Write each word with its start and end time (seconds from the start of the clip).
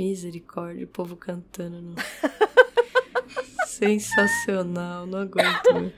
Misericórdia, 0.00 0.86
o 0.86 0.88
povo 0.88 1.14
cantando. 1.14 1.82
No... 1.82 1.94
Sensacional, 3.68 5.06
não 5.06 5.18
aguento. 5.18 5.92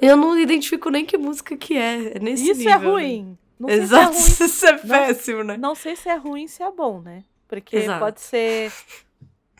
Eu 0.00 0.16
não 0.16 0.36
identifico 0.36 0.90
nem 0.90 1.06
que 1.06 1.16
música 1.16 1.56
que 1.56 1.76
é. 1.76 2.16
é 2.16 2.18
nesse 2.18 2.50
Isso 2.50 2.58
nível, 2.58 2.72
é 2.72 2.78
né? 2.78 2.86
ruim. 2.86 3.38
Não 3.56 3.68
Exato, 3.68 4.14
sei 4.16 4.48
se 4.48 4.66
é 4.66 4.70
ruim. 4.70 4.80
isso 4.82 4.86
é 4.88 4.88
Não- 4.88 4.88
péssimo, 4.88 5.44
né? 5.44 5.56
Não 5.56 5.74
sei 5.76 5.94
se 5.94 6.08
é 6.08 6.16
ruim, 6.16 6.48
se 6.48 6.60
é 6.60 6.70
bom, 6.72 7.00
né? 7.00 7.22
Porque 7.46 7.76
Exato. 7.76 8.00
pode 8.00 8.20
ser 8.20 8.72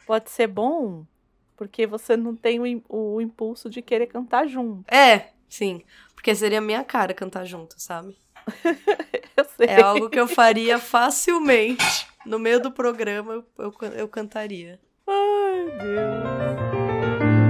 pode 0.04 0.30
ser 0.30 0.48
bom 0.48 1.06
porque 1.56 1.86
você 1.86 2.16
não 2.16 2.34
tem 2.34 2.58
o, 2.60 2.82
o 2.88 3.20
impulso 3.20 3.70
de 3.70 3.80
querer 3.82 4.08
cantar 4.08 4.48
junto. 4.48 4.92
É, 4.92 5.28
sim. 5.48 5.80
Porque 6.12 6.34
seria 6.34 6.60
minha 6.60 6.82
cara 6.82 7.14
cantar 7.14 7.44
junto, 7.44 7.76
sabe? 7.78 8.18
Eu 9.36 9.44
sei. 9.56 9.66
É 9.68 9.80
algo 9.80 10.10
que 10.10 10.18
eu 10.18 10.26
faria 10.28 10.78
facilmente. 10.78 12.06
No 12.24 12.38
meio 12.38 12.60
do 12.60 12.70
programa 12.72 13.34
eu, 13.34 13.44
eu, 13.58 13.72
can- 13.72 13.88
eu 13.94 14.08
cantaria. 14.08 14.80
Ai, 15.06 15.64
Deus. 15.78 17.44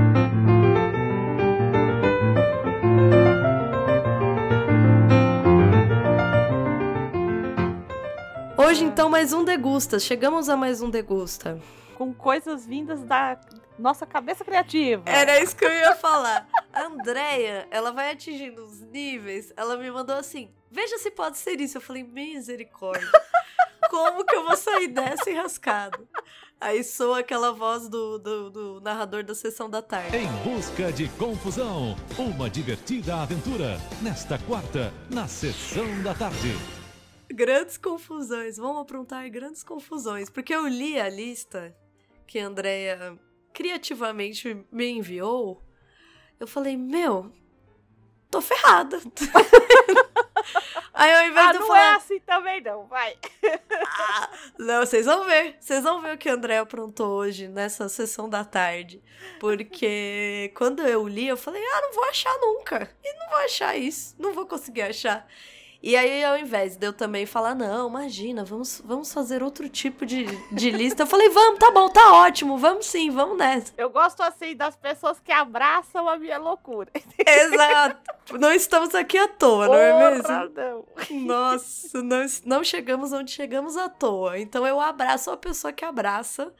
Hoje, 8.56 8.84
então, 8.84 9.09
mais 9.09 9.32
um 9.32 9.45
degusta. 9.45 9.98
Chegamos 9.98 10.48
a 10.48 10.56
mais 10.56 10.80
um 10.80 10.88
degusta. 10.91 11.60
Com 11.96 12.12
coisas 12.15 12.66
vindas 12.66 13.02
da 13.02 13.38
nossa 13.79 14.06
cabeça 14.06 14.45
criativa. 14.45 15.02
Era 15.06 15.41
isso 15.41 15.56
que 15.56 15.65
eu 15.65 15.70
ia 15.73 15.95
falar. 15.96 16.48
A 16.73 16.84
Andrea, 16.84 17.66
ela 17.70 17.93
vai 17.93 18.10
atingindo 18.12 18.65
os 18.65 18.80
níveis. 18.80 19.52
Ela 19.56 19.77
me 19.77 19.91
mandou 19.91 20.16
assim: 20.16 20.51
veja 20.70 20.98
se 20.98 21.10
pode 21.10 21.38
ser 21.38 21.60
isso. 21.60 21.77
Eu 21.79 21.82
falei: 21.82 22.02
misericórdia. 22.02 23.09
Como 23.94 24.24
que 24.24 24.34
eu 24.34 24.44
vou 24.44 24.56
sair 24.56 24.88
dessa 24.88 25.30
enrascada? 25.30 26.00
Aí 26.60 26.82
soa 26.82 27.20
aquela 27.20 27.52
voz 27.52 27.88
do, 27.88 28.18
do, 28.18 28.50
do 28.50 28.80
narrador 28.80 29.23
da 29.23 29.36
sessão 29.36 29.70
da 29.70 29.80
tarde. 29.80 30.16
Em 30.16 30.26
busca 30.42 30.90
de 30.92 31.09
confusão, 31.10 31.95
uma 32.18 32.51
divertida 32.51 33.14
aventura 33.23 33.78
nesta 34.02 34.36
quarta, 34.36 34.92
na 35.09 35.28
sessão 35.28 36.02
da 36.02 36.12
tarde. 36.12 36.56
Grandes 37.32 37.78
confusões. 37.78 38.56
Vamos 38.56 38.82
aprontar 38.82 39.30
grandes 39.30 39.62
confusões. 39.62 40.29
Porque 40.29 40.52
eu 40.52 40.66
li 40.66 40.98
a 40.98 41.08
lista 41.08 41.73
que 42.26 42.40
a 42.40 42.48
Andrea 42.48 43.16
criativamente 43.52 44.66
me 44.73 44.90
enviou. 44.90 45.62
Eu 46.40 46.48
falei: 46.48 46.76
meu, 46.76 47.30
tô 48.29 48.40
ferrada. 48.40 48.98
Aí 50.95 51.12
ao 51.12 51.24
invés 51.26 51.46
Ah, 51.48 51.50
de 51.50 51.56
eu 51.56 51.60
não 51.62 51.66
falar. 51.66 51.92
é 51.92 51.96
assim 51.96 52.20
também 52.20 52.60
não, 52.62 52.87
vai. 52.87 53.16
"Ah", 53.98 54.30
não, 54.59 54.80
vocês 54.87 55.04
vão 55.06 55.24
ver. 55.24 55.56
Vocês 55.60 55.82
vão 55.82 56.01
ver 56.01 56.14
o 56.14 56.18
que 56.18 56.28
a 56.28 56.34
André 56.34 56.59
aprontou 56.59 57.09
hoje 57.18 57.48
nessa 57.48 57.88
sessão 57.88 58.28
da 58.30 58.45
tarde. 58.45 59.02
Porque 59.40 60.52
quando 60.56 60.82
eu 60.86 61.06
li, 61.09 61.26
eu 61.26 61.36
falei, 61.36 61.62
ah, 61.64 61.80
não 61.82 61.92
vou 61.92 62.04
achar 62.04 62.32
nunca. 62.38 62.88
E 63.02 63.12
não 63.18 63.28
vou 63.28 63.38
achar 63.38 63.76
isso. 63.76 64.14
Não 64.19 64.32
vou 64.32 64.47
conseguir 64.47 64.82
achar. 64.82 65.26
E 65.87 65.97
aí, 65.97 66.25
ao 66.25 66.38
invés 66.38 66.78
de 66.78 66.87
eu 66.87 66.94
também 66.94 67.27
falar, 67.27 67.54
não, 67.54 67.91
imagina, 67.91 68.43
vamos, 68.43 68.81
vamos 68.82 69.12
fazer 69.12 69.43
outro 69.43 69.69
tipo 69.69 70.06
de, 70.06 70.25
de 70.50 70.71
lista. 70.71 71.03
Eu 71.03 71.06
falei, 71.06 71.28
vamos, 71.28 71.59
tá 71.59 71.71
bom, 71.71 71.91
tá 71.91 72.15
ótimo, 72.22 72.56
vamos 72.56 72.87
sim, 72.87 73.10
vamos 73.10 73.37
nessa. 73.37 73.75
Eu 73.76 73.91
gosto 73.91 74.22
assim 74.22 74.56
das 74.56 74.75
pessoas 74.76 75.21
que 75.21 75.31
abraçam 75.31 76.09
a 76.09 76.16
minha 76.16 76.38
loucura. 76.38 76.91
Exato. 77.19 78.15
Não 78.41 78.50
estamos 78.50 78.94
aqui 78.94 79.19
à 79.19 79.28
toa, 79.28 79.66
não 79.66 79.75
é 79.75 80.10
mesmo? 80.10 80.28
Não. 80.54 81.26
Nossa, 81.26 82.03
não, 82.03 82.25
não 82.47 82.65
chegamos 82.65 83.12
onde 83.12 83.31
chegamos 83.31 83.76
à 83.76 83.87
toa. 83.87 84.38
Então 84.38 84.66
eu 84.66 84.81
abraço 84.81 85.31
a 85.31 85.37
pessoa 85.37 85.71
que 85.71 85.84
abraça 85.84 86.50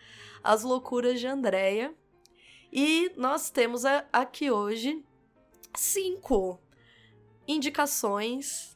as 0.43 0.63
loucuras 0.63 1.19
de 1.19 1.27
Andréia. 1.27 1.95
E 2.71 3.11
nós 3.17 3.49
temos 3.49 3.85
aqui 4.13 4.51
hoje 4.51 5.03
cinco 5.75 6.61
indicações 7.49 8.74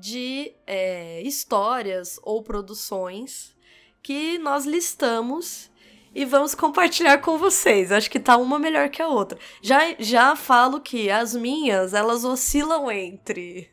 de 0.00 0.52
é, 0.66 1.22
histórias 1.22 2.18
ou 2.22 2.42
produções 2.42 3.56
que 4.02 4.38
nós 4.38 4.64
listamos 4.64 5.70
e 6.14 6.24
vamos 6.24 6.54
compartilhar 6.54 7.18
com 7.18 7.36
vocês. 7.36 7.92
Acho 7.92 8.10
que 8.10 8.18
tá 8.18 8.36
uma 8.36 8.58
melhor 8.58 8.88
que 8.88 9.02
a 9.02 9.08
outra. 9.08 9.38
Já, 9.60 9.80
já 9.98 10.34
falo 10.34 10.80
que 10.80 11.10
as 11.10 11.34
minhas, 11.34 11.92
elas 11.92 12.24
oscilam 12.24 12.90
entre 12.90 13.70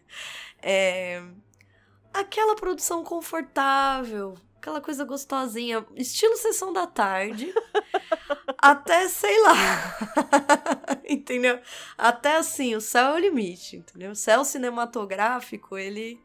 é, 0.61 1.23
aquela 2.13 2.55
produção 2.55 3.03
confortável, 3.03 4.35
aquela 4.57 4.81
coisa 4.81 5.05
gostosinha, 5.05 5.85
estilo 5.95 6.35
sessão 6.35 6.73
da 6.73 6.87
tarde, 6.87 7.53
até 8.63 9.09
sei 9.09 9.41
lá. 9.41 9.97
entendeu? 11.07 11.59
Até 11.97 12.37
assim, 12.37 12.75
o 12.75 12.81
céu 12.81 13.07
é 13.11 13.15
o 13.15 13.19
limite, 13.19 13.75
entendeu? 13.75 14.11
O 14.11 14.15
céu 14.15 14.45
cinematográfico, 14.45 15.77
ele 15.77 16.17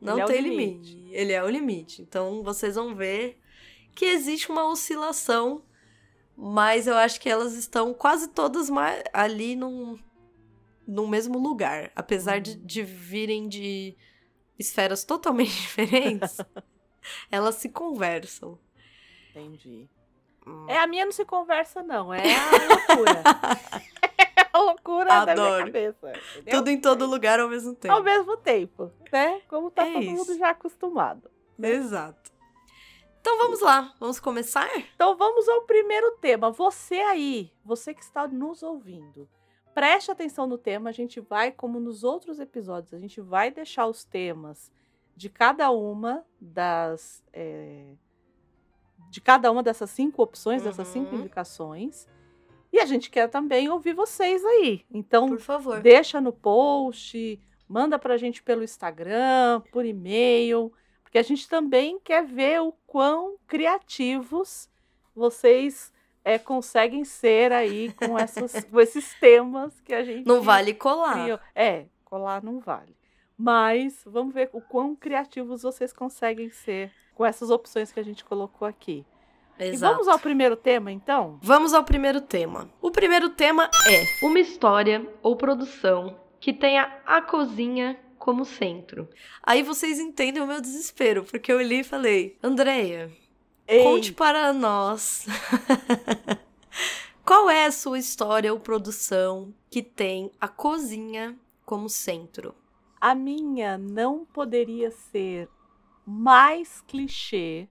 não 0.00 0.14
Ele 0.14 0.22
é 0.22 0.26
tem 0.26 0.40
limite. 0.42 0.94
limite. 0.94 1.14
Ele 1.14 1.32
é 1.32 1.42
o 1.42 1.48
limite. 1.48 2.02
Então 2.02 2.42
vocês 2.42 2.74
vão 2.74 2.94
ver 2.94 3.40
que 3.94 4.04
existe 4.04 4.50
uma 4.50 4.68
oscilação, 4.68 5.64
mas 6.36 6.86
eu 6.86 6.94
acho 6.94 7.18
que 7.20 7.28
elas 7.28 7.54
estão 7.54 7.94
quase 7.94 8.28
todas 8.28 8.68
ali 9.12 9.56
num, 9.56 9.98
no 10.86 11.08
mesmo 11.08 11.38
lugar. 11.38 11.90
Apesar 11.96 12.38
de, 12.38 12.54
de 12.54 12.82
virem 12.82 13.48
de 13.48 13.96
esferas 14.58 15.04
totalmente 15.04 15.56
diferentes, 15.62 16.36
elas 17.32 17.54
se 17.54 17.70
conversam. 17.70 18.58
Entendi. 19.30 19.88
É, 20.68 20.78
a 20.78 20.86
minha 20.86 21.04
não 21.04 21.12
se 21.12 21.24
conversa, 21.24 21.82
não. 21.82 22.12
É 22.12 22.22
a 22.22 22.68
loucura. 22.68 23.22
é 24.36 24.46
a 24.52 24.58
loucura 24.60 25.24
da 25.24 25.34
minha 25.34 25.46
Adoro. 25.46 25.64
cabeça. 25.66 26.12
entendeu? 26.36 26.58
Tudo 26.58 26.68
em 26.70 26.80
todo 26.80 27.06
lugar 27.06 27.40
ao 27.40 27.48
mesmo 27.48 27.74
tempo. 27.74 27.94
Ao 27.94 28.02
mesmo 28.02 28.36
tempo, 28.36 28.92
né? 29.12 29.40
Como 29.48 29.70
tá 29.70 29.86
É 29.86 29.92
todo 29.92 30.02
isso. 30.02 30.12
mundo 30.12 30.38
já 30.38 30.50
acostumado. 30.50 31.30
Exato. 31.60 32.30
Então 33.20 33.36
vamos 33.38 33.60
lá, 33.60 33.92
vamos 34.00 34.18
começar? 34.20 34.68
Então 34.94 35.16
vamos 35.16 35.48
ao 35.48 35.62
primeiro 35.62 36.12
tema. 36.20 36.50
Você 36.50 36.96
aí, 36.96 37.52
você 37.64 37.92
que 37.92 38.02
está 38.02 38.26
nos 38.28 38.62
ouvindo, 38.62 39.28
preste 39.74 40.10
atenção 40.10 40.46
no 40.46 40.56
tema. 40.56 40.88
A 40.88 40.92
gente 40.92 41.20
vai, 41.20 41.50
como 41.50 41.78
nos 41.80 42.04
outros 42.04 42.38
episódios, 42.40 42.94
a 42.94 42.98
gente 42.98 43.20
vai 43.20 43.50
deixar 43.50 43.86
os 43.86 44.04
temas 44.04 44.70
de 45.16 45.28
cada 45.28 45.70
uma 45.70 46.24
das. 46.40 47.22
é, 47.32 47.94
de 49.10 49.20
cada 49.20 49.50
uma 49.50 49.62
dessas 49.62 49.90
cinco 49.90 50.22
opções, 50.22 50.62
dessas 50.62 50.88
cinco 50.88 51.14
Uhum. 51.14 51.20
indicações. 51.22 52.06
E 52.72 52.78
a 52.78 52.84
gente 52.86 53.10
quer 53.10 53.28
também 53.28 53.68
ouvir 53.70 53.94
vocês 53.94 54.44
aí. 54.44 54.84
Então, 54.90 55.28
Por 55.28 55.40
favor. 55.40 55.80
deixa 55.80 56.20
no 56.20 56.32
post, 56.32 57.40
manda 57.66 57.98
pra 57.98 58.16
gente 58.18 58.42
pelo 58.42 58.62
Instagram, 58.62 59.62
por 59.72 59.86
e-mail, 59.86 60.70
porque 61.02 61.16
a 61.18 61.22
gente 61.22 61.48
também 61.48 61.98
quer 61.98 62.24
ver 62.26 62.60
o 62.60 62.72
quão 62.86 63.36
criativos 63.46 64.68
vocês 65.14 65.92
é, 66.22 66.38
conseguem 66.38 67.04
ser 67.06 67.52
aí 67.52 67.90
com, 67.94 68.18
essas, 68.18 68.52
com 68.70 68.78
esses 68.78 69.14
temas 69.14 69.80
que 69.80 69.94
a 69.94 70.04
gente 70.04 70.26
Não 70.26 70.42
vale 70.42 70.74
colar. 70.74 71.22
criou. 71.22 71.40
É, 71.54 71.86
colar 72.04 72.42
não 72.42 72.60
vale. 72.60 72.94
Mas 73.38 74.02
vamos 74.04 74.34
ver 74.34 74.50
o 74.52 74.60
quão 74.60 74.96
criativos 74.96 75.62
vocês 75.62 75.92
conseguem 75.92 76.50
ser 76.50 76.90
com 77.14 77.24
essas 77.24 77.50
opções 77.50 77.92
que 77.92 78.00
a 78.00 78.02
gente 78.02 78.24
colocou 78.24 78.66
aqui. 78.66 79.06
E 79.58 79.64
Exato. 79.64 79.92
vamos 79.92 80.08
ao 80.08 80.18
primeiro 80.18 80.56
tema, 80.56 80.90
então? 80.90 81.38
Vamos 81.42 81.72
ao 81.72 81.84
primeiro 81.84 82.20
tema. 82.20 82.68
O 82.80 82.90
primeiro 82.90 83.30
tema 83.30 83.70
é 83.86 84.26
uma 84.26 84.38
história 84.38 85.06
ou 85.22 85.36
produção 85.36 86.18
que 86.40 86.52
tenha 86.52 87.00
a 87.04 87.20
cozinha 87.20 87.98
como 88.18 88.44
centro. 88.44 89.08
Aí 89.42 89.62
vocês 89.62 89.98
entendem 89.98 90.42
o 90.42 90.46
meu 90.46 90.60
desespero, 90.60 91.24
porque 91.24 91.52
eu 91.52 91.60
li 91.60 91.80
e 91.80 91.84
falei, 91.84 92.36
Andreia, 92.42 93.10
conte 93.82 94.12
para 94.12 94.52
nós 94.52 95.26
qual 97.24 97.50
é 97.50 97.66
a 97.66 97.72
sua 97.72 97.98
história 97.98 98.52
ou 98.52 98.60
produção 98.60 99.52
que 99.70 99.82
tem 99.82 100.30
a 100.40 100.48
cozinha 100.48 101.36
como 101.64 101.88
centro. 101.88 102.54
A 103.00 103.14
minha 103.14 103.78
não 103.78 104.24
poderia 104.24 104.90
ser 104.90 105.48
mais 106.04 106.80
clichê 106.82 107.68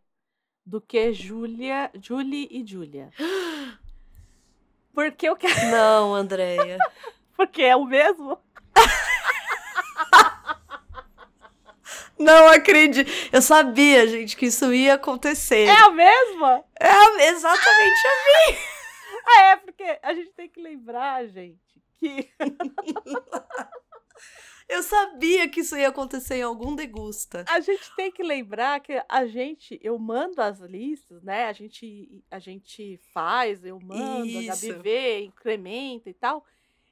do 0.65 0.79
que 0.81 1.13
Júlia, 1.13 1.91
Julie 2.01 2.47
e 2.51 2.65
Júlia. 2.65 3.11
Porque 4.93 5.29
eu 5.29 5.35
quero, 5.35 5.53
Não, 5.71 6.13
Andreia. 6.15 6.77
porque 7.37 7.61
é 7.61 7.75
o 7.75 7.85
mesmo. 7.85 8.39
Não 12.17 12.47
acredito. 12.49 13.11
Eu 13.31 13.43
sabia, 13.43 14.07
gente, 14.07 14.35
que 14.35 14.47
isso 14.47 14.73
ia 14.73 14.95
acontecer. 14.95 15.67
É 15.67 15.81
a 15.83 15.91
mesma? 15.91 16.63
É 16.79 16.89
a- 16.89 17.29
exatamente 17.29 18.07
Ah, 19.27 19.41
é 19.51 19.55
porque 19.57 19.99
a 20.01 20.13
gente 20.15 20.31
tem 20.31 20.49
que 20.49 20.59
lembrar, 20.59 21.27
gente, 21.27 21.61
que 21.99 22.27
Eu 24.69 24.83
sabia 24.83 25.47
que 25.47 25.61
isso 25.61 25.77
ia 25.77 25.87
acontecer 25.87 26.35
em 26.35 26.41
algum 26.41 26.75
degusta. 26.75 27.45
A 27.47 27.59
gente 27.61 27.95
tem 27.95 28.11
que 28.11 28.21
lembrar 28.21 28.81
que 28.81 29.01
a 29.07 29.25
gente, 29.25 29.79
eu 29.81 29.97
mando 29.97 30.41
as 30.41 30.59
listas, 30.59 31.23
né? 31.23 31.45
A 31.45 31.53
gente, 31.53 32.23
a 32.29 32.37
gente 32.37 32.99
faz, 33.13 33.63
eu 33.63 33.79
mando, 33.79 34.25
Isso. 34.25 34.51
a 34.51 34.55
Gabi 34.55 34.81
vê, 34.81 35.19
incrementa 35.21 36.09
e 36.09 36.13
tal, 36.13 36.43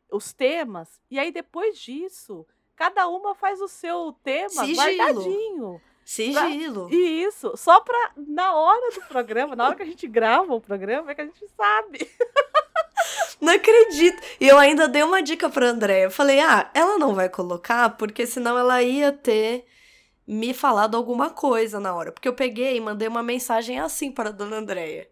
os 0.10 0.32
temas. 0.32 1.02
E 1.12 1.20
aí 1.20 1.32
depois 1.32 1.78
disso, 1.78 2.48
cada 2.78 3.10
uma 3.10 3.36
faz 3.36 3.60
o 3.60 3.68
seu 3.68 4.14
tema 4.24 4.50
Sigilo. 4.50 4.78
guardadinho. 4.78 5.82
Sigilo. 6.06 6.88
E 6.94 7.24
isso, 7.24 7.58
só 7.58 7.82
pra 7.82 8.14
na 8.16 8.56
hora 8.56 8.92
do 8.92 9.02
programa, 9.08 9.56
na 9.56 9.66
hora 9.66 9.76
que 9.76 9.82
a 9.82 9.88
gente 9.88 10.08
grava 10.08 10.54
o 10.54 10.62
programa, 10.62 11.12
é 11.12 11.16
que 11.16 11.22
a 11.22 11.26
gente 11.26 11.48
sabe. 11.50 12.00
Não 13.42 13.54
acredito. 13.54 14.22
E 14.40 14.48
eu 14.48 14.58
ainda 14.58 14.88
dei 14.88 15.04
uma 15.04 15.22
dica 15.22 15.50
pra 15.50 15.70
Andréia. 15.70 16.06
Eu 16.06 16.12
falei, 16.12 16.40
ah, 16.40 16.70
ela 16.74 16.98
não 16.98 17.14
vai 17.14 17.30
colocar, 17.30 17.90
porque 17.98 18.26
senão 18.26 18.58
ela 18.58 18.82
ia 18.82 19.12
ter 19.12 19.66
me 20.28 20.54
falado 20.54 20.96
alguma 20.96 21.30
coisa 21.30 21.80
na 21.80 21.94
hora. 21.94 22.12
Porque 22.12 22.28
eu 22.28 22.34
peguei 22.34 22.78
e 22.78 22.82
mandei 22.82 23.08
uma 23.08 23.24
mensagem 23.24 23.80
assim 23.80 24.12
para 24.12 24.30
a 24.30 24.34
dona 24.34 24.58
Andréia. 24.58 25.10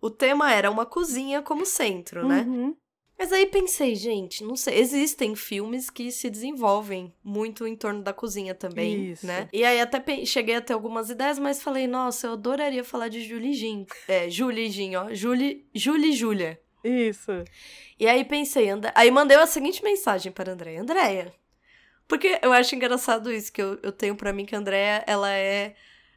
O 0.00 0.10
tema 0.10 0.52
era 0.52 0.70
uma 0.70 0.84
cozinha 0.84 1.42
como 1.42 1.64
centro, 1.64 2.26
né? 2.26 2.44
Uhum. 2.46 2.76
Mas 3.22 3.32
aí 3.32 3.46
pensei, 3.46 3.94
gente, 3.94 4.42
não 4.42 4.56
sei, 4.56 4.80
existem 4.80 5.36
filmes 5.36 5.88
que 5.88 6.10
se 6.10 6.28
desenvolvem 6.28 7.14
muito 7.22 7.64
em 7.68 7.76
torno 7.76 8.02
da 8.02 8.12
cozinha 8.12 8.52
também, 8.52 9.12
Isso. 9.12 9.24
né? 9.24 9.48
E 9.52 9.64
aí 9.64 9.80
até 9.80 10.02
cheguei 10.24 10.56
a 10.56 10.60
ter 10.60 10.72
algumas 10.72 11.08
ideias, 11.08 11.38
mas 11.38 11.62
falei, 11.62 11.86
nossa, 11.86 12.26
eu 12.26 12.32
adoraria 12.32 12.82
falar 12.82 13.06
de 13.06 13.22
Julie 13.22 13.54
Jean. 13.54 13.86
É, 14.08 14.28
Julie 14.28 14.68
Jean, 14.70 15.04
ó. 15.04 15.14
Julie, 15.14 15.64
Julie 15.72 16.10
e 16.10 16.12
Júlia. 16.16 16.60
Isso. 16.84 17.30
E 17.98 18.08
aí 18.08 18.24
pensei, 18.24 18.68
And... 18.70 18.80
aí 18.94 19.10
mandei 19.10 19.36
a 19.36 19.46
seguinte 19.46 19.82
mensagem 19.84 20.32
para 20.32 20.50
a 20.50 20.54
Andréia. 20.54 20.80
Andréia, 20.80 21.32
porque 22.08 22.38
eu 22.42 22.52
acho 22.52 22.74
engraçado 22.74 23.32
isso, 23.32 23.52
que 23.52 23.62
eu, 23.62 23.78
eu 23.82 23.92
tenho 23.92 24.16
pra 24.16 24.32
mim 24.32 24.44
que 24.46 24.54
a 24.54 24.58
Andréia, 24.58 25.04
ela 25.06 25.30
é 25.32 25.74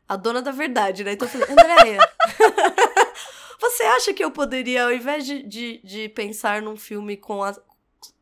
a 0.07 0.15
dona 0.15 0.41
da 0.41 0.51
verdade, 0.51 1.03
né? 1.03 1.13
Então 1.13 1.27
eu 1.27 1.31
falei, 1.31 1.47
Andréia, 1.51 1.99
você 3.59 3.83
acha 3.83 4.13
que 4.13 4.23
eu 4.23 4.31
poderia, 4.31 4.83
ao 4.85 4.91
invés 4.93 5.25
de, 5.25 5.43
de, 5.43 5.81
de 5.83 6.09
pensar 6.09 6.61
num 6.61 6.77
filme 6.77 7.17
com 7.17 7.43
a- 7.43 7.55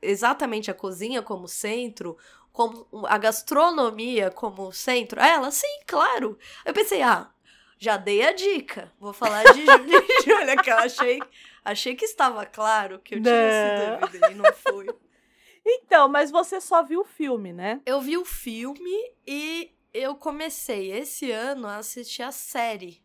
exatamente 0.02 0.70
a 0.70 0.74
cozinha 0.74 1.22
como 1.22 1.48
centro, 1.48 2.18
como 2.52 2.88
a 3.08 3.18
gastronomia 3.18 4.30
como 4.32 4.72
centro? 4.72 5.22
Aí 5.22 5.32
Ela, 5.32 5.52
sim, 5.52 5.80
claro. 5.88 6.38
Eu 6.66 6.74
pensei, 6.74 7.02
ah, 7.02 7.30
já 7.80 7.98
dei 7.98 8.24
a 8.26 8.32
dica. 8.32 8.92
Vou 9.00 9.14
falar 9.14 9.44
de 9.54 9.66
Júlia, 10.26 10.58
que 10.64 10.70
eu 10.70 10.78
achei, 10.78 11.20
achei 11.64 11.96
que 11.96 12.06
estava 12.06 12.46
claro 12.46 13.00
que 13.00 13.16
eu 13.16 13.22
tinha 13.22 13.34
essa 13.34 13.98
dúvida 14.00 14.32
e 14.32 14.36
não 14.36 14.54
foi. 14.54 14.88
Então, 15.66 16.10
mas 16.10 16.30
você 16.30 16.60
só 16.60 16.84
viu 16.84 17.00
o 17.02 17.06
filme, 17.06 17.54
né? 17.54 17.80
Eu 17.86 18.02
vi 18.02 18.18
o 18.18 18.26
filme 18.26 19.14
e 19.26 19.72
eu 19.94 20.14
comecei 20.14 20.92
esse 20.92 21.32
ano 21.32 21.68
a 21.68 21.78
assistir 21.78 22.22
a 22.22 22.34
série. 22.34 23.02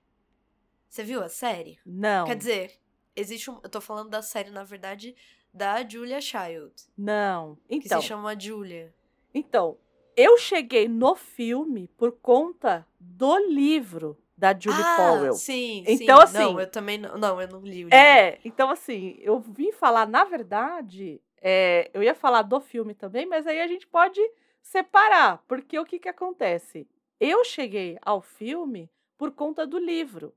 Você 0.88 1.04
viu 1.04 1.22
a 1.22 1.28
série? 1.28 1.78
Não. 1.86 2.26
Quer 2.26 2.34
dizer, 2.34 2.72
existe 3.14 3.48
um. 3.48 3.60
Eu 3.62 3.68
tô 3.68 3.80
falando 3.80 4.10
da 4.10 4.22
série, 4.22 4.50
na 4.50 4.64
verdade, 4.64 5.14
da 5.54 5.88
Julia 5.88 6.20
Child. 6.20 6.72
Não. 6.96 7.54
Que 7.68 7.76
Então, 7.76 8.00
se 8.00 8.08
chama 8.08 8.36
Julia. 8.36 8.92
então, 9.32 9.78
eu 10.16 10.36
cheguei 10.36 10.88
no 10.88 11.14
filme 11.14 11.86
por 11.96 12.10
conta 12.10 12.84
do 12.98 13.38
livro 13.38 14.18
da 14.38 14.56
Julie 14.58 14.80
ah, 14.80 14.94
Powell. 14.96 15.34
Sim, 15.34 15.84
Então, 15.86 16.18
sim. 16.18 16.22
assim- 16.22 16.32
Não, 16.38 16.60
eu 16.60 16.70
também 16.70 16.96
não. 16.98 17.18
Não, 17.18 17.40
eu 17.40 17.48
não 17.48 17.60
li 17.60 17.84
o 17.84 17.88
livro. 17.88 17.96
É, 17.96 18.38
então 18.44 18.70
assim, 18.70 19.16
eu 19.20 19.40
vim 19.40 19.72
falar, 19.72 20.06
na 20.06 20.24
verdade, 20.24 21.20
é, 21.40 21.90
eu 21.92 22.02
ia 22.02 22.14
falar 22.14 22.42
do 22.42 22.60
filme 22.60 22.94
também, 22.94 23.26
mas 23.26 23.46
aí 23.46 23.60
a 23.60 23.66
gente 23.66 23.86
pode 23.86 24.20
separar, 24.62 25.42
porque 25.48 25.78
o 25.78 25.84
que 25.84 25.98
que 25.98 26.08
acontece? 26.08 26.86
Eu 27.18 27.44
cheguei 27.44 27.98
ao 28.02 28.20
filme 28.20 28.88
por 29.16 29.32
conta 29.32 29.66
do 29.66 29.78
livro. 29.78 30.32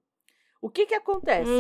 O 0.62 0.70
que 0.70 0.86
que 0.86 0.96
acontece? 0.96 1.52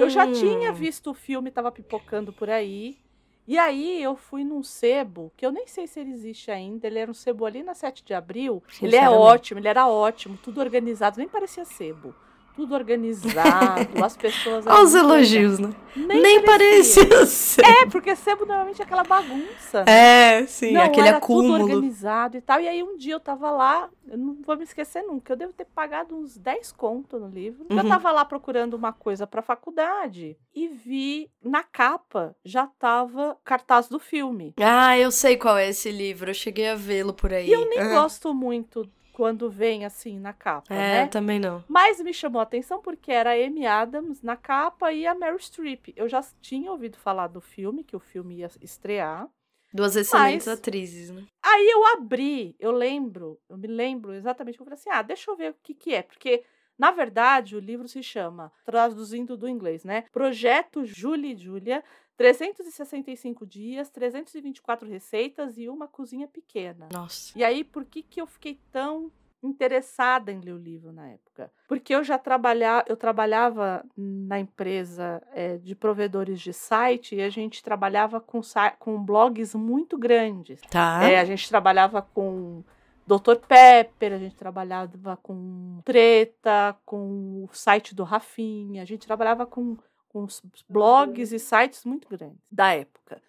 Eu 0.00 0.08
já 0.08 0.26
tinha 0.26 0.72
Hum. 0.72 0.74
visto 0.74 1.10
o 1.10 1.14
filme, 1.14 1.50
tava 1.50 1.70
pipocando 1.70 2.32
por 2.32 2.50
aí. 2.50 2.98
E 3.46 3.58
aí 3.58 4.02
eu 4.02 4.16
fui 4.16 4.42
num 4.42 4.62
sebo, 4.62 5.30
que 5.36 5.44
eu 5.44 5.52
nem 5.52 5.66
sei 5.66 5.86
se 5.86 6.00
ele 6.00 6.12
existe 6.12 6.50
ainda. 6.50 6.86
Ele 6.86 6.98
era 6.98 7.10
um 7.10 7.14
sebo 7.14 7.44
ali 7.44 7.62
na 7.62 7.74
7 7.74 8.02
de 8.02 8.14
abril. 8.14 8.62
Ele 8.80 8.96
é 8.96 9.08
ótimo, 9.08 9.60
ele 9.60 9.68
era 9.68 9.86
ótimo, 9.86 10.38
tudo 10.42 10.60
organizado, 10.60 11.18
nem 11.18 11.28
parecia 11.28 11.64
sebo. 11.64 12.14
Tudo 12.54 12.74
organizado, 12.74 14.02
as 14.02 14.16
pessoas. 14.16 14.66
Olha 14.68 14.82
os 14.82 14.94
elogios, 14.94 15.58
né? 15.58 15.68
legais. 15.96 16.22
Nem, 16.22 16.44
parecia 16.44 17.26
ser. 17.26 17.64
É, 17.64 17.86
porque 17.86 18.14
sebo 18.16 18.44
normalmente 18.46 18.80
é 18.80 18.84
aquela 18.84 19.04
bagunça. 19.04 19.84
É, 19.86 20.44
sim, 20.46 20.72
não, 20.72 20.82
aquele 20.82 21.08
era 21.08 21.20
tudo 21.20 21.34
acúmulo. 21.34 21.54
organizado 21.62 22.36
e 22.36 22.40
tal. 22.40 22.60
E 22.60 22.68
aí 22.68 22.82
um 22.82 22.96
dia 22.96 23.14
eu 23.14 23.20
tava 23.20 23.50
lá, 23.50 23.88
eu 24.08 24.18
não 24.18 24.36
vou 24.42 24.56
me 24.56 24.64
esquecer 24.64 25.02
nunca, 25.02 25.32
eu 25.32 25.36
devo 25.36 25.52
ter 25.52 25.64
pagado 25.66 26.16
uns 26.16 26.36
10 26.36 26.72
conto 26.72 27.18
no 27.18 27.28
livro. 27.28 27.66
Eu 27.70 27.76
Uhum. 27.76 27.88
tava 27.88 28.10
lá 28.10 28.24
procurando 28.24 28.74
uma 28.74 28.92
coisa 28.92 29.26
pra 29.26 29.42
faculdade 29.42 30.36
e 30.54 30.68
vi 30.68 31.30
na 31.42 31.62
capa 31.62 32.34
já 32.44 32.66
tava 32.66 33.36
cartaz 33.44 33.88
do 33.88 33.98
filme. 33.98 34.54
Ah, 34.60 34.98
eu 34.98 35.10
sei 35.10 35.36
qual 35.36 35.56
é 35.56 35.68
esse 35.68 35.90
livro. 35.90 36.30
Eu 36.30 36.34
cheguei 36.34 36.68
a 36.68 36.74
vê-lo 36.74 37.12
por 37.12 37.32
aí. 37.32 37.48
E 37.48 37.52
eu 37.52 37.68
nem 37.68 37.80
Aham. 37.80 37.90
gosto 38.02 38.34
muito 38.34 38.88
quando 39.14 39.48
vem 39.48 39.84
assim 39.84 40.18
na 40.18 40.32
capa, 40.32 40.74
É, 40.74 41.02
né? 41.02 41.06
também 41.06 41.38
não. 41.38 41.62
Mas 41.68 42.00
me 42.00 42.12
chamou 42.12 42.40
a 42.40 42.42
atenção 42.42 42.82
porque 42.82 43.12
era 43.12 43.30
a 43.30 43.34
Amy 43.46 43.64
Adams 43.64 44.20
na 44.22 44.36
capa 44.36 44.92
e 44.92 45.06
a 45.06 45.14
Meryl 45.14 45.38
Streep. 45.38 45.92
Eu 45.94 46.08
já 46.08 46.20
tinha 46.42 46.70
ouvido 46.72 46.98
falar 46.98 47.28
do 47.28 47.40
filme, 47.40 47.84
que 47.84 47.94
o 47.94 48.00
filme 48.00 48.38
ia 48.38 48.50
estrear. 48.60 49.28
Duas 49.72 49.94
excelentes 49.96 50.46
Mas- 50.48 50.58
atrizes, 50.58 51.10
né? 51.10 51.24
Aí 51.42 51.68
eu 51.70 51.86
abri, 51.94 52.56
eu 52.58 52.72
lembro, 52.72 53.38
eu 53.48 53.56
me 53.56 53.68
lembro 53.68 54.12
exatamente, 54.12 54.58
eu 54.58 54.64
falei 54.64 54.78
assim, 54.78 54.90
ah, 54.90 55.02
deixa 55.02 55.30
eu 55.30 55.36
ver 55.36 55.50
o 55.52 55.56
que 55.62 55.74
que 55.74 55.94
é, 55.94 56.02
porque, 56.02 56.42
na 56.78 56.90
verdade, 56.90 57.56
o 57.56 57.60
livro 57.60 57.86
se 57.88 58.02
chama, 58.02 58.50
traduzindo 58.64 59.36
do 59.36 59.48
inglês, 59.48 59.84
né, 59.84 60.04
Projeto 60.12 60.84
Julie 60.84 61.34
e 61.34 61.36
Julia, 61.36 61.84
365 62.16 63.46
dias, 63.46 63.90
324 63.90 64.88
receitas 64.88 65.58
e 65.58 65.68
uma 65.68 65.88
cozinha 65.88 66.28
pequena. 66.28 66.88
Nossa. 66.92 67.36
E 67.36 67.42
aí, 67.42 67.64
por 67.64 67.84
que 67.84 68.02
que 68.02 68.20
eu 68.20 68.26
fiquei 68.26 68.60
tão 68.70 69.10
interessada 69.42 70.32
em 70.32 70.40
ler 70.40 70.52
o 70.52 70.58
livro 70.58 70.92
na 70.92 71.08
época? 71.08 71.50
Porque 71.68 71.94
eu 71.94 72.02
já 72.02 72.16
trabalhava, 72.16 72.84
eu 72.88 72.96
trabalhava 72.96 73.84
na 73.96 74.38
empresa 74.38 75.22
eh, 75.32 75.58
de 75.58 75.74
provedores 75.74 76.40
de 76.40 76.52
site 76.52 77.16
e 77.16 77.22
a 77.22 77.28
gente 77.28 77.62
trabalhava 77.62 78.20
com, 78.20 78.40
com 78.78 79.04
blogs 79.04 79.54
muito 79.54 79.98
grandes. 79.98 80.60
Tá. 80.70 81.04
É, 81.04 81.20
a 81.20 81.24
gente 81.24 81.48
trabalhava 81.48 82.00
com 82.00 82.62
Dr. 83.06 83.36
Pepper, 83.46 84.14
a 84.14 84.18
gente 84.18 84.34
trabalhava 84.34 85.16
com 85.22 85.80
Treta, 85.84 86.76
com 86.86 87.44
o 87.44 87.48
site 87.52 87.94
do 87.94 88.02
Rafinha, 88.02 88.82
a 88.82 88.86
gente 88.86 89.06
trabalhava 89.06 89.44
com, 89.44 89.76
com 90.14 90.26
blogs 90.68 91.32
e 91.32 91.38
sites 91.40 91.84
muito 91.84 92.08
grandes 92.08 92.48
da 92.50 92.72
época. 92.72 93.20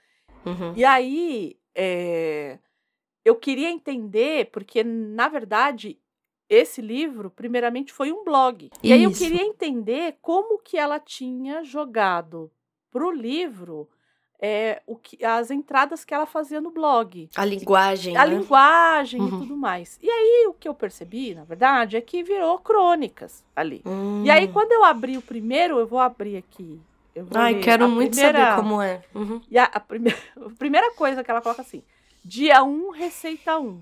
Uhum. 0.45 0.73
E 0.75 0.85
aí, 0.85 1.57
é, 1.73 2.59
eu 3.25 3.35
queria 3.35 3.71
entender, 3.71 4.51
porque, 4.51 4.83
na 4.83 5.27
verdade, 5.27 5.99
esse 6.47 6.79
livro, 6.79 7.31
primeiramente, 7.31 7.91
foi 7.91 8.11
um 8.11 8.23
blog. 8.23 8.69
E 8.83 8.93
aí 8.93 9.03
eu 9.03 9.09
Isso. 9.09 9.19
queria 9.19 9.41
entender 9.41 10.17
como 10.21 10.59
que 10.59 10.77
ela 10.77 10.99
tinha 10.99 11.63
jogado 11.63 12.51
pro 12.91 13.09
livro 13.09 13.89
é, 14.41 14.81
o 14.85 14.95
que, 14.95 15.23
as 15.23 15.49
entradas 15.51 16.03
que 16.05 16.13
ela 16.13 16.25
fazia 16.25 16.59
no 16.61 16.69
blog. 16.71 17.29
A 17.35 17.45
linguagem, 17.45 18.15
A 18.17 18.25
né? 18.25 18.35
linguagem 18.35 19.21
Uhum. 19.21 19.27
e 19.27 19.31
tudo 19.31 19.55
mais. 19.57 19.97
E 20.01 20.09
aí, 20.09 20.45
o 20.49 20.53
que 20.53 20.67
eu 20.67 20.73
percebi, 20.73 21.33
na 21.33 21.43
verdade, 21.43 21.95
é 21.97 22.01
que 22.01 22.21
virou 22.23 22.59
crônicas 22.59 23.43
ali. 23.55 23.81
Hum. 23.85 24.23
E 24.25 24.29
aí, 24.29 24.47
quando 24.49 24.71
eu 24.71 24.83
abri 24.83 25.17
o 25.17 25.21
primeiro, 25.21 25.79
eu 25.79 25.87
vou 25.87 25.99
abrir 25.99 26.37
aqui. 26.37 26.81
Eu 27.13 27.25
vou 27.25 27.41
Ai, 27.41 27.53
ler 27.55 27.63
quero 27.63 27.85
a 27.85 27.87
muito 27.87 28.11
primeira- 28.11 28.39
saber 28.39 28.55
como 28.61 28.81
é. 28.81 29.01
Uhum. 29.15 29.41
e 29.49 29.57
a, 29.57 29.63
a 29.63 29.79
primeira, 29.79 30.17
a 30.35 30.49
primeira 30.57 30.91
coisa 30.91 31.23
que 31.23 31.31
ela 31.31 31.41
coloca 31.41 31.61
assim: 31.61 31.81
dia 32.23 32.61
1, 32.63 32.89
receita 32.91 33.57
1. 33.57 33.81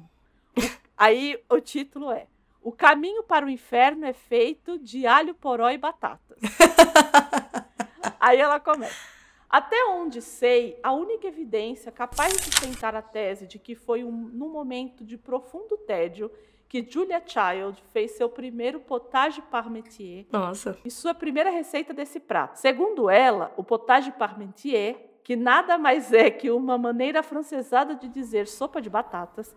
Aí 0.96 1.40
o 1.50 1.60
título 1.60 2.12
é: 2.12 2.28
O 2.62 2.72
caminho 2.72 3.24
para 3.24 3.44
o 3.46 3.50
inferno 3.50 4.06
é 4.06 4.14
feito 4.14 4.78
de 4.78 5.08
alho, 5.08 5.34
poró 5.34 5.70
e 5.72 5.78
batatas. 5.80 6.38
Aí 8.20 8.40
ela 8.40 8.60
começa. 8.60 9.13
Até 9.54 9.86
onde 9.86 10.20
sei, 10.20 10.80
a 10.82 10.92
única 10.94 11.28
evidência 11.28 11.92
capaz 11.92 12.36
de 12.36 12.42
sustentar 12.42 12.96
a 12.96 13.04
tese 13.04 13.46
de 13.46 13.60
que 13.60 13.76
foi 13.76 14.04
um, 14.04 14.12
num 14.12 14.50
momento 14.50 15.06
de 15.06 15.16
profundo 15.16 15.78
tédio 15.78 16.32
que 16.68 16.84
Julia 16.84 17.22
Child 17.24 17.84
fez 17.94 18.14
seu 18.14 18.28
primeiro 18.28 18.80
potage 18.80 19.44
parmentier 19.44 20.26
Nossa. 20.32 20.76
e 20.84 20.90
sua 20.90 21.14
primeira 21.14 21.52
receita 21.52 21.94
desse 21.94 22.20
prato. 22.20 22.56
Segundo 22.56 23.12
ela, 23.12 23.54
o 23.56 23.64
potage 23.64 24.12
parmentier, 24.14 25.13
que 25.24 25.36
nada 25.38 25.78
mais 25.78 26.12
é 26.12 26.30
que 26.30 26.52
uma 26.52 26.78
maneira 26.78 27.24
francesada 27.24 27.96
de 27.96 28.10
dizer 28.10 28.46
sopa 28.46 28.82
de 28.82 28.90
batatas, 28.90 29.56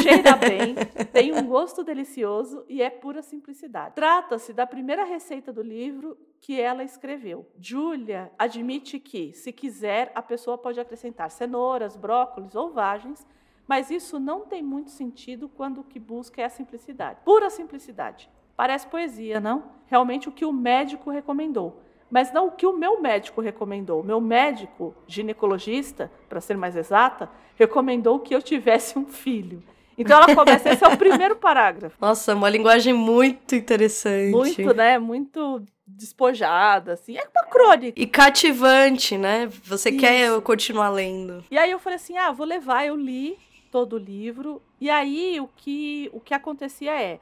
cheira 0.00 0.36
bem, 0.36 0.76
tem 1.12 1.32
um 1.34 1.44
gosto 1.44 1.82
delicioso 1.82 2.64
e 2.68 2.80
é 2.80 2.88
pura 2.88 3.20
simplicidade. 3.20 3.96
Trata-se 3.96 4.52
da 4.52 4.64
primeira 4.64 5.04
receita 5.04 5.52
do 5.52 5.60
livro 5.60 6.16
que 6.40 6.60
ela 6.60 6.84
escreveu. 6.84 7.44
Julia 7.60 8.30
admite 8.38 9.00
que, 9.00 9.32
se 9.32 9.52
quiser, 9.52 10.12
a 10.14 10.22
pessoa 10.22 10.56
pode 10.56 10.78
acrescentar 10.78 11.30
cenouras, 11.30 11.96
brócolis 11.96 12.54
ou 12.54 12.70
vagens, 12.70 13.26
Mas 13.66 13.90
isso 13.90 14.18
não 14.18 14.46
tem 14.46 14.62
muito 14.62 14.90
sentido 14.90 15.46
quando 15.46 15.82
o 15.82 15.84
que 15.84 16.00
busca 16.00 16.40
é 16.40 16.46
a 16.46 16.48
simplicidade. 16.48 17.20
Pura 17.22 17.50
simplicidade. 17.50 18.30
Parece 18.56 18.86
poesia, 18.86 19.38
não? 19.40 19.70
Realmente 19.86 20.26
o 20.26 20.32
que 20.32 20.46
o 20.46 20.52
médico 20.52 21.10
recomendou. 21.10 21.82
Mas 22.10 22.32
não 22.32 22.48
o 22.48 22.50
que 22.50 22.66
o 22.66 22.76
meu 22.76 23.00
médico 23.00 23.40
recomendou. 23.40 24.00
O 24.00 24.04
meu 24.04 24.20
médico, 24.20 24.94
ginecologista, 25.06 26.10
para 26.28 26.40
ser 26.40 26.56
mais 26.56 26.74
exata, 26.74 27.28
recomendou 27.56 28.18
que 28.20 28.34
eu 28.34 28.40
tivesse 28.40 28.98
um 28.98 29.06
filho. 29.06 29.62
Então 29.98 30.16
ela 30.16 30.32
começa, 30.34 30.70
esse 30.70 30.84
é 30.84 30.88
o 30.88 30.96
primeiro 30.96 31.36
parágrafo. 31.36 31.96
Nossa, 32.00 32.34
uma 32.34 32.48
linguagem 32.48 32.92
muito 32.92 33.56
interessante. 33.56 34.30
Muito, 34.30 34.72
né? 34.72 34.96
Muito 34.98 35.62
despojada, 35.84 36.92
assim. 36.92 37.16
É 37.16 37.22
uma 37.34 37.44
crônica. 37.46 38.00
E 38.00 38.06
cativante, 38.06 39.18
né? 39.18 39.46
Você 39.64 39.90
Isso. 39.90 39.98
quer 39.98 40.40
continuar 40.42 40.90
lendo. 40.90 41.44
E 41.50 41.58
aí 41.58 41.70
eu 41.70 41.80
falei 41.80 41.96
assim: 41.96 42.16
ah, 42.16 42.30
vou 42.30 42.46
levar. 42.46 42.86
Eu 42.86 42.94
li 42.94 43.36
todo 43.72 43.94
o 43.94 43.98
livro. 43.98 44.62
E 44.80 44.88
aí 44.88 45.40
o 45.40 45.48
que, 45.48 46.08
o 46.12 46.20
que 46.20 46.32
acontecia 46.32 47.00
é, 47.00 47.18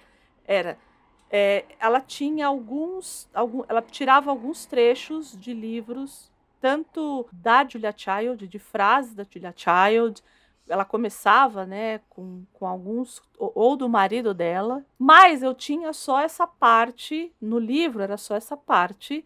era. 0.46 0.78
É, 1.30 1.64
ela 1.80 2.00
tinha 2.00 2.46
alguns, 2.46 3.28
algum, 3.34 3.64
ela 3.68 3.82
tirava 3.82 4.30
alguns 4.30 4.64
trechos 4.64 5.36
de 5.38 5.52
livros, 5.52 6.30
tanto 6.60 7.26
da 7.32 7.66
Julia 7.66 7.94
Child, 7.96 8.46
de 8.46 8.58
frases 8.58 9.14
da 9.14 9.24
Julia 9.24 9.54
Child, 9.54 10.22
ela 10.68 10.84
começava, 10.84 11.64
né, 11.64 12.00
com, 12.10 12.44
com 12.52 12.66
alguns, 12.66 13.22
ou 13.38 13.76
do 13.76 13.88
marido 13.88 14.34
dela, 14.34 14.84
mas 14.98 15.42
eu 15.42 15.54
tinha 15.54 15.92
só 15.92 16.20
essa 16.20 16.46
parte, 16.46 17.32
no 17.40 17.58
livro 17.58 18.02
era 18.02 18.16
só 18.16 18.34
essa 18.34 18.56
parte 18.56 19.24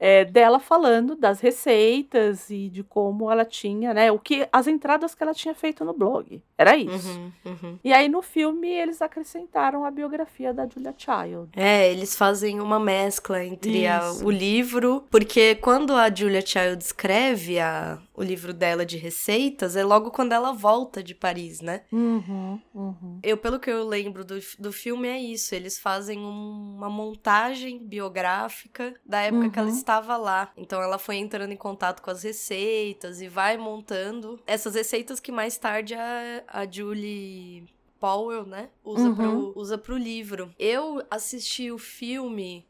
é, 0.00 0.24
dela 0.24 0.58
falando 0.58 1.14
das 1.14 1.40
receitas 1.40 2.48
e 2.48 2.70
de 2.70 2.82
como 2.82 3.30
ela 3.30 3.44
tinha, 3.44 3.92
né, 3.92 4.10
o 4.10 4.18
que, 4.18 4.48
as 4.50 4.66
entradas 4.66 5.14
que 5.14 5.22
ela 5.22 5.34
tinha 5.34 5.54
feito 5.54 5.84
no 5.84 5.92
blog, 5.92 6.42
era 6.56 6.74
isso. 6.74 7.10
Uhum, 7.10 7.32
uhum. 7.44 7.78
E 7.84 7.92
aí 7.92 8.08
no 8.08 8.22
filme 8.22 8.68
eles 8.68 9.02
acrescentaram 9.02 9.84
a 9.84 9.90
biografia 9.90 10.54
da 10.54 10.66
Julia 10.66 10.94
Child. 10.96 11.50
É, 11.54 11.92
eles 11.92 12.16
fazem 12.16 12.60
uma 12.60 12.80
mescla 12.80 13.44
entre 13.44 13.86
a, 13.86 14.10
o 14.24 14.30
livro, 14.30 15.04
porque 15.10 15.54
quando 15.56 15.94
a 15.94 16.12
Julia 16.12 16.44
Child 16.44 16.82
escreve 16.82 17.60
a, 17.60 17.98
o 18.14 18.22
livro 18.22 18.54
dela 18.54 18.86
de 18.86 18.96
receitas 18.96 19.76
é 19.76 19.84
logo 19.84 20.10
quando 20.10 20.32
ela 20.32 20.52
volta 20.52 21.02
de 21.02 21.14
Paris, 21.14 21.60
né? 21.60 21.82
Uhum, 21.92 22.60
uhum. 22.74 23.18
Eu, 23.22 23.36
pelo 23.36 23.58
que 23.58 23.70
eu 23.70 23.86
lembro 23.86 24.24
do, 24.24 24.38
do 24.58 24.72
filme, 24.72 25.08
é 25.08 25.18
isso. 25.18 25.54
Eles 25.54 25.78
fazem 25.78 26.18
um, 26.18 26.74
uma 26.76 26.88
montagem 26.88 27.78
biográfica 27.78 28.94
da 29.04 29.20
época 29.20 29.44
uhum. 29.44 29.50
que 29.50 29.58
ela 29.58 29.68
uhum. 29.68 29.74
Estava 29.90 30.16
lá. 30.16 30.52
Então 30.56 30.80
ela 30.80 30.98
foi 30.98 31.16
entrando 31.16 31.52
em 31.52 31.56
contato 31.56 32.00
com 32.00 32.10
as 32.10 32.22
receitas 32.22 33.20
e 33.20 33.28
vai 33.28 33.56
montando 33.56 34.38
essas 34.46 34.74
receitas 34.74 35.18
que 35.18 35.32
mais 35.32 35.58
tarde 35.58 35.94
a, 35.94 36.44
a 36.46 36.70
Julie 36.70 37.64
Powell, 37.98 38.46
né, 38.46 38.70
usa, 38.84 39.08
uhum. 39.08 39.14
pro, 39.14 39.52
usa 39.56 39.76
pro 39.76 39.96
livro. 39.96 40.54
Eu 40.58 41.02
assisti 41.10 41.70
o 41.70 41.78
filme 41.78 42.64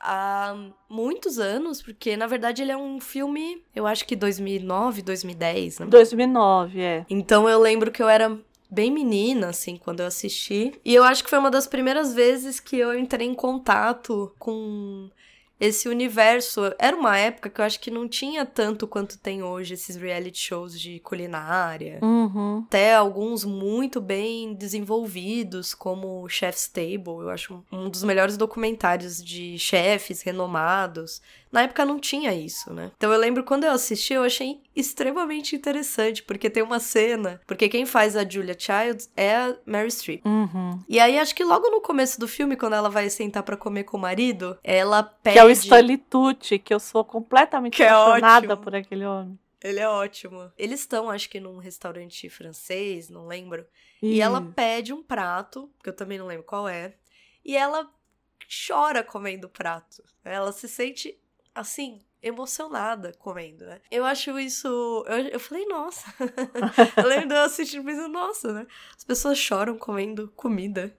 há 0.00 0.56
muitos 0.88 1.38
anos, 1.38 1.80
porque 1.80 2.16
na 2.16 2.26
verdade 2.26 2.62
ele 2.62 2.72
é 2.72 2.76
um 2.76 3.00
filme, 3.00 3.62
eu 3.74 3.86
acho 3.86 4.06
que 4.06 4.16
2009, 4.16 5.02
2010, 5.02 5.78
né? 5.80 5.86
2009, 5.86 6.80
é. 6.80 7.06
Então 7.08 7.48
eu 7.48 7.60
lembro 7.60 7.92
que 7.92 8.02
eu 8.02 8.08
era 8.08 8.36
bem 8.68 8.90
menina, 8.90 9.50
assim, 9.50 9.76
quando 9.76 10.00
eu 10.00 10.06
assisti. 10.06 10.72
E 10.84 10.94
eu 10.94 11.04
acho 11.04 11.22
que 11.22 11.30
foi 11.30 11.38
uma 11.38 11.50
das 11.50 11.66
primeiras 11.68 12.12
vezes 12.12 12.58
que 12.58 12.76
eu 12.76 12.98
entrei 12.98 13.28
em 13.28 13.34
contato 13.34 14.34
com 14.38 15.08
esse 15.64 15.88
universo. 15.88 16.60
Era 16.78 16.96
uma 16.96 17.16
época 17.16 17.48
que 17.48 17.60
eu 17.60 17.64
acho 17.64 17.80
que 17.80 17.90
não 17.90 18.06
tinha 18.08 18.44
tanto 18.44 18.86
quanto 18.86 19.18
tem 19.18 19.42
hoje 19.42 19.74
esses 19.74 19.96
reality 19.96 20.38
shows 20.38 20.78
de 20.78 21.00
culinária. 21.00 21.98
Uhum. 22.02 22.64
Até 22.66 22.94
alguns 22.94 23.44
muito 23.44 24.00
bem 24.00 24.54
desenvolvidos, 24.54 25.74
como 25.74 26.28
Chef's 26.28 26.68
Table. 26.68 27.22
Eu 27.22 27.30
acho 27.30 27.64
um 27.72 27.88
dos 27.88 28.04
melhores 28.04 28.36
documentários 28.36 29.22
de 29.22 29.58
chefes 29.58 30.22
renomados. 30.22 31.22
Na 31.54 31.62
época 31.62 31.84
não 31.84 32.00
tinha 32.00 32.34
isso, 32.34 32.72
né? 32.72 32.90
Então 32.96 33.12
eu 33.12 33.18
lembro 33.20 33.44
quando 33.44 33.62
eu 33.62 33.70
assisti, 33.70 34.12
eu 34.12 34.24
achei 34.24 34.60
extremamente 34.74 35.54
interessante, 35.54 36.20
porque 36.20 36.50
tem 36.50 36.64
uma 36.64 36.80
cena. 36.80 37.40
Porque 37.46 37.68
quem 37.68 37.86
faz 37.86 38.16
a 38.16 38.28
Julia 38.28 38.56
Childs 38.58 39.08
é 39.16 39.36
a 39.36 39.56
Mary 39.64 39.88
Streep. 39.88 40.26
Uhum. 40.26 40.82
E 40.88 40.98
aí 40.98 41.16
acho 41.16 41.32
que 41.32 41.44
logo 41.44 41.70
no 41.70 41.80
começo 41.80 42.18
do 42.18 42.26
filme, 42.26 42.56
quando 42.56 42.72
ela 42.72 42.90
vai 42.90 43.08
sentar 43.08 43.44
para 43.44 43.56
comer 43.56 43.84
com 43.84 43.96
o 43.96 44.00
marido, 44.00 44.58
ela 44.64 45.04
pede. 45.04 45.34
Que 45.34 45.38
é 45.38 45.44
o 45.44 45.50
Stanley 45.50 45.98
Tucci, 45.98 46.58
que 46.58 46.74
eu 46.74 46.80
sou 46.80 47.04
completamente 47.04 47.76
que 47.76 47.84
é 47.84 47.88
apaixonada 47.88 48.54
é 48.54 48.56
por 48.56 48.74
aquele 48.74 49.06
homem. 49.06 49.38
Ele 49.62 49.78
é 49.78 49.88
ótimo. 49.88 50.50
Eles 50.58 50.80
estão, 50.80 51.08
acho 51.08 51.30
que, 51.30 51.38
num 51.38 51.58
restaurante 51.58 52.28
francês, 52.28 53.08
não 53.08 53.28
lembro. 53.28 53.64
E 54.02 54.20
ela 54.20 54.42
pede 54.42 54.92
um 54.92 55.04
prato, 55.04 55.70
que 55.82 55.88
eu 55.88 55.94
também 55.94 56.18
não 56.18 56.26
lembro 56.26 56.44
qual 56.44 56.66
é. 56.68 56.94
E 57.44 57.56
ela 57.56 57.88
chora 58.66 59.04
comendo 59.04 59.46
o 59.46 59.50
prato. 59.50 60.02
Ela 60.24 60.50
se 60.52 60.68
sente 60.68 61.16
assim, 61.54 62.02
emocionada 62.22 63.12
comendo, 63.18 63.66
né? 63.66 63.80
Eu 63.90 64.04
acho 64.04 64.38
isso. 64.38 64.66
Eu, 65.06 65.28
eu 65.28 65.40
falei, 65.40 65.66
nossa. 65.66 66.12
eu 66.96 67.06
lembro 67.06 67.28
de 67.28 67.34
eu 67.34 67.42
assistindo 67.42 67.84
pensando, 67.84 68.08
nossa, 68.08 68.52
né? 68.52 68.66
As 68.96 69.04
pessoas 69.04 69.38
choram 69.38 69.76
comendo 69.78 70.32
comida. 70.34 70.96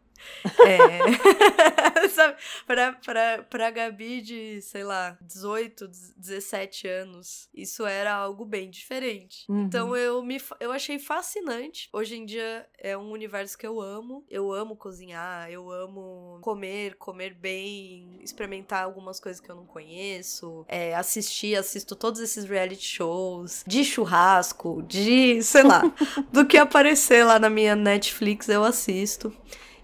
É... 0.65 2.07
Sabe, 2.09 2.37
pra, 2.65 2.93
pra, 2.93 3.43
pra 3.49 3.71
Gabi 3.71 4.21
de, 4.21 4.61
sei 4.61 4.83
lá, 4.83 5.17
18, 5.21 5.89
17 6.15 6.87
anos, 6.87 7.49
isso 7.53 7.85
era 7.85 8.13
algo 8.13 8.45
bem 8.45 8.69
diferente. 8.69 9.45
Uhum. 9.49 9.63
Então 9.63 9.95
eu, 9.95 10.21
me, 10.23 10.39
eu 10.59 10.71
achei 10.71 10.99
fascinante. 10.99 11.89
Hoje 11.91 12.15
em 12.15 12.25
dia 12.25 12.65
é 12.77 12.97
um 12.97 13.11
universo 13.11 13.57
que 13.57 13.65
eu 13.65 13.81
amo. 13.81 14.23
Eu 14.29 14.51
amo 14.51 14.75
cozinhar, 14.75 15.49
eu 15.49 15.69
amo 15.71 16.39
comer, 16.41 16.95
comer 16.95 17.33
bem, 17.33 18.19
experimentar 18.21 18.83
algumas 18.83 19.19
coisas 19.19 19.41
que 19.41 19.49
eu 19.49 19.55
não 19.55 19.65
conheço, 19.65 20.65
é, 20.67 20.95
assistir, 20.95 21.55
assisto 21.55 21.95
todos 21.95 22.21
esses 22.21 22.45
reality 22.45 22.85
shows, 22.85 23.63
de 23.65 23.83
churrasco, 23.83 24.83
de, 24.83 25.41
sei 25.41 25.63
lá, 25.63 25.81
do 26.31 26.45
que 26.45 26.57
aparecer 26.57 27.23
lá 27.23 27.39
na 27.39 27.49
minha 27.49 27.75
Netflix 27.75 28.47
eu 28.49 28.63
assisto. 28.63 29.33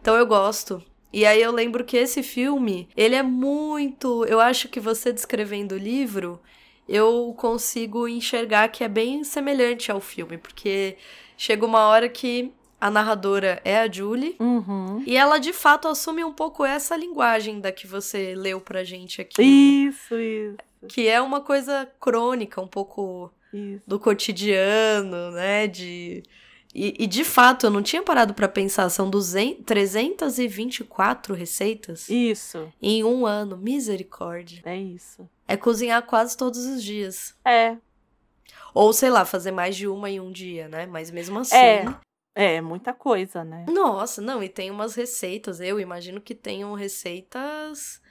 Então 0.02 0.16
eu 0.16 0.26
gosto. 0.26 0.84
E 1.14 1.26
aí 1.26 1.42
eu 1.42 1.52
lembro 1.52 1.84
que 1.84 1.98
esse 1.98 2.24
filme, 2.24 2.90
ele 2.96 3.16
é 3.16 3.24
muito. 3.24 4.26
Eu 4.26 4.40
acho 4.40 4.68
que 4.70 4.80
você 4.80 5.12
descrevendo 5.12 5.76
o 5.76 5.78
livro, 5.78 6.40
eu 6.88 7.34
consigo 7.38 8.08
enxergar 8.08 8.70
que 8.70 8.84
é 8.84 8.88
bem 8.88 9.24
semelhante 9.24 9.92
ao 9.92 10.00
filme, 10.00 10.38
porque 10.38 10.98
chega 11.38 11.66
uma 11.66 11.86
hora 11.88 12.08
que 12.08 12.52
a 12.80 12.90
narradora 12.90 13.62
é 13.64 13.78
a 13.80 13.92
Julie. 13.92 14.36
Uhum. 14.40 15.04
E 15.06 15.16
ela 15.16 15.38
de 15.38 15.54
fato 15.54 15.88
assume 15.88 16.24
um 16.24 16.34
pouco 16.34 16.66
essa 16.66 16.96
linguagem 16.96 17.60
da 17.60 17.72
que 17.72 17.86
você 17.86 18.34
leu 18.36 18.60
pra 18.60 18.84
gente 18.84 19.22
aqui. 19.22 19.42
Isso, 19.44 20.16
isso. 20.16 20.58
Que 20.88 21.08
é 21.08 21.22
uma 21.22 21.42
coisa 21.42 21.88
crônica, 22.00 22.60
um 22.60 22.68
pouco 22.68 23.32
isso. 23.54 23.84
do 23.86 24.00
cotidiano, 24.00 25.32
né? 25.32 25.68
De 25.68 26.24
e, 26.74 27.04
e, 27.04 27.08
de 27.08 27.24
fato, 27.24 27.66
eu 27.66 27.70
não 27.70 27.82
tinha 27.82 28.02
parado 28.02 28.34
para 28.34 28.48
pensar, 28.48 28.90
são 28.90 29.10
200, 29.10 29.66
324 29.66 31.34
receitas? 31.34 32.10
Isso. 32.10 32.72
Em 32.82 33.04
um 33.04 33.26
ano, 33.26 33.58
misericórdia. 33.58 34.62
É 34.66 34.76
isso. 34.76 35.30
É 35.48 35.58
cozinhar 35.58 36.02
quase 36.04 36.38
todos 36.38 36.66
os 36.66 36.82
dias. 36.82 37.36
É. 37.44 37.76
Ou, 38.74 38.94
sei 38.94 39.10
lá, 39.10 39.26
fazer 39.26 39.52
mais 39.52 39.76
de 39.76 39.88
uma 39.88 40.10
em 40.10 40.20
um 40.20 40.32
dia, 40.32 40.70
né? 40.70 40.86
Mas 40.86 41.12
mesmo 41.12 41.40
assim. 41.40 41.56
É. 41.56 41.86
É, 42.34 42.62
muita 42.62 42.94
coisa, 42.94 43.44
né? 43.44 43.66
Nossa, 43.68 44.22
não, 44.22 44.42
e 44.42 44.48
tem 44.48 44.72
umas 44.72 44.96
receitas. 44.96 45.60
Eu 45.60 45.80
imagino 45.82 46.22
que 46.22 46.34
tenham 46.34 46.74
receitas 46.74 48.02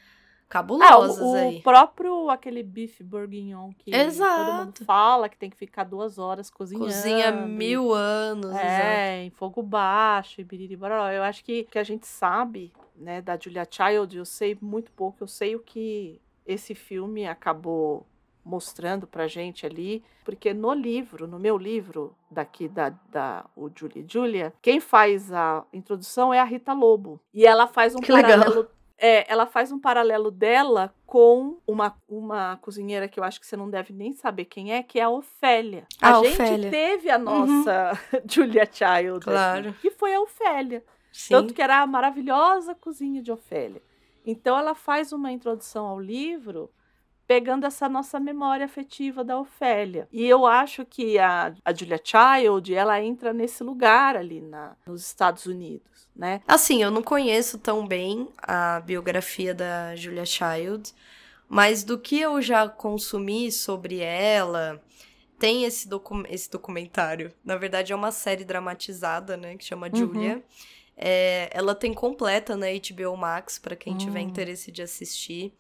cabulosas 0.51 1.21
ah, 1.21 1.25
o, 1.25 1.35
aí. 1.35 1.59
O 1.59 1.63
próprio 1.63 2.29
aquele 2.29 2.61
bife 2.65 3.05
bourguignon 3.05 3.71
que 3.79 3.95
exato. 3.95 4.45
todo 4.45 4.57
mundo 4.57 4.85
fala 4.85 5.29
que 5.29 5.37
tem 5.37 5.49
que 5.49 5.57
ficar 5.57 5.85
duas 5.85 6.19
horas 6.19 6.51
cozinhando. 6.51 6.87
Cozinha 6.87 7.31
mil 7.31 7.95
anos. 7.95 8.53
É, 8.57 9.21
exato. 9.21 9.27
em 9.27 9.31
fogo 9.31 9.63
baixo 9.63 10.41
e 10.41 10.45
biriri 10.45 10.77
Eu 11.15 11.23
acho 11.23 11.45
que, 11.45 11.63
que 11.65 11.79
a 11.79 11.85
gente 11.85 12.05
sabe, 12.05 12.73
né, 12.97 13.23
da 13.23 13.39
Julia 13.39 13.67
Child, 13.71 14.19
eu 14.19 14.25
sei 14.25 14.59
muito 14.61 14.91
pouco, 14.91 15.19
eu 15.23 15.29
sei 15.29 15.55
o 15.55 15.61
que 15.61 16.21
esse 16.45 16.75
filme 16.75 17.29
acabou 17.29 18.05
mostrando 18.45 19.07
pra 19.07 19.29
gente 19.29 19.65
ali, 19.65 20.03
porque 20.25 20.53
no 20.53 20.75
livro, 20.75 21.29
no 21.29 21.39
meu 21.39 21.57
livro 21.57 22.17
daqui 22.29 22.67
da, 22.67 22.93
da 23.09 23.45
o 23.55 23.71
Julie 23.73 24.05
Julia, 24.09 24.53
quem 24.61 24.81
faz 24.81 25.33
a 25.33 25.65
introdução 25.73 26.35
é 26.35 26.41
a 26.41 26.45
Rita 26.45 26.73
Lobo. 26.73 27.21
E 27.33 27.47
ela 27.47 27.69
faz 27.69 27.95
um 27.95 28.01
que 28.01 28.11
paralelo 28.11 28.57
legal 28.57 28.80
é, 29.01 29.25
ela 29.33 29.47
faz 29.47 29.73
um 29.73 29.81
paralelo 29.81 30.31
dela 30.31 30.95
com 31.07 31.59
uma, 31.67 31.97
uma 32.07 32.59
cozinheira 32.59 33.09
que 33.09 33.19
eu 33.19 33.25
acho 33.25 33.41
que 33.41 33.47
você 33.47 33.57
não 33.57 33.71
deve 33.71 33.95
nem 33.95 34.13
saber 34.13 34.45
quem 34.45 34.75
é, 34.75 34.83
que 34.83 35.01
é 35.01 35.03
a 35.03 35.09
Ofélia. 35.09 35.87
A, 36.01 36.19
a 36.19 36.23
gente 36.23 36.35
Ofélia. 36.35 36.71
teve 36.71 37.11
a 37.11 37.17
uhum. 37.17 37.25
nossa 37.25 37.99
uhum. 38.13 38.21
Julia 38.29 38.69
Child, 38.71 39.25
claro. 39.25 39.71
Aqui, 39.71 39.81
que 39.81 39.91
foi 39.91 40.15
a 40.15 40.21
Ofélia. 40.21 40.85
Sim. 41.11 41.35
Tanto 41.35 41.55
que 41.55 41.63
era 41.63 41.81
a 41.81 41.87
maravilhosa 41.87 42.75
cozinha 42.75 43.23
de 43.23 43.33
Ofélia. 43.33 43.83
Então 44.25 44.59
ela 44.59 44.75
faz 44.75 45.13
uma 45.13 45.33
introdução 45.33 45.87
ao 45.87 45.99
livro 45.99 46.71
pegando 47.31 47.65
essa 47.65 47.89
nossa 47.89 48.19
memória 48.19 48.67
afetiva 48.67 49.23
da 49.23 49.39
Ofélia. 49.39 50.09
E 50.11 50.27
eu 50.27 50.45
acho 50.47 50.85
que 50.85 51.17
a, 51.17 51.55
a 51.65 51.73
Julia 51.73 52.01
Child, 52.03 52.75
ela 52.75 53.01
entra 53.01 53.33
nesse 53.33 53.63
lugar 53.63 54.17
ali 54.17 54.41
na, 54.41 54.77
nos 54.85 55.07
Estados 55.07 55.47
Unidos, 55.47 56.09
né? 56.17 56.41
Assim, 56.45 56.83
eu 56.83 56.91
não 56.91 57.05
conheço 57.05 57.57
tão 57.57 57.87
bem 57.87 58.29
a 58.37 58.81
biografia 58.81 59.55
da 59.55 59.95
Julia 59.95 60.27
Child, 60.27 60.93
mas 61.49 61.85
do 61.85 61.97
que 61.97 62.19
eu 62.19 62.43
já 62.43 62.69
consumi 62.69 63.53
sobre 63.53 64.01
ela, 64.01 64.83
tem 65.39 65.63
esse, 65.63 65.89
docu 65.89 66.25
esse 66.29 66.51
documentário. 66.51 67.33
Na 67.45 67.57
verdade, 67.57 67.93
é 67.93 67.95
uma 67.95 68.11
série 68.11 68.45
dramatizada, 68.45 69.37
né? 69.37 69.57
Que 69.57 69.65
chama 69.65 69.89
Julia. 69.89 70.35
Uhum. 70.35 70.43
É, 70.97 71.49
ela 71.53 71.77
tem 71.77 71.95
completa 71.95 72.57
na 72.57 72.67
HBO 72.67 73.17
Max, 73.17 73.57
para 73.57 73.77
quem 73.77 73.97
tiver 73.97 74.19
hum. 74.19 74.25
interesse 74.25 74.73
de 74.73 74.83
assistir. 74.83 75.55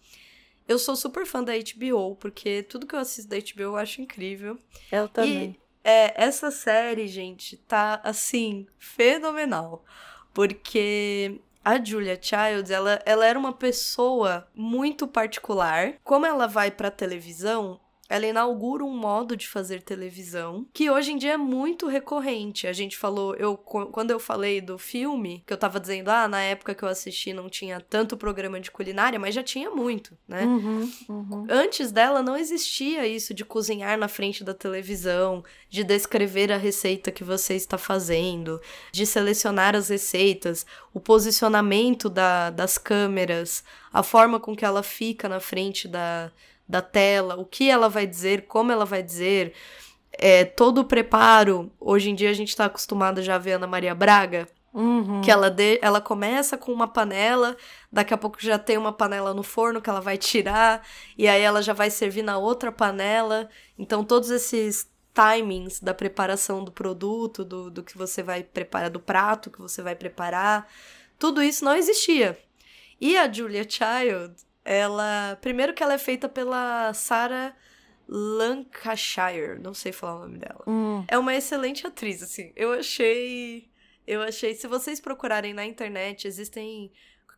Eu 0.71 0.79
sou 0.79 0.95
super 0.95 1.27
fã 1.27 1.43
da 1.43 1.53
HBO, 1.53 2.15
porque 2.15 2.62
tudo 2.62 2.87
que 2.87 2.95
eu 2.95 3.00
assisto 3.00 3.29
da 3.29 3.37
HBO 3.37 3.62
eu 3.62 3.77
acho 3.77 4.00
incrível. 4.00 4.57
Eu 4.93 5.09
também. 5.09 5.57
E 5.57 5.61
é, 5.83 6.15
essa 6.15 6.49
série, 6.53 7.09
gente, 7.09 7.57
tá 7.57 8.00
assim, 8.05 8.69
fenomenal. 8.79 9.85
Porque 10.33 11.41
a 11.65 11.85
Julia 11.85 12.17
Childs, 12.23 12.71
ela, 12.71 13.03
ela 13.05 13.27
era 13.27 13.37
uma 13.37 13.53
pessoa 13.53 14.47
muito 14.55 15.09
particular. 15.09 15.95
Como 16.05 16.25
ela 16.25 16.47
vai 16.47 16.71
pra 16.71 16.89
televisão, 16.89 17.81
ela 18.11 18.26
inaugura 18.26 18.85
um 18.85 18.97
modo 18.97 19.37
de 19.37 19.47
fazer 19.47 19.83
televisão 19.83 20.67
que 20.75 20.90
hoje 20.90 21.12
em 21.12 21.17
dia 21.17 21.35
é 21.35 21.37
muito 21.37 21.87
recorrente. 21.87 22.67
A 22.67 22.73
gente 22.73 22.99
falou, 22.99 23.37
eu 23.37 23.57
quando 23.57 24.11
eu 24.11 24.19
falei 24.19 24.61
do 24.61 24.76
filme, 24.76 25.45
que 25.47 25.52
eu 25.52 25.57
tava 25.57 25.79
dizendo, 25.79 26.09
ah, 26.09 26.26
na 26.26 26.40
época 26.40 26.75
que 26.75 26.83
eu 26.83 26.88
assisti 26.88 27.33
não 27.33 27.49
tinha 27.49 27.81
tanto 27.81 28.17
programa 28.17 28.59
de 28.59 28.69
culinária, 28.69 29.17
mas 29.17 29.33
já 29.33 29.45
tinha 29.45 29.71
muito, 29.71 30.19
né? 30.26 30.45
Uhum, 30.45 30.93
uhum. 31.09 31.47
Antes 31.49 31.93
dela 31.93 32.21
não 32.21 32.37
existia 32.37 33.07
isso 33.07 33.33
de 33.33 33.45
cozinhar 33.45 33.97
na 33.97 34.09
frente 34.09 34.43
da 34.43 34.55
televisão, 34.55 35.45
de 35.69 35.85
descrever 35.85 36.50
a 36.50 36.57
receita 36.57 37.12
que 37.12 37.23
você 37.23 37.55
está 37.55 37.79
fazendo, 37.79 38.61
de 38.90 39.07
selecionar 39.07 39.76
as 39.76 39.88
receitas, 39.88 40.67
o 40.93 40.99
posicionamento 40.99 42.11
da, 42.11 42.50
das 42.50 42.76
câmeras, 42.76 43.62
a 43.93 44.02
forma 44.02 44.40
com 44.40 44.57
que 44.57 44.64
ela 44.64 44.83
fica 44.83 45.29
na 45.29 45.38
frente 45.38 45.87
da 45.87 46.33
da 46.71 46.81
tela, 46.81 47.37
o 47.37 47.45
que 47.45 47.69
ela 47.69 47.89
vai 47.89 48.07
dizer, 48.07 48.47
como 48.47 48.71
ela 48.71 48.85
vai 48.85 49.03
dizer, 49.03 49.53
é, 50.12 50.45
todo 50.45 50.79
o 50.79 50.85
preparo. 50.85 51.71
Hoje 51.79 52.11
em 52.11 52.15
dia 52.15 52.31
a 52.31 52.35
gente 52.35 52.49
está 52.49 52.67
acostumado 52.67 53.23
já 53.23 53.35
a 53.35 53.39
ver 53.39 53.53
Ana 53.53 53.67
Maria 53.67 53.95
Braga. 53.95 54.47
Uhum. 54.73 55.21
Que 55.21 55.33
ela, 55.33 55.50
de, 55.50 55.81
ela 55.83 56.00
começa 56.00 56.57
com 56.57 56.73
uma 56.73 56.87
panela, 56.87 57.57
daqui 57.91 58.15
a 58.15 58.17
pouco 58.17 58.41
já 58.41 58.57
tem 58.57 58.79
uma 58.79 58.93
panela 58.93 59.35
no 59.35 59.43
forno 59.43 59.83
que 59.83 59.91
ela 59.91 60.00
vai 60.00 60.17
tirar, 60.17 60.87
e 61.19 61.27
aí 61.27 61.43
ela 61.43 61.61
já 61.61 61.73
vai 61.73 61.91
servir 61.91 62.23
na 62.23 62.39
outra 62.39 62.71
panela. 62.71 63.49
Então, 63.77 64.05
todos 64.05 64.31
esses 64.31 64.89
timings 65.12 65.81
da 65.81 65.93
preparação 65.93 66.62
do 66.62 66.71
produto, 66.71 67.45
do, 67.45 67.69
do 67.69 67.83
que 67.83 67.99
você 67.99 68.23
vai 68.23 68.45
preparar, 68.45 68.91
do 68.91 69.00
prato 69.00 69.50
que 69.50 69.61
você 69.61 69.83
vai 69.83 69.97
preparar, 69.97 70.69
tudo 71.19 71.43
isso 71.43 71.65
não 71.65 71.75
existia. 71.75 72.39
E 73.00 73.17
a 73.17 73.31
Julia 73.31 73.67
Child, 73.69 74.35
ela. 74.64 75.37
Primeiro 75.40 75.75
que 75.75 75.83
ela 75.83 75.95
é 75.95 75.99
feita 75.99 76.29
pela 76.29 76.93
Sarah 76.95 77.55
Lancashire. 78.09 79.59
Não 79.61 79.73
sei 79.73 79.93
falar 79.93 80.17
o 80.17 80.21
nome 80.21 80.38
dela. 80.38 80.64
Hum. 80.67 81.05
É 81.09 81.17
uma 81.17 81.35
excelente 81.35 81.87
atriz, 81.87 82.23
assim. 82.23 82.52
Eu 82.57 82.73
achei. 82.73 83.71
Eu 84.07 84.23
achei. 84.23 84.55
Se 84.55 84.67
vocês 84.67 85.00
procurarem 85.00 85.55
na 85.55 85.64
internet, 85.64 86.26
existem 86.26 86.93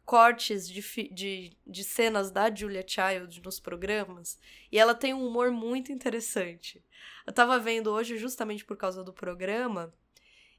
cortes 0.05 0.69
de, 0.69 0.83
de, 1.11 1.57
de 1.67 1.85
cenas 1.85 2.31
da 2.31 2.53
Julia 2.53 2.85
Child 2.87 3.43
nos 3.45 3.61
programas. 3.61 4.39
E 4.71 4.79
ela 4.79 4.95
tem 4.95 5.15
um 5.15 5.27
humor 5.27 5.51
muito 5.51 5.93
interessante. 5.93 6.85
Eu 7.27 7.33
tava 7.33 7.59
vendo 7.59 7.91
hoje, 7.91 8.19
justamente 8.19 8.65
por 8.65 8.77
causa 8.77 9.05
do 9.05 9.13
programa, 9.13 9.93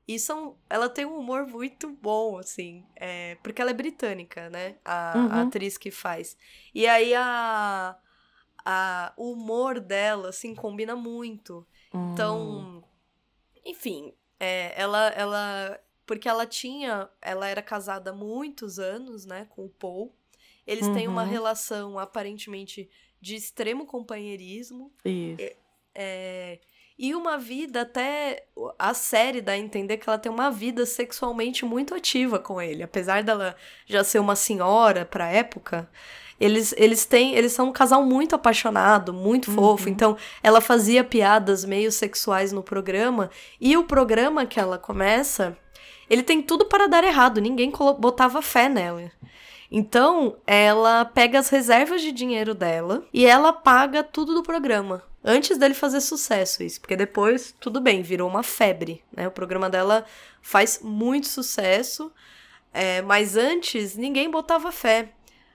e 0.07 0.19
são, 0.19 0.57
ela 0.69 0.89
tem 0.89 1.05
um 1.05 1.17
humor 1.17 1.47
muito 1.47 1.89
bom, 1.89 2.37
assim, 2.37 2.85
é, 2.95 3.35
porque 3.41 3.61
ela 3.61 3.71
é 3.71 3.73
britânica, 3.73 4.49
né? 4.49 4.75
A, 4.83 5.13
uhum. 5.15 5.31
a, 5.31 5.41
atriz 5.43 5.77
que 5.77 5.91
faz. 5.91 6.37
E 6.75 6.85
aí 6.85 7.13
a, 7.15 7.97
a, 8.65 9.13
o 9.15 9.31
humor 9.31 9.79
dela, 9.79 10.29
assim, 10.29 10.53
combina 10.53 10.93
muito. 10.93 11.65
Uhum. 11.93 12.11
Então, 12.11 12.83
enfim, 13.65 14.13
é, 14.37 14.73
ela, 14.75 15.07
ela. 15.09 15.79
Porque 16.05 16.27
ela 16.27 16.45
tinha. 16.45 17.09
Ela 17.21 17.47
era 17.47 17.61
casada 17.61 18.11
há 18.11 18.13
muitos 18.13 18.79
anos, 18.79 19.25
né, 19.25 19.47
com 19.51 19.65
o 19.65 19.69
Paul. 19.69 20.13
Eles 20.67 20.85
uhum. 20.85 20.93
têm 20.93 21.07
uma 21.07 21.23
uhum. 21.23 21.29
relação 21.29 21.97
aparentemente 21.97 22.89
de 23.21 23.35
extremo 23.35 23.85
companheirismo. 23.85 24.91
Isso. 25.05 25.41
É, 25.41 25.55
é 25.95 26.59
e 26.97 27.15
uma 27.15 27.37
vida 27.37 27.81
até. 27.81 28.45
A 28.77 28.93
série 28.93 29.41
dá 29.41 29.53
a 29.53 29.57
entender 29.57 29.97
que 29.97 30.07
ela 30.07 30.17
tem 30.17 30.31
uma 30.31 30.51
vida 30.51 30.85
sexualmente 30.85 31.65
muito 31.65 31.93
ativa 31.95 32.37
com 32.39 32.61
ele. 32.61 32.83
Apesar 32.83 33.23
dela 33.23 33.55
já 33.85 34.03
ser 34.03 34.19
uma 34.19 34.35
senhora 34.35 35.05
pra 35.05 35.27
época. 35.27 35.89
Eles, 36.39 36.73
eles 36.77 37.05
têm. 37.05 37.35
Eles 37.35 37.51
são 37.53 37.69
um 37.69 37.73
casal 37.73 38.03
muito 38.03 38.35
apaixonado, 38.35 39.13
muito 39.13 39.49
uhum. 39.49 39.55
fofo. 39.55 39.89
Então, 39.89 40.17
ela 40.41 40.61
fazia 40.61 41.03
piadas 41.03 41.65
meio 41.65 41.91
sexuais 41.91 42.51
no 42.51 42.61
programa. 42.61 43.29
E 43.59 43.75
o 43.75 43.83
programa 43.83 44.45
que 44.45 44.59
ela 44.59 44.77
começa. 44.77 45.57
Ele 46.09 46.21
tem 46.21 46.41
tudo 46.41 46.65
para 46.65 46.87
dar 46.87 47.03
errado. 47.03 47.41
Ninguém 47.41 47.71
botava 47.97 48.41
fé 48.41 48.69
nela. 48.69 49.11
Então, 49.71 50.37
ela 50.45 51.05
pega 51.05 51.39
as 51.39 51.49
reservas 51.49 52.01
de 52.01 52.11
dinheiro 52.11 52.53
dela 52.53 53.03
e 53.11 53.25
ela 53.25 53.51
paga 53.51 54.03
tudo 54.03 54.35
do 54.35 54.43
programa 54.43 55.01
antes 55.23 55.57
dele 55.57 55.73
fazer 55.73 56.01
sucesso 56.01 56.63
isso, 56.63 56.81
porque 56.81 56.95
depois, 56.95 57.55
tudo 57.59 57.79
bem, 57.79 58.01
virou 58.01 58.29
uma 58.29 58.43
febre, 58.43 59.03
né? 59.15 59.27
O 59.27 59.31
programa 59.31 59.69
dela 59.69 60.05
faz 60.41 60.79
muito 60.81 61.27
sucesso, 61.27 62.11
é, 62.73 63.01
mas 63.01 63.37
antes 63.37 63.95
ninguém 63.95 64.29
botava 64.29 64.71
fé. 64.71 65.13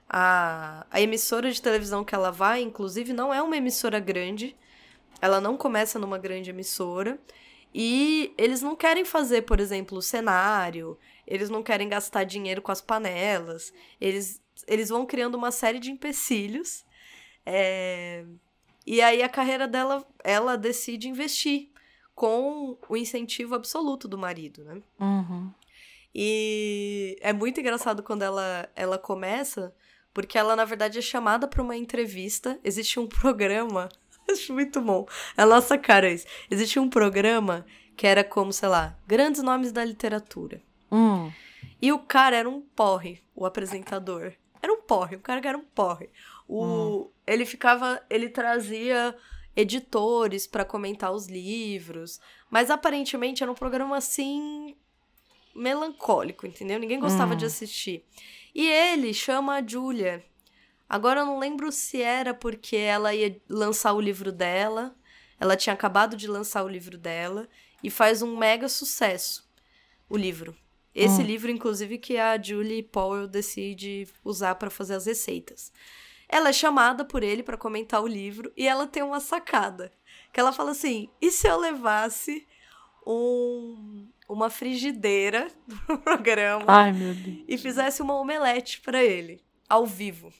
A, 0.09 0.87
a 0.89 0.99
emissora 0.99 1.51
de 1.51 1.61
televisão 1.61 2.03
que 2.03 2.15
ela 2.15 2.31
vai, 2.31 2.61
inclusive, 2.61 3.13
não 3.13 3.33
é 3.33 3.41
uma 3.41 3.57
emissora 3.57 3.99
grande, 3.99 4.55
ela 5.21 5.39
não 5.39 5.55
começa 5.55 5.99
numa 5.99 6.17
grande 6.17 6.49
emissora, 6.49 7.19
e 7.73 8.33
eles 8.37 8.61
não 8.61 8.75
querem 8.75 9.05
fazer, 9.05 9.43
por 9.43 9.59
exemplo, 9.59 9.97
o 9.99 10.01
cenário, 10.01 10.97
eles 11.27 11.49
não 11.49 11.61
querem 11.61 11.87
gastar 11.87 12.23
dinheiro 12.23 12.61
com 12.61 12.71
as 12.71 12.81
panelas, 12.81 13.71
eles, 14.01 14.41
eles 14.67 14.89
vão 14.89 15.05
criando 15.05 15.35
uma 15.35 15.51
série 15.51 15.79
de 15.79 15.91
empecilhos. 15.91 16.83
É, 17.45 18.25
e 18.91 19.03
aí 19.03 19.21
a 19.21 19.29
carreira 19.29 19.67
dela, 19.67 20.03
ela 20.23 20.57
decide 20.57 21.07
investir 21.07 21.69
com 22.15 22.75
o 22.89 22.97
incentivo 22.97 23.53
absoluto 23.53 24.07
do 24.07 24.17
marido, 24.17 24.63
né? 24.63 24.81
Uhum. 24.99 25.53
E 26.13 27.15
é 27.21 27.31
muito 27.31 27.59
engraçado 27.59 28.01
quando 28.01 28.23
ela, 28.23 28.67
ela 28.75 28.97
começa, 28.97 29.71
porque 30.11 30.39
ela, 30.39 30.55
na 30.55 30.65
verdade, 30.65 30.97
é 30.97 31.03
chamada 31.03 31.47
para 31.47 31.61
uma 31.61 31.77
entrevista. 31.77 32.59
Existe 32.63 32.99
um 32.99 33.05
programa. 33.05 33.89
Acho 34.27 34.53
muito 34.55 34.81
bom. 34.81 35.07
É 35.37 35.43
a 35.43 35.45
nossa 35.45 35.77
cara 35.77 36.09
isso. 36.11 36.25
Existe 36.49 36.79
um 36.79 36.89
programa 36.89 37.67
que 37.95 38.07
era 38.07 38.23
como, 38.23 38.51
sei 38.51 38.69
lá, 38.69 38.97
grandes 39.05 39.43
nomes 39.43 39.71
da 39.71 39.85
literatura. 39.85 40.63
Hum. 40.91 41.31
E 41.79 41.91
o 41.91 41.99
cara 41.99 42.37
era 42.37 42.49
um 42.49 42.59
porre, 42.59 43.21
o 43.35 43.45
apresentador. 43.45 44.33
Era 44.63 44.73
um 44.73 44.81
porre, 44.81 45.15
o 45.15 45.19
cara 45.19 45.47
era 45.47 45.57
um 45.57 45.63
porre. 45.63 46.09
O, 46.49 46.63
hum. 46.63 47.09
Ele 47.27 47.45
ficava. 47.45 48.01
Ele 48.09 48.27
trazia 48.27 49.15
editores 49.55 50.47
para 50.47 50.65
comentar 50.65 51.11
os 51.11 51.27
livros. 51.27 52.19
Mas 52.49 52.71
aparentemente 52.71 53.43
era 53.43 53.51
um 53.51 53.55
programa 53.55 53.95
assim. 53.95 54.75
melancólico, 55.55 56.47
entendeu? 56.47 56.79
Ninguém 56.79 56.99
gostava 56.99 57.35
hum. 57.35 57.37
de 57.37 57.45
assistir. 57.45 58.03
E 58.53 58.67
ele 58.67 59.13
chama 59.13 59.57
a 59.57 59.65
Julia. 59.65 60.25
Agora 60.89 61.19
eu 61.19 61.25
não 61.25 61.37
lembro 61.37 61.71
se 61.71 62.01
era 62.01 62.33
porque 62.33 62.75
ela 62.75 63.13
ia 63.13 63.39
lançar 63.47 63.93
o 63.93 64.01
livro 64.01 64.31
dela. 64.31 64.95
Ela 65.39 65.55
tinha 65.55 65.73
acabado 65.73 66.17
de 66.17 66.27
lançar 66.27 66.63
o 66.63 66.67
livro 66.67 66.97
dela. 66.97 67.47
E 67.83 67.91
faz 67.91 68.23
um 68.23 68.35
mega 68.35 68.67
sucesso 68.67 69.47
o 70.09 70.17
livro. 70.17 70.55
Esse 70.95 71.21
hum. 71.21 71.25
livro, 71.25 71.51
inclusive, 71.51 71.99
que 71.99 72.17
a 72.17 72.41
Julie 72.41 72.81
Powell 72.81 73.27
decide 73.27 74.07
usar 74.25 74.55
para 74.55 74.71
fazer 74.71 74.95
as 74.95 75.05
receitas. 75.05 75.71
Ela 76.29 76.49
é 76.49 76.53
chamada 76.53 77.03
por 77.03 77.23
ele 77.23 77.41
para 77.41 77.57
comentar 77.57 78.01
o 78.03 78.07
livro 78.07 78.53
e 78.55 78.67
ela 78.67 78.85
tem 78.85 79.01
uma 79.01 79.19
sacada. 79.19 79.91
Que 80.31 80.39
ela 80.39 80.53
fala 80.53 80.71
assim: 80.71 81.09
e 81.19 81.31
se 81.31 81.47
eu 81.47 81.57
levasse 81.57 82.47
um, 83.05 84.07
uma 84.27 84.49
frigideira 84.49 85.47
no 85.87 85.97
programa 85.99 86.65
Ai, 86.67 86.93
e 87.47 87.57
fizesse 87.57 88.01
uma 88.01 88.15
omelete 88.15 88.79
para 88.81 89.03
ele, 89.03 89.41
ao 89.67 89.87
vivo? 89.87 90.31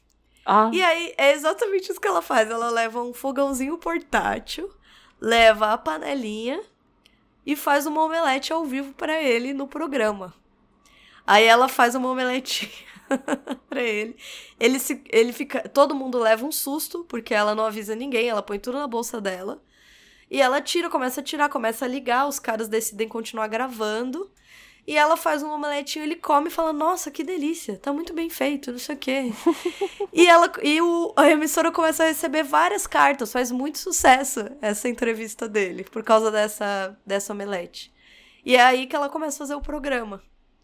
Ah. 0.45 0.69
E 0.71 0.81
aí 0.81 1.13
é 1.17 1.31
exatamente 1.31 1.91
isso 1.91 1.99
que 1.99 2.07
ela 2.07 2.21
faz. 2.21 2.49
Ela 2.49 2.69
leva 2.69 3.01
um 3.01 3.13
fogãozinho 3.13 3.77
portátil, 3.77 4.71
leva 5.19 5.73
a 5.73 5.77
panelinha 5.77 6.61
e 7.45 7.55
faz 7.55 7.87
uma 7.87 8.03
omelete 8.03 8.53
ao 8.53 8.63
vivo 8.63 8.93
para 8.93 9.21
ele 9.21 9.53
no 9.53 9.67
programa. 9.67 10.33
Aí 11.29 11.45
ela 11.45 11.69
faz 11.69 11.93
uma 11.93 12.09
omeletinha 12.09 12.71
pra 13.69 13.83
ele. 13.83 14.17
Ele, 14.59 14.79
se, 14.79 15.03
ele 15.11 15.31
fica. 15.31 15.69
Todo 15.69 15.93
mundo 15.93 16.17
leva 16.17 16.43
um 16.43 16.51
susto, 16.51 17.05
porque 17.07 17.35
ela 17.35 17.53
não 17.53 17.65
avisa 17.65 17.93
ninguém, 17.93 18.27
ela 18.27 18.41
põe 18.41 18.57
tudo 18.57 18.79
na 18.79 18.87
bolsa 18.87 19.21
dela. 19.21 19.61
E 20.31 20.41
ela 20.41 20.59
tira, 20.59 20.89
começa 20.89 21.21
a 21.21 21.23
tirar, 21.23 21.47
começa 21.47 21.85
a 21.85 21.87
ligar, 21.87 22.27
os 22.27 22.39
caras 22.39 22.67
decidem 22.67 23.07
continuar 23.07 23.45
gravando. 23.45 24.31
E 24.87 24.97
ela 24.97 25.15
faz 25.15 25.43
um 25.43 25.51
omeletinho, 25.51 26.03
ele 26.03 26.15
come 26.15 26.47
e 26.47 26.51
fala: 26.51 26.73
Nossa, 26.73 27.11
que 27.11 27.23
delícia, 27.23 27.77
tá 27.77 27.93
muito 27.93 28.11
bem 28.11 28.27
feito, 28.27 28.71
não 28.71 28.79
sei 28.79 28.95
o 28.95 28.97
quê. 28.97 29.31
e 30.11 30.25
ela, 30.25 30.51
e 30.63 30.81
o, 30.81 31.13
a 31.15 31.29
emissora 31.29 31.71
começa 31.71 32.05
a 32.05 32.07
receber 32.07 32.41
várias 32.41 32.87
cartas, 32.87 33.31
faz 33.31 33.51
muito 33.51 33.77
sucesso 33.77 34.49
essa 34.63 34.89
entrevista 34.89 35.47
dele, 35.47 35.83
por 35.83 36.03
causa 36.03 36.31
dessa, 36.31 36.97
dessa 37.05 37.33
omelete. 37.33 37.93
E 38.43 38.55
é 38.55 38.63
aí 38.63 38.87
que 38.87 38.95
ela 38.95 39.09
começa 39.09 39.37
a 39.37 39.45
fazer 39.45 39.53
o 39.53 39.61
programa. 39.61 40.23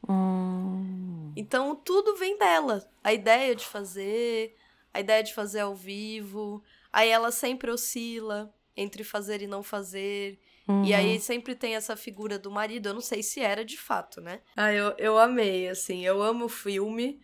Hum. 0.10 1.32
Então 1.36 1.76
tudo 1.76 2.16
vem 2.16 2.38
dela. 2.38 2.88
A 3.04 3.14
ideia 3.14 3.56
de 3.56 3.66
fazer, 3.66 4.56
a 4.94 5.00
ideia 5.00 5.24
de 5.24 5.34
fazer 5.34 5.60
ao 5.62 5.76
vivo. 5.76 6.64
Aí 6.92 7.10
ela 7.10 7.32
sempre 7.32 7.70
oscila 7.72 8.54
entre 8.76 9.04
fazer 9.04 9.42
e 9.42 9.48
não 9.48 9.62
fazer. 9.62 10.40
Uhum. 10.68 10.84
E 10.84 10.94
aí 10.94 11.20
sempre 11.20 11.56
tem 11.56 11.76
essa 11.76 11.96
figura 11.96 12.40
do 12.40 12.50
marido. 12.50 12.90
Eu 12.90 12.94
não 12.94 13.02
sei 13.02 13.22
se 13.22 13.40
era 13.40 13.64
de 13.64 13.78
fato, 13.78 14.22
né? 14.22 14.42
Ah, 14.56 14.74
eu, 14.74 14.94
eu 14.98 15.18
amei, 15.18 15.68
assim. 15.68 16.06
Eu 16.06 16.22
amo 16.22 16.46
o 16.46 16.50
filme. 16.50 17.20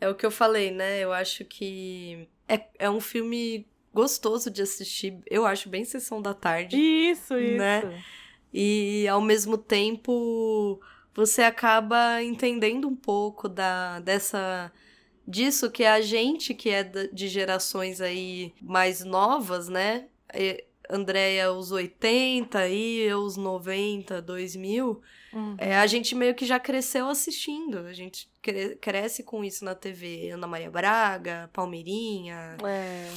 É 0.00 0.08
o 0.08 0.14
que 0.14 0.24
eu 0.24 0.30
falei, 0.30 0.70
né? 0.70 0.98
Eu 0.98 1.12
acho 1.12 1.44
que 1.44 2.28
é, 2.48 2.60
é 2.78 2.90
um 2.90 3.00
filme 3.00 3.68
gostoso 3.92 4.50
de 4.50 4.62
assistir. 4.62 5.20
Eu 5.26 5.46
acho 5.46 5.68
bem 5.68 5.84
sessão 5.84 6.20
da 6.20 6.34
tarde. 6.34 6.76
Isso, 6.76 7.36
isso. 7.38 7.58
Né? 7.58 8.02
E 8.52 9.06
ao 9.08 9.20
mesmo 9.20 9.56
tempo 9.56 10.80
você 11.14 11.42
acaba 11.42 12.22
entendendo 12.22 12.88
um 12.88 12.96
pouco 12.96 13.48
da 13.48 14.00
dessa 14.00 14.72
disso 15.26 15.70
que 15.70 15.84
a 15.84 16.00
gente 16.00 16.54
que 16.54 16.70
é 16.70 16.82
de 16.84 17.28
gerações 17.28 18.00
aí 18.00 18.52
mais 18.60 19.04
novas, 19.04 19.68
né? 19.68 20.06
Andréia 20.92 21.52
os 21.52 21.70
80 21.70 22.68
e 22.68 22.98
eu 23.02 23.20
os 23.20 23.36
90, 23.36 24.20
2000, 24.20 25.00
Uhum. 25.32 25.54
é, 25.58 25.76
a 25.78 25.86
gente 25.86 26.12
meio 26.16 26.34
que 26.34 26.44
já 26.44 26.58
cresceu 26.58 27.06
assistindo. 27.08 27.78
A 27.78 27.92
gente 27.92 28.28
cre 28.42 28.74
cresce 28.74 29.22
com 29.22 29.44
isso 29.44 29.64
na 29.64 29.76
TV. 29.76 30.30
Ana 30.30 30.48
Maria 30.48 30.68
Braga, 30.68 31.48
Palmeirinha. 31.52 32.56
É. 32.66 33.08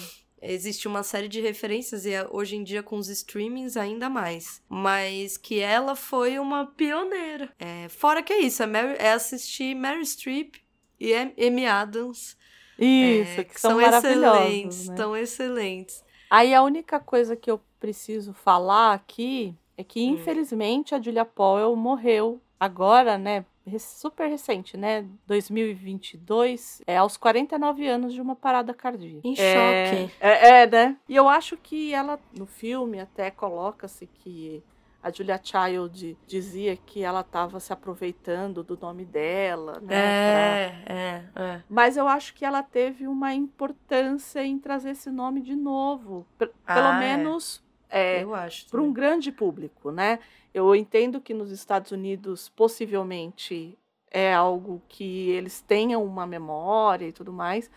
Existe 0.46 0.88
uma 0.88 1.04
série 1.04 1.28
de 1.28 1.40
referências 1.40 2.06
e 2.06 2.12
hoje 2.30 2.56
em 2.56 2.64
dia 2.64 2.84
com 2.84 2.98
os 2.98 3.08
streamings 3.08 3.78
ainda 3.78 4.10
mais. 4.10 4.62
Mas 4.68 5.38
que 5.38 5.60
ela 5.60 5.96
foi 5.96 6.38
uma 6.38 6.66
pioneira. 6.68 7.50
É, 7.58 7.88
fora 7.90 8.22
que 8.22 8.34
é 8.34 8.40
isso, 8.40 8.62
é, 8.62 8.66
Mary, 8.68 8.96
é 9.00 9.14
assistir 9.14 9.74
Mary 9.76 10.06
Streep 10.06 10.56
e 11.00 11.14
Amy 11.14 11.66
Adams. 11.66 12.38
Isso, 12.78 13.42
é, 13.42 13.44
que 13.44 13.60
são, 13.60 13.80
maravilhosos. 13.80 14.40
excelentes, 14.42 14.88
né? 14.90 14.96
tão 14.96 15.16
excelentes. 15.16 16.04
Aí 16.30 16.54
a 16.54 16.62
única 16.64 17.00
coisa 17.00 17.36
que 17.36 17.50
eu 17.50 17.62
preciso 17.80 18.34
falar 18.34 18.94
aqui 18.94 19.56
é 19.78 19.84
que, 19.84 20.02
Hum. 20.02 20.14
infelizmente, 20.16 20.94
a 20.96 21.02
Julia 21.02 21.26
Powell 21.26 21.76
morreu 21.76 22.42
agora, 22.60 23.18
né? 23.18 23.46
Super 23.80 24.28
recente, 24.28 24.76
né? 24.78 25.06
2022, 25.26 26.82
é 26.86 26.98
aos 26.98 27.18
49 27.18 27.88
anos 27.88 28.14
de 28.14 28.22
uma 28.22 28.36
parada 28.36 28.74
cardíaca. 28.74 29.28
Em 29.28 29.34
É, 29.38 29.54
choque. 29.54 30.14
É, 30.20 30.50
é, 30.64 30.68
né? 30.68 30.98
E 31.08 31.16
eu 31.16 31.28
acho 31.30 31.56
que 31.58 31.94
ela, 31.94 32.20
no 32.38 32.46
filme, 32.46 33.00
até 33.00 33.32
coloca-se 33.32 34.06
que 34.08 34.64
a 35.02 35.12
Julia 35.12 35.40
Child 35.44 36.18
dizia 36.26 36.78
que 36.78 37.04
ela 37.04 37.22
estava 37.22 37.60
se 37.60 37.74
aproveitando 37.74 38.64
do 38.64 38.78
nome 38.78 39.04
dela, 39.04 39.74
né? 39.82 39.82
pra- 39.82 40.58
É, 40.58 40.84
é, 40.86 41.24
é. 41.36 41.62
Mas 41.70 41.98
eu 41.98 42.08
acho 42.08 42.34
que 42.34 42.46
ela 42.46 42.64
teve 42.64 43.06
uma 43.08 43.34
importância 43.34 44.44
em 44.46 44.58
trazer 44.58 44.92
esse 44.92 45.10
nome 45.10 45.42
de 45.42 45.56
novo. 45.56 46.26
P- 46.38 46.48
Pelo 46.48 46.88
Ah, 46.88 47.04
é. 47.04 47.18
menos 47.18 47.58
é, 47.58 47.73
Eu 48.22 48.34
acho. 48.34 48.68
para 48.70 48.80
um 48.80 48.86
também. 48.86 48.94
grande 48.94 49.32
público, 49.32 49.92
né? 49.92 50.20
Eu 50.54 50.76
entendo 50.76 51.22
que 51.22 51.34
nos 51.34 51.52
Estados 51.52 51.92
Unidos 51.92 52.50
possivelmente 52.50 53.78
é 54.10 54.34
algo 54.34 54.82
que 54.88 55.30
eles 55.30 55.62
tenham 55.62 56.04
uma 56.06 56.26
memória 56.26 57.08
e 57.08 57.12
tudo 57.12 57.34
mais. 57.34 57.70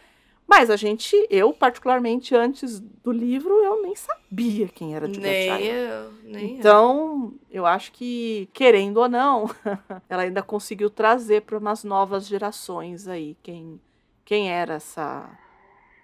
Mas 0.46 0.70
a 0.70 0.76
gente, 0.76 1.16
eu 1.28 1.52
particularmente 1.52 2.34
antes 2.34 2.78
do 2.78 3.10
livro, 3.10 3.52
eu 3.64 3.82
nem 3.82 3.96
sabia 3.96 4.68
quem 4.68 4.94
era 4.94 5.06
Julia 5.06 5.22
Nem 5.22 5.42
Child. 5.42 5.68
eu, 5.68 6.12
nem 6.22 6.50
eu. 6.52 6.58
Então, 6.58 7.34
eu 7.50 7.66
acho 7.66 7.90
que, 7.90 8.48
querendo 8.52 8.98
ou 8.98 9.08
não, 9.08 9.50
ela 10.08 10.22
ainda 10.22 10.42
conseguiu 10.42 10.88
trazer 10.88 11.42
para 11.42 11.58
umas 11.58 11.82
novas 11.82 12.26
gerações 12.26 13.08
aí 13.08 13.36
quem, 13.42 13.80
quem 14.24 14.48
era 14.48 14.74
essa, 14.74 15.28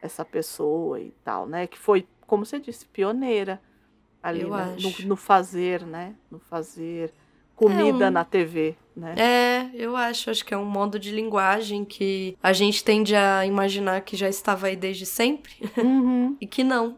essa 0.01 0.25
pessoa 0.25 0.99
e 0.99 1.13
tal, 1.23 1.47
né? 1.47 1.69
Que 1.69 1.79
foi, 1.79 2.05
como 2.27 2.45
você 2.45 2.59
disse, 2.59 2.85
pioneira 2.87 3.61
ali 4.23 4.45
né? 4.45 4.77
no, 4.81 5.07
no 5.09 5.17
fazer, 5.17 5.85
né? 5.85 6.15
No 6.31 6.39
fazer 6.39 7.13
comida 7.57 8.09
um- 8.09 8.11
na 8.11 8.25
TV, 8.25 8.77
né? 8.97 9.15
É, 9.17 9.71
eu 9.75 9.97
acho. 9.97 10.31
Acho 10.31 10.45
que 10.45 10.55
é 10.55 10.59
um 10.59 10.65
modo 10.65 10.99
de 10.99 11.11
linguagem 11.11 11.85
que 11.85 12.37
a 12.43 12.53
gente 12.53 12.83
tende 12.85 13.15
a 13.17 13.45
imaginar 13.47 14.01
que 14.03 14.17
já 14.17 14.29
estava 14.29 14.67
aí 14.69 14.77
desde 14.77 15.07
sempre 15.07 15.53
Uhum. 15.77 16.37
e 16.41 16.47
que 16.47 16.63
não. 16.63 16.97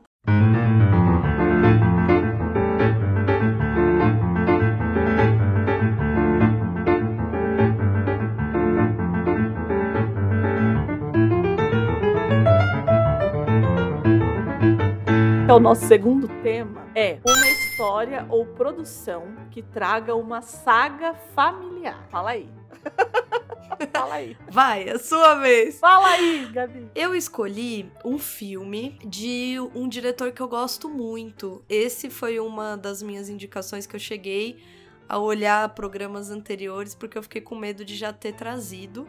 É 15.48 15.52
o 15.52 15.60
nosso 15.60 15.86
segundo 15.86 16.26
tema 16.42 16.73
é 16.94 17.18
uma 17.26 17.48
história 17.48 18.26
ou 18.28 18.46
produção 18.46 19.34
que 19.50 19.62
traga 19.62 20.14
uma 20.14 20.40
saga 20.42 21.14
familiar. 21.34 22.06
Fala 22.10 22.30
aí. 22.30 22.48
Fala 23.92 24.14
aí. 24.14 24.36
Vai, 24.48 24.88
é 24.88 24.98
sua 24.98 25.36
vez. 25.36 25.80
Fala 25.80 26.08
aí, 26.08 26.48
Gabi. 26.52 26.88
Eu 26.94 27.14
escolhi 27.14 27.90
um 28.04 28.18
filme 28.18 28.98
de 29.04 29.56
um 29.74 29.88
diretor 29.88 30.32
que 30.32 30.40
eu 30.40 30.48
gosto 30.48 30.88
muito. 30.88 31.64
Esse 31.68 32.10
foi 32.10 32.38
uma 32.38 32.76
das 32.76 33.02
minhas 33.02 33.28
indicações 33.28 33.86
que 33.86 33.96
eu 33.96 34.00
cheguei 34.00 34.62
a 35.08 35.18
olhar 35.18 35.68
programas 35.70 36.30
anteriores 36.30 36.94
porque 36.94 37.18
eu 37.18 37.22
fiquei 37.22 37.40
com 37.40 37.54
medo 37.56 37.84
de 37.84 37.96
já 37.96 38.12
ter 38.12 38.34
trazido. 38.34 39.06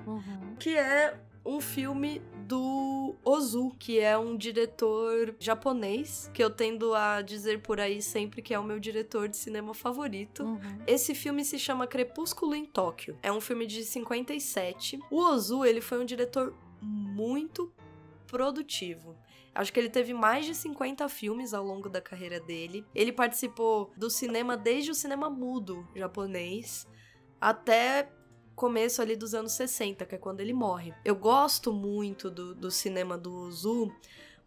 que 0.59 0.75
é 0.75 1.15
um 1.45 1.61
filme 1.61 2.21
do 2.47 3.15
Ozu, 3.23 3.71
que 3.79 3.99
é 3.99 4.17
um 4.17 4.37
diretor 4.37 5.35
japonês, 5.39 6.29
que 6.33 6.43
eu 6.43 6.49
tendo 6.49 6.93
a 6.93 7.21
dizer 7.21 7.61
por 7.61 7.79
aí 7.79 8.01
sempre 8.01 8.41
que 8.41 8.53
é 8.53 8.59
o 8.59 8.63
meu 8.63 8.79
diretor 8.79 9.27
de 9.27 9.37
cinema 9.37 9.73
favorito. 9.73 10.43
Uhum. 10.43 10.59
Esse 10.85 11.15
filme 11.15 11.43
se 11.43 11.57
chama 11.57 11.87
Crepúsculo 11.87 12.53
em 12.53 12.65
Tóquio. 12.65 13.17
É 13.23 13.31
um 13.31 13.41
filme 13.41 13.65
de 13.65 13.83
57. 13.83 14.99
O 15.09 15.19
Ozu, 15.19 15.65
ele 15.65 15.81
foi 15.81 15.99
um 15.99 16.05
diretor 16.05 16.53
muito 16.81 17.73
produtivo. 18.27 19.15
Acho 19.53 19.71
que 19.71 19.79
ele 19.79 19.89
teve 19.89 20.13
mais 20.13 20.45
de 20.45 20.53
50 20.53 21.07
filmes 21.07 21.53
ao 21.53 21.63
longo 21.63 21.89
da 21.89 22.01
carreira 22.01 22.39
dele. 22.39 22.85
Ele 22.93 23.11
participou 23.11 23.91
do 23.95 24.09
cinema 24.09 24.57
desde 24.57 24.91
o 24.91 24.95
cinema 24.95 25.29
mudo 25.29 25.87
japonês 25.95 26.85
até 27.39 28.09
começo 28.55 29.01
ali 29.01 29.15
dos 29.15 29.33
anos 29.33 29.51
60, 29.53 30.05
que 30.05 30.15
é 30.15 30.17
quando 30.17 30.39
ele 30.39 30.53
morre. 30.53 30.93
Eu 31.03 31.15
gosto 31.15 31.73
muito 31.73 32.29
do, 32.29 32.55
do 32.55 32.71
cinema 32.71 33.17
do 33.17 33.33
Ozu, 33.33 33.93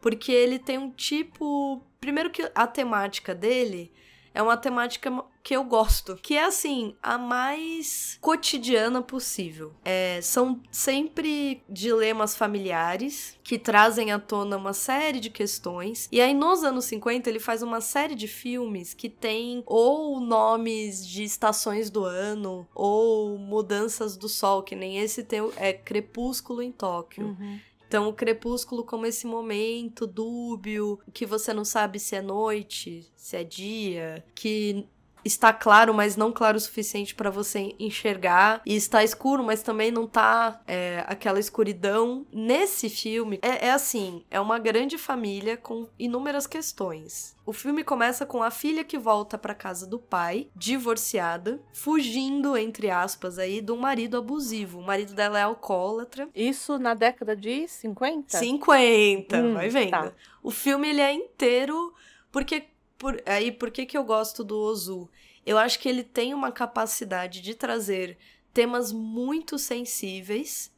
porque 0.00 0.32
ele 0.32 0.58
tem 0.58 0.78
um 0.78 0.90
tipo. 0.90 1.82
Primeiro 2.00 2.30
que 2.30 2.50
a 2.54 2.66
temática 2.66 3.34
dele 3.34 3.92
é 4.38 4.42
uma 4.42 4.56
temática 4.56 5.10
que 5.42 5.56
eu 5.56 5.64
gosto, 5.64 6.14
que 6.14 6.36
é 6.36 6.44
assim, 6.44 6.94
a 7.02 7.18
mais 7.18 8.16
cotidiana 8.20 9.02
possível. 9.02 9.72
É, 9.84 10.20
são 10.22 10.60
sempre 10.70 11.60
dilemas 11.68 12.36
familiares 12.36 13.36
que 13.42 13.58
trazem 13.58 14.12
à 14.12 14.18
tona 14.18 14.56
uma 14.56 14.72
série 14.72 15.18
de 15.18 15.28
questões. 15.28 16.08
E 16.12 16.20
aí, 16.20 16.34
nos 16.34 16.62
anos 16.62 16.84
50, 16.84 17.28
ele 17.28 17.40
faz 17.40 17.64
uma 17.64 17.80
série 17.80 18.14
de 18.14 18.28
filmes 18.28 18.94
que 18.94 19.08
tem 19.08 19.64
ou 19.66 20.20
nomes 20.20 21.04
de 21.04 21.24
estações 21.24 21.90
do 21.90 22.04
ano, 22.04 22.64
ou 22.72 23.38
mudanças 23.38 24.16
do 24.16 24.28
sol, 24.28 24.62
que 24.62 24.76
nem 24.76 24.98
esse 24.98 25.24
tem 25.24 25.40
é 25.56 25.72
Crepúsculo 25.72 26.62
em 26.62 26.70
Tóquio. 26.70 27.24
Uhum. 27.24 27.58
Então, 27.88 28.06
o 28.06 28.12
crepúsculo 28.12 28.84
como 28.84 29.06
esse 29.06 29.26
momento 29.26 30.06
dúbio, 30.06 31.00
que 31.10 31.24
você 31.24 31.54
não 31.54 31.64
sabe 31.64 31.98
se 31.98 32.14
é 32.14 32.20
noite, 32.20 33.10
se 33.16 33.34
é 33.34 33.42
dia, 33.42 34.22
que 34.34 34.86
está 35.24 35.52
claro, 35.52 35.92
mas 35.92 36.16
não 36.16 36.32
claro 36.32 36.56
o 36.56 36.60
suficiente 36.60 37.14
para 37.14 37.30
você 37.30 37.74
enxergar. 37.78 38.60
E 38.64 38.74
está 38.76 39.02
escuro, 39.04 39.42
mas 39.42 39.62
também 39.62 39.90
não 39.90 40.06
tá 40.06 40.60
é, 40.66 41.04
aquela 41.06 41.40
escuridão. 41.40 42.26
Nesse 42.32 42.88
filme, 42.88 43.38
é, 43.42 43.66
é 43.68 43.70
assim: 43.70 44.24
é 44.30 44.40
uma 44.40 44.58
grande 44.58 44.96
família 44.98 45.56
com 45.56 45.88
inúmeras 45.98 46.46
questões. 46.46 47.36
O 47.44 47.52
filme 47.52 47.82
começa 47.82 48.26
com 48.26 48.42
a 48.42 48.50
filha 48.50 48.84
que 48.84 48.98
volta 48.98 49.38
para 49.38 49.54
casa 49.54 49.86
do 49.86 49.98
pai, 49.98 50.48
divorciada, 50.54 51.60
fugindo, 51.72 52.56
entre 52.56 52.90
aspas, 52.90 53.38
aí, 53.38 53.60
de 53.62 53.72
um 53.72 53.76
marido 53.78 54.18
abusivo. 54.18 54.78
O 54.80 54.82
marido 54.82 55.14
dela 55.14 55.38
é 55.38 55.42
alcoólatra. 55.42 56.28
Isso 56.34 56.78
na 56.78 56.92
década 56.92 57.34
de 57.34 57.66
50? 57.66 58.36
50, 58.38 59.36
Hum, 59.38 59.54
vai 59.54 59.68
vendo. 59.70 59.90
tá. 59.90 60.12
O 60.42 60.50
filme, 60.50 60.88
ele 60.88 61.00
é 61.00 61.12
inteiro... 61.12 61.94
Porque, 62.30 62.64
por, 62.98 63.22
aí, 63.24 63.52
por 63.52 63.70
que 63.70 63.86
que 63.86 63.96
eu 63.96 64.04
gosto 64.04 64.42
do 64.42 64.58
Ozu? 64.58 65.08
Eu 65.46 65.56
acho 65.56 65.78
que 65.78 65.88
ele 65.88 66.02
tem 66.02 66.34
uma 66.34 66.50
capacidade 66.50 67.40
de 67.40 67.54
trazer 67.54 68.18
temas 68.52 68.92
muito 68.92 69.56
sensíveis, 69.56 70.70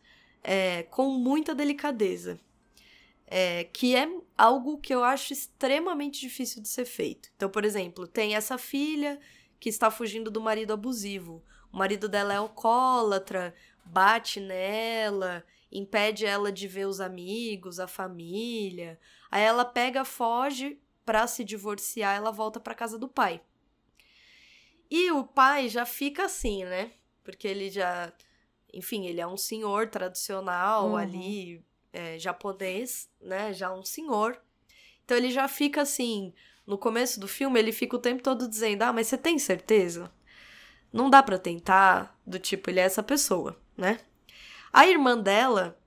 é, 0.44 0.82
com 0.84 1.10
muita 1.10 1.54
delicadeza. 1.54 2.38
É, 3.26 3.64
que 3.64 3.94
é 3.94 4.08
algo 4.36 4.78
que 4.78 4.92
eu 4.92 5.04
acho 5.04 5.32
extremamente 5.32 6.20
difícil 6.20 6.60
de 6.60 6.68
ser 6.68 6.84
feito. 6.84 7.30
Então, 7.36 7.48
por 7.48 7.64
exemplo, 7.64 8.06
tem 8.06 8.34
essa 8.34 8.58
filha 8.58 9.20
que 9.58 9.68
está 9.68 9.90
fugindo 9.90 10.30
do 10.30 10.40
marido 10.40 10.72
abusivo. 10.72 11.42
O 11.72 11.78
marido 11.78 12.08
dela 12.08 12.34
é 12.34 12.36
alcoólatra, 12.36 13.54
bate 13.84 14.40
nela, 14.40 15.44
impede 15.70 16.26
ela 16.26 16.50
de 16.50 16.66
ver 16.66 16.86
os 16.86 17.00
amigos, 17.00 17.78
a 17.78 17.86
família. 17.86 18.98
Aí 19.30 19.42
ela 19.42 19.64
pega, 19.64 20.04
foge 20.04 20.80
pra 21.04 21.26
se 21.26 21.44
divorciar, 21.44 22.16
ela 22.16 22.30
volta 22.30 22.60
pra 22.60 22.74
casa 22.74 22.98
do 22.98 23.08
pai. 23.08 23.40
E 24.90 25.10
o 25.12 25.24
pai 25.24 25.68
já 25.68 25.86
fica 25.86 26.24
assim, 26.24 26.64
né? 26.64 26.92
Porque 27.22 27.46
ele 27.46 27.70
já, 27.70 28.12
enfim, 28.72 29.06
ele 29.06 29.20
é 29.20 29.26
um 29.26 29.36
senhor 29.36 29.88
tradicional 29.88 30.88
Uhum. 30.90 30.96
ali, 30.96 31.64
é, 31.92 32.18
japonês, 32.18 33.08
né? 33.20 33.52
Já 33.52 33.72
um 33.72 33.84
senhor. 33.84 34.40
Então 35.04 35.16
ele 35.16 35.30
já 35.30 35.46
fica 35.48 35.82
assim, 35.82 36.32
no 36.66 36.76
começo 36.78 37.20
do 37.20 37.28
filme, 37.28 37.58
ele 37.58 37.72
fica 37.72 37.96
o 37.96 38.00
tempo 38.00 38.22
todo 38.22 38.48
dizendo: 38.48 38.82
"Ah, 38.82 38.92
mas 38.92 39.06
você 39.06 39.16
tem 39.18 39.38
certeza? 39.38 40.10
Não 40.92 41.08
dá 41.08 41.22
pra 41.22 41.38
tentar?" 41.38 42.18
Do 42.26 42.38
tipo, 42.38 42.70
ele 42.70 42.80
é 42.80 42.84
essa 42.84 43.02
pessoa, 43.02 43.60
né? 43.76 43.98
A 44.72 44.86
irmã 44.86 45.18
dela, 45.18 45.78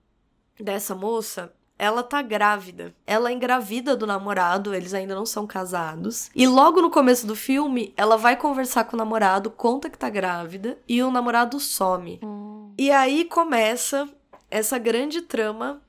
dessa 0.60 0.94
moça, 0.94 1.54
ela 1.78 2.04
tá 2.04 2.22
grávida. 2.22 2.94
Ela 3.06 3.32
engravida 3.32 3.96
do 3.96 4.08
namorado, 4.08 4.74
eles 4.74 4.94
ainda 4.94 5.16
não 5.16 5.26
são 5.26 5.46
casados. 5.48 6.30
E 6.36 6.48
logo 6.48 6.82
no 6.82 6.90
começo 6.90 7.26
do 7.28 7.36
filme, 7.36 7.94
ela 7.98 8.18
vai 8.18 8.36
conversar 8.36 8.86
com 8.86 8.96
o 8.96 9.00
namorado, 9.00 9.50
conta 9.50 9.90
que 9.90 9.98
tá 9.98 10.10
grávida, 10.10 10.78
e 10.88 11.02
o 11.02 11.12
namorado 11.12 11.60
some. 11.60 12.20
Hum. 12.24 12.74
E 12.78 12.92
aí 12.92 13.26
começa 13.26 14.08
essa 14.50 14.78
grande 14.78 15.22
trama, 15.22 15.82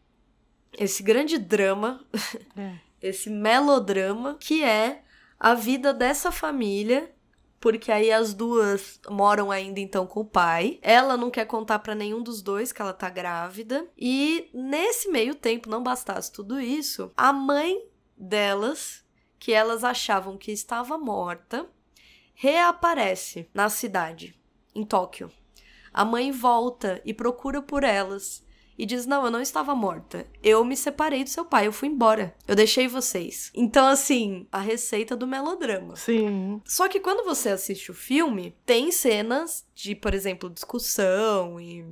esse 0.77 1.03
grande 1.03 1.38
drama, 1.38 2.01
É. 2.57 2.73
esse 3.01 3.29
melodrama, 3.29 4.37
que 4.40 4.64
é 4.64 5.03
a 5.38 5.55
vida 5.55 5.92
dessa 5.92 6.33
família. 6.33 7.13
Porque 7.64 7.90
aí 7.90 8.12
as 8.12 8.35
duas 8.35 9.00
moram 9.09 9.50
ainda 9.50 9.81
então 9.81 10.07
com 10.07 10.20
o 10.20 10.24
pai. 10.27 10.79
Ela 10.83 11.16
não 11.16 11.31
quer 11.31 11.46
contar 11.46 11.79
pra 11.79 11.94
nenhum 11.94 12.22
dos 12.22 12.42
dois 12.42 12.72
que 12.72 12.83
ela 12.83 12.92
tá 12.92 13.09
grávida. 13.09 13.88
E 13.96 14.50
nesse 14.53 15.09
meio 15.09 15.35
tempo, 15.35 15.70
não 15.70 15.83
bastasse 15.83 16.31
tudo 16.31 16.61
isso, 16.61 17.11
a 17.16 17.33
mãe 17.33 17.83
delas, 18.18 19.03
que 19.38 19.50
elas 19.50 19.83
achavam 19.83 20.37
que 20.37 20.53
estava 20.53 20.98
morta, 20.98 21.66
reaparece 22.35 23.48
na 23.55 23.70
cidade, 23.70 24.38
em 24.74 24.85
Tóquio. 24.85 25.33
A 25.90 26.05
mãe 26.05 26.31
volta 26.31 27.00
e 27.03 27.14
procura 27.14 27.62
por 27.62 27.83
elas 27.83 28.43
e 28.77 28.85
diz: 28.85 29.07
Não, 29.07 29.25
eu 29.25 29.31
não 29.31 29.41
estava 29.41 29.75
morta. 29.75 30.27
Eu 30.43 30.65
me 30.65 30.77
separei 30.77 31.25
do 31.25 31.31
seu 31.31 31.45
pai, 31.45 31.67
eu 31.67 31.73
fui 31.73 31.89
embora. 31.89 32.35
Eu 32.47 32.55
deixei 32.55 32.89
vocês. 32.89 33.51
Então, 33.55 33.87
assim, 33.87 34.47
a 34.51 34.59
receita 34.59 35.17
do 35.17 35.27
melodrama. 35.27 35.97
Sim. 35.97 36.61
Só 36.65 36.89
que 36.89 37.01
quando 37.01 37.25
você 37.25 37.51
assiste 37.51 37.91
o 37.91 37.95
filme, 37.95 38.57
tem 38.67 38.91
cenas 38.91 39.67
de, 39.75 39.95
por 39.95 40.15
exemplo, 40.15 40.51
discussão 40.51 41.61
e, 41.61 41.87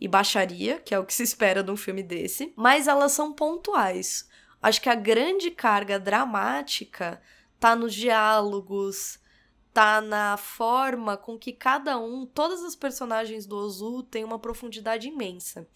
e 0.00 0.08
baixaria, 0.08 0.78
que 0.78 0.94
é 0.94 0.98
o 0.98 1.04
que 1.04 1.14
se 1.14 1.22
espera 1.22 1.62
de 1.62 1.70
um 1.70 1.76
filme 1.76 2.02
desse, 2.02 2.52
mas 2.56 2.88
elas 2.88 3.12
são 3.12 3.32
pontuais. 3.32 4.28
Acho 4.62 4.80
que 4.80 4.88
a 4.88 4.94
grande 4.94 5.50
carga 5.50 5.98
dramática 5.98 7.20
tá 7.60 7.76
nos 7.76 7.94
diálogos, 7.94 9.18
tá 9.72 10.00
na 10.00 10.38
forma 10.38 11.16
com 11.18 11.38
que 11.38 11.52
cada 11.52 11.98
um, 11.98 12.24
todas 12.24 12.64
as 12.64 12.74
personagens 12.74 13.46
do 13.46 13.56
Ozu 13.56 14.02
têm 14.04 14.24
uma 14.24 14.38
profundidade 14.38 15.06
imensa. 15.06 15.68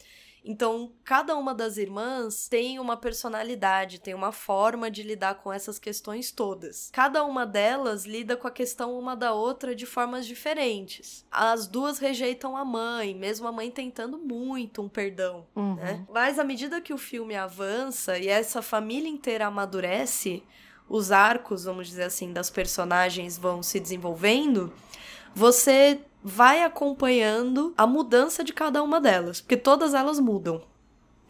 Então, 0.44 0.92
cada 1.04 1.36
uma 1.36 1.54
das 1.54 1.76
irmãs 1.76 2.48
tem 2.48 2.78
uma 2.78 2.96
personalidade, 2.96 4.00
tem 4.00 4.14
uma 4.14 4.32
forma 4.32 4.90
de 4.90 5.02
lidar 5.02 5.34
com 5.36 5.52
essas 5.52 5.78
questões 5.78 6.30
todas. 6.30 6.88
Cada 6.92 7.22
uma 7.24 7.44
delas 7.46 8.04
lida 8.06 8.36
com 8.36 8.48
a 8.48 8.50
questão 8.50 8.98
uma 8.98 9.14
da 9.14 9.32
outra 9.32 9.74
de 9.74 9.84
formas 9.86 10.26
diferentes. 10.26 11.24
As 11.30 11.66
duas 11.66 11.98
rejeitam 11.98 12.56
a 12.56 12.64
mãe, 12.64 13.14
mesmo 13.14 13.46
a 13.46 13.52
mãe 13.52 13.70
tentando 13.70 14.18
muito 14.18 14.80
um 14.82 14.88
perdão, 14.88 15.46
Uhum. 15.54 15.74
né? 15.74 16.04
Mas 16.10 16.38
à 16.38 16.44
medida 16.44 16.80
que 16.80 16.92
o 16.94 16.98
filme 16.98 17.36
avança 17.36 18.18
e 18.18 18.28
essa 18.28 18.62
família 18.62 19.08
inteira 19.08 19.46
amadurece, 19.46 20.42
os 20.88 21.12
arcos, 21.12 21.64
vamos 21.64 21.86
dizer 21.88 22.04
assim, 22.04 22.32
das 22.32 22.50
personagens 22.50 23.38
vão 23.38 23.62
se 23.62 23.78
desenvolvendo, 23.78 24.72
você 25.34 26.00
vai 26.22 26.62
acompanhando 26.62 27.72
a 27.76 27.86
mudança 27.86 28.42
de 28.44 28.52
cada 28.52 28.82
uma 28.82 29.00
delas, 29.00 29.40
porque 29.40 29.56
todas 29.56 29.94
elas 29.94 30.18
mudam. 30.20 30.62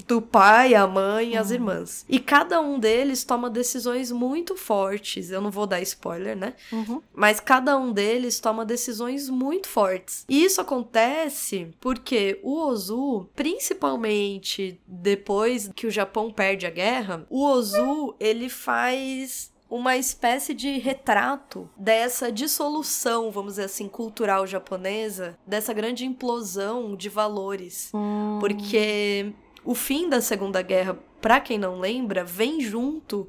Do 0.09 0.21
pai, 0.21 0.75
a 0.75 0.87
mãe 0.87 1.35
e 1.35 1.37
as 1.37 1.49
Uhum. 1.51 1.55
irmãs. 1.55 2.05
E 2.09 2.19
cada 2.19 2.59
um 2.61 2.79
deles 2.81 3.23
toma 3.23 3.49
decisões 3.51 4.11
muito 4.11 4.57
fortes. 4.57 5.31
Eu 5.31 5.41
não 5.43 5.51
vou 5.51 5.67
dar 5.67 5.81
spoiler, 5.83 6.35
né? 6.35 6.55
Uhum. 6.73 7.01
Mas 7.15 7.39
cada 7.39 7.77
um 7.79 7.93
deles 7.93 8.41
toma 8.41 8.65
decisões 8.65 9.29
muito 9.29 9.69
fortes. 9.69 10.25
E 10.29 10.43
isso 10.43 10.61
acontece 10.61 11.69
porque 11.79 12.41
o 12.43 12.57
Ozu, 12.67 13.29
principalmente 13.37 14.81
depois 14.87 15.71
que 15.75 15.87
o 15.87 15.91
Japão 15.91 16.31
perde 16.33 16.67
a 16.67 16.71
guerra, 16.71 17.27
o 17.29 17.45
Ozu, 17.45 18.15
ele 18.19 18.49
faz 18.49 19.53
uma 19.71 19.97
espécie 19.97 20.53
de 20.53 20.79
retrato 20.79 21.71
dessa 21.77 22.33
dissolução, 22.33 23.31
vamos 23.31 23.53
dizer 23.53 23.65
assim, 23.65 23.89
cultural 23.89 24.47
japonesa, 24.47 25.39
dessa 25.47 25.73
grande 25.73 26.05
implosão 26.05 26.97
de 26.97 27.09
valores. 27.09 27.91
Hum. 27.95 28.39
Porque 28.41 29.33
o 29.65 29.75
fim 29.75 30.09
da 30.09 30.21
Segunda 30.21 30.61
Guerra, 30.61 30.99
pra 31.21 31.41
quem 31.41 31.57
não 31.57 31.79
lembra, 31.79 32.25
vem 32.25 32.61
junto 32.61 33.29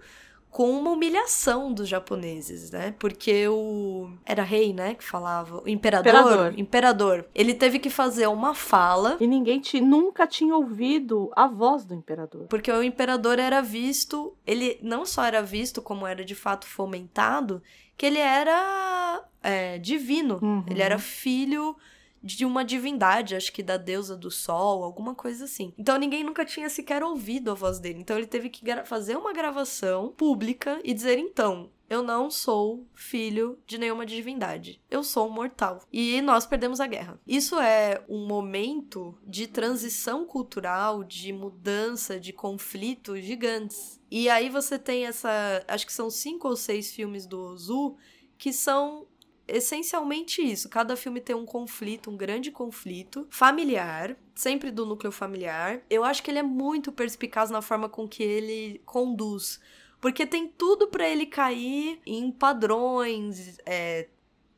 com 0.51 0.69
uma 0.69 0.91
humilhação 0.91 1.73
dos 1.73 1.87
japoneses, 1.87 2.71
né? 2.71 2.93
Porque 2.99 3.47
o 3.47 4.11
era 4.25 4.43
rei, 4.43 4.73
né, 4.73 4.93
que 4.95 5.03
falava, 5.03 5.63
o 5.63 5.69
imperador, 5.69 6.11
Imperador. 6.13 6.59
imperador, 6.59 7.25
ele 7.33 7.53
teve 7.53 7.79
que 7.79 7.89
fazer 7.89 8.27
uma 8.27 8.53
fala 8.53 9.15
E 9.21 9.25
ninguém 9.27 9.61
ti- 9.61 9.79
nunca 9.79 10.27
tinha 10.27 10.53
ouvido 10.53 11.31
a 11.37 11.47
voz 11.47 11.85
do 11.85 11.95
imperador. 11.95 12.47
porque 12.49 12.69
o 12.69 12.83
imperador 12.83 13.39
era 13.39 13.61
visto, 13.61 14.35
ele 14.45 14.77
não 14.83 15.05
só 15.05 15.23
era 15.23 15.41
visto 15.41 15.81
como 15.81 16.05
era 16.05 16.23
de 16.25 16.35
fato 16.35 16.67
fomentado, 16.67 17.63
que 17.97 18.05
ele 18.05 18.19
era 18.19 19.23
é, 19.41 19.77
divino, 19.77 20.37
Uhum. 20.41 20.63
ele 20.69 20.81
era 20.81 20.99
filho 20.99 21.75
de 22.21 22.45
uma 22.45 22.63
divindade, 22.63 23.35
acho 23.35 23.51
que 23.51 23.63
da 23.63 23.77
deusa 23.77 24.15
do 24.15 24.29
sol, 24.29 24.83
alguma 24.83 25.15
coisa 25.15 25.45
assim. 25.45 25.73
Então 25.77 25.97
ninguém 25.97 26.23
nunca 26.23 26.45
tinha 26.45 26.69
sequer 26.69 27.03
ouvido 27.03 27.51
a 27.51 27.55
voz 27.55 27.79
dele. 27.79 27.99
Então 27.99 28.17
ele 28.17 28.27
teve 28.27 28.49
que 28.49 28.63
fazer 28.85 29.17
uma 29.17 29.33
gravação 29.33 30.13
pública 30.15 30.79
e 30.83 30.93
dizer 30.93 31.17
então. 31.17 31.69
Eu 31.89 32.01
não 32.01 32.31
sou 32.31 32.87
filho 32.95 33.59
de 33.67 33.77
nenhuma 33.77 34.05
divindade. 34.05 34.81
Eu 34.89 35.03
sou 35.03 35.27
um 35.27 35.29
mortal. 35.29 35.81
E 35.91 36.21
nós 36.21 36.45
perdemos 36.45 36.79
a 36.79 36.87
guerra. 36.87 37.19
Isso 37.27 37.59
é 37.59 38.01
um 38.07 38.25
momento 38.25 39.17
de 39.27 39.45
transição 39.45 40.25
cultural, 40.25 41.03
de 41.03 41.33
mudança, 41.33 42.17
de 42.17 42.31
conflitos 42.31 43.21
gigantes. 43.21 43.99
E 44.09 44.29
aí 44.29 44.47
você 44.49 44.79
tem 44.79 45.05
essa. 45.05 45.29
Acho 45.67 45.85
que 45.85 45.91
são 45.91 46.09
cinco 46.09 46.47
ou 46.47 46.55
seis 46.55 46.93
filmes 46.93 47.25
do 47.25 47.37
Ozu 47.37 47.97
que 48.37 48.51
são 48.51 49.05
essencialmente 49.51 50.41
isso. 50.41 50.69
Cada 50.69 50.95
filme 50.95 51.19
tem 51.21 51.35
um 51.35 51.45
conflito, 51.45 52.09
um 52.09 52.17
grande 52.17 52.51
conflito 52.51 53.27
familiar, 53.29 54.15
sempre 54.35 54.71
do 54.71 54.85
núcleo 54.85 55.11
familiar. 55.11 55.81
Eu 55.89 56.03
acho 56.03 56.21
que 56.23 56.31
ele 56.31 56.39
é 56.39 56.43
muito 56.43 56.91
perspicaz 56.91 57.49
na 57.49 57.61
forma 57.61 57.87
com 57.89 58.07
que 58.07 58.23
ele 58.23 58.81
conduz. 58.85 59.59
Porque 59.99 60.25
tem 60.25 60.47
tudo 60.47 60.87
pra 60.87 61.07
ele 61.07 61.25
cair 61.27 61.99
em 62.05 62.31
padrões 62.31 63.57
é, 63.65 64.07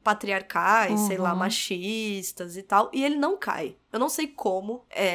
patriarcais, 0.04 1.00
sei 1.02 1.18
lá, 1.18 1.32
Uhum. 1.34 1.40
machistas 1.40 2.56
e 2.58 2.64
tal. 2.64 2.90
E 2.94 3.04
ele 3.04 3.16
não 3.16 3.38
cai. 3.38 3.76
Eu 3.92 4.00
não 4.00 4.10
sei 4.10 4.28
como. 4.28 4.86
É, 4.90 5.06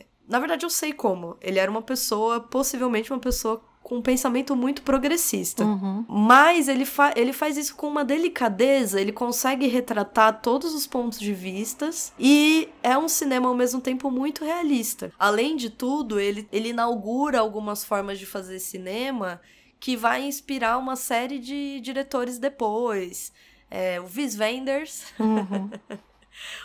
é, 0.00 0.06
Na 0.28 0.38
verdade, 0.38 0.66
eu 0.66 0.70
sei 0.70 0.92
como. 0.92 1.36
Ele 1.40 1.58
era 1.58 1.70
uma 1.70 1.80
pessoa, 1.80 2.38
possivelmente 2.40 3.10
uma 3.12 3.18
pessoa 3.18 3.64
com 3.88 3.96
um 3.96 4.02
pensamento 4.02 4.54
muito 4.54 4.82
progressista. 4.82 5.64
Uhum. 5.64 6.04
Mas 6.06 6.68
ele, 6.68 6.84
fa 6.84 7.10
ele 7.16 7.32
faz 7.32 7.56
isso 7.56 7.74
com 7.74 7.88
uma 7.88 8.04
delicadeza, 8.04 9.00
ele 9.00 9.12
consegue 9.12 9.66
retratar 9.66 10.42
todos 10.42 10.74
os 10.74 10.86
pontos 10.86 11.18
de 11.18 11.32
vistas 11.32 12.12
e 12.18 12.68
é 12.82 12.98
um 12.98 13.08
cinema 13.08 13.48
ao 13.48 13.54
mesmo 13.54 13.80
tempo 13.80 14.10
muito 14.10 14.44
realista. 14.44 15.10
Além 15.18 15.56
de 15.56 15.70
tudo, 15.70 16.20
ele, 16.20 16.46
ele 16.52 16.68
inaugura 16.68 17.40
algumas 17.40 17.82
formas 17.82 18.18
de 18.18 18.26
fazer 18.26 18.58
cinema 18.58 19.40
que 19.80 19.96
vai 19.96 20.22
inspirar 20.22 20.76
uma 20.76 20.94
série 20.94 21.38
de 21.38 21.80
diretores 21.80 22.38
depois. 22.38 23.32
É, 23.70 23.98
o 23.98 24.04
Wes 24.04 24.38
Wenders, 24.38 25.04
Uhum. 25.18 25.70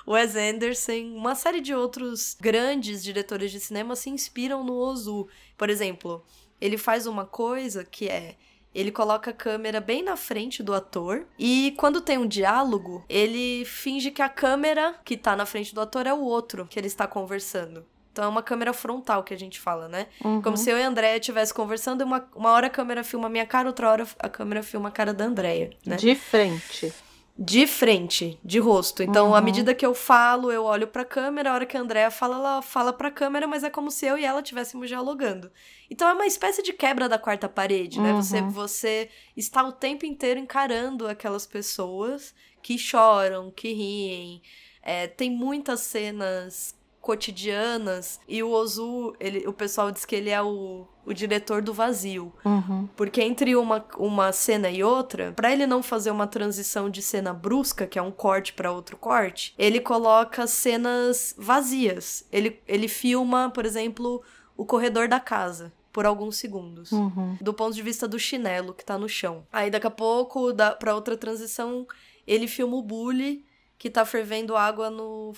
Wes 0.05 0.35
Anderson, 0.35 1.15
uma 1.15 1.35
série 1.35 1.61
de 1.61 1.73
outros 1.73 2.37
grandes 2.39 3.03
diretores 3.03 3.49
de 3.49 3.59
cinema 3.59 3.95
se 3.95 4.09
inspiram 4.09 4.63
no 4.63 4.73
Ozu. 4.73 5.27
Por 5.57 5.69
exemplo, 5.69 6.23
ele 6.63 6.77
faz 6.77 7.05
uma 7.05 7.25
coisa 7.25 7.83
que 7.83 8.07
é 8.07 8.35
ele 8.73 8.91
coloca 8.91 9.29
a 9.29 9.33
câmera 9.33 9.79
bem 9.79 10.01
na 10.01 10.15
frente 10.15 10.63
do 10.63 10.73
ator 10.73 11.27
e 11.37 11.75
quando 11.77 12.01
tem 12.01 12.17
um 12.17 12.25
diálogo, 12.25 13.05
ele 13.07 13.63
finge 13.65 14.09
que 14.09 14.21
a 14.21 14.29
câmera 14.29 14.95
que 15.05 15.15
tá 15.15 15.35
na 15.35 15.45
frente 15.45 15.75
do 15.75 15.81
ator 15.81 16.07
é 16.07 16.13
o 16.13 16.21
outro 16.21 16.65
que 16.67 16.79
ele 16.79 16.87
está 16.87 17.05
conversando. 17.05 17.85
Então 18.11 18.25
é 18.25 18.27
uma 18.27 18.41
câmera 18.41 18.73
frontal 18.73 19.23
que 19.23 19.33
a 19.33 19.37
gente 19.37 19.59
fala, 19.59 19.87
né? 19.87 20.07
Uhum. 20.23 20.41
Como 20.41 20.57
se 20.57 20.71
eu 20.71 20.77
e 20.77 20.83
a 20.83 20.87
Andréia 20.87 21.17
estivessem 21.17 21.53
conversando 21.53 22.01
e 22.01 22.03
uma, 22.03 22.27
uma 22.35 22.51
hora 22.51 22.67
a 22.67 22.69
câmera 22.69 23.03
filma 23.03 23.27
a 23.27 23.29
minha 23.29 23.45
cara, 23.45 23.67
outra 23.67 23.91
hora 23.91 24.07
a 24.17 24.29
câmera 24.29 24.63
filma 24.63 24.89
a 24.89 24.91
cara 24.91 25.13
da 25.13 25.25
Andréia, 25.25 25.71
né? 25.85 25.97
De 25.97 26.15
frente. 26.15 26.91
De 27.37 27.65
frente, 27.65 28.39
de 28.45 28.59
rosto. 28.59 29.01
Então, 29.01 29.33
à 29.33 29.39
Uhum. 29.39 29.43
medida 29.45 29.73
que 29.73 29.85
eu 29.85 29.93
falo, 29.95 30.51
eu 30.51 30.63
olho 30.65 30.87
pra 30.87 31.03
câmera, 31.03 31.49
a 31.49 31.53
hora 31.55 31.65
que 31.65 31.75
a 31.75 31.79
Andrea 31.81 32.11
fala, 32.11 32.35
ela 32.35 32.61
fala 32.61 32.93
pra 32.93 33.09
câmera, 33.09 33.47
mas 33.47 33.63
é 33.63 33.69
como 33.71 33.89
se 33.89 34.05
eu 34.05 34.17
e 34.17 34.23
ela 34.23 34.39
estivéssemos 34.41 34.87
dialogando. 34.87 35.51
Então 35.89 36.07
é 36.07 36.13
uma 36.13 36.27
espécie 36.27 36.61
de 36.61 36.73
quebra 36.73 37.09
da 37.09 37.17
quarta 37.17 37.49
parede, 37.49 37.99
né? 37.99 38.13
Você, 38.13 38.39
Uhum. 38.39 38.49
você 38.51 39.09
está 39.35 39.63
o 39.63 39.71
tempo 39.71 40.05
inteiro 40.05 40.39
encarando 40.39 41.07
aquelas 41.07 41.45
pessoas 41.47 42.35
que 42.61 42.77
choram, 42.77 43.49
que 43.51 43.73
riem. 43.73 44.41
É, 44.83 45.07
tem 45.07 45.31
muitas 45.31 45.79
cenas 45.79 46.75
cotidianas 47.03 48.17
e 48.29 48.41
o 48.41 48.49
Ozu, 48.49 49.13
ele, 49.19 49.45
o 49.45 49.51
pessoal 49.51 49.91
diz 49.91 50.05
que 50.05 50.15
ele 50.15 50.29
é 50.29 50.41
o, 50.41 50.87
o 51.05 51.13
diretor 51.13 51.61
do 51.61 51.73
vazio. 51.73 52.31
Uhum. 52.45 52.87
Porque 52.95 53.21
entre 53.21 53.57
uma, 53.57 53.85
uma 53.97 54.31
cena 54.31 54.69
e 54.69 54.81
outra, 54.81 55.33
pra 55.33 55.51
ele 55.51 55.67
não 55.67 55.83
fazer 55.83 56.11
uma 56.11 56.25
transição 56.25 56.89
de 56.89 57.01
cena 57.01 57.33
brusca, 57.33 57.85
que 57.85 57.99
é 57.99 58.01
um 58.01 58.09
corte 58.09 58.53
pra 58.53 58.71
outro 58.71 58.95
corte, 58.95 59.53
ele 59.57 59.81
coloca 59.81 60.47
cenas 60.47 61.35
vazias. 61.37 62.25
Ele, 62.31 62.57
ele 62.65 62.87
filma, 62.87 63.51
por 63.53 63.65
exemplo, 63.65 64.23
o 64.55 64.65
corredor 64.65 65.09
da 65.09 65.19
casa 65.19 65.73
por 65.91 66.05
alguns 66.05 66.37
segundos. 66.37 66.93
Uhum. 66.93 67.37
Do 67.41 67.53
ponto 67.53 67.75
de 67.75 67.81
vista 67.81 68.07
do 68.07 68.17
chinelo 68.17 68.73
que 68.73 68.85
tá 68.85 68.97
no 68.97 69.09
chão. 69.09 69.45
Aí 69.51 69.69
daqui 69.69 69.87
a 69.87 69.91
pouco, 69.91 70.53
da, 70.53 70.71
pra 70.71 70.95
outra 70.95 71.17
transição, 71.17 71.85
ele 72.25 72.47
filma 72.47 72.77
o 72.77 72.81
bully 72.81 73.45
que 73.77 73.89
tá 73.89 74.05
fervendo 74.05 74.55
água 74.55 74.89
no 74.89 75.33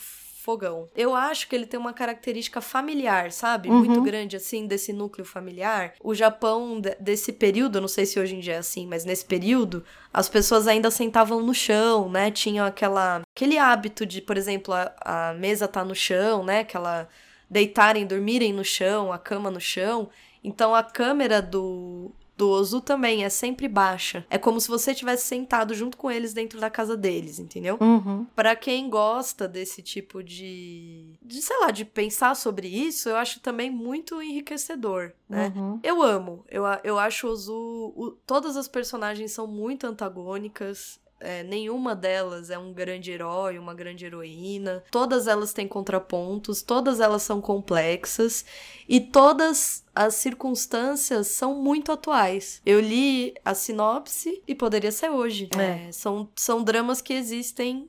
fogão. 0.46 0.88
Eu 0.96 1.16
acho 1.16 1.48
que 1.50 1.56
ele 1.56 1.66
tem 1.66 1.80
uma 1.80 1.92
característica 1.92 2.62
familiar, 2.62 3.32
sabe? 3.32 3.68
Uhum. 3.70 3.80
Muito 3.80 4.02
grande, 4.04 4.36
assim, 4.36 4.68
desse 4.68 4.94
núcleo 4.94 5.26
familiar. 5.26 5.94
O 6.04 6.14
Japão, 6.14 6.80
de- 6.80 6.96
desse 7.00 7.34
período, 7.34 7.82
não 7.82 7.88
sei 7.88 8.06
se 8.06 8.20
hoje 8.20 8.36
em 8.36 8.40
dia 8.40 8.54
é 8.54 8.58
assim, 8.58 8.86
mas 8.86 9.04
nesse 9.04 9.26
período, 9.26 9.84
as 10.14 10.30
pessoas 10.30 10.68
ainda 10.68 10.92
sentavam 10.92 11.42
no 11.42 11.54
chão, 11.54 12.08
né? 12.10 12.30
Tinham 12.30 12.66
aquela, 12.66 13.24
aquele 13.36 13.58
hábito 13.58 14.06
de, 14.06 14.22
por 14.22 14.38
exemplo, 14.38 14.72
a, 14.74 14.94
a 15.04 15.34
mesa 15.34 15.68
tá 15.68 15.84
no 15.84 15.96
chão, 15.96 16.44
né? 16.44 16.60
Aquela 16.60 17.10
deitarem, 17.50 18.06
dormirem 18.06 18.54
no 18.54 18.64
chão, 18.64 19.12
a 19.12 19.18
cama 19.18 19.50
no 19.50 19.60
chão. 19.60 20.10
Então 20.44 20.76
a 20.76 20.84
câmera 20.84 21.42
do, 21.42 22.12
do 22.38 22.50
Ozu 22.50 22.82
também 22.82 23.24
é 23.24 23.30
sempre 23.30 23.68
baixa. 23.68 24.26
É 24.30 24.38
como 24.38 24.60
se 24.60 24.68
você 24.68 24.94
tivesse 24.94 25.26
sentado 25.26 25.74
junto 25.74 25.96
com 25.98 26.12
eles 26.12 26.34
dentro 26.34 26.60
da 26.60 26.70
casa 26.70 26.98
deles, 26.98 27.40
entendeu? 27.40 27.78
Uhum. 27.80 28.26
Pra 28.36 28.56
quem 28.56 28.90
gosta 28.90 29.48
desse 29.48 29.82
tipo 29.82 30.22
de, 30.24 31.14
de, 31.22 31.42
sei 31.42 31.58
lá, 31.60 31.72
de 31.72 31.86
pensar 31.86 32.36
sobre 32.36 32.68
isso, 32.68 33.08
eu 33.10 33.16
acho 33.16 33.40
também 33.40 33.70
muito 33.72 34.22
enriquecedor, 34.22 35.12
né? 35.30 35.54
Uhum. 35.56 35.80
Eu 35.84 36.02
amo. 36.04 36.44
Eu, 36.50 36.64
eu 36.84 37.00
acho 37.00 37.28
Ozu. 37.28 37.54
o- 37.96 38.18
todas 38.26 38.58
as 38.58 38.68
personagens 38.68 39.32
são 39.32 39.48
muito 39.48 39.88
antagônicas. 39.88 41.00
É, 41.26 41.44
nenhuma 41.44 41.96
delas 41.96 42.50
é 42.50 42.58
um 42.58 42.72
grande 42.72 43.12
herói, 43.12 43.58
uma 43.58 43.74
grande 43.74 44.06
heroína. 44.06 44.84
Todas 44.92 45.28
elas 45.28 45.54
têm 45.54 45.68
contrapontos, 45.68 46.62
todas 46.62 47.00
elas 47.00 47.24
são 47.24 47.42
complexas 47.42 48.46
e 48.88 49.02
todas 49.02 49.84
as 49.96 50.16
circunstâncias 50.16 51.28
são 51.28 51.56
muito 51.56 51.92
atuais. 51.92 52.62
Eu 52.66 52.80
li 52.80 53.34
a 53.44 53.56
sinopse 53.56 54.42
e 54.48 54.54
poderia 54.54 54.92
ser 54.92 55.10
hoje. 55.10 55.50
É. 55.58 55.88
É, 55.88 55.92
são, 55.92 56.30
são 56.36 56.64
dramas 56.64 57.02
que 57.02 57.14
existem 57.14 57.88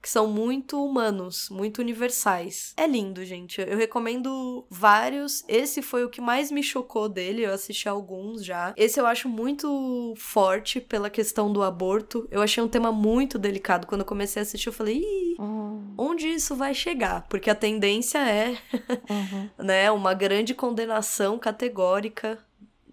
que 0.00 0.08
são 0.08 0.26
muito 0.28 0.82
humanos, 0.84 1.48
muito 1.50 1.78
universais. 1.80 2.72
É 2.76 2.86
lindo, 2.86 3.24
gente. 3.24 3.60
Eu 3.60 3.76
recomendo 3.76 4.64
vários. 4.70 5.44
Esse 5.48 5.82
foi 5.82 6.04
o 6.04 6.08
que 6.10 6.20
mais 6.20 6.50
me 6.50 6.62
chocou 6.62 7.08
dele. 7.08 7.42
Eu 7.44 7.52
assisti 7.52 7.88
alguns 7.88 8.44
já. 8.44 8.72
Esse 8.76 9.00
eu 9.00 9.06
acho 9.06 9.28
muito 9.28 10.14
forte 10.16 10.80
pela 10.80 11.10
questão 11.10 11.52
do 11.52 11.62
aborto. 11.62 12.26
Eu 12.30 12.40
achei 12.42 12.62
um 12.62 12.68
tema 12.68 12.92
muito 12.92 13.38
delicado. 13.38 13.86
Quando 13.86 14.02
eu 14.02 14.06
comecei 14.06 14.40
a 14.40 14.42
assistir, 14.44 14.68
eu 14.68 14.72
falei, 14.72 14.98
Ih, 14.98 15.36
Uhum. 15.38 15.94
onde 15.96 16.26
isso 16.28 16.56
vai 16.56 16.74
chegar? 16.74 17.26
Porque 17.28 17.48
a 17.50 17.54
tendência 17.54 18.18
é, 18.18 18.56
Uhum. 19.08 19.48
né, 19.58 19.90
uma 19.90 20.14
grande 20.14 20.54
condenação 20.54 21.38
categórica 21.38 22.38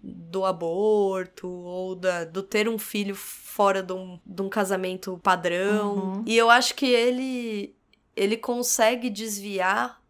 do 0.06 0.44
aborto 0.44 1.48
ou 1.48 1.96
da, 1.96 2.24
do 2.24 2.42
ter 2.42 2.68
um 2.68 2.78
filho 2.78 3.14
fora 3.14 3.82
de 3.82 3.92
um, 3.92 4.20
de 4.24 4.42
um 4.42 4.48
casamento 4.48 5.18
padrão. 5.22 5.96
Uhum. 5.96 6.24
E 6.26 6.36
eu 6.36 6.48
acho 6.48 6.74
que 6.74 6.86
ele 6.86 7.74
ele 8.14 8.36
consegue 8.36 9.10
desviar 9.10 10.00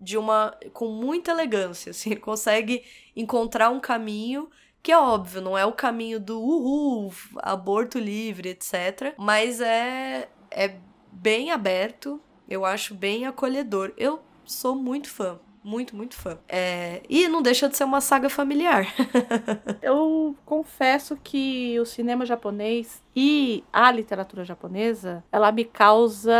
de 0.00 0.16
uma 0.18 0.56
com 0.72 0.88
muita 0.88 1.30
elegância, 1.30 1.90
assim, 1.90 2.10
ele 2.10 2.20
consegue 2.20 2.84
encontrar 3.14 3.70
um 3.70 3.78
caminho 3.78 4.50
que 4.82 4.92
é 4.92 4.98
óbvio, 4.98 5.40
não 5.40 5.56
é 5.56 5.64
o 5.64 5.72
caminho 5.72 6.20
do 6.20 6.38
uhul, 6.38 7.12
aborto 7.38 7.98
livre, 7.98 8.50
etc, 8.50 9.14
mas 9.16 9.60
é 9.60 10.28
é 10.50 10.76
bem 11.10 11.50
aberto, 11.50 12.20
eu 12.48 12.64
acho 12.64 12.94
bem 12.94 13.26
acolhedor. 13.26 13.92
Eu 13.96 14.20
sou 14.44 14.74
muito 14.74 15.08
fã, 15.08 15.38
muito, 15.64 15.96
muito 15.96 16.14
fã. 16.14 16.38
É, 16.46 17.02
e 17.08 17.26
não 17.26 17.40
deixa 17.40 17.68
de 17.68 17.76
ser 17.76 17.84
uma 17.84 18.00
saga 18.00 18.28
familiar. 18.28 18.86
Eu 19.80 20.36
confesso 20.44 21.16
que 21.16 21.80
o 21.80 21.86
cinema 21.86 22.26
japonês 22.26 23.02
e 23.16 23.64
a 23.72 23.90
literatura 23.90 24.44
japonesa, 24.44 25.24
ela 25.32 25.50
me 25.50 25.64
causa 25.64 26.32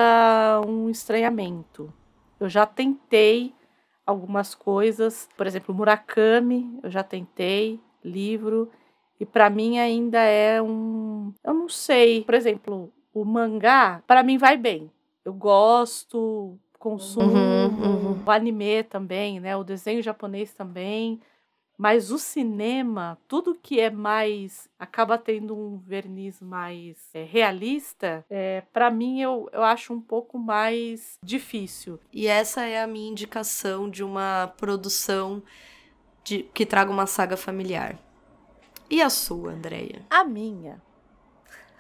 um 0.66 0.90
estranhamento. 0.90 1.92
Eu 2.38 2.48
já 2.48 2.66
tentei 2.66 3.54
algumas 4.06 4.54
coisas, 4.54 5.28
por 5.37 5.46
exemplo, 5.46 5.74
Murakami, 5.74 6.78
eu 6.82 6.90
já 6.90 7.02
tentei, 7.02 7.80
livro, 8.04 8.70
e 9.18 9.24
pra 9.24 9.48
mim 9.48 9.78
ainda 9.78 10.18
é 10.18 10.60
um, 10.60 11.32
eu 11.42 11.54
não 11.54 11.68
sei, 11.70 12.22
por 12.22 12.34
exemplo, 12.34 12.92
o 13.14 13.24
mangá, 13.24 14.02
pra 14.06 14.22
mim 14.22 14.37
vai 14.37 14.58
bem. 14.58 14.90
Eu 15.24 15.32
gosto, 15.32 16.58
consumo, 16.85 17.33
Uhum, 17.33 17.66
uhum. 17.66 18.23
o 18.27 18.31
anime 18.31 18.83
também, 18.83 19.40
né? 19.40 19.57
O 19.57 19.64
desenho 19.64 20.03
japonês 20.03 20.53
também. 20.53 21.18
Mas 21.79 22.12
o 22.12 22.18
cinema, 22.18 23.18
tudo 23.27 23.55
que 23.55 23.81
é 23.81 23.90
mais. 23.90 24.68
acaba 24.79 25.16
tendo 25.16 25.57
um 25.57 25.79
verniz 25.79 26.40
mais 26.42 26.99
é, 27.14 27.25
realista, 27.25 28.25
é, 28.29 28.62
para 28.73 28.90
mim 28.90 29.20
eu, 29.20 29.49
eu 29.51 29.62
acho 29.64 29.94
um 29.94 30.01
pouco 30.01 30.38
mais 30.38 31.18
difícil. 31.23 31.99
E 32.12 32.27
essa 32.27 32.64
é 32.64 32.83
a 32.83 32.87
minha 32.87 33.11
indicação 33.11 33.90
de 33.90 34.05
uma 34.05 34.53
produção 34.59 35.42
de, 36.23 36.42
que 36.55 36.66
traga 36.66 36.90
uma 36.92 37.07
saga 37.07 37.37
familiar. 37.37 37.99
E 38.90 39.01
a 39.01 39.09
sua, 39.09 39.53
Andreia? 39.53 40.05
A 40.11 40.23
minha. 40.23 40.81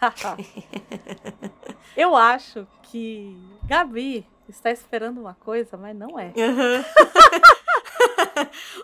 eu 1.96 2.16
acho 2.16 2.66
que 2.82 3.38
Gabi 3.64 4.26
está 4.48 4.70
esperando 4.70 5.20
uma 5.20 5.34
coisa, 5.34 5.76
mas 5.76 5.94
não 5.96 6.18
é. 6.18 6.32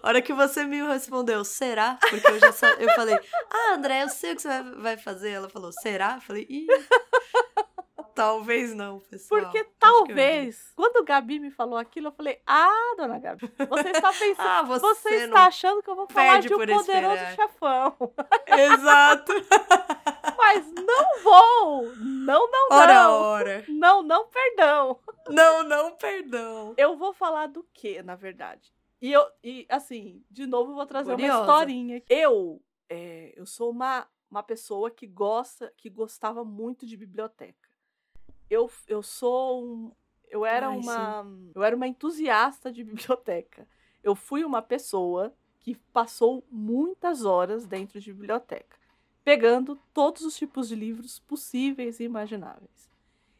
A 0.03 0.09
hora 0.09 0.23
que 0.23 0.33
você 0.33 0.65
me 0.65 0.81
respondeu, 0.87 1.45
será? 1.45 1.99
Porque 2.09 2.27
eu 2.27 2.39
já 2.39 2.49
eu 2.79 2.89
falei, 2.95 3.19
ah, 3.51 3.75
André, 3.75 4.03
eu 4.05 4.09
sei 4.09 4.33
o 4.33 4.37
que 4.37 4.43
você 4.43 4.63
vai- 4.79 4.97
fazer. 4.97 5.31
Ela 5.31 5.49
falou, 5.49 5.73
será? 5.73 6.15
Eu 6.17 6.21
falei, 6.21 6.47
ih, 6.49 6.67
talvez 8.15 8.75
não, 8.75 9.01
pessoal. 9.01 9.41
Porque 9.43 9.59
Acho 9.59 9.69
talvez, 9.79 10.73
quando 10.77 11.05
Gabi 11.05 11.39
me 11.41 11.51
falou 11.51 11.79
aquilo, 11.79 12.09
eu 12.09 12.13
falei: 12.13 12.41
Ah, 12.47 12.95
dona 12.97 13.19
Gabi, 13.19 13.51
você 13.69 13.91
está 13.91 14.13
pensando. 14.19 14.35
Ah, 14.49 14.63
você, 14.63 14.81
Você, 14.87 15.15
está 15.25 15.47
achando 15.47 15.83
que 15.83 15.91
eu 15.91 15.97
vou 15.97 16.07
falar 16.09 16.41
de 16.41 16.53
um 16.55 16.59
poderoso 16.59 16.83
esperar. 16.91 17.35
chefão. 17.35 17.97
Exato. 18.47 19.33
Mas 20.53 20.73
não 20.73 21.23
vou! 21.23 21.97
Não, 21.97 22.51
não, 22.51 22.69
Ora, 22.71 22.95
não! 22.95 23.13
ora. 23.13 23.65
Não, 23.69 24.03
não, 24.03 24.27
perdão. 24.27 24.99
Não, 25.29 25.63
não, 25.63 25.97
perdão. 25.97 26.75
Eu 26.77 26.97
vou 26.97 27.13
falar 27.13 27.47
do 27.47 27.65
que, 27.73 28.03
na 28.03 28.17
verdade? 28.17 28.73
E 29.01 29.13
eu, 29.13 29.25
e 29.43 29.67
assim, 29.69 30.25
de 30.31 30.47
novo, 30.47 30.73
eu 30.73 30.75
vou 30.75 30.87
trazer 30.87 31.13
Curiosa. 31.13 31.35
uma 31.35 31.43
historinha. 31.43 32.03
Eu 32.09 32.61
é, 32.91 33.33
eu 33.37 33.47
sou 33.47 33.71
uma, 33.71 34.07
uma 34.29 34.43
pessoa 34.43 34.91
que 34.91 35.07
gosta, 35.07 35.73
que 35.77 35.89
gostava 35.89 36.45
muito 36.45 36.85
de 36.85 36.97
biblioteca. 36.97 37.71
Eu, 38.51 38.69
eu 38.89 39.01
sou 39.01 39.65
um, 39.65 39.93
eu 40.29 40.45
era 40.45 40.69
Ai, 40.69 40.77
uma, 40.77 41.25
eu 41.55 41.63
era 41.63 41.77
uma 41.77 41.87
entusiasta 41.87 42.73
de 42.73 42.83
biblioteca. 42.83 43.67
Eu 44.03 44.17
fui 44.17 44.45
uma 44.45 44.61
pessoa 44.61 45.33
que 45.61 45.77
passou 45.93 46.45
muitas 46.51 47.25
horas 47.25 47.67
dentro 47.67 48.01
de 48.01 48.13
biblioteca, 48.13 48.77
pegando 49.25 49.79
todos 49.93 50.23
os 50.23 50.37
tipos 50.37 50.69
de 50.69 50.75
livros 50.75 51.19
possíveis 51.21 52.01
e 52.01 52.05
imagináveis. 52.05 52.91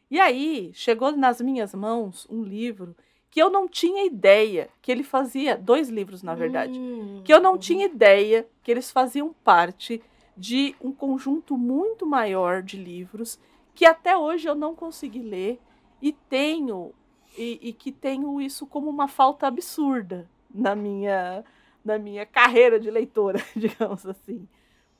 E 0.09 0.19
aí 0.19 0.71
chegou 0.73 1.11
nas 1.11 1.39
minhas 1.41 1.73
mãos 1.73 2.27
um 2.29 2.43
livro 2.43 2.95
que 3.29 3.41
eu 3.41 3.49
não 3.49 3.67
tinha 3.67 4.05
ideia 4.05 4.69
que 4.81 4.91
ele 4.91 5.03
fazia 5.03 5.57
dois 5.57 5.87
livros, 5.89 6.21
na 6.21 6.35
verdade, 6.35 6.77
Hum, 6.77 7.21
que 7.23 7.33
eu 7.33 7.39
não 7.39 7.57
tinha 7.57 7.85
ideia 7.85 8.45
que 8.61 8.69
eles 8.69 8.91
faziam 8.91 9.33
parte 9.43 10.03
de 10.35 10.75
um 10.81 10.91
conjunto 10.91 11.57
muito 11.57 12.05
maior 12.05 12.61
de 12.61 12.75
livros 12.75 13.39
que 13.73 13.85
até 13.85 14.17
hoje 14.17 14.47
eu 14.49 14.55
não 14.55 14.75
consegui 14.75 15.21
ler 15.21 15.59
e 16.01 16.11
tenho 16.11 16.93
e, 17.37 17.59
e 17.61 17.73
que 17.73 17.91
tenho 17.91 18.41
isso 18.41 18.65
como 18.67 18.89
uma 18.89 19.07
falta 19.07 19.47
absurda 19.47 20.29
na 20.53 20.75
minha 20.75 21.45
na 21.83 21.97
minha 21.97 22.25
carreira 22.25 22.79
de 22.79 22.91
leitora, 22.91 23.41
digamos 23.55 24.05
assim. 24.05 24.47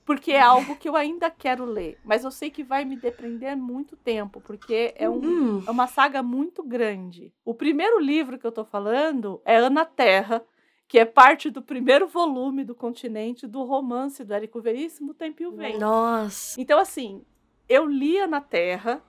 Porque 0.05 0.31
é 0.31 0.41
algo 0.41 0.75
que 0.75 0.89
eu 0.89 0.95
ainda 0.95 1.29
quero 1.29 1.63
ler, 1.63 1.99
mas 2.03 2.23
eu 2.23 2.31
sei 2.31 2.49
que 2.49 2.63
vai 2.63 2.83
me 2.83 2.95
depender 2.95 3.55
muito 3.55 3.95
tempo, 3.95 4.41
porque 4.41 4.93
é, 4.97 5.09
um, 5.09 5.21
Hum, 5.23 5.63
é 5.65 5.71
uma 5.71 5.87
saga 5.87 6.23
muito 6.23 6.63
grande. 6.63 7.31
O 7.45 7.53
primeiro 7.53 7.99
livro 7.99 8.37
que 8.39 8.45
eu 8.45 8.51
tô 8.51 8.65
falando 8.65 9.41
é 9.45 9.57
Ana 9.57 9.85
Terra, 9.85 10.43
que 10.87 10.99
é 10.99 11.05
parte 11.05 11.49
do 11.49 11.61
primeiro 11.61 12.07
volume 12.07 12.63
do 12.63 12.75
continente 12.75 13.47
do 13.47 13.63
romance 13.63 14.23
do 14.23 14.33
Érico 14.33 14.59
Veríssimo, 14.59 15.13
Tempo 15.13 15.43
e 15.43 15.45
o 15.45 15.51
Vento. 15.51 15.79
nossa. 15.79 16.59
Então, 16.59 16.79
assim, 16.79 17.23
eu 17.69 17.85
lia 17.85 18.27
na 18.27 18.41
Terra, 18.41 19.01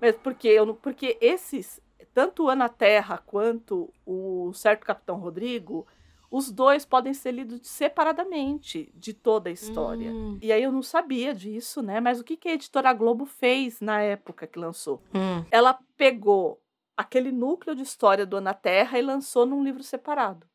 mas 0.00 0.16
porque, 0.16 0.48
eu, 0.48 0.66
não- 0.66 0.74
porque 0.74 1.16
esses, 1.20 1.80
tanto 2.14 2.48
Ana 2.48 2.68
Terra 2.68 3.18
quanto 3.18 3.92
o 4.04 4.52
Certo 4.54 4.84
Capitão 4.84 5.16
Rodrigo, 5.20 5.86
os 6.30 6.50
dois 6.50 6.84
podem 6.84 7.14
ser 7.14 7.32
lidos 7.32 7.60
separadamente 7.66 8.90
de 8.94 9.12
toda 9.14 9.48
a 9.48 9.52
história. 9.52 10.10
Hum, 10.10 10.38
E 10.42 10.52
aí 10.52 10.62
eu 10.62 10.70
não 10.72 10.82
sabia 10.82 11.34
disso, 11.34 11.82
né? 11.82 12.00
Mas 12.00 12.20
o 12.20 12.24
que, 12.24 12.36
que 12.36 12.48
a 12.48 12.52
editora 12.54 12.92
Globo 12.92 13.24
fez 13.26 13.80
na 13.80 14.00
época 14.00 14.46
que 14.46 14.58
lançou? 14.58 15.02
hum. 15.14 15.44
Ela 15.50 15.78
pegou 15.96 16.60
aquele 16.96 17.32
núcleo 17.32 17.74
de 17.74 17.82
história 17.82 18.26
do 18.26 18.36
Ana 18.36 18.54
Terra 18.54 18.98
e 18.98 19.02
lançou 19.02 19.46
num 19.46 19.62
livro 19.64 19.82
separado. 19.82 20.46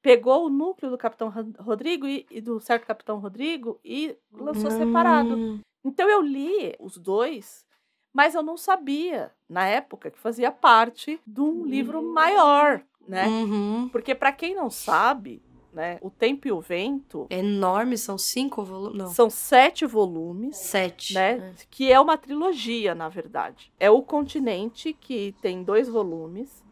Pegou 0.00 0.46
o 0.46 0.50
núcleo 0.50 0.90
do 0.90 0.98
Capitão 0.98 1.28
Ro- 1.28 1.52
Rodrigo 1.58 2.06
e, 2.06 2.24
e 2.30 2.40
do 2.40 2.60
certo 2.60 2.86
Capitão 2.86 3.18
Rodrigo 3.18 3.80
e 3.84 4.16
lançou 4.32 4.70
separado. 4.70 5.34
Hum, 5.34 5.60
Então 5.84 6.08
eu 6.08 6.22
li 6.22 6.74
os 6.78 6.96
dois, 6.96 7.66
mas 8.12 8.34
eu 8.34 8.42
não 8.42 8.56
sabia, 8.56 9.32
na 9.48 9.66
época, 9.66 10.10
que 10.10 10.18
fazia 10.18 10.52
parte 10.52 11.20
de 11.26 11.40
um 11.40 11.64
livro 11.66 12.02
maior, 12.02 12.82
né? 13.08 13.26
uhum. 13.26 13.88
Porque 13.90 14.14
para 14.14 14.30
quem 14.32 14.54
não 14.54 14.70
sabe, 14.70 15.42
né, 15.72 15.98
O 16.00 16.10
Tempo 16.10 16.48
e 16.48 16.52
o 16.52 16.60
Vento 16.60 17.26
É 17.30 17.38
enorme, 17.38 17.96
são 17.96 18.18
cinco 18.18 18.64
volumes. 18.64 19.12
São 19.12 19.30
sete 19.30 19.86
volumes, 19.86 20.56
sete. 20.56 21.14
né? 21.14 21.54
Que 21.70 21.92
é 21.92 22.00
uma 22.00 22.16
trilogia, 22.16 22.94
na 22.94 23.08
verdade. 23.08 23.72
É 23.78 23.90
o 23.90 24.02
Continente, 24.02 24.92
que 24.92 25.34
tem 25.40 25.62
dois 25.62 25.88
volumes, 25.88 26.64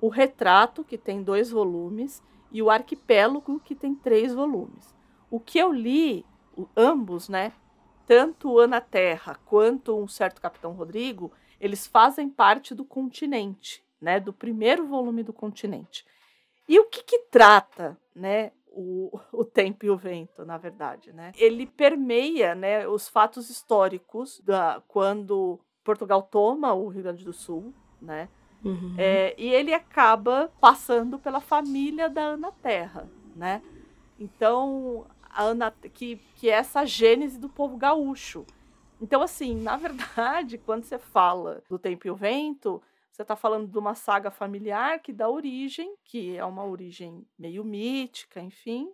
o 0.00 0.08
Retrato, 0.08 0.84
que 0.84 0.98
tem 0.98 1.22
dois 1.22 1.50
volumes, 1.50 2.22
e 2.50 2.62
o 2.62 2.70
Arquipélago, 2.70 3.60
que 3.60 3.74
tem 3.74 3.94
três 3.94 4.32
volumes. 4.32 4.94
O 5.30 5.38
que 5.40 5.58
eu 5.58 5.72
li, 5.72 6.24
ambos, 6.76 7.28
né? 7.28 7.52
Tanto 8.06 8.58
Ana 8.58 8.80
Terra 8.80 9.38
quanto 9.44 9.96
um 9.96 10.06
certo 10.06 10.40
Capitão 10.40 10.72
Rodrigo, 10.72 11.32
eles 11.60 11.86
fazem 11.86 12.28
parte 12.28 12.74
do 12.74 12.84
Continente, 12.84 13.83
né? 14.04 14.20
Do 14.20 14.32
primeiro 14.32 14.86
volume 14.86 15.22
do 15.22 15.32
Continente. 15.32 16.04
E 16.68 16.78
o 16.78 16.84
que, 16.84 17.02
que 17.02 17.18
trata, 17.30 17.98
né? 18.14 18.52
O, 18.68 19.18
o 19.32 19.44
tempo 19.44 19.86
e 19.86 19.90
o 19.90 19.96
vento, 19.96 20.44
na 20.44 20.58
verdade, 20.58 21.12
né? 21.12 21.32
Ele 21.36 21.66
permeia, 21.66 22.54
né, 22.54 22.86
os 22.86 23.08
fatos 23.08 23.48
históricos 23.48 24.40
da 24.44 24.82
quando 24.86 25.58
Portugal 25.82 26.22
toma 26.22 26.74
o 26.74 26.88
Rio 26.88 27.02
Grande 27.02 27.24
do 27.24 27.32
Sul, 27.32 27.72
né? 28.00 28.28
Uhum. 28.62 28.94
É, 28.96 29.34
e 29.38 29.48
ele 29.48 29.74
acaba 29.74 30.50
passando 30.60 31.18
pela 31.18 31.40
família 31.40 32.08
da 32.08 32.22
Ana 32.22 32.52
Terra, 32.52 33.08
né? 33.36 33.62
Então, 34.18 35.06
a 35.30 35.42
Ana, 35.44 35.72
que, 35.92 36.16
que 36.36 36.48
é 36.48 36.54
essa 36.54 36.84
gênese 36.84 37.38
do 37.38 37.48
povo 37.48 37.76
gaúcho. 37.76 38.46
Então, 39.00 39.20
assim, 39.20 39.54
na 39.54 39.76
verdade, 39.76 40.56
quando 40.64 40.84
você 40.84 40.98
fala 40.98 41.62
do 41.68 41.78
Tempo 41.78 42.06
e 42.06 42.10
o 42.10 42.16
Vento, 42.16 42.82
você 43.14 43.22
está 43.22 43.36
falando 43.36 43.68
de 43.68 43.78
uma 43.78 43.94
saga 43.94 44.28
familiar 44.28 44.98
que 44.98 45.12
dá 45.12 45.28
origem, 45.28 45.94
que 46.04 46.36
é 46.36 46.44
uma 46.44 46.64
origem 46.64 47.24
meio 47.38 47.64
mítica, 47.64 48.40
enfim, 48.40 48.90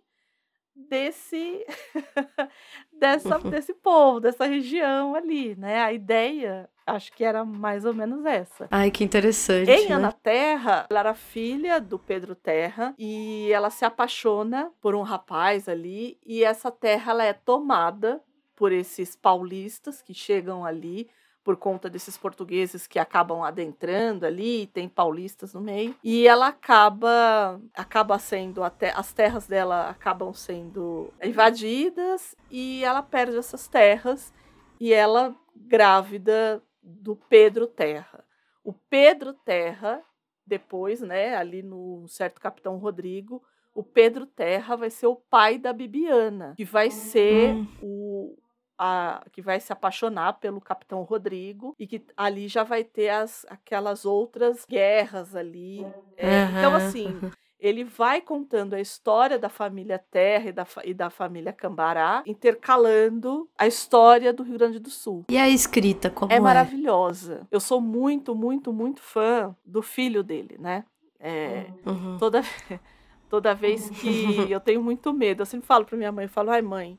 desse 0.75 1.65
dessa, 2.93 3.39
desse 3.49 3.73
povo, 3.73 4.19
dessa 4.19 4.45
região 4.45 5.15
ali, 5.15 5.55
né? 5.55 5.81
A 5.81 5.91
ideia, 5.91 6.69
acho 6.85 7.11
que 7.13 7.23
era 7.23 7.43
mais 7.43 7.83
ou 7.83 7.95
menos 7.95 8.23
essa. 8.23 8.67
Ai, 8.69 8.91
que 8.91 9.03
interessante. 9.03 9.71
Em 9.71 9.89
né? 9.89 9.95
Ana 9.95 10.11
Terra, 10.11 10.85
ela 10.91 10.99
era 10.99 11.13
filha 11.15 11.81
do 11.81 11.97
Pedro 11.97 12.35
Terra 12.35 12.93
e 12.99 13.51
ela 13.51 13.71
se 13.71 13.83
apaixona 13.85 14.71
por 14.79 14.93
um 14.93 15.01
rapaz 15.01 15.67
ali 15.67 16.19
e 16.23 16.43
essa 16.43 16.69
terra 16.69 17.11
ela 17.11 17.23
é 17.23 17.33
tomada 17.33 18.21
por 18.55 18.71
esses 18.71 19.15
paulistas 19.15 19.99
que 19.99 20.13
chegam 20.13 20.63
ali 20.63 21.09
por 21.43 21.57
conta 21.57 21.89
desses 21.89 22.17
portugueses 22.17 22.85
que 22.85 22.99
acabam 22.99 23.41
adentrando 23.43 24.25
ali, 24.25 24.67
tem 24.67 24.87
paulistas 24.87 25.53
no 25.53 25.61
meio, 25.61 25.95
e 26.03 26.27
ela 26.27 26.47
acaba 26.47 27.59
acaba 27.73 28.19
sendo 28.19 28.63
até 28.63 28.91
as 28.91 29.11
terras 29.11 29.47
dela 29.47 29.89
acabam 29.89 30.33
sendo 30.33 31.11
invadidas 31.23 32.35
e 32.49 32.83
ela 32.83 33.01
perde 33.01 33.37
essas 33.37 33.67
terras 33.67 34.33
e 34.79 34.93
ela 34.93 35.35
grávida 35.55 36.61
do 36.81 37.15
Pedro 37.15 37.67
Terra. 37.67 38.23
O 38.63 38.73
Pedro 38.73 39.33
Terra, 39.33 40.01
depois, 40.45 41.01
né, 41.01 41.35
ali 41.35 41.61
no 41.63 42.05
certo 42.07 42.39
Capitão 42.39 42.77
Rodrigo, 42.77 43.41
o 43.73 43.83
Pedro 43.83 44.25
Terra 44.25 44.75
vai 44.75 44.89
ser 44.89 45.07
o 45.07 45.15
pai 45.15 45.57
da 45.57 45.71
Bibiana, 45.73 46.53
que 46.57 46.65
vai 46.65 46.91
ser 46.91 47.55
Hum. 47.55 47.67
o 47.81 48.37
a, 48.83 49.23
que 49.31 49.43
vai 49.43 49.59
se 49.59 49.71
apaixonar 49.71 50.33
pelo 50.39 50.59
Capitão 50.59 51.03
Rodrigo 51.03 51.75
e 51.77 51.85
que 51.85 52.03
ali 52.17 52.47
já 52.47 52.63
vai 52.63 52.83
ter 52.83 53.09
as, 53.09 53.45
aquelas 53.47 54.05
outras 54.05 54.65
guerras 54.67 55.35
ali. 55.35 55.87
É, 56.17 56.45
Então, 56.49 56.71
Aham. 56.73 56.77
assim, 56.77 57.21
ele 57.59 57.83
vai 57.83 58.21
contando 58.21 58.73
a 58.73 58.81
história 58.81 59.37
da 59.37 59.49
família 59.49 59.99
Terra 59.99 60.49
e 60.49 60.51
da, 60.51 60.65
e 60.83 60.93
da 60.95 61.11
família 61.11 61.53
Cambará, 61.53 62.23
intercalando 62.25 63.47
a 63.55 63.67
história 63.67 64.33
do 64.33 64.41
Rio 64.41 64.57
Grande 64.57 64.79
do 64.79 64.89
Sul. 64.89 65.25
E 65.29 65.37
a 65.37 65.47
escrita, 65.47 66.09
como 66.09 66.31
é? 66.31 66.37
É 66.37 66.39
maravilhosa. 66.39 67.47
Eu 67.51 67.59
sou 67.59 67.79
muito, 67.79 68.33
muito, 68.33 68.73
muito 68.73 68.99
fã 69.01 69.55
do 69.63 69.83
filho 69.83 70.23
dele, 70.23 70.57
né? 70.59 70.83
É, 71.19 71.67
Uhum. 71.85 72.17
toda, 72.17 72.41
toda 73.29 73.53
vez 73.53 73.91
que 73.91 74.01
eu 74.51 74.59
tenho 74.59 74.81
muito 74.81 75.13
medo, 75.13 75.43
eu 75.43 75.45
sempre 75.45 75.67
falo 75.67 75.85
pra 75.85 75.95
minha 75.95 76.11
mãe, 76.11 76.25
eu 76.25 76.29
falo, 76.29 76.49
ai 76.49 76.63
mãe, 76.63 76.97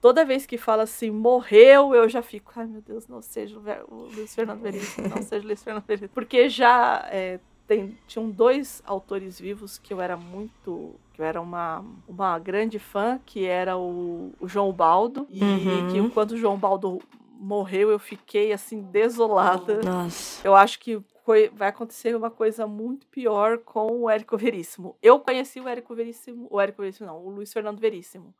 toda 0.00 0.24
vez 0.24 0.46
que 0.46 0.56
fala 0.58 0.82
assim, 0.84 1.10
morreu, 1.10 1.94
eu 1.94 2.08
já 2.08 2.22
fico, 2.22 2.52
ai 2.56 2.66
meu 2.66 2.80
Deus, 2.80 3.06
não 3.08 3.20
seja 3.22 3.58
o, 3.88 3.94
Luiz 4.14 4.34
Fernando 4.34 4.60
Veríssimo, 4.60 5.08
não 5.08 5.20
seja 5.22 5.42
o 5.44 5.46
Luiz 5.46 5.62
Fernando 5.62 5.84
Veríssimo. 5.84 6.10
Porque 6.14 6.48
já 6.48 7.06
é, 7.10 7.40
tem, 7.66 7.98
tinham 8.06 8.30
dois 8.30 8.82
autores 8.86 9.38
vivos 9.40 9.78
que 9.78 9.92
eu 9.92 10.00
era 10.00 10.16
muito, 10.16 10.94
que 11.12 11.20
eu 11.20 11.24
era 11.26 11.40
uma, 11.40 11.84
uma 12.08 12.38
grande 12.38 12.78
fã, 12.78 13.20
que 13.26 13.44
era 13.44 13.76
o, 13.76 14.32
o 14.40 14.48
João 14.48 14.72
Baldo, 14.72 15.26
e 15.30 15.42
Uhum. 15.42 15.88
que 16.08 16.10
quando 16.14 16.32
o 16.32 16.36
João 16.36 16.56
Baldo 16.56 17.00
morreu, 17.40 17.90
eu 17.90 17.98
fiquei 17.98 18.52
assim, 18.52 18.82
desolada. 18.82 19.80
Nossa. 19.84 20.46
Eu 20.46 20.54
acho 20.56 20.78
que 20.80 21.00
coi- 21.24 21.48
vai 21.50 21.68
acontecer 21.68 22.16
uma 22.16 22.30
coisa 22.30 22.66
muito 22.66 23.06
pior 23.06 23.58
com 23.58 24.00
o 24.02 24.10
Érico 24.10 24.36
Veríssimo. 24.36 24.96
Eu 25.02 25.20
conheci 25.20 25.60
o 25.60 25.68
Érico 25.68 25.94
Veríssimo, 25.94 26.46
o 26.50 26.60
Érico 26.60 26.82
Veríssimo 26.82 27.06
não, 27.06 27.24
o 27.24 27.30
Luiz 27.30 27.52
Fernando 27.52 27.78
Veríssimo. 27.78 28.34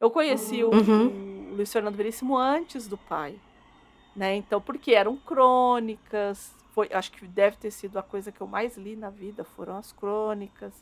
Eu 0.00 0.10
conheci 0.10 0.62
o, 0.64 0.70
Uhum. 0.70 1.50
o 1.52 1.54
Luiz 1.56 1.72
Fernando 1.72 1.94
Veríssimo 1.96 2.36
antes 2.36 2.86
do 2.88 2.96
pai, 2.98 3.38
né? 4.14 4.34
Então, 4.36 4.60
porque 4.60 4.92
eram 4.94 5.16
crônicas, 5.16 6.54
foi, 6.72 6.88
acho 6.92 7.12
que 7.12 7.26
deve 7.26 7.56
ter 7.56 7.70
sido 7.70 7.98
a 7.98 8.02
coisa 8.02 8.32
que 8.32 8.40
eu 8.40 8.46
mais 8.46 8.76
li 8.76 8.96
na 8.96 9.10
vida, 9.10 9.44
foram 9.44 9.76
as 9.76 9.92
crônicas 9.92 10.72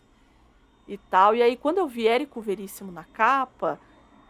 e 0.88 0.96
tal. 0.96 1.34
E 1.34 1.42
aí, 1.42 1.56
quando 1.56 1.78
eu 1.78 1.86
vi 1.86 2.08
Érico 2.08 2.40
Veríssimo 2.40 2.90
na 2.90 3.04
capa, 3.04 3.78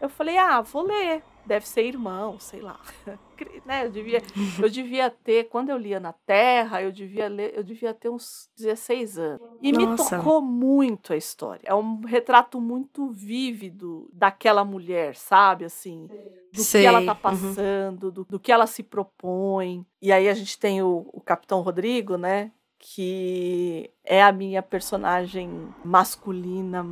eu 0.01 0.09
falei, 0.09 0.37
ah, 0.37 0.61
vou 0.61 0.83
ler. 0.83 1.23
Deve 1.45 1.67
ser 1.67 1.83
irmão, 1.83 2.39
sei 2.39 2.61
lá. 2.61 2.79
né? 3.65 3.85
eu, 3.85 3.91
devia, 3.91 4.21
eu 4.61 4.69
devia 4.69 5.09
ter, 5.09 5.45
quando 5.45 5.69
eu 5.69 5.77
lia 5.77 5.99
na 5.99 6.13
Terra, 6.13 6.81
eu 6.81 6.91
devia 6.91 7.27
ler, 7.27 7.53
eu 7.55 7.63
devia 7.63 7.93
ter 7.93 8.09
uns 8.09 8.49
16 8.57 9.17
anos. 9.17 9.41
E 9.61 9.71
Nossa. 9.71 10.15
me 10.15 10.17
tocou 10.17 10.41
muito 10.41 11.13
a 11.13 11.17
história. 11.17 11.61
É 11.65 11.73
um 11.73 12.01
retrato 12.01 12.59
muito 12.59 13.09
vívido 13.09 14.09
daquela 14.13 14.63
mulher, 14.63 15.15
sabe? 15.15 15.65
Assim, 15.65 16.07
do 16.51 16.61
Sei. 16.61 16.81
que 16.81 16.87
ela 16.87 17.03
tá 17.03 17.13
uhum. 17.13 17.19
passando, 17.19 18.03
uhum. 18.05 18.11
do, 18.11 18.25
do 18.25 18.39
que 18.39 18.51
ela 18.51 18.67
se 18.67 18.83
propõe. 18.83 19.85
E 20.01 20.11
aí 20.11 20.29
a 20.29 20.33
gente 20.33 20.57
tem 20.57 20.81
o, 20.81 21.09
o 21.13 21.21
Capitão 21.21 21.61
Rodrigo, 21.61 22.17
né? 22.17 22.51
Que 22.79 23.91
é 24.03 24.21
a 24.21 24.31
minha 24.31 24.61
personagem 24.61 25.73
masculina 25.85 26.85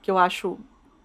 que 0.00 0.10
eu 0.10 0.18
acho 0.18 0.58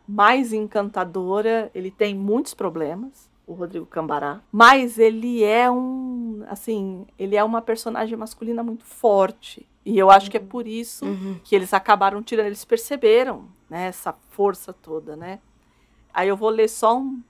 mais 0.09 0.51
encantadora. 0.51 1.69
Ele 1.75 1.91
tem 1.91 2.15
muitos 2.15 2.55
problemas, 2.55 3.29
o 3.45 3.53
Rodrigo 3.53 3.85
Cambará, 3.85 4.41
mas 4.51 4.97
ele 4.97 5.43
é 5.43 5.69
um, 5.69 6.43
assim, 6.47 7.05
ele 7.17 7.35
é 7.35 7.43
uma 7.43 7.61
personagem 7.61 8.17
masculina 8.17 8.63
muito 8.63 8.83
forte. 8.83 9.67
E 9.85 9.97
eu 9.97 10.09
acho 10.09 10.29
que 10.29 10.37
é 10.37 10.39
por 10.39 10.67
isso 10.67 11.05
uhum. 11.05 11.39
que 11.43 11.55
eles 11.55 11.73
acabaram 11.73 12.21
tirando, 12.23 12.47
eles 12.47 12.65
perceberam, 12.65 13.45
né, 13.69 13.87
essa 13.87 14.13
força 14.29 14.73
toda, 14.73 15.15
né? 15.15 15.39
Aí 16.13 16.27
eu 16.27 16.35
vou 16.35 16.49
ler 16.49 16.67
só 16.67 16.97
um, 16.97 17.21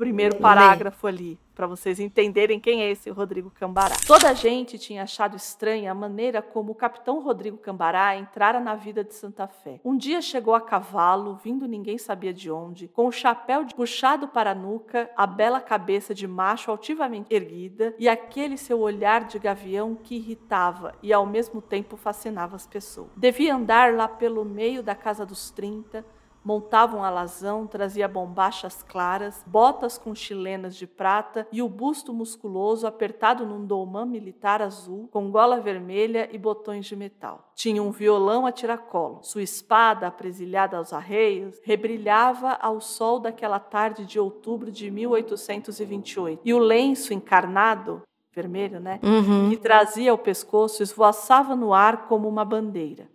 primeiro 0.00 0.36
parágrafo 0.36 1.06
ali 1.06 1.38
para 1.54 1.66
vocês 1.66 2.00
entenderem 2.00 2.58
quem 2.58 2.80
é 2.80 2.90
esse 2.90 3.10
Rodrigo 3.10 3.50
Cambará. 3.50 3.94
Toda 4.06 4.30
a 4.30 4.32
gente 4.32 4.78
tinha 4.78 5.02
achado 5.02 5.36
estranha 5.36 5.92
a 5.92 5.94
maneira 5.94 6.40
como 6.40 6.72
o 6.72 6.74
capitão 6.74 7.20
Rodrigo 7.20 7.58
Cambará 7.58 8.16
entrara 8.16 8.58
na 8.58 8.74
vida 8.74 9.04
de 9.04 9.12
Santa 9.12 9.46
Fé. 9.46 9.78
Um 9.84 9.94
dia 9.94 10.22
chegou 10.22 10.54
a 10.54 10.60
cavalo, 10.62 11.38
vindo 11.44 11.68
ninguém 11.68 11.98
sabia 11.98 12.32
de 12.32 12.50
onde, 12.50 12.88
com 12.88 13.06
o 13.08 13.12
chapéu 13.12 13.66
puxado 13.76 14.26
para 14.26 14.52
a 14.52 14.54
nuca, 14.54 15.10
a 15.14 15.26
bela 15.26 15.60
cabeça 15.60 16.14
de 16.14 16.26
macho 16.26 16.70
altivamente 16.70 17.26
erguida 17.28 17.94
e 17.98 18.08
aquele 18.08 18.56
seu 18.56 18.80
olhar 18.80 19.24
de 19.24 19.38
gavião 19.38 19.94
que 19.94 20.14
irritava 20.14 20.94
e 21.02 21.12
ao 21.12 21.26
mesmo 21.26 21.60
tempo 21.60 21.98
fascinava 21.98 22.56
as 22.56 22.66
pessoas. 22.66 23.10
Devia 23.14 23.54
andar 23.54 23.92
lá 23.92 24.08
pelo 24.08 24.46
meio 24.46 24.82
da 24.82 24.94
casa 24.94 25.26
dos 25.26 25.50
trinta, 25.50 26.06
montava 26.44 26.96
um 26.96 27.04
alazão, 27.04 27.66
trazia 27.66 28.08
bombachas 28.08 28.82
claras, 28.82 29.42
botas 29.46 29.98
com 29.98 30.14
chilenas 30.14 30.74
de 30.76 30.86
prata 30.86 31.46
e 31.52 31.62
o 31.62 31.68
busto 31.68 32.12
musculoso 32.12 32.86
apertado 32.86 33.44
num 33.46 33.64
dolmã 33.64 34.04
militar 34.04 34.62
azul, 34.62 35.08
com 35.10 35.30
gola 35.30 35.60
vermelha 35.60 36.28
e 36.32 36.38
botões 36.38 36.86
de 36.86 36.96
metal. 36.96 37.50
Tinha 37.54 37.82
um 37.82 37.90
violão 37.90 38.46
a 38.46 38.52
tiracolo. 38.52 39.20
Sua 39.22 39.42
espada, 39.42 40.06
apresilhada 40.06 40.76
aos 40.76 40.92
arreios, 40.92 41.60
rebrilhava 41.62 42.52
ao 42.52 42.80
sol 42.80 43.20
daquela 43.20 43.58
tarde 43.58 44.06
de 44.06 44.18
outubro 44.18 44.70
de 44.70 44.90
1828. 44.90 46.40
E 46.44 46.54
o 46.54 46.58
lenço 46.58 47.12
encarnado 47.12 48.02
vermelho, 48.32 48.80
né? 48.80 49.00
Uhum. 49.02 49.50
Que 49.50 49.56
trazia 49.56 50.10
ao 50.10 50.18
pescoço 50.18 50.82
esvoaçava 50.82 51.56
no 51.56 51.74
ar 51.74 52.06
como 52.06 52.28
uma 52.28 52.44
bandeira. 52.44 53.08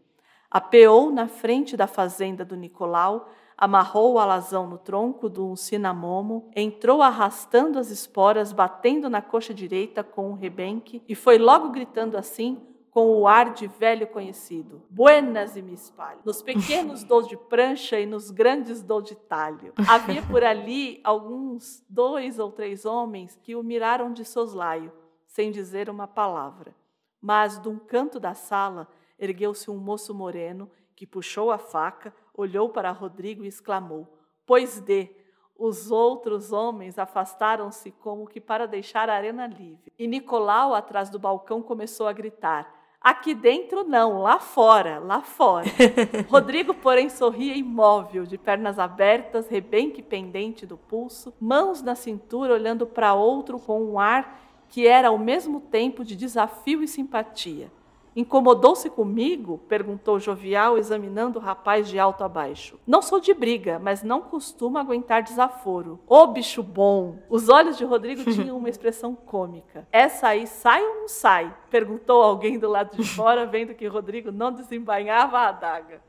Apeou 0.55 1.11
na 1.11 1.27
frente 1.27 1.75
da 1.75 1.85
fazenda 1.85 2.45
do 2.45 2.55
Nicolau, 2.55 3.27
amarrou 3.57 4.13
o 4.13 4.19
alazão 4.19 4.65
no 4.65 4.77
tronco 4.77 5.27
do 5.27 5.51
um 5.51 5.55
cinamomo, 5.57 6.49
entrou 6.55 7.01
arrastando 7.01 7.77
as 7.77 7.91
esporas, 7.91 8.53
batendo 8.53 9.09
na 9.09 9.21
coxa 9.21 9.53
direita 9.53 10.01
com 10.01 10.29
o 10.29 10.31
um 10.31 10.33
rebenque 10.33 11.03
e 11.09 11.13
foi 11.13 11.37
logo 11.37 11.71
gritando 11.71 12.15
assim, 12.15 12.57
com 12.89 13.05
o 13.19 13.27
ar 13.27 13.51
de 13.53 13.67
velho 13.67 14.07
conhecido. 14.07 14.81
Buenas 14.89 15.57
e 15.57 15.61
me 15.61 15.73
espalho. 15.73 16.21
Nos 16.23 16.41
pequenos 16.41 17.03
dou 17.03 17.21
de 17.21 17.35
prancha 17.35 17.99
e 17.99 18.05
nos 18.05 18.31
grandes 18.31 18.81
dou 18.81 19.01
de 19.01 19.13
talho. 19.13 19.73
Havia 19.85 20.21
por 20.21 20.41
ali 20.41 21.01
alguns 21.03 21.83
dois 21.89 22.39
ou 22.39 22.49
três 22.49 22.85
homens 22.85 23.37
que 23.43 23.57
o 23.57 23.61
miraram 23.61 24.13
de 24.13 24.23
soslaio, 24.23 24.93
sem 25.27 25.51
dizer 25.51 25.89
uma 25.89 26.07
palavra. 26.07 26.73
Mas, 27.21 27.59
de 27.59 27.67
um 27.67 27.77
canto 27.77 28.21
da 28.21 28.33
sala, 28.33 28.87
ergueu-se 29.20 29.70
um 29.70 29.78
moço 29.78 30.13
moreno 30.13 30.70
que 30.95 31.05
puxou 31.05 31.51
a 31.51 31.57
faca, 31.57 32.13
olhou 32.34 32.70
para 32.70 32.91
Rodrigo 32.91 33.43
e 33.43 33.47
exclamou: 33.47 34.07
Pois 34.45 34.80
dê! 34.80 35.09
Os 35.57 35.89
outros 35.89 36.51
homens 36.51 36.99
afastaram-se 36.99 37.89
como 37.89 38.28
que 38.28 38.41
para 38.41 38.68
deixar 38.68 39.09
a 39.09 39.16
arena 39.16 39.47
livre. 39.47 39.93
E 39.97 40.05
Nicolau, 40.05 40.74
atrás 40.74 41.09
do 41.09 41.18
balcão, 41.18 41.61
começou 41.61 42.07
a 42.07 42.13
gritar: 42.13 42.70
Aqui 42.99 43.34
dentro 43.34 43.84
não, 43.84 44.22
lá 44.22 44.39
fora, 44.39 44.99
lá 44.99 45.22
fora. 45.22 45.68
Rodrigo, 46.28 46.74
porém, 46.74 47.07
sorria 47.07 47.55
imóvel, 47.55 48.26
de 48.26 48.38
pernas 48.38 48.80
abertas, 48.80 49.47
rebenque 49.47 50.01
pendente 50.01 50.66
do 50.66 50.76
pulso, 50.76 51.34
mãos 51.39 51.82
na 51.82 51.95
cintura, 51.95 52.53
olhando 52.53 52.86
para 52.86 53.13
outro 53.13 53.59
com 53.59 53.82
um 53.82 53.99
ar 53.99 54.41
que 54.68 54.88
era 54.88 55.09
ao 55.09 55.18
mesmo 55.18 55.61
tempo 55.61 56.03
de 56.03 56.16
desafio 56.16 56.82
e 56.84 56.88
simpatia. 56.88 57.72
Incomodou-se 58.16 58.89
comigo? 58.89 59.57
perguntou 59.68 60.22
Jovial, 60.22 60.78
examinando 60.78 61.38
o 61.38 61.41
rapaz 61.41 61.89
de 61.89 61.99
alto 61.99 62.24
a 62.24 62.30
baixo. 62.30 62.80
Não 62.88 63.01
sou 63.01 63.20
de 63.20 63.34
briga, 63.34 63.78
mas 63.78 64.03
não 64.03 64.22
costumo 64.22 64.78
aguentar 64.78 65.22
desaforo. 65.22 65.99
Ô 66.07 66.26
bicho 66.28 66.63
bom! 66.63 67.20
Os 67.30 67.49
olhos 67.49 67.78
de 67.78 67.84
Rodrigo 67.84 68.24
tinham 68.32 68.57
uma 68.57 68.70
expressão 68.70 69.13
cômica. 69.13 69.86
Essa 69.91 70.30
aí 70.30 70.47
sai 70.47 70.82
ou 70.82 70.95
não 71.01 71.07
sai? 71.09 71.53
perguntou 71.70 72.24
alguém 72.24 72.57
do 72.57 72.70
lado 72.70 72.95
de 72.95 73.03
fora, 73.16 73.45
vendo 73.45 73.76
que 73.76 73.86
Rodrigo 73.86 74.32
não 74.32 74.53
desembainhava 74.53 75.39
a 75.39 75.49
adaga. 75.49 76.01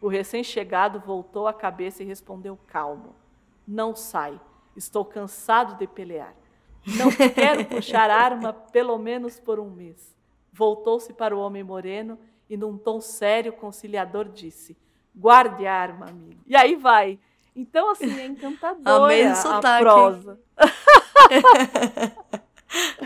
O 0.00 0.08
recém-chegado 0.08 0.98
voltou 0.98 1.46
a 1.46 1.54
cabeça 1.54 2.02
e 2.02 2.06
respondeu 2.06 2.58
calmo: 2.66 3.14
Não 3.64 3.94
sai. 3.94 4.40
Estou 4.74 5.04
cansado 5.04 5.78
de 5.78 5.86
pelear. 5.86 6.34
Não 6.98 7.08
quero 7.32 7.64
puxar 7.66 8.10
arma 8.10 8.52
pelo 8.52 8.98
menos 8.98 9.38
por 9.38 9.60
um 9.60 9.70
mês 9.70 10.11
voltou-se 10.52 11.12
para 11.12 11.34
o 11.34 11.40
homem 11.40 11.62
moreno 11.62 12.18
e, 12.48 12.56
num 12.56 12.76
tom 12.76 13.00
sério, 13.00 13.52
conciliador, 13.52 14.28
disse: 14.28 14.76
Guarde 15.14 15.66
a 15.66 15.74
arma, 15.74 16.08
amigo. 16.08 16.40
E 16.46 16.54
aí 16.54 16.76
vai. 16.76 17.18
Então, 17.56 17.90
assim, 17.90 18.20
é 18.20 18.26
encantadora 18.26 19.32
a 19.32 19.80
prosa. 19.80 20.40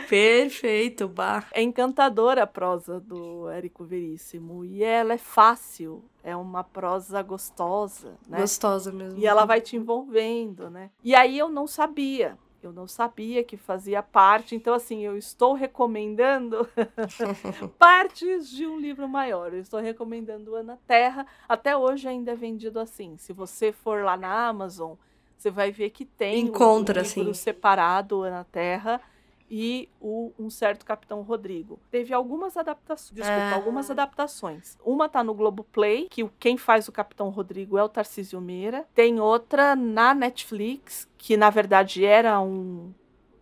Perfeito, 0.09 1.09
Bar. 1.09 1.49
É 1.53 1.61
encantadora 1.61 2.45
a 2.45 2.47
prosa 2.47 3.01
do 3.01 3.49
Érico 3.49 3.85
Veríssimo. 3.85 4.65
E 4.65 4.85
ela 4.85 5.15
é 5.15 5.19
fácil, 5.19 6.05
é 6.23 6.37
uma 6.37 6.63
prosa 6.63 7.21
gostosa, 7.23 8.17
né? 8.29 8.39
Gostosa 8.39 8.93
mesmo. 8.93 9.19
E 9.19 9.27
ela 9.27 9.45
vai 9.45 9.61
te 9.61 9.77
envolvendo, 9.77 10.71
né? 10.71 10.91
E 11.03 11.15
aí 11.15 11.37
eu 11.37 11.49
não 11.49 11.67
sabia 11.67 12.39
eu 12.67 12.73
não 12.73 12.87
sabia 12.87 13.43
que 13.45 13.57
fazia 13.57 14.03
parte. 14.03 14.55
Então, 14.55 14.75
assim, 14.75 15.01
eu 15.01 15.17
estou 15.17 15.55
recomendando 15.55 16.69
partes 17.79 18.49
de 18.51 18.67
um 18.67 18.79
livro 18.79 19.09
maior. 19.09 19.53
Eu 19.53 19.61
estou 19.61 19.81
recomendando 19.81 20.55
Ana 20.55 20.79
Terra. 20.87 21.27
Até 21.49 21.77
hoje 21.77 22.09
ainda 22.09 22.33
é 22.33 22.37
vendido 22.37 22.79
assim. 22.81 23.17
Se 23.17 23.33
você 23.33 23.73
for 23.73 24.05
lá 24.05 24.17
na 24.17 24.49
Amazon, 24.49 24.95
você 25.37 25.51
vai 25.51 25.71
ver 25.71 25.91
que 25.91 26.05
tem 26.05 26.41
Encontra, 26.41 27.01
um 27.01 27.05
livro 27.05 27.31
assim. 27.31 27.35
separado 27.35 28.23
Ana 28.23 28.45
Terra 28.45 29.01
e 29.51 29.89
o 30.01 30.33
Um 30.39 30.51
Certo 30.51 30.85
Capitão 30.85 31.23
Rodrigo. 31.23 31.79
Teve 31.91 32.13
algumas 32.13 32.57
adaptações, 32.57 33.15
desculpa, 33.15 33.41
é. 33.41 33.55
algumas 33.55 33.91
adaptações. 33.91 34.77
Uma 34.85 35.09
tá 35.09 35.23
no 35.23 35.35
Globoplay, 35.35 36.09
que 36.11 36.29
quem 36.39 36.57
faz 36.57 36.89
o 36.89 36.93
Capitão 36.93 37.29
Rodrigo 37.29 37.79
é 37.79 37.83
o 37.83 37.89
Tarcísio 37.89 38.41
Meira. 38.41 38.85
Tem 38.95 39.21
outra 39.21 39.77
na 39.77 40.15
Netflix, 40.15 41.09
que 41.17 41.37
na 41.37 41.51
verdade 41.51 42.05
era 42.05 42.41
um, 42.41 42.93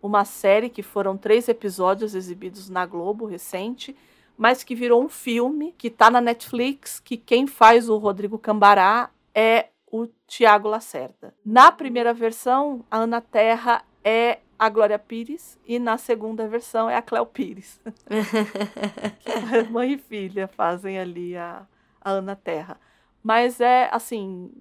uma 0.01 0.25
série 0.25 0.69
que 0.69 0.83
foram 0.83 1.17
três 1.17 1.47
episódios 1.47 2.15
exibidos 2.15 2.69
na 2.69 2.85
Globo 2.85 3.25
recente, 3.25 3.95
mas 4.37 4.63
que 4.63 4.75
virou 4.75 5.03
um 5.03 5.09
filme 5.09 5.73
que 5.77 5.89
tá 5.89 6.09
na 6.09 6.21
Netflix, 6.21 6.99
que 6.99 7.17
quem 7.17 7.47
faz 7.47 7.89
o 7.89 7.97
Rodrigo 7.97 8.37
Cambará 8.37 9.09
é 9.33 9.69
o 9.91 10.07
Tiago 10.27 10.67
Lacerda. 10.67 11.33
Na 11.45 11.71
primeira 11.71 12.13
versão, 12.13 12.83
a 12.91 12.97
Ana 12.97 13.21
Terra 13.21 13.83
é 14.03 14.39
a 14.57 14.69
Glória 14.69 14.97
Pires 14.97 15.59
e 15.65 15.77
na 15.79 15.97
segunda 15.97 16.47
versão 16.47 16.89
é 16.89 16.95
a 16.95 17.01
Cléo 17.01 17.25
Pires. 17.25 17.81
mãe 19.69 19.93
e 19.93 19.97
filha 19.97 20.47
fazem 20.47 20.99
ali 20.99 21.35
a, 21.35 21.67
a 22.01 22.11
Ana 22.11 22.35
Terra. 22.35 22.79
Mas 23.21 23.59
é 23.59 23.89
assim, 23.91 24.51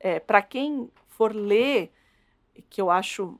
é, 0.00 0.18
para 0.18 0.42
quem 0.42 0.90
for 1.08 1.34
ler, 1.34 1.92
que 2.68 2.80
eu 2.80 2.90
acho 2.90 3.38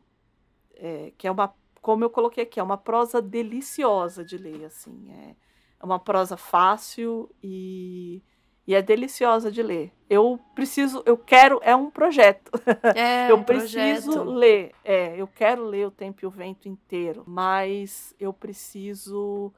é, 0.76 1.12
que 1.16 1.26
é 1.26 1.30
uma, 1.30 1.54
como 1.80 2.04
eu 2.04 2.10
coloquei 2.10 2.44
aqui, 2.44 2.60
é 2.60 2.62
uma 2.62 2.78
prosa 2.78 3.20
deliciosa 3.20 4.24
de 4.24 4.36
ler, 4.36 4.64
assim, 4.66 5.10
é, 5.10 5.36
é 5.80 5.84
uma 5.84 5.98
prosa 5.98 6.36
fácil 6.36 7.30
e 7.42 8.22
e 8.66 8.74
é 8.74 8.82
deliciosa 8.82 9.50
de 9.50 9.62
ler. 9.62 9.92
Eu 10.08 10.38
preciso, 10.54 11.02
eu 11.06 11.16
quero, 11.16 11.60
é 11.62 11.74
um 11.74 11.90
projeto. 11.90 12.50
É, 12.94 13.30
eu 13.30 13.36
um 13.36 13.42
preciso 13.42 14.12
projeto. 14.12 14.30
ler. 14.30 14.72
É, 14.84 15.14
eu 15.16 15.26
quero 15.26 15.64
ler 15.64 15.86
o 15.86 15.90
Tempo 15.90 16.20
e 16.22 16.26
o 16.26 16.30
Vento 16.30 16.68
inteiro, 16.68 17.24
mas 17.26 18.14
eu 18.18 18.32
preciso 18.32 19.52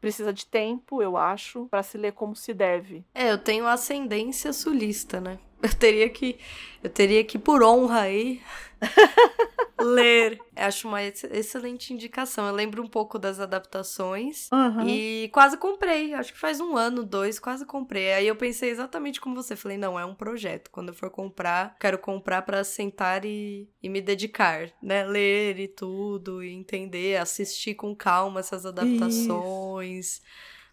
precisa 0.00 0.32
de 0.32 0.46
tempo, 0.46 1.02
eu 1.02 1.16
acho, 1.16 1.66
para 1.66 1.82
se 1.82 1.98
ler 1.98 2.12
como 2.12 2.36
se 2.36 2.54
deve. 2.54 3.04
É, 3.14 3.32
eu 3.32 3.38
tenho 3.38 3.66
ascendência 3.66 4.52
sulista, 4.52 5.20
né? 5.20 5.38
Eu 5.62 5.74
teria 5.74 6.08
que 6.08 6.38
eu 6.82 6.90
teria 6.90 7.24
que 7.24 7.38
por 7.38 7.62
honra 7.62 8.02
aí 8.02 8.40
ler. 9.78 10.38
Acho 10.54 10.88
uma 10.88 11.02
ex- 11.02 11.24
excelente 11.24 11.92
indicação. 11.92 12.46
Eu 12.46 12.54
lembro 12.54 12.82
um 12.82 12.88
pouco 12.88 13.18
das 13.18 13.38
adaptações 13.40 14.48
Uhum. 14.52 14.88
e 14.88 15.28
quase 15.32 15.56
comprei. 15.56 16.14
Acho 16.14 16.32
que 16.32 16.38
faz 16.38 16.60
um 16.60 16.76
ano, 16.76 17.04
dois, 17.04 17.38
quase 17.38 17.64
comprei. 17.66 18.12
Aí 18.14 18.26
eu 18.26 18.36
pensei 18.36 18.70
exatamente 18.70 19.20
como 19.20 19.34
você. 19.34 19.54
Falei, 19.54 19.76
não, 19.76 19.98
é 19.98 20.04
um 20.04 20.14
projeto. 20.14 20.70
Quando 20.70 20.88
eu 20.88 20.94
for 20.94 21.10
comprar, 21.10 21.76
quero 21.78 21.98
comprar 21.98 22.42
pra 22.42 22.64
sentar 22.64 23.24
e, 23.24 23.68
e 23.82 23.88
me 23.88 24.00
dedicar, 24.00 24.70
né? 24.82 25.04
Ler 25.04 25.58
e 25.58 25.68
tudo, 25.68 26.42
e 26.42 26.52
entender, 26.52 27.16
assistir 27.16 27.74
com 27.74 27.94
calma 27.94 28.40
essas 28.40 28.64
adaptações, 28.66 30.20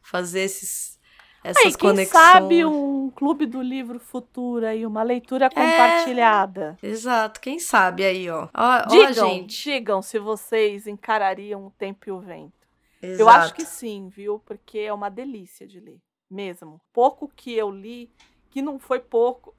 fazer 0.01 0.41
esses, 0.41 0.99
essas 1.43 1.65
Aí, 1.65 1.71
quem 1.71 1.89
conexões. 1.89 2.09
sabe 2.23 2.65
um 2.65 3.09
clube 3.11 3.45
do 3.45 3.61
livro 3.61 3.99
futuro 3.99 4.65
aí, 4.65 4.85
uma 4.85 5.03
leitura 5.03 5.49
compartilhada. 5.49 6.77
Exato, 6.81 7.39
quem 7.39 7.59
sabe 7.59 8.03
aí, 8.05 8.29
ó. 8.29 8.43
Ó, 8.45 8.49
ó, 8.53 8.85
Digam, 8.87 9.29
gente. 9.29 9.63
digam 9.63 10.01
se 10.01 10.19
vocês 10.19 10.87
encarariam 10.87 11.65
o 11.67 11.71
tempo 11.71 12.07
e 12.07 12.11
o 12.11 12.19
vento. 12.19 12.53
Eu 13.01 13.09
Exato. 13.11 13.29
acho 13.31 13.53
que 13.53 13.65
sim, 13.65 14.07
viu? 14.07 14.39
Porque 14.45 14.79
é 14.79 14.93
uma 14.93 15.09
delícia 15.09 15.67
de 15.67 15.79
ler, 15.79 15.99
mesmo. 16.31 16.79
Pouco 16.93 17.29
que 17.35 17.53
eu 17.53 17.69
li, 17.69 18.09
que 18.49 18.61
não 18.61 18.79
foi 18.79 18.99
pouco, 18.99 19.53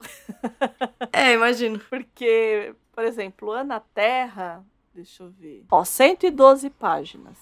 É, 1.13 1.33
imagino. 1.33 1.79
porque, 1.89 2.73
por 2.91 3.03
exemplo, 3.03 3.51
Ana 3.51 3.79
Terra, 3.79 4.65
deixa 4.93 5.23
eu 5.23 5.29
ver. 5.29 5.63
Ó, 5.71 5.83
112 5.85 6.69
páginas. 6.71 7.37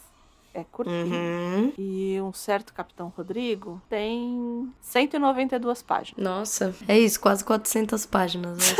É 0.53 0.63
curtinho. 0.65 1.07
Uhum. 1.07 1.73
E 1.77 2.21
um 2.21 2.31
certo 2.31 2.73
Capitão 2.73 3.11
Rodrigo 3.17 3.81
tem 3.89 4.71
192 4.81 5.81
páginas. 5.81 6.23
Nossa, 6.23 6.75
é 6.87 6.97
isso, 6.99 7.19
quase 7.19 7.43
400 7.43 8.05
páginas. 8.05 8.57
Né? 8.59 8.75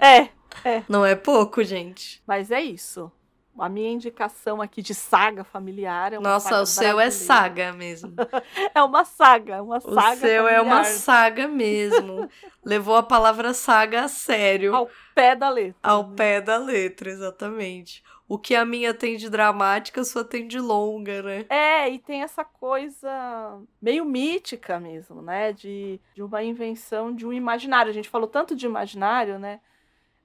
Vê. 0.00 0.30
É, 0.64 0.82
Não 0.88 1.04
é 1.04 1.14
pouco, 1.16 1.62
gente. 1.64 2.22
mas 2.26 2.50
é 2.50 2.60
isso. 2.62 3.10
A 3.58 3.68
minha 3.68 3.90
indicação 3.90 4.62
aqui 4.62 4.80
de 4.82 4.94
saga 4.94 5.44
familiar 5.44 6.12
é 6.12 6.18
uma 6.18 6.28
Nossa, 6.28 6.48
saga 6.48 6.62
o 6.62 6.66
seu 6.66 6.88
é 6.88 6.92
brasileira. 7.04 7.10
saga 7.34 7.72
mesmo. 7.72 8.14
É 8.74 8.82
uma 8.82 9.04
saga, 9.04 9.62
uma 9.62 9.76
O 9.78 9.94
saga 9.94 10.16
seu 10.16 10.48
é 10.48 10.60
uma 10.60 10.76
familiar. 10.82 10.98
saga 11.00 11.48
mesmo. 11.48 12.28
Levou 12.64 12.96
a 12.96 13.02
palavra 13.02 13.52
saga 13.52 14.04
a 14.04 14.08
sério. 14.08 14.74
Ao 14.74 14.88
pé 15.14 15.36
da 15.36 15.50
letra. 15.50 15.76
Ao 15.82 16.02
né? 16.08 16.14
pé 16.16 16.40
da 16.40 16.56
letra, 16.56 17.10
exatamente. 17.10 18.02
O 18.34 18.38
que 18.38 18.56
a 18.56 18.64
minha 18.64 18.92
tem 18.92 19.16
de 19.16 19.30
dramática, 19.30 20.00
a 20.00 20.04
sua 20.04 20.24
tem 20.24 20.48
de 20.48 20.58
longa, 20.58 21.22
né? 21.22 21.46
É, 21.48 21.88
e 21.88 22.00
tem 22.00 22.24
essa 22.24 22.44
coisa 22.44 23.62
meio 23.80 24.04
mítica 24.04 24.80
mesmo, 24.80 25.22
né? 25.22 25.52
De, 25.52 26.00
de 26.16 26.20
uma 26.20 26.42
invenção 26.42 27.14
de 27.14 27.24
um 27.24 27.32
imaginário. 27.32 27.90
A 27.90 27.94
gente 27.94 28.08
falou 28.08 28.26
tanto 28.26 28.56
de 28.56 28.66
imaginário, 28.66 29.38
né? 29.38 29.60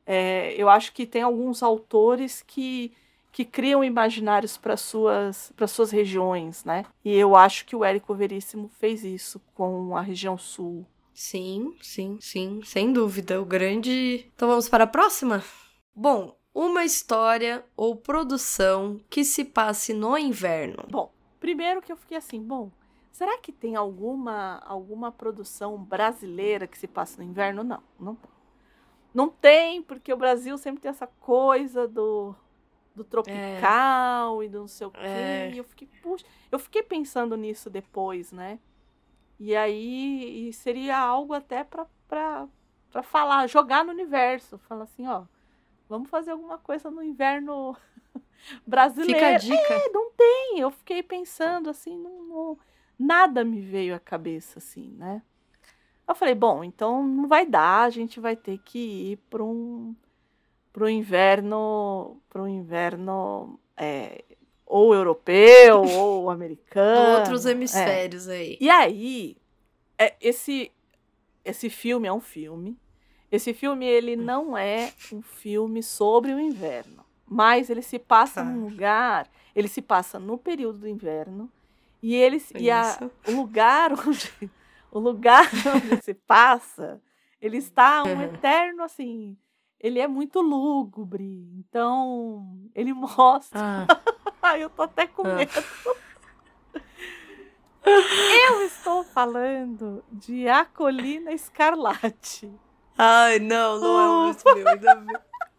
É, 0.07 0.55
eu 0.57 0.67
acho 0.67 0.91
que 0.91 1.05
tem 1.05 1.21
alguns 1.21 1.61
autores 1.61 2.41
que, 2.41 2.91
que 3.31 3.45
criam 3.45 3.83
imaginários 3.83 4.57
para 4.57 4.75
suas, 4.75 5.53
para 5.55 5.67
suas 5.67 5.91
regiões, 5.91 6.65
né? 6.65 6.87
E 7.05 7.15
eu 7.15 7.35
acho 7.35 7.63
que 7.63 7.75
o 7.75 7.85
Érico 7.85 8.15
Veríssimo 8.15 8.71
fez 8.79 9.03
isso 9.03 9.39
com 9.53 9.95
a 9.95 10.01
região 10.01 10.35
sul. 10.35 10.83
Sim, 11.13 11.75
sim, 11.79 12.17
sim, 12.19 12.59
sem 12.63 12.91
dúvida. 12.91 13.39
O 13.39 13.45
grande. 13.45 14.25
Então 14.33 14.47
vamos 14.47 14.67
para 14.67 14.85
a 14.85 14.87
próxima? 14.87 15.43
Bom, 15.95 16.38
uma 16.59 16.83
história 16.83 17.63
ou 17.77 17.95
produção 17.95 18.99
que 19.09 19.23
se 19.23 19.45
passe 19.45 19.93
no 19.93 20.17
inverno. 20.17 20.83
Bom, 20.91 21.09
primeiro 21.39 21.81
que 21.81 21.89
eu 21.89 21.95
fiquei 21.95 22.17
assim, 22.17 22.43
bom, 22.43 22.69
será 23.13 23.37
que 23.37 23.49
tem 23.53 23.77
alguma 23.77 24.61
alguma 24.65 25.09
produção 25.09 25.81
brasileira 25.81 26.67
que 26.67 26.77
se 26.77 26.85
passa 26.85 27.23
no 27.23 27.29
inverno? 27.29 27.63
Não, 27.63 27.81
não 27.97 28.13
tem. 28.13 28.31
Não 29.13 29.29
tem, 29.29 29.81
porque 29.81 30.13
o 30.13 30.17
Brasil 30.17 30.57
sempre 30.57 30.81
tem 30.81 30.89
essa 30.89 31.07
coisa 31.07 31.87
do, 31.87 32.35
do 32.93 33.05
tropical 33.05 34.43
e 34.43 34.49
do 34.49 34.59
não 34.59 34.67
sei 34.67 34.85
o 34.85 34.91
quê. 34.91 34.99
É. 34.99 35.51
E 35.53 35.57
eu 35.57 35.63
fiquei, 35.63 35.87
puxa, 36.03 36.25
eu 36.51 36.59
fiquei 36.59 36.83
pensando 36.83 37.37
nisso 37.37 37.69
depois, 37.69 38.33
né? 38.33 38.59
E 39.39 39.55
aí 39.55 40.49
e 40.49 40.53
seria 40.53 40.97
algo 40.99 41.33
até 41.33 41.63
pra 41.63 41.87
falar, 43.01 43.47
jogar 43.47 43.85
no 43.85 43.91
universo. 43.91 44.57
Falar 44.59 44.83
assim, 44.83 45.07
ó, 45.07 45.23
vamos 45.89 46.09
fazer 46.09 46.31
alguma 46.31 46.59
coisa 46.59 46.91
no 46.91 47.03
inverno 47.03 47.75
brasileiro. 48.65 49.13
Fica 49.13 49.35
a 49.35 49.37
dica. 49.37 49.73
É, 49.73 49.89
não 49.89 50.11
tem. 50.11 50.59
Eu 50.59 50.69
fiquei 50.69 51.01
pensando 51.01 51.69
assim, 51.69 51.97
não, 51.97 52.23
não- 52.23 52.57
nada 52.97 53.43
me 53.43 53.59
veio 53.59 53.95
à 53.95 53.99
cabeça 53.99 54.59
assim, 54.59 54.93
né? 54.97 55.21
Eu 56.07 56.15
falei, 56.15 56.35
bom, 56.35 56.63
então 56.63 57.05
não 57.05 57.27
vai 57.27 57.45
dar, 57.45 57.83
a 57.83 57.89
gente 57.89 58.19
vai 58.19 58.35
ter 58.35 58.59
que 58.59 58.79
ir 59.11 59.17
para 59.29 59.43
um 59.43 59.95
pro 60.71 60.89
inverno, 60.89 62.21
pro 62.29 62.47
inverno 62.47 63.59
é, 63.75 64.23
ou 64.65 64.93
europeu 64.93 65.81
ou 65.97 66.29
americano. 66.29 67.19
Outros 67.19 67.45
é. 67.45 67.51
hemisférios 67.51 68.27
aí. 68.27 68.57
E 68.61 68.69
aí, 68.69 69.37
é, 69.97 70.15
esse 70.21 70.71
esse 71.43 71.69
filme 71.69 72.07
é 72.07 72.13
um 72.13 72.19
filme. 72.19 72.77
Esse 73.31 73.53
filme 73.53 73.85
ele 73.85 74.15
não 74.15 74.57
é 74.57 74.91
um 75.13 75.21
filme 75.21 75.83
sobre 75.83 76.33
o 76.33 76.39
inverno, 76.39 77.05
mas 77.27 77.69
ele 77.69 77.81
se 77.81 77.99
passa 77.99 78.43
Tá. 78.43 78.43
num 78.43 78.63
lugar, 78.65 79.27
ele 79.55 79.67
se 79.67 79.81
passa 79.81 80.17
no 80.19 80.37
período 80.37 80.79
do 80.79 80.87
inverno 80.87 81.51
e 82.01 82.15
ele 82.15 82.41
e 82.55 82.71
a, 82.71 82.97
o 83.27 83.31
lugar 83.31 83.91
onde 83.93 84.31
o 84.91 84.97
lugar 84.99 85.45
onde 85.75 86.01
se 86.03 86.13
passa, 86.13 86.99
ele 87.41 87.57
está 87.57 88.03
um 88.03 88.21
eterno 88.21 88.81
assim, 88.83 89.37
ele 89.79 89.99
é 89.99 90.07
muito 90.07 90.41
lúgubre. 90.41 91.47
Então, 91.57 92.67
ele 92.73 92.93
mostra 92.93 93.85
Ah, 94.41 94.57
eu 94.57 94.69
tô 94.71 94.81
até 94.83 95.05
com 95.07 95.21
Ah. 95.27 95.35
medo. 95.35 95.51
Eu 97.85 98.61
estou 98.65 99.03
falando 99.03 100.03
de 100.11 100.47
A 100.49 100.65
Colina 100.65 101.31
Escarlate. 101.31 102.51
Ai, 103.01 103.39
não, 103.39 103.79
não 103.79 103.99
é 103.99 104.09
um 104.09 104.33
dos 104.33 104.43
meus, 104.43 104.65
ainda 104.67 104.95
bem. 104.95 105.15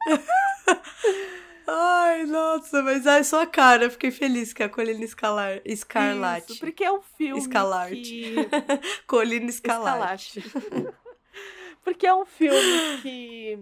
Ai, 1.67 2.25
nossa, 2.27 2.83
mas 2.83 3.07
ai, 3.07 3.23
sua 3.23 3.47
cara, 3.47 3.85
eu 3.85 3.91
fiquei 3.93 4.11
feliz 4.11 4.53
que 4.53 4.61
é 4.63 4.67
a 4.67 4.69
Colina 4.69 5.05
Escalar, 5.05 5.61
Escarlate. 5.65 6.53
Isso, 6.53 6.61
porque 6.61 6.83
é 6.83 6.91
um 6.91 7.01
filme 7.01 7.41
Escalarte. 7.41 7.95
que... 8.03 8.35
Colina 9.07 9.49
Escalate. 9.49 10.41
Escalate. 10.41 10.95
porque 11.85 12.07
é 12.09 12.15
um 12.15 12.27
filme 12.27 12.99
que... 13.03 13.59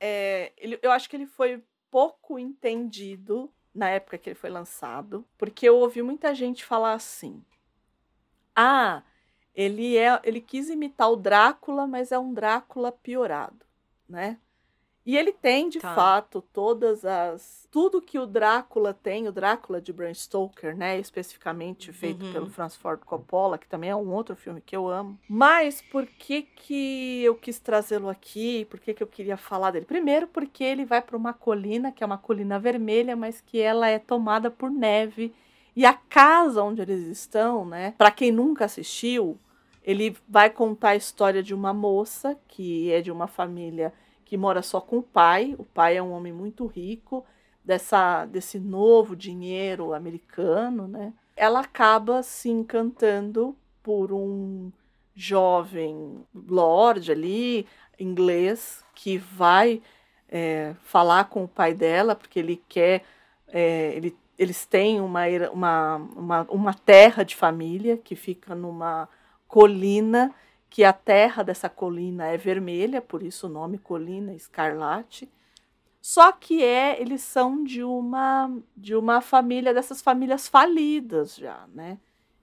é, 0.00 0.50
ele- 0.56 0.78
eu 0.80 0.90
acho 0.90 1.10
que 1.10 1.14
ele 1.16 1.26
foi 1.26 1.62
pouco 1.90 2.38
entendido 2.38 3.52
na 3.74 3.90
época 3.90 4.16
que 4.16 4.30
ele 4.30 4.34
foi 4.38 4.48
lançado. 4.48 5.26
Porque 5.36 5.68
eu 5.68 5.76
ouvi 5.76 6.00
muita 6.00 6.34
gente 6.34 6.64
falar 6.64 6.94
assim... 6.94 7.44
Ah, 8.56 9.02
ele, 9.54 9.96
é, 9.96 10.20
ele 10.24 10.40
quis 10.40 10.68
imitar 10.70 11.10
o 11.10 11.16
Drácula, 11.16 11.86
mas 11.86 12.12
é 12.12 12.18
um 12.18 12.32
Drácula 12.32 12.90
piorado, 12.92 13.64
né? 14.08 14.38
E 15.04 15.16
ele 15.16 15.32
tem, 15.32 15.68
de 15.68 15.80
Tá. 15.80 15.92
fato, 15.96 16.40
todas 16.52 17.04
as. 17.04 17.66
Tudo 17.72 18.00
que 18.00 18.20
o 18.20 18.24
Drácula 18.26 18.94
tem, 18.94 19.26
o 19.26 19.32
Drácula 19.32 19.80
de 19.80 19.92
Bram 19.92 20.14
Stoker, 20.14 20.76
né? 20.76 20.96
Especificamente 20.96 21.92
feito 21.92 22.24
Uhum. 22.24 22.32
pelo 22.32 22.50
Francis 22.50 22.78
Ford 22.78 23.00
Coppola, 23.04 23.58
que 23.58 23.66
também 23.66 23.90
é 23.90 23.96
um 23.96 24.12
outro 24.12 24.36
filme 24.36 24.60
que 24.60 24.76
eu 24.76 24.86
amo. 24.88 25.18
Mas 25.28 25.82
por 25.82 26.06
que, 26.06 26.42
que 26.42 27.20
eu 27.24 27.34
quis 27.34 27.58
trazê-lo 27.58 28.08
aqui? 28.08 28.64
Por 28.66 28.78
que, 28.78 28.94
que 28.94 29.02
eu 29.02 29.06
queria 29.08 29.36
falar 29.36 29.72
dele? 29.72 29.86
Primeiro, 29.86 30.28
porque 30.28 30.62
ele 30.62 30.84
vai 30.84 31.02
para 31.02 31.16
uma 31.16 31.32
colina, 31.32 31.90
que 31.90 32.04
é 32.04 32.06
uma 32.06 32.18
colina 32.18 32.56
vermelha, 32.60 33.16
mas 33.16 33.40
que 33.40 33.60
ela 33.60 33.88
é 33.88 33.98
tomada 33.98 34.52
por 34.52 34.70
neve. 34.70 35.34
E 35.74 35.86
a 35.86 35.94
casa 35.94 36.62
onde 36.62 36.82
eles 36.82 37.06
estão, 37.06 37.64
né? 37.64 37.94
Para 37.96 38.10
quem 38.10 38.30
nunca 38.30 38.66
assistiu, 38.66 39.38
ele 39.82 40.16
vai 40.28 40.50
contar 40.50 40.90
a 40.90 40.96
história 40.96 41.42
de 41.42 41.54
uma 41.54 41.72
moça 41.72 42.38
que 42.46 42.92
é 42.92 43.00
de 43.00 43.10
uma 43.10 43.26
família 43.26 43.92
que 44.24 44.36
mora 44.36 44.62
só 44.62 44.80
com 44.80 44.98
o 44.98 45.02
pai. 45.02 45.54
O 45.58 45.64
pai 45.64 45.96
é 45.96 46.02
um 46.02 46.12
homem 46.12 46.32
muito 46.32 46.66
rico, 46.66 47.24
dessa, 47.64 48.24
desse 48.26 48.58
novo 48.58 49.14
dinheiro 49.14 49.94
americano, 49.94 50.88
né? 50.88 51.12
Ela 51.36 51.60
acaba 51.60 52.22
se 52.22 52.48
encantando 52.50 53.56
por 53.82 54.12
um 54.12 54.70
jovem 55.14 56.24
lord 56.34 57.10
ali, 57.10 57.66
inglês, 57.98 58.84
que 58.94 59.18
vai 59.18 59.82
é, 60.28 60.74
falar 60.82 61.24
com 61.24 61.44
o 61.44 61.48
pai 61.48 61.74
dela, 61.74 62.14
porque 62.14 62.38
ele 62.38 62.62
quer. 62.68 63.04
é, 63.48 63.94
ele, 63.94 64.16
eles 64.38 64.66
têm 64.66 65.00
uma, 65.00 65.24
uma, 65.52 65.96
uma, 65.96 66.42
uma 66.50 66.74
terra 66.74 67.22
de 67.22 67.36
família 67.36 67.96
que 67.96 68.16
fica 68.16 68.54
numa 68.54 69.08
colina 69.46 70.34
que 70.72 70.84
a 70.84 70.92
terra 70.92 71.42
dessa 71.42 71.68
colina 71.68 72.28
é 72.28 72.38
vermelha, 72.38 73.02
por 73.02 73.22
isso 73.22 73.46
o 73.46 73.50
nome 73.50 73.76
Colina 73.76 74.32
Escarlate. 74.32 75.30
Só 76.00 76.32
que 76.32 76.64
é, 76.64 76.98
eles 76.98 77.20
são 77.20 77.62
de 77.62 77.84
uma 77.84 78.50
de 78.74 78.96
uma 78.96 79.20
família 79.20 79.74
dessas 79.74 80.00
famílias 80.00 80.48
falidas 80.48 81.36
já, 81.36 81.66
né? 81.74 81.98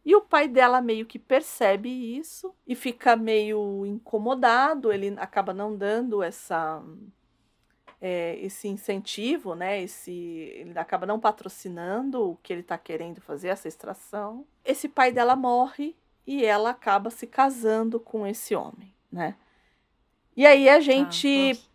E 0.05 0.15
o 0.15 0.21
pai 0.21 0.47
dela 0.47 0.79
meio 0.79 1.07
que 1.07 1.17
percebe 1.17 1.89
isso 1.89 2.53
e 2.67 2.75
fica 2.75 3.15
meio 3.15 3.83
incomodado, 3.85 4.93
ele 4.93 5.15
acaba 5.17 5.51
não 5.51 5.75
dando 5.75 6.21
essa 6.21 6.83
é, 8.01 8.37
esse 8.39 8.67
incentivo, 8.67 9.55
né? 9.55 9.81
Esse, 9.81 10.11
ele 10.11 10.77
acaba 10.77 11.05
não 11.05 11.19
patrocinando 11.19 12.31
o 12.31 12.35
que 12.41 12.53
ele 12.53 12.61
está 12.61 12.77
querendo 12.77 13.19
fazer, 13.21 13.49
essa 13.49 13.67
extração. 13.67 14.45
Esse 14.63 14.87
pai 14.87 15.11
dela 15.11 15.35
morre 15.35 15.95
e 16.25 16.45
ela 16.45 16.69
acaba 16.69 17.09
se 17.09 17.27
casando 17.27 17.99
com 17.99 18.25
esse 18.25 18.55
homem, 18.55 18.93
né? 19.11 19.35
E 20.35 20.45
aí 20.45 20.69
a 20.69 20.75
Ah, 20.75 20.79
gente 20.79 21.27
nossa. 21.49 21.67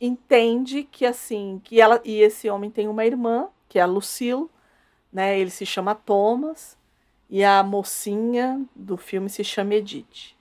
entende 0.00 0.82
que 0.84 1.06
assim, 1.06 1.60
que 1.64 1.80
ela 1.80 2.00
e 2.04 2.20
esse 2.20 2.50
homem 2.50 2.70
tem 2.70 2.88
uma 2.88 3.06
irmã, 3.06 3.48
que 3.68 3.78
é 3.78 3.82
a 3.82 3.86
Lucille, 3.86 4.48
né? 5.12 5.38
Ele 5.38 5.50
se 5.50 5.64
chama 5.64 5.94
Thomas 5.94 6.76
e 7.30 7.42
a 7.42 7.62
mocinha 7.62 8.62
do 8.76 8.96
filme 8.96 9.30
se 9.30 9.42
chama 9.42 9.74
Edith. 9.76 10.34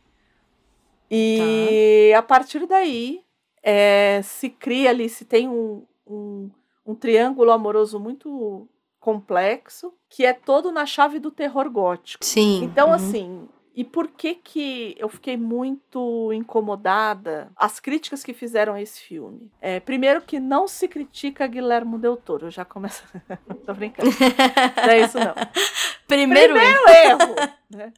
E 1.10 2.12
a 2.18 2.22
partir 2.22 2.66
daí 2.66 3.24
é, 3.64 4.22
se 4.24 4.50
cria 4.50 4.90
ali, 4.90 5.08
se 5.08 5.26
tem 5.26 5.48
um, 5.48 5.86
um, 6.06 6.52
um 6.86 6.94
triângulo 6.94 7.52
amoroso 7.52 8.00
muito 8.00 8.68
complexo, 9.00 9.94
que 10.10 10.26
é 10.26 10.34
todo 10.34 10.72
na 10.72 10.86
chave 10.86 11.20
do 11.20 11.32
terror 11.32 11.70
gótico. 11.70 12.24
Sim. 12.24 12.64
Então, 12.64 12.90
uhum. 12.90 12.94
assim, 12.94 13.50
e 13.76 13.84
por 13.84 14.08
que 14.10 14.36
que 14.36 14.96
eu 15.00 15.10
fiquei 15.10 15.36
muito 15.36 16.32
incomodada? 16.32 17.52
As 17.56 17.80
críticas 17.80 18.24
que 18.24 18.34
fizeram 18.34 18.74
a 18.74 18.82
esse 18.82 19.02
filme. 19.02 19.52
É, 19.60 19.80
primeiro 19.80 20.22
que 20.22 20.40
não 20.40 20.68
se 20.68 20.88
critica 20.88 21.48
Guilherme 21.48 21.98
Del 21.98 22.16
Toro. 22.16 22.48
Eu 22.48 22.52
já 22.52 22.64
começo... 22.64 23.04
Tô 23.66 23.74
brincando. 23.74 24.10
Não 24.10 24.90
é 24.90 25.00
isso, 25.02 25.18
não. 25.18 25.34
Primeiro, 26.08 26.54
Primeiro 26.54 26.90
erro, 26.90 27.36
né? 27.72 27.94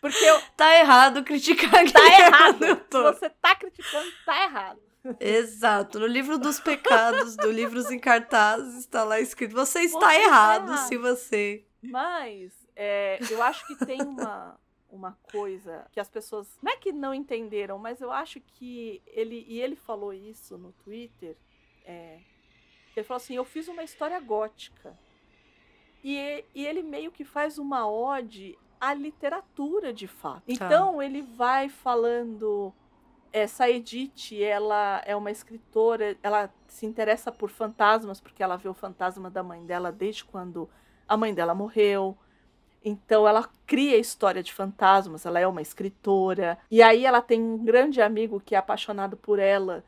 Porque 0.00 0.24
eu, 0.24 0.40
tá 0.56 0.78
errado 0.78 1.24
criticar 1.24 1.70
tá 1.70 1.82
Guilherme 1.82 2.22
errado. 2.22 2.58
Del 2.58 2.76
Se 2.76 2.82
Toro. 2.82 3.12
você 3.12 3.28
tá 3.28 3.54
criticando, 3.56 4.06
tá 4.24 4.44
errado. 4.44 4.85
Exato. 5.20 5.98
No 5.98 6.06
livro 6.06 6.38
dos 6.38 6.58
pecados, 6.60 7.36
do 7.36 7.50
Livros 7.50 7.90
em 7.90 7.98
Cartazes, 7.98 8.78
está 8.78 9.04
lá 9.04 9.20
escrito: 9.20 9.54
você 9.54 9.80
está 9.80 10.08
Você 10.10 10.22
errado 10.22 10.72
errado. 10.72 10.88
se 10.88 10.96
você. 10.96 11.64
Mas 11.82 12.52
é, 12.74 13.18
eu 13.30 13.42
acho 13.42 13.66
que 13.66 13.86
tem 13.86 14.00
uma, 14.02 14.58
uma 14.90 15.18
coisa 15.30 15.86
que 15.92 16.00
as 16.00 16.08
pessoas. 16.08 16.58
Não 16.62 16.72
é 16.72 16.76
que 16.76 16.92
não 16.92 17.14
entenderam, 17.14 17.78
mas 17.78 18.00
eu 18.00 18.10
acho 18.10 18.40
que 18.40 19.02
ele. 19.06 19.44
E 19.48 19.60
ele 19.60 19.76
falou 19.76 20.12
isso 20.12 20.56
no 20.58 20.72
Twitter. 20.72 21.36
é, 21.84 22.18
ele 22.96 23.04
falou 23.04 23.18
assim: 23.18 23.34
eu 23.36 23.44
fiz 23.44 23.68
uma 23.68 23.82
história 23.84 24.18
gótica. 24.20 24.98
E, 26.02 26.44
e 26.54 26.66
ele 26.66 26.82
meio 26.82 27.10
que 27.10 27.24
faz 27.24 27.58
uma 27.58 27.88
ode 27.88 28.56
à 28.80 28.94
literatura 28.94 29.92
de 29.92 30.06
fato. 30.06 30.42
Então 30.46 31.02
ele 31.02 31.22
vai 31.22 31.68
falando. 31.68 32.72
Essa 33.36 33.68
Edith, 33.68 34.42
ela 34.42 35.02
é 35.04 35.14
uma 35.14 35.30
escritora, 35.30 36.16
ela 36.22 36.50
se 36.68 36.86
interessa 36.86 37.30
por 37.30 37.50
fantasmas, 37.50 38.18
porque 38.18 38.42
ela 38.42 38.56
vê 38.56 38.66
o 38.66 38.72
fantasma 38.72 39.28
da 39.28 39.42
mãe 39.42 39.62
dela 39.66 39.92
desde 39.92 40.24
quando 40.24 40.70
a 41.06 41.18
mãe 41.18 41.34
dela 41.34 41.54
morreu. 41.54 42.16
Então 42.82 43.28
ela 43.28 43.46
cria 43.66 43.98
história 43.98 44.42
de 44.42 44.54
fantasmas, 44.54 45.26
ela 45.26 45.38
é 45.38 45.46
uma 45.46 45.60
escritora. 45.60 46.56
E 46.70 46.82
aí 46.82 47.04
ela 47.04 47.20
tem 47.20 47.42
um 47.42 47.62
grande 47.62 48.00
amigo 48.00 48.40
que 48.40 48.54
é 48.54 48.58
apaixonado 48.58 49.18
por 49.18 49.38
ela, 49.38 49.84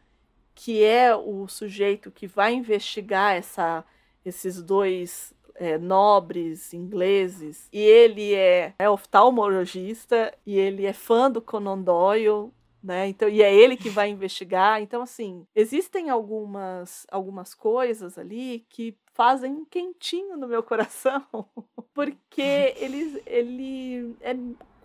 que 0.55 0.85
é 0.85 1.17
o 1.17 1.49
sujeito 1.49 2.11
que 2.11 2.27
vai 2.27 2.53
investigar 2.53 3.35
essa, 3.35 3.83
esses 4.27 4.61
dois 4.61 5.33
é, 5.55 5.79
nobres 5.79 6.75
ingleses. 6.75 7.67
E 7.73 7.81
ele 7.81 8.35
é, 8.35 8.75
é 8.79 8.91
oftalmologista 8.91 10.37
e 10.45 10.55
ele 10.55 10.85
é 10.85 10.93
fã 10.93 11.31
do 11.31 11.41
Conan 11.41 11.79
Doyle. 11.79 12.53
Né? 12.83 13.09
Então, 13.09 13.29
e 13.29 13.43
é 13.43 13.53
ele 13.53 13.77
que 13.77 13.91
vai 13.91 14.09
investigar. 14.09 14.81
Então, 14.81 15.03
assim, 15.03 15.45
existem 15.55 16.11
algumas, 16.11 17.07
algumas 17.11 17.53
coisas 17.55 18.17
ali 18.17 18.65
que 18.69 18.97
fazem 19.15 19.53
um 19.53 19.65
quentinho 19.65 20.37
no 20.37 20.47
meu 20.47 20.63
coração, 20.63 21.27
porque 21.93 22.75
ele, 22.77 23.21
ele 23.27 24.17
é 24.21 24.33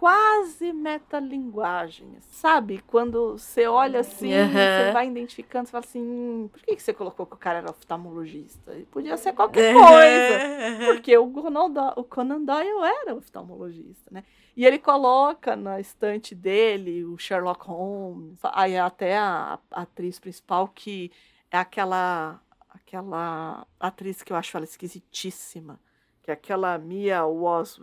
quase 0.03 0.73
metalinguagem, 0.73 2.17
sabe? 2.19 2.83
Quando 2.87 3.37
você 3.37 3.65
olha 3.67 4.01
assim, 4.01 4.33
Aham. 4.33 4.51
você 4.51 4.91
vai 4.91 5.07
identificando, 5.07 5.65
você 5.65 5.71
fala 5.71 5.85
assim, 5.85 6.01
"Hum, 6.01 6.49
por 6.51 6.59
que 6.61 6.75
que 6.75 6.83
você 6.83 6.93
colocou 6.93 7.25
que 7.25 7.35
o 7.35 7.37
cara 7.37 7.59
era 7.59 7.71
oftalmologista? 7.71 8.73
Podia 8.91 9.15
ser 9.15 9.31
qualquer 9.31 9.71
coisa. 9.73 10.41
Porque 10.85 11.17
o 11.17 11.31
Conan, 11.31 11.71
Do- 11.71 12.01
o 12.01 12.03
Conan 12.03 12.41
Doyle 12.43 12.83
era 12.83 13.15
oftalmologista, 13.15 14.11
né? 14.11 14.25
E 14.57 14.65
ele 14.65 14.77
coloca 14.77 15.55
na 15.55 15.79
estante 15.79 16.35
dele 16.35 17.05
o 17.05 17.17
Sherlock 17.17 17.65
Holmes, 17.65 18.37
aí 18.43 18.77
até 18.77 19.17
a, 19.17 19.57
a 19.71 19.81
atriz 19.83 20.19
principal 20.19 20.67
que 20.67 21.13
é 21.49 21.57
aquela 21.57 22.41
aquela 22.69 23.65
atriz 23.79 24.21
que 24.21 24.33
eu 24.33 24.37
acho 24.37 24.57
ela 24.57 24.65
esquisitíssima, 24.65 25.79
que 26.23 26.31
é 26.31 26.33
aquela 26.33 26.77
Mia 26.77 27.25
Was 27.25 27.79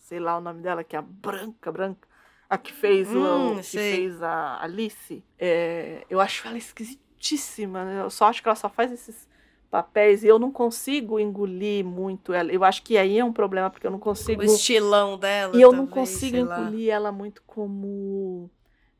sei 0.00 0.18
lá 0.18 0.38
o 0.38 0.40
nome 0.40 0.62
dela, 0.62 0.82
que 0.82 0.96
é 0.96 0.98
a 0.98 1.02
branca, 1.02 1.70
branca, 1.70 2.08
a 2.48 2.56
que 2.56 2.72
fez 2.72 3.08
Hum, 3.10 3.56
o 3.56 3.56
que 3.56 3.62
sei. 3.64 4.00
fez 4.00 4.22
a 4.22 4.62
Alice. 4.62 5.22
É, 5.38 6.04
eu 6.08 6.20
acho 6.20 6.46
ela 6.48 6.56
esquisitíssima, 6.58 7.84
né? 7.84 8.00
eu 8.00 8.10
só 8.10 8.26
acho 8.26 8.42
que 8.42 8.48
ela 8.48 8.56
só 8.56 8.68
faz 8.70 8.90
esses 8.90 9.28
papéis 9.70 10.24
e 10.24 10.26
eu 10.28 10.38
não 10.38 10.50
consigo 10.50 11.20
engolir 11.20 11.84
muito 11.84 12.32
ela. 12.32 12.50
Eu 12.50 12.64
acho 12.64 12.82
que 12.82 12.96
aí 12.96 13.18
é 13.18 13.24
um 13.24 13.32
problema 13.32 13.68
porque 13.70 13.86
eu 13.86 13.90
não 13.90 13.98
consigo 13.98 14.42
O 14.42 14.44
estilão 14.44 15.18
dela. 15.18 15.56
e 15.56 15.60
eu 15.60 15.72
não 15.72 15.86
talvez, 15.86 15.90
consigo 15.90 16.36
sei 16.36 16.44
lá. 16.44 16.60
engolir 16.62 16.90
ela 16.90 17.12
muito 17.12 17.42
como 17.46 18.50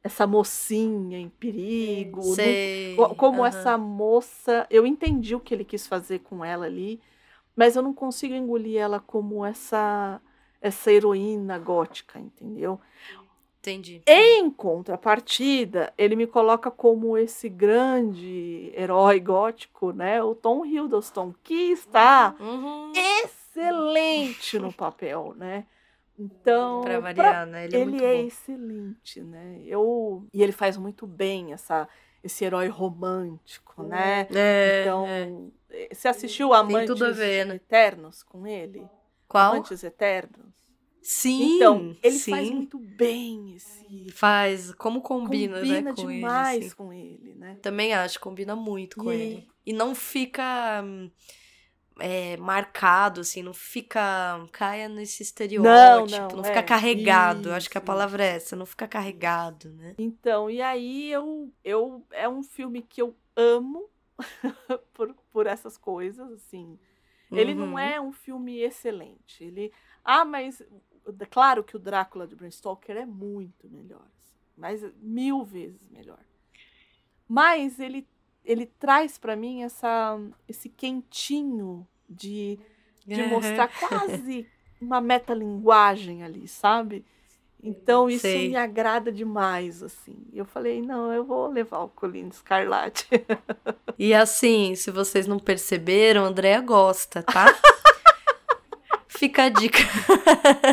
essa 0.03 0.27
mocinha 0.27 1.19
em 1.19 1.29
perigo, 1.29 2.37
não- 2.37 2.37
Sei. 2.45 2.97
co- 2.97 3.15
como 3.17 3.41
aham. 3.41 3.47
essa 3.47 3.79
moça. 3.79 4.67
Eu 4.71 4.87
entendi 4.87 5.35
o 5.35 5.41
que 5.41 5.55
ele 5.55 5.65
quis 5.65 5.87
fazer 5.87 6.21
com 6.21 6.45
ela 6.45 6.67
ali, 6.67 7.01
mas 7.59 7.75
eu 7.77 7.83
não 7.83 7.93
consigo 7.93 8.35
engolir 8.35 8.81
ela 8.81 9.01
como 9.01 9.45
essa 9.45 10.21
essa 10.61 10.91
heroína 10.93 11.59
gótica, 11.59 12.19
entendeu? 12.19 12.81
Entendi. 13.61 14.03
Em 14.07 14.49
contrapartida, 14.51 15.93
ele 15.99 16.17
me 16.17 16.27
coloca 16.27 16.71
como 16.71 17.17
esse 17.19 17.49
grande 17.49 18.73
herói 18.75 19.21
gótico, 19.21 19.93
né? 19.93 20.23
O 20.23 20.35
Tom 20.35 20.65
Hiddleston, 20.65 21.35
que 21.43 21.73
está 21.73 22.35
Uhum. 22.41 22.93
excelente 22.95 24.59
no 24.59 24.73
papel, 24.73 25.35
né? 25.37 25.67
Então, 26.19 26.81
Pra 26.83 26.93
pra- 26.93 27.01
variar, 27.01 27.47
né? 27.47 27.65
Ele, 27.67 27.77
é 27.77 27.81
ele 27.81 28.05
é 28.05 28.21
excelente, 28.23 29.21
né? 29.23 29.61
Eu 29.65 30.27
e 30.33 30.43
ele 30.43 30.53
faz 30.53 30.77
muito 30.77 31.07
bem 31.07 31.53
essa 31.53 31.89
esse 32.23 32.45
herói 32.45 32.69
romântico, 32.69 33.83
né? 33.83 34.27
É, 34.35 34.83
Então, 34.83 35.07
é. 35.07 35.33
eh, 35.71 35.89
você 35.95 36.09
assistiu 36.09 36.53
Amantes 36.53 36.87
tudo 36.89 37.05
a 37.05 37.11
ver, 37.11 37.47
né? 37.47 37.55
Eternos 37.57 38.23
com 38.23 38.47
ele? 38.47 38.87
Qual? 39.27 39.53
Amantes 39.53 39.83
Eternos. 39.85 40.49
Sim. 41.01 41.57
então, 41.57 41.97
ele 42.03 42.19
sim. 42.19 42.31
faz 42.31 42.51
muito 42.51 42.79
bem 42.79 43.55
esse 43.55 44.11
Faz. 44.13 44.73
Como 44.75 45.01
combina, 45.01 45.57
combina 45.61 45.81
né? 45.81 45.93
Com 45.95 46.07
demais 46.09 46.57
ele. 46.57 46.67
assim. 46.67 46.75
com 46.77 46.93
ele, 46.93 47.35
né? 47.35 47.57
Também 47.63 47.95
acho, 47.95 48.21
combina 48.21 48.55
muito 48.57 48.97
com 48.99 49.11
E- 49.13 49.17
ele. 49.17 49.49
E 49.65 49.73
não 49.73 49.95
fica 49.95 50.83
hum, 50.85 51.11
é, 51.99 52.37
marcado, 52.37 53.21
assim, 53.21 53.43
não 53.43 53.55
fica. 53.55 54.01
caia 54.53 54.89
nesse 54.89 55.23
estereótipo, 55.23 56.37
não, 56.37 56.45
fica 56.45 56.61
é, 56.61 56.63
carregado. 56.63 57.49
Eu 57.51 57.55
acho 57.55 57.69
que 57.71 57.79
a 57.79 57.81
isso, 57.81 57.87
palavra 57.87 58.25
é 58.25 58.37
essa, 58.37 58.57
não 58.57 58.67
fica 58.67 58.87
carregado, 58.89 59.71
né? 59.73 59.97
Então, 59.99 60.51
e 60.51 60.61
aí 60.63 61.11
eu, 61.11 61.53
eu 61.65 62.07
é 62.11 62.29
um 62.29 62.43
filme 62.43 62.83
que 62.83 63.03
eu 63.03 63.17
amo 63.37 63.89
por, 64.95 65.15
por 65.33 65.47
essas 65.47 65.77
coisas, 65.77 66.31
assim. 66.33 66.79
Ele 67.31 67.55
não 67.55 67.73
Uhum. 67.73 67.79
é 67.79 68.01
um 68.01 68.13
filme 68.13 68.59
excelente. 68.61 69.45
Ele, 69.45 69.73
ah, 70.05 70.25
mas 70.25 70.63
claro 71.31 71.65
que 71.65 71.77
o 71.77 71.79
Drácula 71.79 72.27
de 72.27 72.35
Bram 72.37 72.51
Stoker 72.51 72.97
é 72.97 73.07
muito 73.07 73.69
melhor, 73.69 74.07
assim, 74.23 74.37
mas 74.57 74.83
mil 74.97 75.45
vezes 75.45 75.89
melhor. 75.91 76.21
Mas 77.27 77.79
ele 77.79 78.09
ele 78.49 78.65
traz 78.65 79.19
pra 79.19 79.37
mim 79.37 79.63
essa 79.63 80.19
esse 80.49 80.69
quentinho 80.71 81.87
de 82.09 82.59
de 83.07 83.21
Aham. 83.21 83.29
mostrar 83.31 83.69
quase 83.69 84.47
uma 84.81 85.01
metalinguagem 85.01 86.25
ali, 86.25 86.49
sabe? 86.49 87.05
Então 87.63 88.09
isso 88.09 88.23
Sei. 88.23 88.49
me 88.49 88.57
agrada 88.57 89.11
demais, 89.11 89.83
assim. 89.83 90.17
Eu 90.33 90.45
falei, 90.45 90.81
não, 90.81 91.13
eu 91.13 91.25
vou 91.25 91.49
levar 91.49 91.81
o 91.81 91.89
Colino 91.89 92.29
Escarlate. 92.29 93.09
E 93.99 94.15
assim, 94.15 94.77
se 94.77 94.91
vocês 94.93 95.27
não 95.27 95.41
perceberam, 95.41 96.25
a 96.25 96.29
Andrea 96.29 96.61
gosta, 96.61 97.23
tá? 97.23 97.47
Fica 99.09 99.45
a 99.45 99.49
dica. 99.49 99.79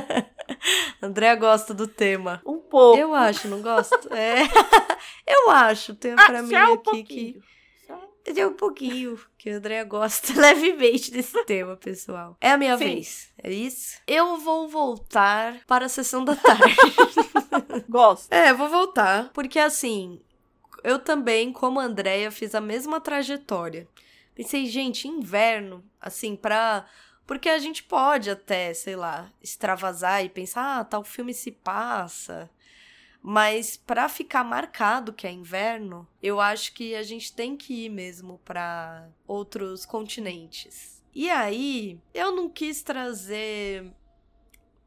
Andrea 1.01 1.35
gosta 1.35 1.73
do 1.73 1.87
tema. 1.87 2.39
Um 2.45 2.59
pouco. 2.59 2.99
Eu 2.99 3.15
acho, 3.15 3.47
não 3.47 3.61
gosto? 3.61 4.13
É. 4.13 4.43
Eu 5.25 5.49
acho, 5.49 5.95
tem 5.95 6.15
pra 6.15 6.43
mim 6.43 6.49
só 6.49 6.69
um 6.69 6.73
aqui 6.73 6.83
que. 7.03 7.33
pouquinho. 7.33 7.54
Tem 8.33 8.45
um 8.45 8.53
pouquinho 8.53 9.19
que 9.37 9.49
a 9.49 9.57
Andrea 9.57 9.83
gosta 9.83 10.33
levemente 10.41 11.11
desse 11.11 11.45
tema, 11.45 11.77
pessoal. 11.77 12.35
É 12.41 12.51
a 12.51 12.57
minha 12.57 12.77
Sim. 12.77 12.85
vez, 12.85 13.29
é 13.41 13.51
isso? 13.51 13.99
Eu 14.07 14.37
vou 14.37 14.67
voltar 14.67 15.59
para 15.67 15.85
a 15.85 15.89
sessão 15.89 16.25
da 16.25 16.35
tarde. 16.35 16.75
Gosto. 17.87 18.33
é, 18.33 18.51
vou 18.51 18.67
voltar. 18.67 19.29
Porque 19.31 19.59
assim, 19.59 20.19
eu 20.83 20.99
também, 20.99 21.53
como 21.53 21.79
a 21.79 21.83
Andrea, 21.83 22.31
fiz 22.31 22.55
a 22.55 22.61
mesma 22.61 22.99
trajetória. 22.99 23.87
Pensei, 24.33 24.65
gente, 24.65 25.07
inverno, 25.07 25.83
assim, 26.01 26.35
pra. 26.35 26.85
Porque 27.25 27.47
a 27.49 27.57
gente 27.57 27.81
pode 27.83 28.29
até, 28.29 28.73
sei 28.73 28.95
lá, 28.95 29.31
extravasar 29.41 30.23
e 30.23 30.29
pensar, 30.29 30.79
ah, 30.79 30.83
tal 30.83 31.03
filme 31.03 31.33
se 31.33 31.51
passa. 31.51 32.49
Mas 33.27 33.75
para 33.75 34.07
ficar 34.07 34.43
marcado 34.43 35.11
que 35.11 35.25
é 35.25 35.31
inverno, 35.31 36.07
eu 36.21 36.39
acho 36.39 36.71
que 36.75 36.93
a 36.93 37.01
gente 37.01 37.33
tem 37.33 37.57
que 37.57 37.85
ir 37.85 37.89
mesmo 37.89 38.39
para 38.45 39.09
outros 39.25 39.83
continentes. 39.83 41.03
E 41.11 41.27
aí, 41.27 41.99
eu 42.13 42.31
não 42.31 42.47
quis 42.47 42.83
trazer 42.83 43.91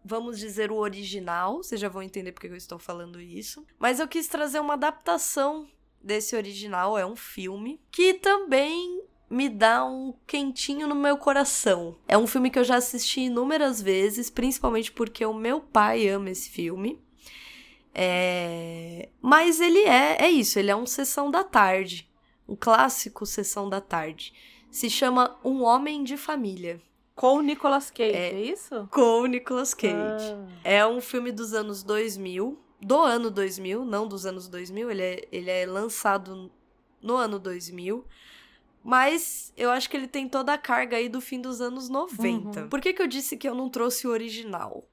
vamos 0.05 0.39
dizer, 0.39 0.70
o 0.70 0.76
original. 0.76 1.57
Vocês 1.57 1.80
já 1.80 1.89
vão 1.89 2.01
entender 2.01 2.30
porque 2.30 2.47
eu 2.47 2.55
estou 2.55 2.78
falando 2.78 3.20
isso. 3.20 3.66
Mas 3.76 3.99
eu 3.99 4.07
quis 4.07 4.28
trazer 4.28 4.61
uma 4.61 4.74
adaptação 4.74 5.68
desse 6.01 6.36
original. 6.36 6.97
É 6.97 7.05
um 7.05 7.16
filme 7.16 7.80
que 7.91 8.14
também 8.14 9.03
me 9.28 9.49
dá 9.49 9.84
um 9.84 10.14
quentinho 10.28 10.86
no 10.86 10.95
meu 10.95 11.18
coração. 11.18 11.99
É 12.07 12.16
um 12.16 12.26
filme 12.26 12.51
que 12.51 12.59
eu 12.59 12.64
já 12.64 12.76
assisti 12.76 13.22
inúmeras 13.22 13.82
vezes, 13.82 14.30
principalmente 14.30 14.93
porque 14.93 15.26
o 15.26 15.34
meu 15.34 15.61
pai 15.61 16.09
ama 16.09 16.30
esse 16.30 16.49
filme. 16.49 17.03
É... 18.01 19.09
Mas 19.20 19.61
ele 19.61 19.80
é, 19.80 20.22
é 20.22 20.30
isso, 20.30 20.57
ele 20.57 20.70
é 20.70 20.76
um 20.76 20.86
Sessão 20.86 21.32
da 21.32 21.42
Tarde. 21.42 22.09
Um 22.49 22.55
clássico 22.55 23.26
Sessão 23.26 23.68
da 23.68 23.80
Tarde. 23.80 24.32
Se 24.70 24.88
chama 24.88 25.36
Um 25.44 25.64
Homem 25.64 26.05
de 26.05 26.16
Família. 26.16 26.80
Com 27.16 27.38
o 27.38 27.42
Nicolas 27.42 27.90
Cage, 27.90 28.14
é, 28.14 28.30
é 28.30 28.40
isso? 28.40 28.88
Com 28.92 29.22
o 29.22 29.26
Nicolas 29.26 29.74
Cage. 29.74 29.92
Ah. 29.94 30.46
É 30.62 30.86
um 30.86 31.01
filme 31.01 31.32
dos 31.32 31.53
anos 31.53 31.82
2000, 31.82 32.57
do 32.80 33.01
ano 33.01 33.32
2000, 33.32 33.84
não 33.84 34.07
dos 34.07 34.24
anos 34.24 34.46
2000, 34.46 34.90
ele 34.92 35.03
é, 35.03 35.28
ele 35.32 35.51
é 35.51 35.66
lançado 35.66 36.49
no 37.03 37.16
ano 37.16 37.40
2000. 37.40 38.05
Mas 38.84 39.53
eu 39.57 39.70
acho 39.70 39.90
que 39.90 39.96
ele 39.96 40.07
tem 40.07 40.28
toda 40.28 40.55
a 40.55 40.59
carga 40.59 40.96
aí 40.96 41.09
do 41.09 41.20
fim 41.20 41.40
dos 41.40 41.61
anos 41.61 41.88
90. 41.88 42.61
Uhum. 42.61 42.68
Por 42.68 42.80
que, 42.80 42.92
que 42.92 43.03
eu 43.03 43.09
disse 43.09 43.36
que 43.36 43.49
eu 43.49 43.57
não 43.57 43.68
trouxe 43.68 44.07
o 44.07 44.11
original? 44.11 44.88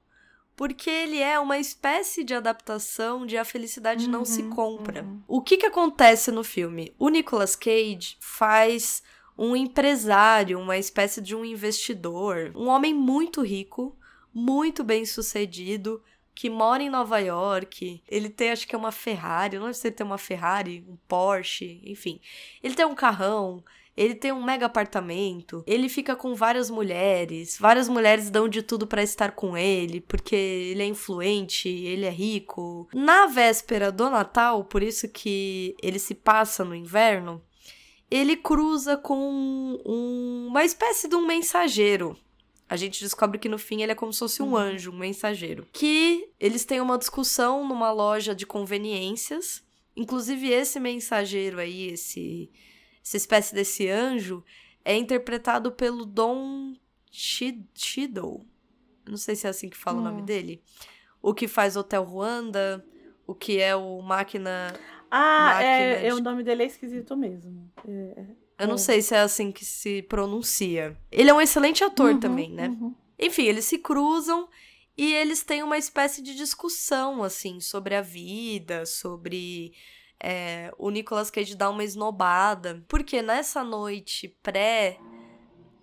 Porque 0.56 0.88
ele 0.88 1.18
é 1.18 1.38
uma 1.38 1.58
espécie 1.58 2.24
de 2.24 2.34
adaptação 2.34 3.26
de 3.26 3.36
A 3.36 3.44
Felicidade 3.44 4.06
uhum, 4.06 4.10
Não 4.10 4.24
Se 4.24 4.42
uhum, 4.42 4.50
Compra. 4.50 5.02
Uhum. 5.02 5.22
O 5.28 5.42
que 5.42 5.58
que 5.58 5.66
acontece 5.66 6.32
no 6.32 6.42
filme? 6.42 6.94
O 6.98 7.10
Nicolas 7.10 7.54
Cage 7.54 8.16
faz 8.18 9.02
um 9.36 9.54
empresário, 9.54 10.58
uma 10.58 10.78
espécie 10.78 11.20
de 11.20 11.36
um 11.36 11.44
investidor, 11.44 12.52
um 12.54 12.68
homem 12.68 12.94
muito 12.94 13.42
rico, 13.42 13.94
muito 14.32 14.82
bem 14.82 15.04
sucedido, 15.04 16.02
que 16.34 16.48
mora 16.48 16.82
em 16.82 16.90
Nova 16.90 17.18
York. 17.18 18.02
Ele 18.08 18.30
tem, 18.30 18.50
acho 18.50 18.66
que 18.66 18.74
é 18.74 18.78
uma 18.78 18.92
Ferrari, 18.92 19.58
não 19.58 19.66
sei 19.66 19.74
se 19.74 19.88
ele 19.88 19.94
tem 19.96 20.06
uma 20.06 20.18
Ferrari, 20.18 20.84
um 20.88 20.96
Porsche, 21.06 21.82
enfim. 21.84 22.18
Ele 22.62 22.74
tem 22.74 22.86
um 22.86 22.94
carrão, 22.94 23.62
ele 23.96 24.14
tem 24.14 24.30
um 24.30 24.44
mega 24.44 24.66
apartamento, 24.66 25.64
ele 25.66 25.88
fica 25.88 26.14
com 26.14 26.34
várias 26.34 26.68
mulheres, 26.68 27.56
várias 27.58 27.88
mulheres 27.88 28.28
dão 28.28 28.48
de 28.48 28.62
tudo 28.62 28.86
para 28.86 29.02
estar 29.02 29.32
com 29.32 29.56
ele, 29.56 30.00
porque 30.00 30.36
ele 30.36 30.82
é 30.82 30.86
influente, 30.86 31.68
ele 31.68 32.04
é 32.04 32.10
rico. 32.10 32.88
Na 32.92 33.26
véspera 33.26 33.90
do 33.90 34.10
Natal, 34.10 34.64
por 34.64 34.82
isso 34.82 35.08
que 35.08 35.74
ele 35.82 35.98
se 35.98 36.14
passa 36.14 36.64
no 36.64 36.74
inverno, 36.74 37.42
ele 38.10 38.36
cruza 38.36 38.96
com 38.96 39.16
um, 39.84 40.46
uma 40.48 40.64
espécie 40.64 41.08
de 41.08 41.16
um 41.16 41.26
mensageiro. 41.26 42.16
A 42.68 42.76
gente 42.76 43.02
descobre 43.02 43.38
que 43.38 43.48
no 43.48 43.58
fim 43.58 43.82
ele 43.82 43.92
é 43.92 43.94
como 43.94 44.12
se 44.12 44.18
fosse 44.18 44.42
um 44.42 44.50
uhum. 44.50 44.56
anjo, 44.56 44.90
um 44.90 44.98
mensageiro. 44.98 45.66
Que 45.72 46.28
eles 46.38 46.64
têm 46.64 46.80
uma 46.80 46.98
discussão 46.98 47.66
numa 47.66 47.92
loja 47.92 48.34
de 48.34 48.44
conveniências. 48.44 49.62
Inclusive, 49.96 50.50
esse 50.50 50.80
mensageiro 50.80 51.60
aí, 51.60 51.88
esse 51.92 52.50
essa 53.06 53.16
espécie 53.16 53.54
desse 53.54 53.88
anjo, 53.88 54.42
é 54.84 54.96
interpretado 54.96 55.70
pelo 55.70 56.04
Don 56.04 56.74
Cheadle. 57.08 58.44
Não 59.08 59.16
sei 59.16 59.36
se 59.36 59.46
é 59.46 59.50
assim 59.50 59.68
que 59.68 59.76
fala 59.76 59.98
hum. 59.98 60.00
o 60.00 60.04
nome 60.04 60.22
dele. 60.22 60.60
O 61.22 61.32
que 61.32 61.46
faz 61.46 61.76
Hotel 61.76 62.02
Ruanda, 62.02 62.84
o 63.24 63.32
que 63.32 63.60
é 63.60 63.76
o 63.76 64.02
Máquina. 64.02 64.74
Ah, 65.08 65.52
máquina 65.54 65.70
é, 65.70 66.00
de... 66.00 66.06
é, 66.06 66.14
o 66.14 66.20
nome 66.20 66.42
dele 66.42 66.64
é 66.64 66.66
esquisito 66.66 67.16
mesmo. 67.16 67.70
É, 67.86 67.92
é, 68.58 68.64
Eu 68.64 68.66
não 68.66 68.76
sei 68.76 69.00
se 69.00 69.14
é 69.14 69.20
assim 69.20 69.52
que 69.52 69.64
se 69.64 70.02
pronuncia. 70.02 70.96
Ele 71.12 71.30
é 71.30 71.34
um 71.34 71.40
excelente 71.40 71.84
ator 71.84 72.14
uhum, 72.14 72.20
também, 72.20 72.50
né? 72.50 72.68
Uhum. 72.68 72.92
Enfim, 73.16 73.44
eles 73.44 73.66
se 73.66 73.78
cruzam 73.78 74.48
e 74.98 75.14
eles 75.14 75.44
têm 75.44 75.62
uma 75.62 75.78
espécie 75.78 76.20
de 76.20 76.34
discussão, 76.34 77.22
assim, 77.22 77.60
sobre 77.60 77.94
a 77.94 78.02
vida, 78.02 78.84
sobre 78.84 79.72
é, 80.22 80.72
o 80.78 80.90
Nicolas 80.90 81.30
Cage 81.30 81.54
dá 81.54 81.68
uma 81.70 81.84
esnobada. 81.84 82.84
Porque 82.88 83.22
nessa 83.22 83.62
noite 83.62 84.28
pré. 84.42 84.98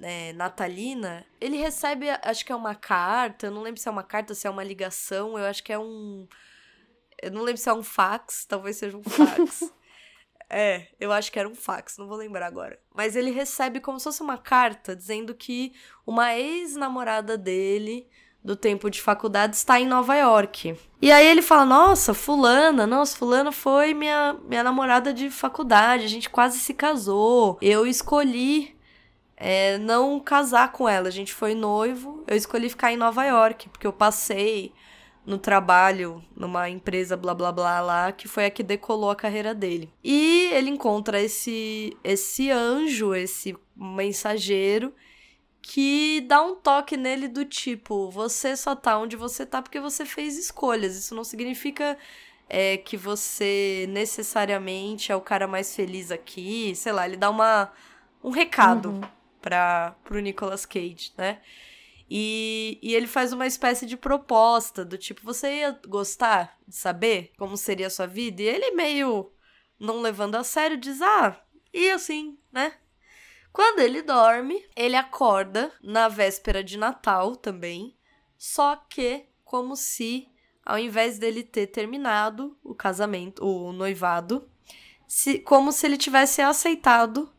É, 0.05 0.33
natalina, 0.33 1.25
ele 1.39 1.55
recebe, 1.55 2.09
acho 2.09 2.43
que 2.43 2.51
é 2.51 2.55
uma 2.55 2.75
carta, 2.75 3.45
eu 3.45 3.51
não 3.51 3.61
lembro 3.61 3.79
se 3.79 3.87
é 3.87 3.91
uma 3.91 4.03
carta, 4.03 4.35
se 4.35 4.45
é 4.45 4.49
uma 4.49 4.63
ligação, 4.63 5.39
eu 5.39 5.45
acho 5.45 5.63
que 5.63 5.71
é 5.71 5.79
um. 5.79 6.27
Eu 7.21 7.31
não 7.31 7.41
lembro 7.41 7.61
se 7.61 7.69
é 7.69 7.73
um 7.73 7.83
fax, 7.83 8.43
talvez 8.45 8.75
seja 8.75 8.97
um 8.97 9.03
fax. 9.03 9.71
É, 10.55 10.89
eu 10.99 11.11
acho 11.11 11.31
que 11.31 11.39
era 11.39 11.49
um 11.49 11.55
fax, 11.55 11.97
não 11.97 12.07
vou 12.07 12.15
lembrar 12.15 12.45
agora. 12.45 12.79
Mas 12.93 13.15
ele 13.15 13.31
recebe 13.31 13.79
como 13.79 13.99
se 13.99 14.03
fosse 14.03 14.21
uma 14.21 14.37
carta 14.37 14.95
dizendo 14.95 15.33
que 15.33 15.73
uma 16.05 16.35
ex-namorada 16.35 17.35
dele 17.35 18.07
do 18.43 18.55
tempo 18.55 18.89
de 18.89 19.01
faculdade 19.01 19.55
está 19.55 19.79
em 19.79 19.87
Nova 19.87 20.15
York. 20.15 20.75
E 21.01 21.11
aí 21.11 21.25
ele 21.25 21.41
fala: 21.41 21.65
Nossa, 21.65 22.13
Fulana, 22.13 22.85
nossa, 22.85 23.17
Fulana 23.17 23.51
foi 23.51 23.93
minha, 23.93 24.35
minha 24.47 24.63
namorada 24.63 25.13
de 25.13 25.29
faculdade, 25.29 26.05
a 26.05 26.09
gente 26.09 26.29
quase 26.29 26.59
se 26.59 26.73
casou. 26.73 27.57
Eu 27.61 27.87
escolhi 27.87 28.75
é, 29.37 29.77
não 29.77 30.19
casar 30.19 30.71
com 30.71 30.87
ela, 30.87 31.07
a 31.07 31.11
gente 31.11 31.33
foi 31.33 31.55
noivo, 31.55 32.23
eu 32.27 32.35
escolhi 32.35 32.69
ficar 32.69 32.91
em 32.91 32.97
Nova 32.97 33.23
York, 33.23 33.69
porque 33.69 33.87
eu 33.87 33.93
passei 33.93 34.73
no 35.25 35.37
trabalho 35.37 36.21
numa 36.35 36.69
empresa 36.69 37.15
blá 37.15 37.33
blá 37.33 37.49
blá 37.49 37.79
lá, 37.79 38.11
que 38.11 38.27
foi 38.27 38.45
a 38.45 38.51
que 38.51 38.61
decolou 38.61 39.09
a 39.09 39.15
carreira 39.15 39.55
dele. 39.55 39.89
E 40.03 40.49
ele 40.51 40.69
encontra 40.69 41.21
esse 41.21 41.95
esse 42.03 42.51
anjo, 42.51 43.15
esse 43.15 43.55
mensageiro 43.75 44.93
que 45.63 46.19
dá 46.27 46.41
um 46.41 46.55
toque 46.55 46.97
nele 46.97 47.29
do 47.29 47.45
tipo, 47.45 48.09
você 48.11 48.55
só 48.55 48.75
tá 48.75 48.99
onde 48.99 49.15
você 49.15 49.45
tá 49.45 49.61
porque 49.61 49.79
você 49.79 50.05
fez 50.05 50.37
escolhas. 50.37 50.97
Isso 50.97 51.15
não 51.15 51.23
significa 51.23 51.97
é, 52.49 52.75
que 52.75 52.97
você 52.97 53.85
necessariamente 53.89 55.09
é 55.09 55.15
o 55.15 55.21
cara 55.21 55.47
mais 55.47 55.73
feliz 55.73 56.11
aqui. 56.11 56.75
Sei 56.75 56.91
lá, 56.91 57.07
ele 57.07 57.15
dá 57.15 57.29
uma, 57.29 57.71
um 58.21 58.29
recado 58.29 58.89
uhum. 58.89 59.01
para 59.41 59.95
pro 60.03 60.19
Nicolas 60.19 60.65
Cage, 60.65 61.13
né? 61.17 61.39
E, 62.09 62.77
e 62.83 62.93
ele 62.93 63.07
faz 63.07 63.31
uma 63.31 63.47
espécie 63.47 63.85
de 63.85 63.95
proposta 63.95 64.83
do 64.83 64.97
tipo, 64.97 65.21
você 65.23 65.61
ia 65.61 65.79
gostar 65.87 66.57
de 66.67 66.75
saber 66.75 67.31
como 67.37 67.55
seria 67.55 67.87
a 67.87 67.89
sua 67.89 68.05
vida? 68.05 68.41
E 68.41 68.47
ele 68.47 68.71
meio 68.71 69.31
não 69.79 70.01
levando 70.01 70.35
a 70.35 70.43
sério 70.43 70.75
diz, 70.75 71.01
ah, 71.01 71.41
e 71.73 71.89
assim, 71.89 72.37
né? 72.51 72.73
Quando 73.53 73.79
ele 73.79 74.01
dorme, 74.01 74.65
ele 74.75 74.95
acorda 74.95 75.71
na 75.81 76.09
véspera 76.09 76.63
de 76.63 76.77
Natal 76.77 77.35
também, 77.35 77.95
só 78.35 78.75
que 78.75 79.27
como 79.45 79.75
se 79.75 80.27
ao 80.65 80.79
invés 80.79 81.19
dele 81.19 81.43
ter 81.43 81.67
terminado 81.67 82.57
o 82.63 82.73
casamento, 82.73 83.45
o 83.45 83.73
noivado, 83.73 84.49
se, 85.07 85.39
como 85.39 85.71
se 85.71 85.85
ele 85.85 85.97
tivesse 85.97 86.41
aceitado 86.41 87.31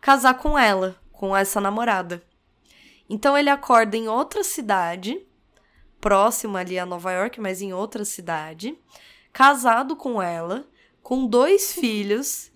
casar 0.00 0.34
com 0.34 0.58
ela, 0.58 0.96
com 1.10 1.36
essa 1.36 1.60
namorada. 1.60 2.22
Então 3.08 3.36
ele 3.36 3.50
acorda 3.50 3.96
em 3.96 4.08
outra 4.08 4.42
cidade, 4.44 5.26
próximo 6.00 6.56
ali 6.56 6.78
a 6.78 6.86
Nova 6.86 7.12
York, 7.12 7.40
mas 7.40 7.60
em 7.60 7.72
outra 7.72 8.04
cidade, 8.04 8.78
casado 9.32 9.96
com 9.96 10.22
ela, 10.22 10.66
com 11.02 11.26
dois 11.26 11.72
filhos 11.72 12.51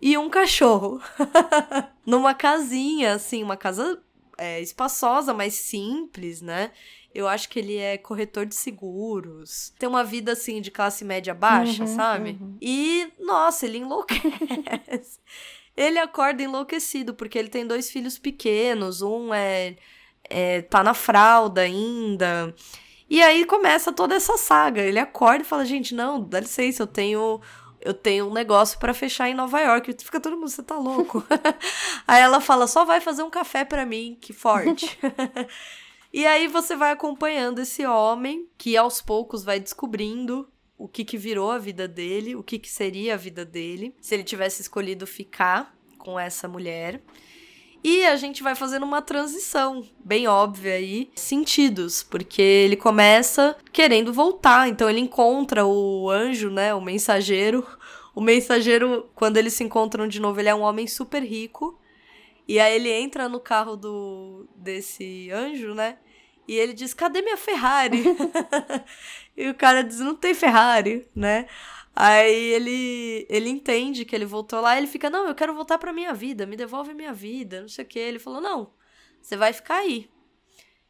e 0.00 0.16
um 0.16 0.30
cachorro. 0.30 1.00
Numa 2.06 2.34
casinha, 2.34 3.14
assim, 3.14 3.42
uma 3.42 3.56
casa 3.56 4.00
é, 4.36 4.60
espaçosa, 4.60 5.34
mas 5.34 5.54
simples, 5.54 6.40
né? 6.40 6.70
Eu 7.14 7.26
acho 7.26 7.48
que 7.48 7.58
ele 7.58 7.76
é 7.76 7.98
corretor 7.98 8.46
de 8.46 8.54
seguros. 8.54 9.72
Tem 9.78 9.88
uma 9.88 10.04
vida, 10.04 10.32
assim, 10.32 10.60
de 10.60 10.70
classe 10.70 11.04
média 11.04 11.34
baixa, 11.34 11.82
uhum, 11.82 11.96
sabe? 11.96 12.38
Uhum. 12.40 12.56
E, 12.60 13.08
nossa, 13.18 13.66
ele 13.66 13.78
enlouquece. 13.78 15.18
ele 15.76 15.98
acorda 15.98 16.42
enlouquecido, 16.42 17.14
porque 17.14 17.38
ele 17.38 17.48
tem 17.48 17.66
dois 17.66 17.90
filhos 17.90 18.18
pequenos. 18.18 19.02
Um 19.02 19.34
é, 19.34 19.76
é 20.24 20.62
tá 20.62 20.84
na 20.84 20.94
fralda 20.94 21.62
ainda. 21.62 22.54
E 23.10 23.22
aí 23.22 23.44
começa 23.46 23.90
toda 23.90 24.14
essa 24.14 24.36
saga. 24.36 24.82
Ele 24.82 24.98
acorda 24.98 25.42
e 25.42 25.46
fala: 25.46 25.64
gente, 25.64 25.94
não, 25.94 26.22
dá 26.22 26.40
licença, 26.40 26.82
eu 26.82 26.86
tenho 26.86 27.40
eu 27.80 27.94
tenho 27.94 28.28
um 28.28 28.32
negócio 28.32 28.78
para 28.78 28.94
fechar 28.94 29.28
em 29.28 29.34
Nova 29.34 29.60
York. 29.60 29.94
Fica 30.02 30.20
todo 30.20 30.36
mundo, 30.36 30.48
você 30.48 30.62
tá 30.62 30.76
louco? 30.76 31.24
aí 32.06 32.22
ela 32.22 32.40
fala, 32.40 32.66
só 32.66 32.84
vai 32.84 33.00
fazer 33.00 33.22
um 33.22 33.30
café 33.30 33.64
para 33.64 33.86
mim, 33.86 34.16
que 34.20 34.32
forte. 34.32 34.98
e 36.12 36.26
aí 36.26 36.48
você 36.48 36.76
vai 36.76 36.92
acompanhando 36.92 37.60
esse 37.60 37.86
homem 37.86 38.48
que 38.56 38.76
aos 38.76 39.00
poucos 39.00 39.44
vai 39.44 39.60
descobrindo 39.60 40.48
o 40.76 40.86
que, 40.86 41.04
que 41.04 41.18
virou 41.18 41.50
a 41.50 41.58
vida 41.58 41.88
dele, 41.88 42.36
o 42.36 42.42
que, 42.42 42.58
que 42.58 42.70
seria 42.70 43.14
a 43.14 43.16
vida 43.16 43.44
dele, 43.44 43.94
se 44.00 44.14
ele 44.14 44.22
tivesse 44.22 44.62
escolhido 44.62 45.06
ficar 45.06 45.76
com 45.98 46.18
essa 46.18 46.46
mulher. 46.46 47.02
E 47.82 48.04
a 48.06 48.16
gente 48.16 48.42
vai 48.42 48.54
fazendo 48.54 48.82
uma 48.82 49.00
transição 49.00 49.86
bem 50.04 50.26
óbvia 50.26 50.74
aí, 50.74 51.10
sentidos, 51.14 52.02
porque 52.02 52.42
ele 52.42 52.76
começa 52.76 53.56
querendo 53.72 54.12
voltar, 54.12 54.68
então 54.68 54.90
ele 54.90 55.00
encontra 55.00 55.64
o 55.64 56.10
anjo, 56.10 56.50
né, 56.50 56.74
o 56.74 56.80
mensageiro. 56.80 57.66
O 58.14 58.20
mensageiro, 58.20 59.08
quando 59.14 59.36
eles 59.36 59.54
se 59.54 59.62
encontram 59.62 60.08
de 60.08 60.20
novo, 60.20 60.40
ele 60.40 60.48
é 60.48 60.54
um 60.54 60.62
homem 60.62 60.88
super 60.88 61.22
rico. 61.22 61.78
E 62.48 62.58
aí 62.58 62.74
ele 62.74 62.90
entra 62.90 63.28
no 63.28 63.38
carro 63.38 63.76
do 63.76 64.48
desse 64.56 65.30
anjo, 65.30 65.74
né? 65.74 65.98
E 66.48 66.54
ele 66.56 66.72
diz: 66.72 66.94
"Cadê 66.94 67.20
minha 67.22 67.36
Ferrari?" 67.36 68.02
e 69.36 69.48
o 69.50 69.54
cara 69.54 69.84
diz: 69.84 70.00
"Não 70.00 70.16
tem 70.16 70.34
Ferrari", 70.34 71.06
né? 71.14 71.46
Aí 72.00 72.52
ele, 72.52 73.26
ele 73.28 73.48
entende 73.50 74.04
que 74.04 74.14
ele 74.14 74.24
voltou 74.24 74.60
lá, 74.60 74.78
ele 74.78 74.86
fica, 74.86 75.10
não, 75.10 75.26
eu 75.26 75.34
quero 75.34 75.52
voltar 75.52 75.78
pra 75.78 75.92
minha 75.92 76.14
vida, 76.14 76.46
me 76.46 76.56
devolve 76.56 76.94
minha 76.94 77.12
vida, 77.12 77.60
não 77.62 77.68
sei 77.68 77.84
o 77.84 77.88
que. 77.88 77.98
Ele 77.98 78.20
falou, 78.20 78.40
não, 78.40 78.72
você 79.20 79.36
vai 79.36 79.52
ficar 79.52 79.78
aí. 79.78 80.08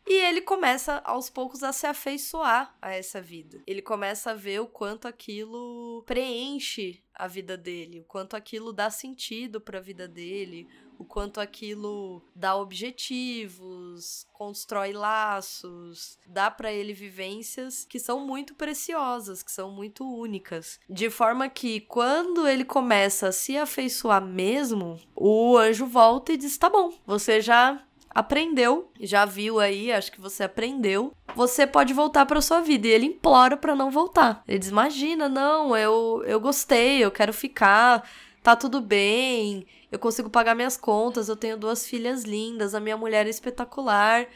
E 0.08 0.14
ele 0.14 0.40
começa 0.40 1.02
aos 1.04 1.28
poucos 1.28 1.62
a 1.62 1.70
se 1.70 1.86
afeiçoar 1.86 2.74
a 2.80 2.94
essa 2.94 3.20
vida. 3.20 3.62
Ele 3.66 3.82
começa 3.82 4.30
a 4.30 4.34
ver 4.34 4.60
o 4.60 4.66
quanto 4.66 5.06
aquilo 5.06 6.02
preenche 6.06 7.02
a 7.14 7.26
vida 7.26 7.56
dele, 7.56 8.00
o 8.00 8.04
quanto 8.04 8.34
aquilo 8.34 8.72
dá 8.72 8.88
sentido 8.88 9.60
para 9.60 9.78
a 9.78 9.82
vida 9.82 10.08
dele, 10.08 10.66
o 10.98 11.04
quanto 11.04 11.40
aquilo 11.40 12.22
dá 12.34 12.56
objetivos, 12.56 14.26
constrói 14.32 14.92
laços, 14.92 16.18
dá 16.26 16.50
para 16.50 16.72
ele 16.72 16.92
vivências 16.92 17.84
que 17.84 17.98
são 17.98 18.26
muito 18.26 18.54
preciosas, 18.54 19.42
que 19.42 19.52
são 19.52 19.70
muito 19.70 20.04
únicas. 20.04 20.80
De 20.88 21.10
forma 21.10 21.48
que 21.48 21.80
quando 21.82 22.46
ele 22.48 22.64
começa 22.64 23.28
a 23.28 23.32
se 23.32 23.56
afeiçoar 23.56 24.24
mesmo, 24.24 24.98
o 25.14 25.56
anjo 25.56 25.86
volta 25.86 26.32
e 26.32 26.36
diz: 26.36 26.56
"Tá 26.56 26.70
bom, 26.70 26.92
você 27.04 27.40
já 27.40 27.84
aprendeu, 28.18 28.90
já 29.00 29.24
viu 29.24 29.60
aí, 29.60 29.92
acho 29.92 30.12
que 30.12 30.20
você 30.20 30.44
aprendeu. 30.44 31.12
Você 31.34 31.66
pode 31.66 31.92
voltar 31.92 32.26
para 32.26 32.40
sua 32.40 32.60
vida. 32.60 32.86
E 32.86 32.90
ele 32.90 33.06
implora 33.06 33.56
para 33.56 33.74
não 33.74 33.90
voltar. 33.90 34.42
Ele 34.46 34.58
diz: 34.58 34.68
"Imagina, 34.68 35.28
não, 35.28 35.76
eu 35.76 36.22
eu 36.26 36.40
gostei, 36.40 37.04
eu 37.04 37.10
quero 37.10 37.32
ficar, 37.32 38.08
tá 38.42 38.56
tudo 38.56 38.80
bem 38.80 39.66
eu 39.90 39.98
consigo 39.98 40.28
pagar 40.28 40.54
minhas 40.54 40.76
contas, 40.76 41.28
eu 41.28 41.36
tenho 41.36 41.56
duas 41.56 41.86
filhas 41.86 42.24
lindas, 42.24 42.74
a 42.74 42.80
minha 42.80 42.96
mulher 42.96 43.26
é 43.26 43.30
espetacular. 43.30 44.26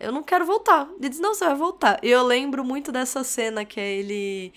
Eu 0.00 0.10
não 0.10 0.22
quero 0.22 0.46
voltar. 0.46 0.88
Ele 0.98 1.08
diz, 1.08 1.20
não, 1.20 1.34
você 1.34 1.44
vai 1.44 1.54
voltar. 1.54 1.98
E 2.02 2.08
eu 2.08 2.22
lembro 2.24 2.64
muito 2.64 2.90
dessa 2.90 3.22
cena 3.22 3.64
que 3.64 3.78
ele. 3.78 4.52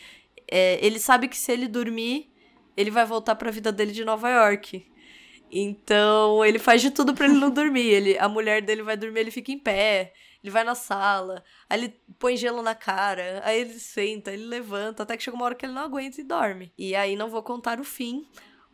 É, 0.50 0.84
ele 0.86 1.00
sabe 1.00 1.28
que 1.28 1.38
se 1.38 1.52
ele 1.52 1.68
dormir, 1.68 2.32
ele 2.76 2.90
vai 2.90 3.06
voltar 3.06 3.36
para 3.36 3.50
a 3.50 3.52
vida 3.52 3.72
dele 3.72 3.92
de 3.92 4.06
Nova 4.06 4.30
York. 4.30 4.86
Então, 5.52 6.44
ele 6.44 6.60
faz 6.60 6.82
de 6.82 6.92
tudo 6.92 7.14
para 7.14 7.26
ele 7.26 7.36
não 7.36 7.50
dormir. 7.50 7.88
Ele, 7.88 8.18
a 8.18 8.28
mulher 8.28 8.62
dele 8.62 8.84
vai 8.84 8.98
dormir, 8.98 9.22
ele 9.22 9.32
fica 9.32 9.52
em 9.52 9.60
pé. 9.60 10.14
Ele 10.44 10.52
vai 10.52 10.64
na 10.64 10.76
sala, 10.76 11.44
aí 11.70 11.80
ele 11.80 12.00
põe 12.20 12.38
gelo 12.38 12.62
na 12.62 12.76
cara, 12.76 13.42
aí 13.44 13.60
ele 13.60 13.80
senta, 13.80 14.32
ele 14.32 14.46
levanta, 14.46 15.04
até 15.04 15.18
que 15.18 15.24
chega 15.24 15.36
uma 15.36 15.44
hora 15.44 15.56
que 15.56 15.66
ele 15.66 15.74
não 15.74 15.82
aguenta 15.82 16.22
e 16.22 16.24
dorme. 16.24 16.72
E 16.78 16.96
aí 16.96 17.16
não 17.16 17.30
vou 17.30 17.42
contar 17.44 17.80
o 17.80 17.84
fim, 17.84 18.26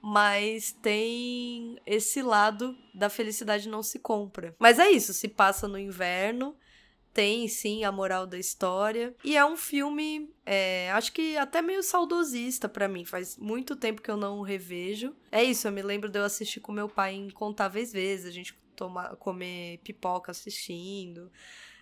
mas 0.01 0.71
tem 0.71 1.79
esse 1.85 2.21
lado 2.21 2.77
da 2.93 3.09
felicidade 3.09 3.69
não 3.69 3.81
se 3.81 3.97
compra. 3.97 4.53
Mas 4.59 4.77
é 4.77 4.89
isso, 4.91 5.13
se 5.13 5.27
passa 5.27 5.67
no 5.67 5.79
inverno, 5.79 6.55
tem 7.13 7.47
sim 7.47 7.83
a 7.83 7.91
moral 7.91 8.25
da 8.25 8.37
história. 8.37 9.15
E 9.23 9.37
é 9.37 9.45
um 9.45 9.55
filme, 9.55 10.29
é, 10.45 10.91
acho 10.91 11.13
que 11.13 11.37
até 11.37 11.61
meio 11.61 11.83
saudosista 11.83 12.67
para 12.67 12.87
mim. 12.87 13.05
Faz 13.05 13.37
muito 13.37 13.75
tempo 13.75 14.01
que 14.01 14.09
eu 14.09 14.17
não 14.17 14.41
revejo. 14.41 15.15
É 15.31 15.43
isso, 15.43 15.67
eu 15.67 15.71
me 15.71 15.81
lembro 15.81 16.09
de 16.09 16.17
eu 16.17 16.23
assistir 16.23 16.59
com 16.59 16.71
meu 16.71 16.89
pai 16.89 17.13
incontáveis 17.13 17.93
vezes. 17.93 18.25
A 18.25 18.31
gente 18.31 18.57
tomar, 18.75 19.15
comer 19.17 19.79
pipoca 19.83 20.31
assistindo. 20.31 21.31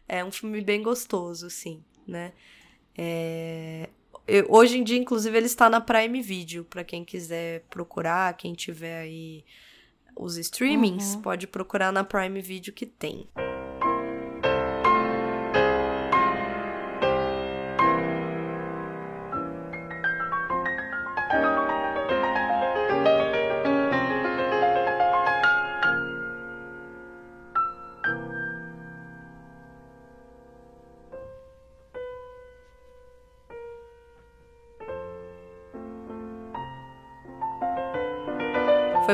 É 0.08 0.24
um 0.24 0.32
filme 0.32 0.62
bem 0.62 0.84
gostoso, 0.84 1.50
sim, 1.50 1.84
né? 2.06 2.34
É, 2.98 3.90
eu, 4.28 4.46
hoje 4.50 4.78
em 4.78 4.84
dia, 4.84 4.98
inclusive, 4.98 5.36
ele 5.36 5.46
está 5.46 5.70
na 5.70 5.80
Prime 5.80 6.22
Video, 6.22 6.66
para 6.66 6.84
quem 6.84 7.06
quiser 7.06 7.62
procurar, 7.70 8.36
quem 8.36 8.54
tiver 8.54 9.00
aí 9.00 9.46
os 10.16 10.38
streamings, 10.38 11.16
uhum. 11.16 11.22
pode 11.22 11.48
procurar 11.48 11.92
na 11.92 12.04
Prime 12.04 12.42
Video 12.42 12.74
que 12.74 12.86
tem. 12.86 13.30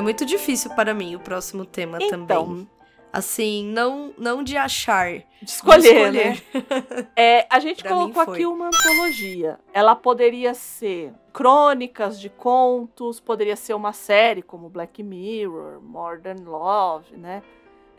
Muito 0.08 0.26
difícil 0.26 0.72
para 0.72 0.94
mim 0.94 1.18
o 1.18 1.20
próximo 1.20 1.66
tema 1.66 1.98
então, 2.02 2.26
também. 2.26 2.70
Assim, 3.12 3.66
não 3.66 4.14
não 4.18 4.42
de 4.42 4.56
achar, 4.56 5.12
de 5.42 5.50
escolher. 5.50 5.82
De 5.82 5.88
escolher. 5.88 6.44
Né? 6.54 7.08
é, 7.14 7.48
a 7.50 7.60
gente 7.60 7.84
colocou 7.84 8.24
aqui 8.24 8.46
uma 8.46 8.68
antologia. 8.68 9.60
Ela 9.74 9.98
poderia 9.98 10.54
ser 10.54 11.14
crônicas 11.34 12.18
de 12.22 12.30
contos, 12.30 13.20
poderia 13.20 13.58
ser 13.58 13.74
uma 13.74 13.92
série 13.92 14.42
como 14.42 14.70
Black 14.70 15.04
Mirror, 15.04 15.82
Modern 15.82 16.46
Love, 16.46 17.18
né? 17.18 17.44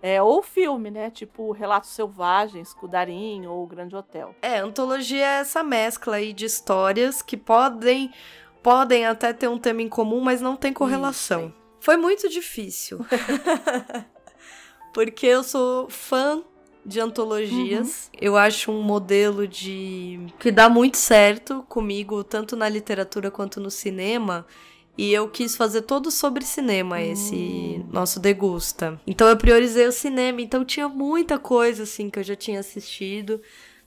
É, 0.01 0.23
ou 0.23 0.43
filme, 0.43 0.91
né? 0.91 1.11
Tipo 1.11 1.53
Relatos 1.53 1.91
Selvagens, 1.91 2.73
Cudarinho 2.73 3.51
ou 3.51 3.67
Grande 3.67 3.95
Hotel. 3.95 4.35
É, 4.41 4.59
antologia 4.61 5.27
é 5.27 5.41
essa 5.41 5.63
mescla 5.63 6.17
aí 6.17 6.33
de 6.33 6.47
histórias 6.47 7.21
que 7.21 7.37
podem 7.37 8.11
podem 8.63 9.05
até 9.05 9.35
ter 9.35 9.49
um 9.49 9.59
tema 9.59 9.83
em 9.83 9.89
comum, 9.89 10.21
mas 10.21 10.41
não 10.41 10.57
tem 10.57 10.73
correlação. 10.73 11.47
Isso, 11.47 11.68
foi 11.81 11.97
muito 11.97 12.29
difícil. 12.29 13.05
Porque 14.93 15.27
eu 15.27 15.43
sou 15.45 15.89
fã 15.89 16.43
de 16.85 17.01
antologias. 17.01 18.11
Uhum. 18.13 18.19
Eu 18.21 18.37
acho 18.37 18.73
um 18.73 18.83
modelo 18.83 19.47
de 19.47 20.19
que 20.39 20.51
dá 20.51 20.69
muito 20.69 20.97
certo 20.97 21.65
comigo, 21.69 22.25
tanto 22.25 22.57
na 22.57 22.69
literatura 22.69 23.31
quanto 23.31 23.61
no 23.61 23.71
cinema. 23.71 24.47
E 24.97 25.13
eu 25.13 25.29
quis 25.29 25.55
fazer 25.55 25.83
todo 25.83 26.11
sobre 26.11 26.45
cinema, 26.45 27.01
esse 27.01 27.37
hum. 27.37 27.89
nosso 27.93 28.19
degusta. 28.19 29.01
Então 29.07 29.29
eu 29.29 29.37
priorizei 29.37 29.87
o 29.87 29.93
cinema, 29.93 30.43
então 30.43 30.65
tinha 30.65 30.89
muita 30.89 31.39
coisa 31.39 31.85
assim 31.85 32.11
que 32.11 32.19
eu 32.19 32.25
já 32.25 32.35
tinha 32.35 32.59
assistido 32.59 33.41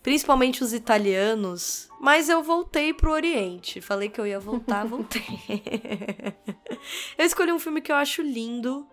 principalmente 0.04 0.64
os 0.64 0.74
italianos. 0.74 1.89
Mas 1.99 2.30
eu 2.30 2.41
voltei 2.41 2.93
pro 2.93 3.12
Oriente. 3.12 3.82
Falei 3.82 4.10
que 4.10 4.20
eu 4.20 4.26
ia 4.26 4.39
voltar, 4.39 4.86
voltei. 4.88 5.22
eu 7.18 7.26
escolhi 7.26 7.52
um 7.52 7.60
filme 7.60 7.82
que 7.82 7.91
eu 7.91 7.95
acho 7.95 8.22
lindo. 8.22 8.88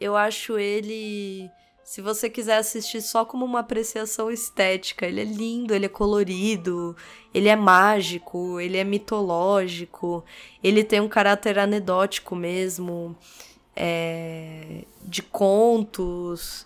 Eu 0.00 0.16
acho 0.16 0.58
ele. 0.58 1.50
Se 1.84 2.00
você 2.00 2.30
quiser 2.30 2.56
assistir 2.56 3.02
só 3.02 3.24
como 3.24 3.44
uma 3.44 3.60
apreciação 3.60 4.30
estética, 4.30 5.04
ele 5.04 5.20
é 5.20 5.24
lindo, 5.24 5.74
ele 5.74 5.86
é 5.86 5.88
colorido, 5.88 6.96
ele 7.34 7.48
é 7.48 7.56
mágico, 7.56 8.60
ele 8.60 8.78
é 8.78 8.84
mitológico, 8.84 10.24
ele 10.62 10.84
tem 10.84 11.00
um 11.00 11.08
caráter 11.08 11.58
anedótico 11.58 12.36
mesmo, 12.36 13.16
é, 13.74 14.84
de 15.02 15.22
contos. 15.22 16.64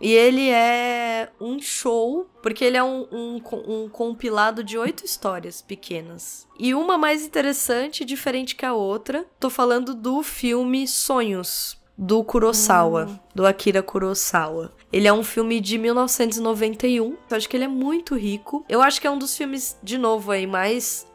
E 0.00 0.12
ele 0.12 0.48
é 0.48 1.28
um 1.40 1.60
show, 1.60 2.28
porque 2.42 2.64
ele 2.64 2.76
é 2.76 2.82
um, 2.82 3.06
um, 3.10 3.42
um, 3.66 3.88
compilado 3.88 4.62
de 4.62 4.78
oito 4.78 5.04
histórias 5.04 5.60
pequenas. 5.60 6.46
E 6.58 6.74
uma 6.74 6.96
mais 6.96 7.24
interessante, 7.24 8.04
diferente 8.04 8.54
que 8.54 8.64
a 8.64 8.72
outra. 8.72 9.26
Tô 9.40 9.50
falando 9.50 9.94
do 9.94 10.22
filme 10.22 10.86
Sonhos, 10.86 11.80
do 11.96 12.22
Kurosawa, 12.22 13.06
hum. 13.06 13.18
do 13.34 13.46
Akira 13.46 13.82
Kurosawa. 13.82 14.72
Ele 14.92 15.08
é 15.08 15.12
um 15.12 15.24
filme 15.24 15.60
de 15.60 15.76
1991. 15.76 17.16
Eu 17.28 17.36
acho 17.36 17.48
que 17.48 17.56
ele 17.56 17.64
é 17.64 17.68
muito 17.68 18.14
rico. 18.14 18.64
Eu 18.68 18.80
acho 18.80 19.00
que 19.00 19.06
é 19.06 19.10
um 19.10 19.18
dos 19.18 19.36
filmes, 19.36 19.76
de 19.82 19.98
novo, 19.98 20.30
aí, 20.30 20.46
mais 20.46 21.06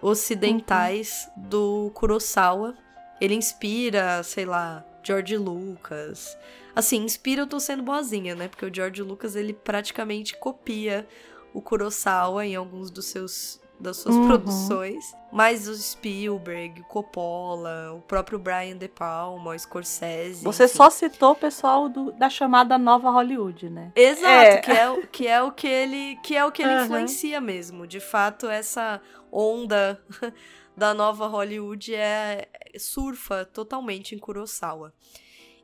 ocidentais 0.00 1.28
uhum. 1.36 1.42
do 1.48 1.90
Kurosawa. 1.94 2.74
Ele 3.20 3.34
inspira, 3.34 4.22
sei 4.22 4.44
lá, 4.44 4.84
George 5.02 5.36
Lucas. 5.36 6.36
Assim, 6.74 7.04
inspira 7.04 7.42
eu 7.42 7.46
tô 7.46 7.58
sendo 7.58 7.82
boazinha, 7.82 8.34
né? 8.34 8.48
Porque 8.48 8.66
o 8.66 8.74
George 8.74 9.02
Lucas, 9.02 9.36
ele 9.36 9.52
praticamente 9.52 10.36
copia 10.36 11.06
o 11.52 11.60
Kurosawa 11.60 12.46
em 12.46 12.54
alguns 12.54 12.90
dos 12.90 13.06
seus 13.06 13.60
das 13.80 13.96
suas 13.96 14.14
uhum. 14.14 14.26
produções, 14.26 15.16
mas 15.32 15.66
o 15.66 15.74
Spielberg, 15.74 16.82
o 16.82 16.84
Coppola, 16.84 17.94
o 17.94 18.02
próprio 18.02 18.38
Brian 18.38 18.76
De 18.76 18.88
Palma, 18.88 19.52
o 19.52 19.58
Scorsese. 19.58 20.44
Você 20.44 20.64
enfim. 20.64 20.74
só 20.74 20.90
citou 20.90 21.32
o 21.32 21.34
pessoal 21.34 21.88
do, 21.88 22.12
da 22.12 22.28
chamada 22.28 22.76
nova 22.76 23.10
Hollywood, 23.10 23.70
né? 23.70 23.90
Exato, 23.96 24.28
é. 24.28 24.56
que 24.58 24.70
é 24.70 25.06
que 25.06 25.26
é 25.26 25.42
o 25.42 25.50
que 25.50 25.66
ele 25.66 26.18
que 26.22 26.36
é 26.36 26.44
o 26.44 26.52
que 26.52 26.62
ele 26.62 26.74
uhum. 26.74 26.84
influencia 26.84 27.40
mesmo. 27.40 27.86
De 27.86 28.00
fato, 28.00 28.48
essa 28.48 29.00
onda 29.32 30.00
da 30.76 30.92
nova 30.92 31.26
Hollywood 31.26 31.94
é 31.94 32.48
surfa 32.78 33.44
totalmente 33.46 34.14
em 34.14 34.18
Kurosawa. 34.18 34.92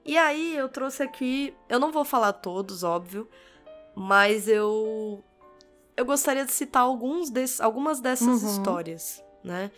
E 0.07 0.16
aí 0.16 0.57
eu 0.57 0.68
trouxe 0.68 1.02
aqui, 1.02 1.52
eu 1.68 1.80
não 1.80 1.90
vou 1.90 2.04
falar 2.04 2.32
todos, 2.32 2.84
óbvio, 2.84 3.28
mas 3.94 4.46
eu 4.46 5.24
eu 5.96 6.04
gostaria 6.04 6.44
de 6.44 6.52
citar 6.52 6.82
alguns 6.82 7.28
desse, 7.28 7.61
algumas 7.61 8.00
dessas 8.00 8.42
uhum. 8.42 8.50
histórias, 8.50 9.24
né? 9.42 9.70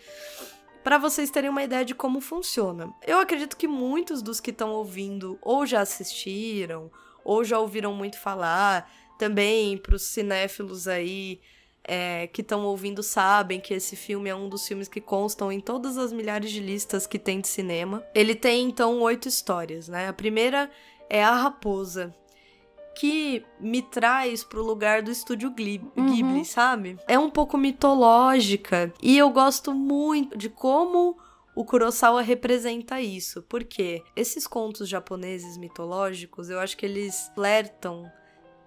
Para 0.83 0.99
vocês 0.99 1.31
terem 1.31 1.49
uma 1.49 1.63
ideia 1.63 1.83
de 1.83 1.95
como 1.95 2.21
funciona. 2.21 2.93
Eu 3.07 3.19
acredito 3.19 3.57
que 3.57 3.67
muitos 3.67 4.21
dos 4.21 4.39
que 4.39 4.51
estão 4.51 4.71
ouvindo 4.71 5.39
ou 5.41 5.65
já 5.65 5.81
assistiram, 5.81 6.91
ou 7.23 7.43
já 7.43 7.57
ouviram 7.57 7.93
muito 7.93 8.19
falar, 8.19 8.91
também 9.17 9.77
para 9.77 9.95
os 9.95 10.03
cinéfilos 10.03 10.87
aí 10.87 11.41
é, 11.91 12.27
que 12.27 12.41
estão 12.41 12.63
ouvindo 12.65 13.01
sabem 13.01 13.59
que 13.59 13.73
esse 13.73 13.95
filme 13.95 14.29
é 14.29 14.35
um 14.35 14.47
dos 14.47 14.67
filmes 14.67 14.87
que 14.87 15.01
constam 15.01 15.51
em 15.51 15.59
todas 15.59 15.97
as 15.97 16.13
milhares 16.13 16.51
de 16.51 16.59
listas 16.59 17.07
que 17.07 17.17
tem 17.17 17.41
de 17.41 17.47
cinema. 17.47 18.03
Ele 18.13 18.35
tem 18.35 18.67
então 18.67 19.01
oito 19.01 19.27
histórias, 19.27 19.87
né? 19.87 20.07
A 20.07 20.13
primeira 20.13 20.69
é 21.09 21.23
A 21.23 21.33
Raposa, 21.33 22.13
que 22.95 23.43
me 23.59 23.81
traz 23.81 24.43
pro 24.43 24.63
lugar 24.63 25.01
do 25.01 25.09
estúdio 25.09 25.49
Ghibli, 25.49 25.81
uhum. 25.97 26.43
sabe? 26.45 26.95
É 27.07 27.17
um 27.17 27.31
pouco 27.31 27.57
mitológica 27.57 28.93
e 29.01 29.17
eu 29.17 29.31
gosto 29.31 29.73
muito 29.73 30.37
de 30.37 30.47
como 30.47 31.17
o 31.55 31.65
Kurosawa 31.65 32.21
representa 32.21 33.01
isso. 33.01 33.41
Porque 33.49 34.03
esses 34.15 34.45
contos 34.45 34.87
japoneses 34.87 35.57
mitológicos, 35.57 36.51
eu 36.51 36.59
acho 36.59 36.77
que 36.77 36.85
eles 36.85 37.31
flertam 37.33 38.11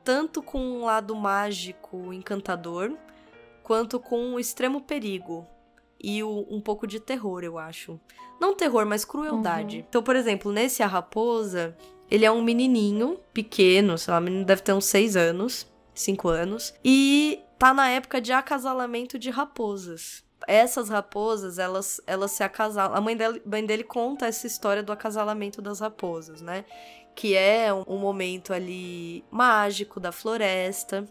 tanto 0.02 0.42
com 0.42 0.58
um 0.58 0.84
lado 0.86 1.14
mágico 1.14 2.12
encantador, 2.12 2.96
quanto 3.72 3.98
com 3.98 4.34
o 4.34 4.38
extremo 4.38 4.82
perigo 4.82 5.46
e 5.98 6.22
o, 6.22 6.46
um 6.50 6.60
pouco 6.60 6.86
de 6.86 7.00
terror, 7.00 7.42
eu 7.42 7.58
acho. 7.58 7.98
Não 8.38 8.54
terror, 8.54 8.84
mas 8.84 9.02
crueldade. 9.02 9.78
Uhum. 9.78 9.84
Então, 9.88 10.02
por 10.02 10.14
exemplo, 10.14 10.52
nesse 10.52 10.82
A 10.82 10.86
Raposa, 10.86 11.74
ele 12.10 12.26
é 12.26 12.30
um 12.30 12.42
menininho 12.42 13.18
pequeno, 13.32 13.96
sei 13.96 14.12
lá, 14.12 14.20
o 14.20 14.22
menino 14.22 14.44
deve 14.44 14.60
ter 14.60 14.74
uns 14.74 14.84
6 14.84 15.16
anos, 15.16 15.66
5 15.94 16.28
anos, 16.28 16.74
e 16.84 17.40
tá 17.58 17.72
na 17.72 17.88
época 17.88 18.20
de 18.20 18.30
acasalamento 18.30 19.18
de 19.18 19.30
raposas. 19.30 20.22
Essas 20.46 20.90
raposas, 20.90 21.58
elas, 21.58 21.98
elas 22.06 22.32
se 22.32 22.44
acasalam. 22.44 22.94
A 22.94 23.00
mãe 23.00 23.16
dele, 23.16 23.40
mãe 23.46 23.64
dele 23.64 23.84
conta 23.84 24.26
essa 24.26 24.46
história 24.46 24.82
do 24.82 24.92
acasalamento 24.92 25.62
das 25.62 25.80
raposas, 25.80 26.42
né? 26.42 26.66
que 27.14 27.34
é 27.34 27.72
um, 27.72 27.98
momento 27.98 28.52
ali 28.52 29.24
mágico 29.30 30.00
da 30.00 30.12
floresta 30.12 31.06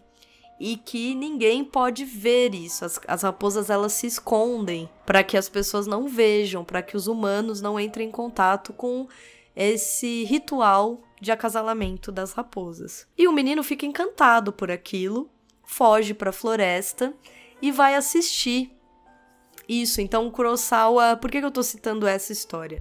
e 0.64 0.76
que 0.76 1.12
ninguém 1.16 1.64
pode 1.64 2.04
ver 2.04 2.54
isso. 2.54 2.84
As, 2.84 3.00
as 3.08 3.22
raposas 3.22 3.68
elas 3.68 3.94
se 3.94 4.06
escondem 4.06 4.88
para 5.04 5.24
que 5.24 5.36
as 5.36 5.48
pessoas 5.48 5.88
não 5.88 6.06
vejam, 6.06 6.64
para 6.64 6.80
que 6.80 6.96
os 6.96 7.08
humanos 7.08 7.60
não 7.60 7.80
entrem 7.80 8.06
em 8.06 8.12
contato 8.12 8.72
com 8.72 9.08
esse 9.56 10.22
ritual 10.22 11.02
de 11.20 11.32
acasalamento 11.32 12.12
das 12.12 12.32
raposas. 12.32 13.08
E 13.18 13.26
o 13.26 13.32
menino 13.32 13.64
fica 13.64 13.84
encantado 13.84 14.52
por 14.52 14.70
aquilo, 14.70 15.28
foge 15.64 16.14
para 16.14 16.30
a 16.30 16.32
floresta 16.32 17.12
e 17.60 17.72
vai 17.72 17.96
assistir 17.96 18.70
isso. 19.68 20.00
Então, 20.00 20.30
Kurosawa, 20.30 21.16
por 21.16 21.28
que, 21.28 21.38
eu 21.38 21.50
tô 21.50 21.64
citando 21.64 22.06
essa 22.06 22.32
história? 22.32 22.80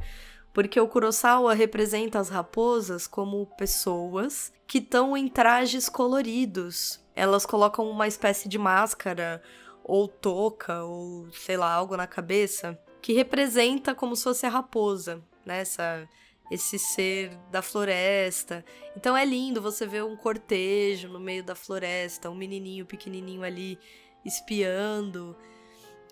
Porque 0.54 0.80
o 0.80 0.88
Kurosawa 0.88 1.54
representa 1.54 2.20
as 2.20 2.30
raposas 2.30 3.08
como 3.08 3.46
pessoas 3.58 4.52
que 4.68 4.80
estão 4.80 5.16
em 5.16 5.28
trajes 5.28 5.88
coloridos. 5.88 7.00
Elas 7.16 7.46
colocam 7.46 7.90
uma 7.90 8.08
espécie 8.08 8.50
de 8.50 8.58
máscara 8.58 9.42
ou 9.84 10.08
touca 10.08 10.84
ou 10.84 11.32
sei 11.32 11.58
lá, 11.58 11.72
algo 11.72 11.96
na 11.96 12.08
cabeça 12.08 12.80
que 13.02 13.14
representa 13.14 13.96
como 13.96 14.16
se 14.16 14.24
fosse 14.24 14.46
a 14.46 14.50
raposa, 14.50 15.24
né? 15.46 15.62
Essa, 15.62 16.08
esse 16.52 16.78
ser 16.78 17.36
da 17.50 17.62
floresta. 17.62 18.64
Então 18.96 19.16
é 19.16 19.26
lindo 19.26 19.62
você 19.62 19.88
ver 19.88 20.04
um 20.04 20.16
cortejo 20.16 21.08
no 21.08 21.20
meio 21.20 21.44
da 21.44 21.56
floresta, 21.56 22.30
um 22.30 22.36
menininho 22.36 22.86
pequenininho 22.86 23.44
ali 23.44 23.80
espiando. 24.24 25.36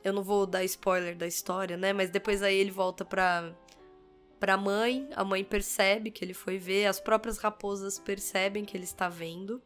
Eu 0.03 0.13
não 0.13 0.23
vou 0.23 0.45
dar 0.47 0.63
spoiler 0.63 1.15
da 1.15 1.27
história, 1.27 1.77
né? 1.77 1.93
Mas 1.93 2.09
depois 2.09 2.41
aí 2.41 2.55
ele 2.55 2.71
volta 2.71 3.05
pra 3.05 3.53
para 4.39 4.53
a 4.53 4.57
mãe, 4.57 5.07
a 5.15 5.23
mãe 5.23 5.43
percebe 5.43 6.11
que 6.11 6.23
ele 6.23 6.33
foi 6.33 6.57
ver, 6.57 6.85
as 6.85 6.99
próprias 6.99 7.37
raposas 7.37 7.99
percebem 7.99 8.63
que 8.63 8.75
ele 8.75 8.85
está 8.85 9.09
vendo. 9.09 9.61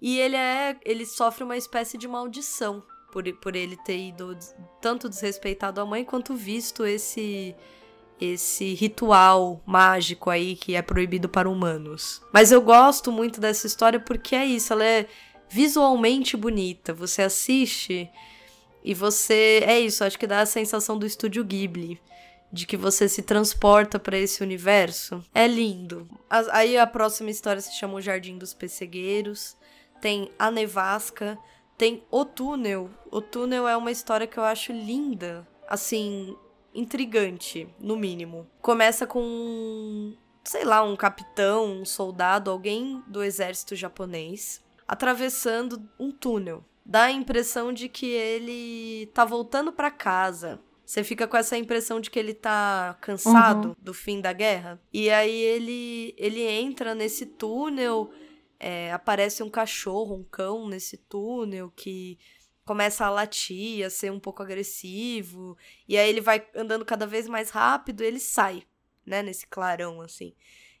E 0.00 0.18
ele 0.18 0.36
é, 0.36 0.76
ele 0.84 1.06
sofre 1.06 1.44
uma 1.44 1.56
espécie 1.56 1.96
de 1.96 2.08
maldição 2.08 2.82
por, 3.12 3.24
por 3.34 3.54
ele 3.54 3.76
ter 3.76 3.98
ido 3.98 4.36
tanto 4.80 5.08
desrespeitado 5.08 5.80
a 5.80 5.86
mãe 5.86 6.04
quanto 6.04 6.34
visto 6.34 6.84
esse 6.84 7.54
esse 8.20 8.74
ritual 8.74 9.60
mágico 9.66 10.30
aí 10.30 10.54
que 10.54 10.76
é 10.76 10.82
proibido 10.82 11.28
para 11.28 11.50
humanos. 11.50 12.22
Mas 12.32 12.52
eu 12.52 12.62
gosto 12.62 13.10
muito 13.10 13.40
dessa 13.40 13.66
história 13.66 13.98
porque 13.98 14.36
é 14.36 14.46
isso, 14.46 14.72
ela 14.72 14.84
é 14.84 15.08
visualmente 15.48 16.36
bonita. 16.36 16.94
Você 16.94 17.22
assiste 17.22 18.08
e 18.84 18.94
você 18.94 19.64
é 19.66 19.80
isso, 19.80 20.04
acho 20.04 20.16
que 20.16 20.26
dá 20.26 20.40
a 20.40 20.46
sensação 20.46 20.96
do 20.96 21.04
estúdio 21.04 21.44
Ghibli 21.44 22.00
de 22.52 22.66
que 22.66 22.76
você 22.76 23.08
se 23.08 23.22
transporta 23.22 23.98
para 23.98 24.18
esse 24.18 24.42
universo. 24.42 25.24
É 25.34 25.46
lindo. 25.46 26.06
Aí 26.28 26.76
a 26.76 26.86
próxima 26.86 27.30
história 27.30 27.62
se 27.62 27.74
chama 27.74 27.94
O 27.94 28.00
Jardim 28.00 28.36
dos 28.36 28.52
Pessegueiros. 28.52 29.56
Tem 30.00 30.30
A 30.38 30.50
Nevasca. 30.50 31.38
Tem 31.78 32.04
O 32.10 32.24
Túnel. 32.26 32.90
O 33.10 33.22
Túnel 33.22 33.66
é 33.66 33.74
uma 33.74 33.90
história 33.90 34.26
que 34.26 34.38
eu 34.38 34.44
acho 34.44 34.70
linda. 34.70 35.48
Assim, 35.66 36.36
intrigante, 36.74 37.66
no 37.80 37.96
mínimo. 37.96 38.46
Começa 38.60 39.06
com, 39.06 40.14
sei 40.44 40.64
lá, 40.64 40.82
um 40.82 40.94
capitão, 40.94 41.80
um 41.80 41.84
soldado, 41.86 42.50
alguém 42.50 43.02
do 43.06 43.24
exército 43.24 43.74
japonês, 43.74 44.62
atravessando 44.86 45.88
um 45.98 46.10
túnel. 46.10 46.62
Dá 46.84 47.04
a 47.04 47.12
impressão 47.12 47.72
de 47.72 47.88
que 47.88 48.06
ele 48.06 49.06
tá 49.14 49.24
voltando 49.24 49.72
para 49.72 49.90
casa 49.90 50.60
você 50.84 51.04
fica 51.04 51.26
com 51.26 51.36
essa 51.36 51.56
impressão 51.56 52.00
de 52.00 52.10
que 52.10 52.18
ele 52.18 52.34
tá 52.34 52.96
cansado 53.00 53.68
uhum. 53.68 53.76
do 53.78 53.94
fim 53.94 54.20
da 54.20 54.32
guerra. 54.32 54.80
E 54.92 55.10
aí 55.10 55.40
ele, 55.42 56.14
ele 56.18 56.42
entra 56.42 56.94
nesse 56.94 57.24
túnel, 57.24 58.10
é, 58.58 58.92
aparece 58.92 59.42
um 59.42 59.50
cachorro, 59.50 60.16
um 60.16 60.24
cão 60.24 60.68
nesse 60.68 60.96
túnel 60.96 61.72
que 61.74 62.18
começa 62.64 63.06
a 63.06 63.10
latir, 63.10 63.84
a 63.84 63.90
ser 63.90 64.10
um 64.12 64.20
pouco 64.20 64.42
agressivo. 64.42 65.56
E 65.88 65.96
aí 65.96 66.08
ele 66.08 66.20
vai 66.20 66.46
andando 66.54 66.84
cada 66.84 67.06
vez 67.06 67.28
mais 67.28 67.50
rápido 67.50 68.02
e 68.02 68.06
ele 68.06 68.20
sai, 68.20 68.62
né, 69.06 69.22
nesse 69.22 69.46
clarão 69.46 70.00
assim. 70.00 70.34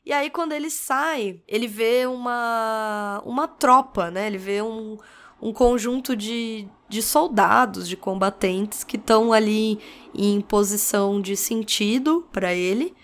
E 0.04 0.12
aí 0.12 0.30
quando 0.30 0.52
ele 0.52 0.68
sai, 0.68 1.42
ele 1.46 1.68
vê 1.68 2.06
uma 2.06 3.22
uma 3.24 3.46
tropa, 3.46 4.10
né? 4.10 4.26
Ele 4.26 4.38
vê 4.38 4.60
um 4.60 4.98
um 5.42 5.52
conjunto 5.52 6.14
de, 6.14 6.68
de 6.88 7.02
soldados, 7.02 7.88
de 7.88 7.96
combatentes 7.96 8.84
que 8.84 8.96
estão 8.96 9.32
ali 9.32 9.80
em 10.14 10.40
posição 10.40 11.20
de 11.20 11.36
sentido 11.36 12.28
para 12.30 12.54
ele, 12.54 12.94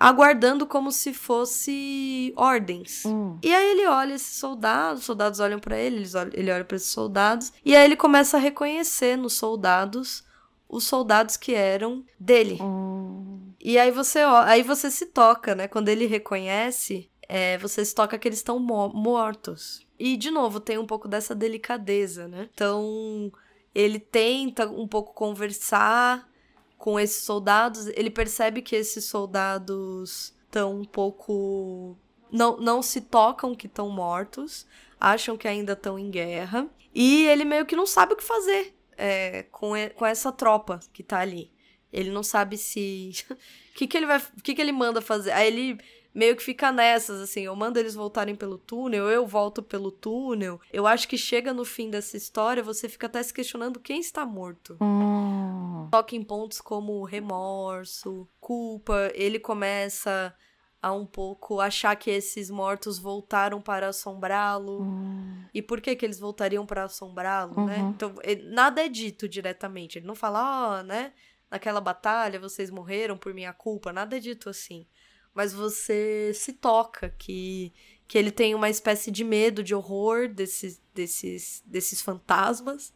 aguardando 0.00 0.66
como 0.66 0.90
se 0.90 1.12
fosse 1.12 2.32
ordens. 2.34 3.04
Hum. 3.04 3.38
E 3.42 3.54
aí 3.54 3.70
ele 3.72 3.86
olha 3.86 4.14
esses 4.14 4.38
soldados, 4.38 5.00
os 5.00 5.04
soldados 5.04 5.40
olham 5.40 5.58
para 5.58 5.78
ele, 5.78 6.04
ele 6.32 6.50
olha 6.50 6.64
para 6.64 6.76
esses 6.76 6.90
soldados, 6.90 7.52
e 7.62 7.76
aí 7.76 7.84
ele 7.84 7.96
começa 7.96 8.38
a 8.38 8.40
reconhecer 8.40 9.16
nos 9.16 9.34
soldados 9.34 10.24
os 10.66 10.84
soldados 10.84 11.36
que 11.36 11.54
eram 11.54 12.02
dele. 12.18 12.58
Hum. 12.62 13.52
E 13.60 13.78
aí 13.78 13.90
você, 13.90 14.20
aí 14.20 14.62
você 14.62 14.90
se 14.90 15.04
toca, 15.04 15.54
né? 15.54 15.68
Quando 15.68 15.90
ele 15.90 16.06
reconhece, 16.06 17.10
é, 17.28 17.58
você 17.58 17.84
se 17.84 17.94
toca 17.94 18.18
que 18.18 18.26
eles 18.26 18.38
estão 18.38 18.58
mortos. 18.58 19.86
E, 20.04 20.16
de 20.16 20.32
novo, 20.32 20.58
tem 20.58 20.78
um 20.78 20.84
pouco 20.84 21.06
dessa 21.06 21.32
delicadeza, 21.32 22.26
né? 22.26 22.48
Então, 22.52 23.30
ele 23.72 24.00
tenta 24.00 24.68
um 24.68 24.88
pouco 24.88 25.14
conversar 25.14 26.28
com 26.76 26.98
esses 26.98 27.22
soldados. 27.22 27.86
Ele 27.86 28.10
percebe 28.10 28.62
que 28.62 28.74
esses 28.74 29.04
soldados 29.04 30.34
estão 30.42 30.80
um 30.80 30.84
pouco. 30.84 31.96
Não, 32.32 32.56
não 32.56 32.82
se 32.82 33.00
tocam 33.00 33.54
que 33.54 33.68
estão 33.68 33.88
mortos, 33.90 34.66
acham 34.98 35.36
que 35.36 35.46
ainda 35.46 35.74
estão 35.74 35.96
em 35.96 36.10
guerra. 36.10 36.68
E 36.92 37.24
ele 37.28 37.44
meio 37.44 37.64
que 37.64 37.76
não 37.76 37.86
sabe 37.86 38.14
o 38.14 38.16
que 38.16 38.24
fazer 38.24 38.74
é, 38.98 39.44
com, 39.52 39.74
com 39.94 40.04
essa 40.04 40.32
tropa 40.32 40.80
que 40.92 41.04
tá 41.04 41.20
ali. 41.20 41.48
Ele 41.92 42.10
não 42.10 42.24
sabe 42.24 42.58
se. 42.58 43.12
O 43.30 43.36
que, 43.78 43.86
que 43.86 43.96
ele 43.96 44.06
vai. 44.06 44.18
O 44.18 44.42
que, 44.42 44.52
que 44.52 44.60
ele 44.60 44.72
manda 44.72 45.00
fazer? 45.00 45.30
Aí 45.30 45.46
ele 45.46 45.78
meio 46.14 46.36
que 46.36 46.42
fica 46.42 46.70
nessas, 46.70 47.20
assim, 47.20 47.42
eu 47.42 47.56
mando 47.56 47.78
eles 47.78 47.94
voltarem 47.94 48.34
pelo 48.34 48.58
túnel, 48.58 49.08
eu 49.08 49.26
volto 49.26 49.62
pelo 49.62 49.90
túnel. 49.90 50.60
Eu 50.72 50.86
acho 50.86 51.08
que 51.08 51.16
chega 51.16 51.52
no 51.52 51.64
fim 51.64 51.88
dessa 51.90 52.16
história, 52.16 52.62
você 52.62 52.88
fica 52.88 53.06
até 53.06 53.22
se 53.22 53.32
questionando 53.32 53.80
quem 53.80 54.00
está 54.00 54.24
morto. 54.26 54.76
Hum. 54.80 55.88
Toca 55.90 56.14
em 56.16 56.22
pontos 56.22 56.60
como 56.60 57.02
remorso, 57.04 58.28
culpa, 58.40 59.10
ele 59.14 59.38
começa 59.38 60.34
a 60.80 60.92
um 60.92 61.06
pouco 61.06 61.60
achar 61.60 61.94
que 61.94 62.10
esses 62.10 62.50
mortos 62.50 62.98
voltaram 62.98 63.60
para 63.62 63.88
assombrá-lo. 63.88 64.82
Hum. 64.82 65.44
E 65.54 65.62
por 65.62 65.80
que 65.80 65.94
que 65.94 66.04
eles 66.04 66.18
voltariam 66.18 66.66
para 66.66 66.84
assombrá-lo, 66.84 67.66
né? 67.66 67.78
Uhum. 67.78 67.90
Então, 67.90 68.14
ele- 68.22 68.50
nada 68.50 68.84
é 68.84 68.88
dito 68.88 69.28
diretamente. 69.28 69.98
Ele 69.98 70.06
não 70.06 70.16
fala, 70.16 70.80
ó, 70.80 70.82
né? 70.82 71.12
Naquela 71.48 71.80
batalha 71.80 72.40
vocês 72.40 72.68
morreram 72.70 73.16
por 73.16 73.32
minha 73.32 73.52
culpa. 73.52 73.92
Nada 73.92 74.16
é 74.16 74.20
dito 74.20 74.48
assim. 74.50 74.86
Mas 75.34 75.52
você 75.52 76.32
se 76.34 76.52
toca 76.52 77.14
que, 77.18 77.72
que 78.06 78.18
ele 78.18 78.30
tem 78.30 78.54
uma 78.54 78.68
espécie 78.68 79.10
de 79.10 79.24
medo, 79.24 79.62
de 79.62 79.74
horror 79.74 80.28
desses, 80.28 80.80
desses, 80.94 81.62
desses 81.66 82.02
fantasmas. 82.02 82.92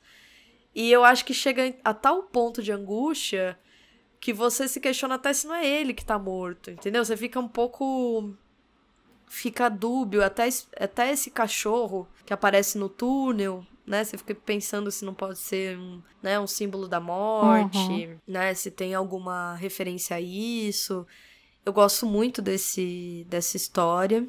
E 0.74 0.92
eu 0.92 1.04
acho 1.04 1.24
que 1.24 1.32
chega 1.32 1.74
a 1.82 1.94
tal 1.94 2.24
ponto 2.24 2.62
de 2.62 2.70
angústia 2.70 3.58
que 4.20 4.32
você 4.32 4.68
se 4.68 4.80
questiona 4.80 5.14
até 5.14 5.32
se 5.32 5.46
não 5.46 5.54
é 5.54 5.66
ele 5.66 5.94
que 5.94 6.04
tá 6.04 6.18
morto, 6.18 6.70
entendeu? 6.70 7.04
Você 7.04 7.16
fica 7.16 7.40
um 7.40 7.48
pouco. 7.48 8.34
Fica 9.28 9.68
dúbio, 9.68 10.22
até, 10.22 10.48
até 10.78 11.10
esse 11.10 11.30
cachorro 11.30 12.06
que 12.24 12.32
aparece 12.32 12.78
no 12.78 12.88
túnel, 12.88 13.66
né? 13.86 14.04
Você 14.04 14.18
fica 14.18 14.34
pensando 14.34 14.90
se 14.90 15.04
não 15.04 15.14
pode 15.14 15.38
ser 15.38 15.78
um, 15.78 16.02
né, 16.22 16.38
um 16.38 16.46
símbolo 16.46 16.86
da 16.86 17.00
morte, 17.00 17.78
né? 18.26 18.52
Se 18.54 18.70
tem 18.70 18.94
alguma 18.94 19.54
referência 19.54 20.16
a 20.16 20.20
isso. 20.20 21.06
Eu 21.66 21.72
gosto 21.72 22.06
muito 22.06 22.40
desse, 22.40 23.26
dessa 23.28 23.56
história. 23.56 24.24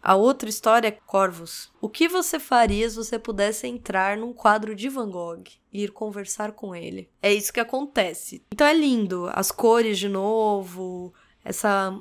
A 0.00 0.14
outra 0.14 0.48
história 0.48 0.86
é 0.86 0.92
Corvos. 0.92 1.68
O 1.80 1.88
que 1.88 2.06
você 2.06 2.38
faria 2.38 2.88
se 2.88 2.94
você 2.94 3.18
pudesse 3.18 3.66
entrar 3.66 4.16
num 4.16 4.32
quadro 4.32 4.72
de 4.76 4.88
Van 4.88 5.10
Gogh 5.10 5.42
e 5.72 5.82
ir 5.82 5.90
conversar 5.90 6.52
com 6.52 6.72
ele? 6.72 7.10
É 7.20 7.34
isso 7.34 7.52
que 7.52 7.58
acontece. 7.58 8.44
Então 8.52 8.64
é 8.64 8.72
lindo, 8.72 9.28
as 9.32 9.50
cores 9.50 9.98
de 9.98 10.08
novo, 10.08 11.12
essa 11.44 11.92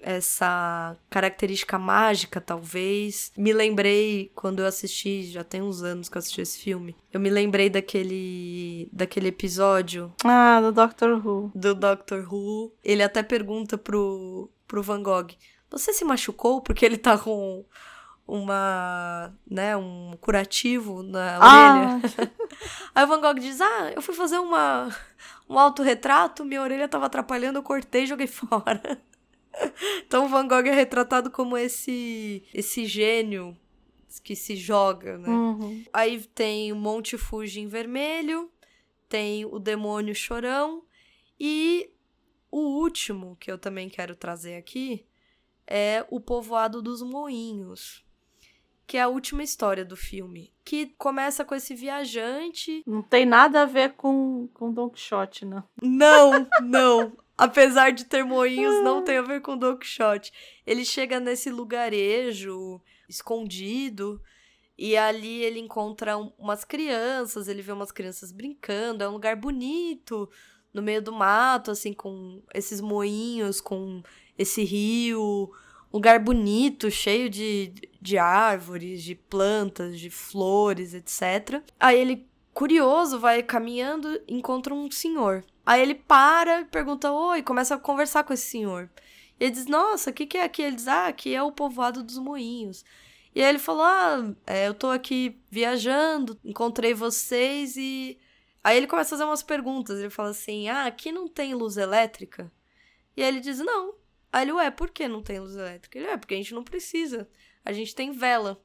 essa 0.00 0.96
característica 1.10 1.78
mágica, 1.78 2.40
talvez. 2.40 3.32
Me 3.36 3.52
lembrei 3.52 4.30
quando 4.34 4.60
eu 4.60 4.66
assisti, 4.66 5.24
já 5.24 5.42
tem 5.44 5.60
uns 5.62 5.82
anos 5.82 6.08
que 6.08 6.16
eu 6.16 6.20
assisti 6.20 6.40
esse 6.40 6.58
filme. 6.58 6.96
Eu 7.12 7.20
me 7.20 7.30
lembrei 7.30 7.68
daquele 7.68 8.88
daquele 8.92 9.28
episódio 9.28 10.12
Ah, 10.24 10.60
do 10.60 10.72
Doctor 10.72 11.24
Who. 11.26 11.50
do 11.54 11.74
Doctor 11.74 12.26
Who. 12.32 12.72
Ele 12.84 13.02
até 13.02 13.22
pergunta 13.22 13.76
pro, 13.76 14.48
pro 14.66 14.82
Van 14.82 15.02
Gogh: 15.02 15.28
Você 15.70 15.92
se 15.92 16.04
machucou 16.04 16.60
porque 16.60 16.84
ele 16.86 16.96
tá 16.96 17.18
com 17.18 17.64
uma, 18.26 19.32
né, 19.50 19.76
um 19.76 20.16
curativo 20.20 21.02
na 21.02 21.38
orelha? 21.38 21.40
Ah, 21.42 22.00
Aí 22.94 23.04
o 23.04 23.08
Van 23.08 23.20
Gogh 23.20 23.34
diz: 23.40 23.60
Ah, 23.60 23.90
eu 23.94 24.02
fui 24.02 24.14
fazer 24.14 24.38
uma, 24.38 24.94
um 25.48 25.58
autorretrato, 25.58 26.44
minha 26.44 26.62
orelha 26.62 26.86
tava 26.88 27.06
atrapalhando, 27.06 27.58
eu 27.58 27.62
cortei 27.62 28.04
e 28.04 28.06
joguei 28.06 28.26
fora. 28.26 29.00
Então 30.06 30.28
Van 30.28 30.46
Gogh 30.46 30.66
é 30.66 30.74
retratado 30.74 31.30
como 31.30 31.56
esse, 31.56 32.44
esse 32.52 32.86
gênio 32.86 33.56
que 34.22 34.34
se 34.34 34.56
joga, 34.56 35.18
né? 35.18 35.28
uhum. 35.28 35.84
Aí 35.92 36.20
tem 36.34 36.72
o 36.72 36.76
Monte 36.76 37.16
Fuji 37.16 37.60
em 37.60 37.68
vermelho, 37.68 38.50
tem 39.08 39.44
o 39.44 39.58
Demônio 39.58 40.14
Chorão 40.14 40.82
e 41.38 41.90
o 42.50 42.60
último 42.80 43.36
que 43.38 43.50
eu 43.50 43.58
também 43.58 43.88
quero 43.88 44.16
trazer 44.16 44.56
aqui 44.56 45.06
é 45.66 46.04
o 46.10 46.18
Povoado 46.18 46.80
dos 46.80 47.02
Moinhos, 47.02 48.04
que 48.86 48.96
é 48.96 49.02
a 49.02 49.08
última 49.08 49.42
história 49.42 49.84
do 49.84 49.96
filme, 49.96 50.52
que 50.64 50.86
começa 50.98 51.44
com 51.44 51.54
esse 51.54 51.74
viajante. 51.74 52.82
Não 52.86 53.02
tem 53.02 53.26
nada 53.26 53.62
a 53.62 53.66
ver 53.66 53.92
com, 53.92 54.48
com 54.54 54.72
Don 54.72 54.88
Quixote, 54.88 55.44
não. 55.44 55.62
Não, 55.82 56.46
não. 56.62 57.12
Apesar 57.38 57.90
de 57.92 58.04
ter 58.04 58.24
moinhos, 58.24 58.82
não 58.82 59.02
tem 59.04 59.16
a 59.18 59.22
ver 59.22 59.40
com 59.40 59.56
Don 59.56 59.76
Quixote. 59.76 60.32
Ele 60.66 60.84
chega 60.84 61.20
nesse 61.20 61.50
lugarejo 61.50 62.80
escondido 63.08 64.20
e 64.76 64.96
ali 64.96 65.42
ele 65.44 65.60
encontra 65.60 66.18
um- 66.18 66.32
umas 66.38 66.64
crianças, 66.64 67.46
ele 67.48 67.62
vê 67.62 67.72
umas 67.72 67.92
crianças 67.92 68.32
brincando, 68.32 69.02
é 69.04 69.08
um 69.08 69.12
lugar 69.12 69.36
bonito, 69.36 70.28
no 70.74 70.82
meio 70.82 71.00
do 71.00 71.12
mato, 71.12 71.70
assim, 71.70 71.92
com 71.92 72.42
esses 72.54 72.80
moinhos, 72.80 73.60
com 73.60 74.02
esse 74.36 74.62
rio, 74.64 75.50
um 75.92 75.96
lugar 75.96 76.18
bonito, 76.20 76.90
cheio 76.90 77.30
de, 77.30 77.72
de 78.00 78.18
árvores, 78.18 79.02
de 79.02 79.14
plantas, 79.14 79.98
de 79.98 80.10
flores, 80.10 80.92
etc. 80.94 81.62
Aí 81.80 81.98
ele, 81.98 82.28
curioso, 82.52 83.18
vai 83.18 83.42
caminhando, 83.42 84.20
encontra 84.28 84.74
um 84.74 84.90
senhor. 84.90 85.44
Aí 85.68 85.82
ele 85.82 85.94
para, 85.94 86.64
pergunta 86.64 87.12
oi, 87.12 87.42
começa 87.42 87.74
a 87.74 87.78
conversar 87.78 88.24
com 88.24 88.32
esse 88.32 88.46
senhor. 88.46 88.88
E 89.38 89.44
ele 89.44 89.50
diz, 89.50 89.66
nossa, 89.66 90.08
o 90.08 90.14
que, 90.14 90.24
que 90.24 90.38
é 90.38 90.42
aqui? 90.42 90.62
Ele 90.62 90.76
diz, 90.76 90.88
ah, 90.88 91.08
aqui 91.08 91.34
é 91.34 91.42
o 91.42 91.52
povoado 91.52 92.02
dos 92.02 92.16
moinhos. 92.16 92.86
E 93.34 93.42
aí 93.42 93.50
ele 93.50 93.58
falou, 93.58 93.82
ah, 93.82 94.34
é, 94.46 94.66
eu 94.66 94.72
tô 94.72 94.88
aqui 94.88 95.38
viajando, 95.50 96.40
encontrei 96.42 96.94
vocês 96.94 97.76
e... 97.76 98.18
Aí 98.64 98.78
ele 98.78 98.86
começa 98.86 99.14
a 99.14 99.18
fazer 99.18 99.24
umas 99.28 99.42
perguntas, 99.42 99.98
ele 99.98 100.08
fala 100.08 100.30
assim, 100.30 100.70
ah, 100.70 100.86
aqui 100.86 101.12
não 101.12 101.28
tem 101.28 101.52
luz 101.52 101.76
elétrica? 101.76 102.50
E 103.14 103.22
aí 103.22 103.28
ele 103.28 103.40
diz, 103.40 103.58
não. 103.58 103.94
Aí 104.32 104.46
ele, 104.46 104.52
ué, 104.52 104.70
por 104.70 104.88
que 104.88 105.06
não 105.06 105.22
tem 105.22 105.38
luz 105.38 105.54
elétrica? 105.54 105.98
Ele, 105.98 106.06
é, 106.06 106.16
porque 106.16 106.32
a 106.32 106.38
gente 106.38 106.54
não 106.54 106.64
precisa, 106.64 107.28
a 107.62 107.72
gente 107.74 107.94
tem 107.94 108.10
vela. 108.10 108.58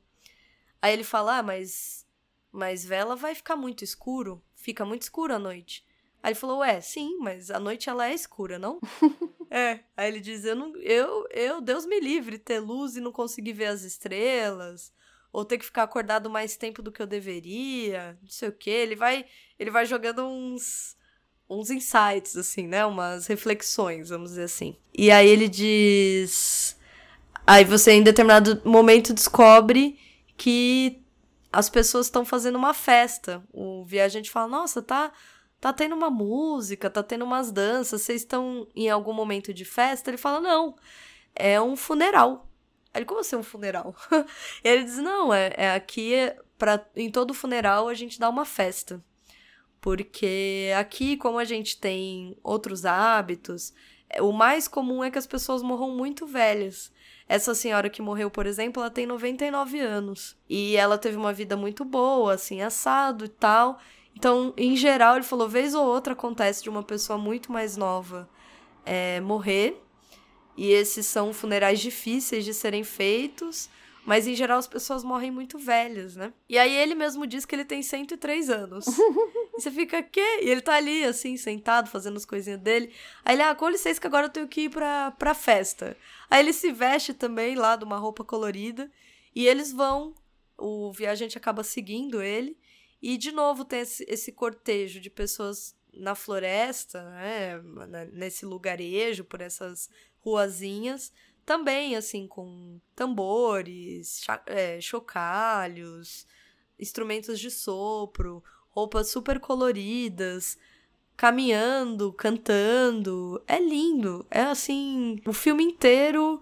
Aí 0.82 0.94
ele 0.94 1.04
fala, 1.04 1.40
ah, 1.40 1.44
mas, 1.44 2.08
mas 2.50 2.86
vela 2.86 3.14
vai 3.14 3.36
ficar 3.36 3.58
muito 3.58 3.84
escuro, 3.84 4.42
fica 4.56 4.86
muito 4.86 5.02
escuro 5.02 5.36
à 5.36 5.40
noite. 5.40 5.86
Aí 6.24 6.32
ele 6.32 6.40
falou, 6.40 6.60
ué, 6.60 6.80
sim, 6.80 7.18
mas 7.20 7.52
a 7.52 7.60
noite 7.60 7.90
ela 7.90 8.08
é 8.08 8.14
escura, 8.14 8.58
não? 8.58 8.80
é. 9.52 9.82
Aí 9.96 10.08
ele 10.08 10.22
diz, 10.22 10.46
eu, 10.46 10.56
não, 10.56 10.74
eu, 10.78 11.28
eu, 11.30 11.60
Deus 11.60 11.86
me 11.86 12.00
livre, 12.00 12.40
ter 12.40 12.60
luz 12.60 12.96
e 12.96 13.02
não 13.02 13.12
conseguir 13.12 13.52
ver 13.52 13.66
as 13.66 13.82
estrelas, 13.84 14.94
ou 15.34 15.44
ter 15.44 15.58
que 15.58 15.66
ficar 15.66 15.84
acordado 15.84 16.30
mais 16.30 16.56
tempo 16.56 16.82
do 16.82 16.94
que 16.94 17.02
eu 17.02 17.06
deveria, 17.06 18.18
não 18.22 18.30
sei 18.30 18.48
o 18.48 18.54
quê. 18.54 18.70
Ele 18.70 18.96
vai, 18.96 19.26
ele 19.60 19.70
vai 19.70 19.86
jogando 19.86 20.26
uns, 20.26 20.96
uns 21.50 21.70
insights, 21.70 22.38
assim, 22.38 22.68
né? 22.68 22.86
Umas 22.86 23.28
reflexões, 23.28 24.08
vamos 24.08 24.30
dizer 24.30 24.44
assim. 24.44 24.78
E 24.98 25.12
aí 25.12 25.28
ele 25.28 25.50
diz... 25.50 26.80
Aí 27.46 27.66
você, 27.66 27.92
em 27.92 28.02
determinado 28.02 28.62
momento, 28.64 29.14
descobre 29.14 30.00
que 30.38 31.04
as 31.52 31.70
pessoas 31.70 32.06
estão 32.06 32.24
fazendo 32.24 32.56
uma 32.56 32.74
festa. 32.74 33.44
O 33.52 33.84
viajante 33.84 34.32
fala, 34.32 34.48
nossa, 34.48 34.82
tá 34.82 35.12
tá 35.64 35.72
tendo 35.72 35.96
uma 35.96 36.10
música, 36.10 36.90
tá 36.90 37.02
tendo 37.02 37.24
umas 37.24 37.50
danças, 37.50 38.02
vocês 38.02 38.20
estão 38.20 38.68
em 38.76 38.90
algum 38.90 39.14
momento 39.14 39.54
de 39.54 39.64
festa? 39.64 40.10
Ele 40.10 40.18
fala, 40.18 40.42
não, 40.42 40.76
é 41.34 41.60
um 41.62 41.78
funeral. 41.78 42.50
Ele, 42.94 43.06
como 43.06 43.22
assim 43.22 43.38
um 43.38 43.44
funeral? 43.44 43.96
ele 44.62 44.84
diz, 44.84 44.98
não, 44.98 45.34
é, 45.34 45.54
é 45.56 45.74
aqui, 45.74 46.16
pra, 46.58 46.86
em 46.98 47.10
todo 47.10 47.34
funeral 47.34 47.88
a 47.88 47.94
gente 47.94 48.20
dá 48.20 48.28
uma 48.28 48.44
festa. 48.44 49.02
Porque 49.80 50.70
aqui, 50.78 51.16
como 51.16 51.40
a 51.40 51.46
gente 51.46 51.80
tem 51.80 52.38
outros 52.44 52.84
hábitos, 52.84 53.74
é, 54.10 54.22
o 54.22 54.34
mais 54.34 54.68
comum 54.68 55.02
é 55.02 55.10
que 55.10 55.18
as 55.18 55.26
pessoas 55.26 55.62
morram 55.62 55.92
muito 55.92 56.28
velhas. 56.28 56.92
Essa 57.26 57.56
senhora 57.56 57.90
que 57.90 58.02
morreu, 58.02 58.30
por 58.30 58.46
exemplo, 58.46 58.84
ela 58.84 58.92
tem 58.92 59.06
99 59.06 59.80
anos. 59.80 60.36
E 60.50 60.76
ela 60.76 60.98
teve 60.98 61.16
uma 61.16 61.32
vida 61.32 61.56
muito 61.56 61.86
boa, 61.86 62.34
assim, 62.34 62.62
assado 62.62 63.24
e 63.24 63.30
tal. 63.30 63.80
Então, 64.16 64.54
em 64.56 64.76
geral, 64.76 65.16
ele 65.16 65.26
falou, 65.26 65.50
vez 65.50 65.74
ou 65.74 65.86
outra 65.86 66.14
acontece 66.14 66.64
de 66.64 66.70
uma 66.70 66.84
pessoa 66.84 67.18
muito 67.18 67.52
mais 67.52 67.76
nova 67.76 68.30
é, 68.86 69.20
morrer. 69.22 69.82
E 70.56 70.70
esses 70.72 71.06
são 71.06 71.34
funerais 71.34 71.80
difíceis 71.80 72.46
de 72.46 72.54
serem 72.54 72.84
feitos. 72.84 73.70
Mas, 74.06 74.28
em 74.28 74.36
geral, 74.36 74.60
as 74.60 74.68
pessoas 74.68 75.04
morrem 75.04 75.32
muito 75.32 75.58
velhas, 75.58 76.16
né? 76.16 76.34
E 76.50 76.58
aí 76.58 76.76
ele 76.76 76.94
mesmo 76.94 77.26
diz 77.26 77.46
que 77.46 77.56
ele 77.56 77.64
tem 77.64 77.82
103 77.82 78.50
anos. 78.50 78.86
e 78.88 79.62
você 79.62 79.72
fica, 79.72 80.04
quê? 80.04 80.40
E 80.42 80.50
ele 80.50 80.62
tá 80.62 80.74
ali, 80.74 81.06
assim, 81.06 81.38
sentado, 81.38 81.90
fazendo 81.90 82.18
as 82.18 82.26
coisinhas 82.26 82.60
dele. 82.60 82.92
Aí 83.24 83.36
ele, 83.36 83.44
ah, 83.44 83.56
com 83.56 83.70
licença 83.70 84.02
que 84.02 84.08
agora 84.08 84.26
eu 84.26 84.30
tenho 84.30 84.48
que 84.48 84.62
ir 84.64 84.70
pra, 84.70 85.12
pra 85.12 85.34
festa. 85.34 85.96
Aí 86.30 86.42
ele 86.42 86.52
se 86.52 86.72
veste 86.72 87.14
também 87.14 87.56
lá 87.56 87.78
de 87.78 87.86
uma 87.86 87.98
roupa 87.98 88.26
colorida. 88.26 88.92
E 89.34 89.48
eles 89.48 89.72
vão, 89.72 90.14
o 90.58 90.92
viajante 90.92 91.38
acaba 91.38 91.64
seguindo 91.64 92.22
ele. 92.22 92.58
E, 93.04 93.18
de 93.18 93.34
novo, 93.34 93.66
tem 93.66 93.82
esse, 93.82 94.06
esse 94.08 94.32
cortejo 94.32 95.02
de 95.02 95.10
pessoas 95.10 95.76
na 95.94 96.16
floresta, 96.16 97.04
né? 97.04 97.62
Nesse 98.14 98.46
lugarejo, 98.46 99.26
por 99.26 99.42
essas 99.42 99.90
ruazinhas. 100.22 101.12
Também, 101.46 101.98
assim, 101.98 102.26
com 102.26 102.80
tambores, 102.96 104.26
é, 104.46 104.80
chocalhos, 104.80 106.26
instrumentos 106.80 107.42
de 107.42 107.52
sopro, 107.52 108.42
roupas 108.70 109.10
super 109.10 109.38
coloridas, 109.38 110.58
caminhando, 111.18 112.14
cantando. 112.14 113.44
É 113.46 113.60
lindo. 113.60 114.26
É 114.32 114.44
assim, 114.44 115.20
o 115.28 115.34
filme 115.34 115.62
inteiro, 115.66 116.42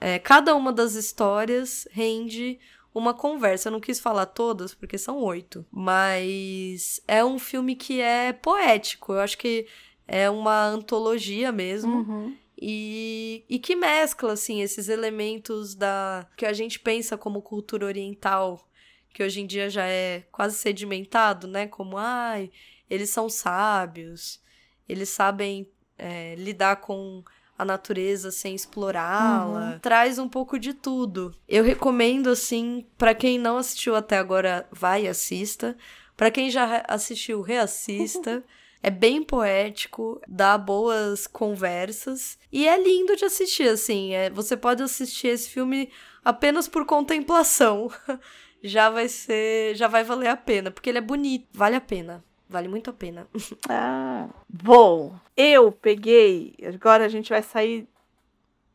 é, 0.00 0.18
cada 0.18 0.56
uma 0.56 0.72
das 0.72 0.94
histórias 0.94 1.86
rende 1.92 2.58
uma 2.94 3.12
conversa. 3.12 3.68
Eu 3.68 3.72
não 3.72 3.80
quis 3.80 3.98
falar 3.98 4.26
todas, 4.26 4.72
porque 4.72 4.96
são 4.96 5.18
oito. 5.18 5.66
Mas 5.70 7.02
é 7.08 7.24
um 7.24 7.38
filme 7.38 7.74
que 7.74 8.00
é 8.00 8.32
poético. 8.32 9.14
Eu 9.14 9.20
acho 9.20 9.36
que 9.36 9.66
é 10.06 10.30
uma 10.30 10.66
antologia 10.66 11.50
mesmo. 11.50 11.96
Uhum. 11.96 12.36
E, 12.56 13.44
e 13.48 13.58
que 13.58 13.74
mescla, 13.74 14.32
assim, 14.32 14.62
esses 14.62 14.88
elementos 14.88 15.74
da 15.74 16.26
que 16.36 16.46
a 16.46 16.52
gente 16.52 16.78
pensa 16.78 17.18
como 17.18 17.42
cultura 17.42 17.84
oriental, 17.84 18.66
que 19.12 19.22
hoje 19.22 19.40
em 19.40 19.46
dia 19.46 19.68
já 19.68 19.86
é 19.86 20.20
quase 20.30 20.56
sedimentado, 20.56 21.48
né? 21.48 21.66
Como, 21.66 21.98
ai, 21.98 22.50
eles 22.88 23.10
são 23.10 23.28
sábios, 23.28 24.40
eles 24.88 25.08
sabem 25.08 25.68
é, 25.98 26.36
lidar 26.36 26.76
com 26.76 27.24
a 27.58 27.64
natureza 27.64 28.30
sem 28.30 28.54
explorá-la. 28.54 29.72
Uhum. 29.72 29.78
Traz 29.78 30.18
um 30.18 30.28
pouco 30.28 30.58
de 30.58 30.74
tudo. 30.74 31.34
Eu 31.48 31.64
recomendo, 31.64 32.28
assim, 32.30 32.86
para 32.98 33.14
quem 33.14 33.38
não 33.38 33.56
assistiu 33.56 33.94
até 33.94 34.18
agora, 34.18 34.66
vai 34.70 35.04
e 35.04 35.08
assista. 35.08 35.76
Para 36.16 36.30
quem 36.30 36.50
já 36.50 36.84
assistiu, 36.88 37.40
reassista. 37.40 38.42
É 38.86 38.90
bem 38.90 39.22
poético, 39.22 40.20
dá 40.28 40.58
boas 40.58 41.26
conversas 41.26 42.38
e 42.52 42.68
é 42.68 42.76
lindo 42.78 43.16
de 43.16 43.24
assistir, 43.24 43.66
assim. 43.66 44.12
É, 44.12 44.28
você 44.28 44.58
pode 44.58 44.82
assistir 44.82 45.28
esse 45.28 45.48
filme 45.48 45.90
apenas 46.22 46.68
por 46.68 46.84
contemplação. 46.84 47.90
já 48.62 48.90
vai 48.90 49.08
ser, 49.08 49.74
já 49.74 49.88
vai 49.88 50.04
valer 50.04 50.28
a 50.28 50.36
pena, 50.36 50.70
porque 50.70 50.90
ele 50.90 50.98
é 50.98 51.00
bonito, 51.00 51.46
vale 51.52 51.76
a 51.76 51.80
pena. 51.80 52.22
Vale 52.54 52.68
muito 52.68 52.88
a 52.88 52.92
pena. 52.92 53.26
ah, 53.68 54.28
bom, 54.48 55.18
eu 55.36 55.72
peguei. 55.72 56.54
Agora 56.72 57.04
a 57.04 57.08
gente 57.08 57.30
vai 57.30 57.42
sair 57.42 57.88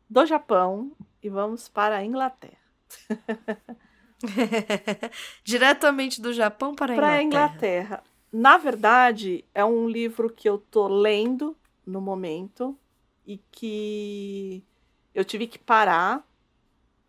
do 0.10 0.26
Japão 0.26 0.92
e 1.24 1.30
vamos 1.30 1.70
para 1.70 1.96
a 1.96 2.04
Inglaterra. 2.04 2.58
Diretamente 5.46 6.22
do 6.22 6.34
Japão 6.34 6.76
para 6.76 6.92
a 6.92 6.96
Inglaterra. 6.96 7.08
Para 7.08 7.20
a 7.20 7.24
Inglaterra. 7.24 8.04
Na 8.34 8.58
verdade, 8.58 9.46
é 9.56 9.64
um 9.64 9.88
livro 9.88 10.30
que 10.30 10.50
eu 10.50 10.58
tô 10.58 10.90
lendo 10.90 11.56
no 11.86 12.02
momento 12.02 12.78
e 13.26 13.38
que 13.50 14.62
eu 15.16 15.24
tive 15.24 15.48
que 15.48 15.58
parar 15.58 16.28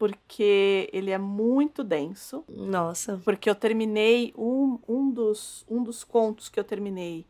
porque 0.00 0.88
ele 0.94 1.10
é 1.10 1.18
muito 1.18 1.84
denso. 1.84 2.42
Nossa. 2.48 3.20
Porque 3.22 3.50
eu 3.50 3.54
terminei 3.54 4.32
um, 4.34 4.78
um, 4.88 5.10
dos, 5.10 5.62
um 5.68 5.82
dos 5.82 6.04
contos 6.04 6.48
que 6.48 6.58
eu 6.58 6.64
terminei. 6.64 7.26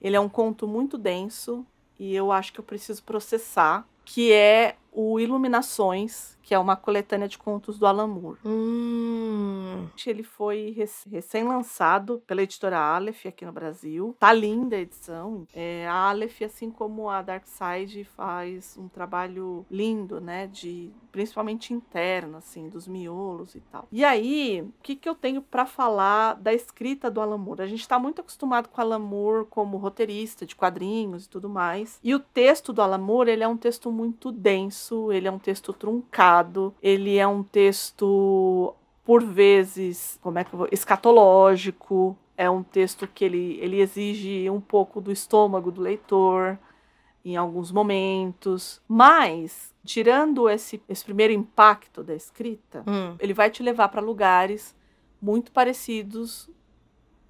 Ele 0.00 0.16
é 0.16 0.20
um 0.20 0.28
conto 0.28 0.66
muito 0.66 0.96
denso 0.96 1.66
e 1.98 2.14
eu 2.14 2.32
acho 2.32 2.54
que 2.54 2.58
eu 2.58 2.64
preciso 2.64 3.02
processar, 3.02 3.86
que 4.02 4.32
é 4.32 4.76
o 4.90 5.20
Iluminações, 5.20 6.35
que 6.46 6.54
é 6.54 6.58
uma 6.60 6.76
coletânea 6.76 7.26
de 7.26 7.36
contos 7.36 7.76
do 7.76 7.88
Alan 7.88 8.06
Moore. 8.06 8.38
Hum. 8.44 9.88
Ele 10.06 10.22
foi 10.22 10.72
recém-lançado 11.10 12.22
pela 12.24 12.40
editora 12.40 12.78
Aleph 12.78 13.26
aqui 13.26 13.44
no 13.44 13.50
Brasil. 13.50 14.14
Tá 14.16 14.32
linda 14.32 14.76
a 14.76 14.78
edição. 14.78 15.44
É, 15.52 15.88
a 15.88 16.08
Aleph, 16.08 16.42
assim 16.42 16.70
como 16.70 17.10
a 17.10 17.20
Dark 17.20 17.44
Side, 17.48 18.04
faz 18.04 18.76
um 18.78 18.86
trabalho 18.86 19.66
lindo, 19.68 20.20
né? 20.20 20.46
De 20.46 20.92
principalmente 21.10 21.72
interno, 21.72 22.36
assim, 22.36 22.68
dos 22.68 22.86
miolos 22.86 23.54
e 23.54 23.60
tal. 23.60 23.88
E 23.90 24.04
aí, 24.04 24.60
o 24.60 24.82
que, 24.82 24.94
que 24.94 25.08
eu 25.08 25.14
tenho 25.14 25.40
para 25.40 25.64
falar 25.64 26.34
da 26.34 26.52
escrita 26.52 27.10
do 27.10 27.22
Alan 27.22 27.38
Moore? 27.38 27.62
A 27.62 27.66
gente 27.66 27.80
está 27.80 27.98
muito 27.98 28.20
acostumado 28.20 28.68
com 28.68 28.78
o 28.78 28.84
Alan 28.84 28.98
Moore 28.98 29.46
como 29.46 29.78
roteirista 29.78 30.44
de 30.44 30.54
quadrinhos 30.54 31.24
e 31.24 31.28
tudo 31.28 31.48
mais. 31.48 31.98
E 32.04 32.14
o 32.14 32.20
texto 32.20 32.70
do 32.70 32.82
Alan 32.82 32.98
Moore, 32.98 33.30
ele 33.30 33.42
é 33.42 33.48
um 33.48 33.56
texto 33.56 33.90
muito 33.90 34.30
denso, 34.30 35.10
ele 35.10 35.26
é 35.26 35.30
um 35.30 35.38
texto 35.38 35.72
truncado, 35.72 36.35
ele 36.82 37.16
é 37.16 37.26
um 37.26 37.42
texto 37.42 38.74
por 39.04 39.22
vezes, 39.22 40.18
como 40.20 40.38
é 40.38 40.44
que 40.44 40.52
eu 40.52 40.58
vou, 40.58 40.68
escatológico, 40.72 42.18
é 42.36 42.50
um 42.50 42.62
texto 42.62 43.06
que 43.06 43.24
ele, 43.24 43.58
ele 43.60 43.80
exige 43.80 44.50
um 44.50 44.60
pouco 44.60 45.00
do 45.00 45.12
estômago 45.12 45.70
do 45.70 45.80
leitor 45.80 46.58
em 47.24 47.36
alguns 47.36 47.72
momentos, 47.72 48.80
mas 48.86 49.74
tirando 49.84 50.48
esse, 50.48 50.82
esse 50.88 51.04
primeiro 51.04 51.32
impacto 51.32 52.02
da 52.02 52.14
escrita, 52.14 52.84
hum. 52.86 53.16
ele 53.18 53.32
vai 53.32 53.50
te 53.50 53.62
levar 53.62 53.88
para 53.88 54.00
lugares 54.00 54.74
muito 55.20 55.50
parecidos 55.50 56.48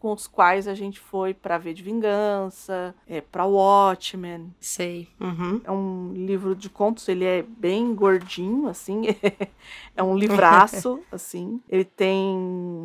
com 0.07 0.12
os 0.12 0.28
quais 0.28 0.69
a 0.69 0.74
gente 0.74 1.01
foi 1.01 1.35
para 1.35 1.59
ver 1.59 1.74
de 1.74 1.83
vingança, 1.83 2.95
é, 3.09 3.20
para 3.20 3.45
Watchmen. 3.45 4.55
Sei. 4.61 5.09
Uhum. 5.19 5.61
É 5.65 5.73
um 5.73 6.12
livro 6.15 6.55
de 6.55 6.70
contos, 6.70 7.09
ele 7.09 7.24
é 7.24 7.43
bem 7.43 7.93
gordinho, 7.93 8.69
assim. 8.69 9.03
é 9.97 10.03
um 10.05 10.16
livraço, 10.16 11.01
assim. 11.11 11.61
Ele 11.69 11.85
tem 11.85 12.39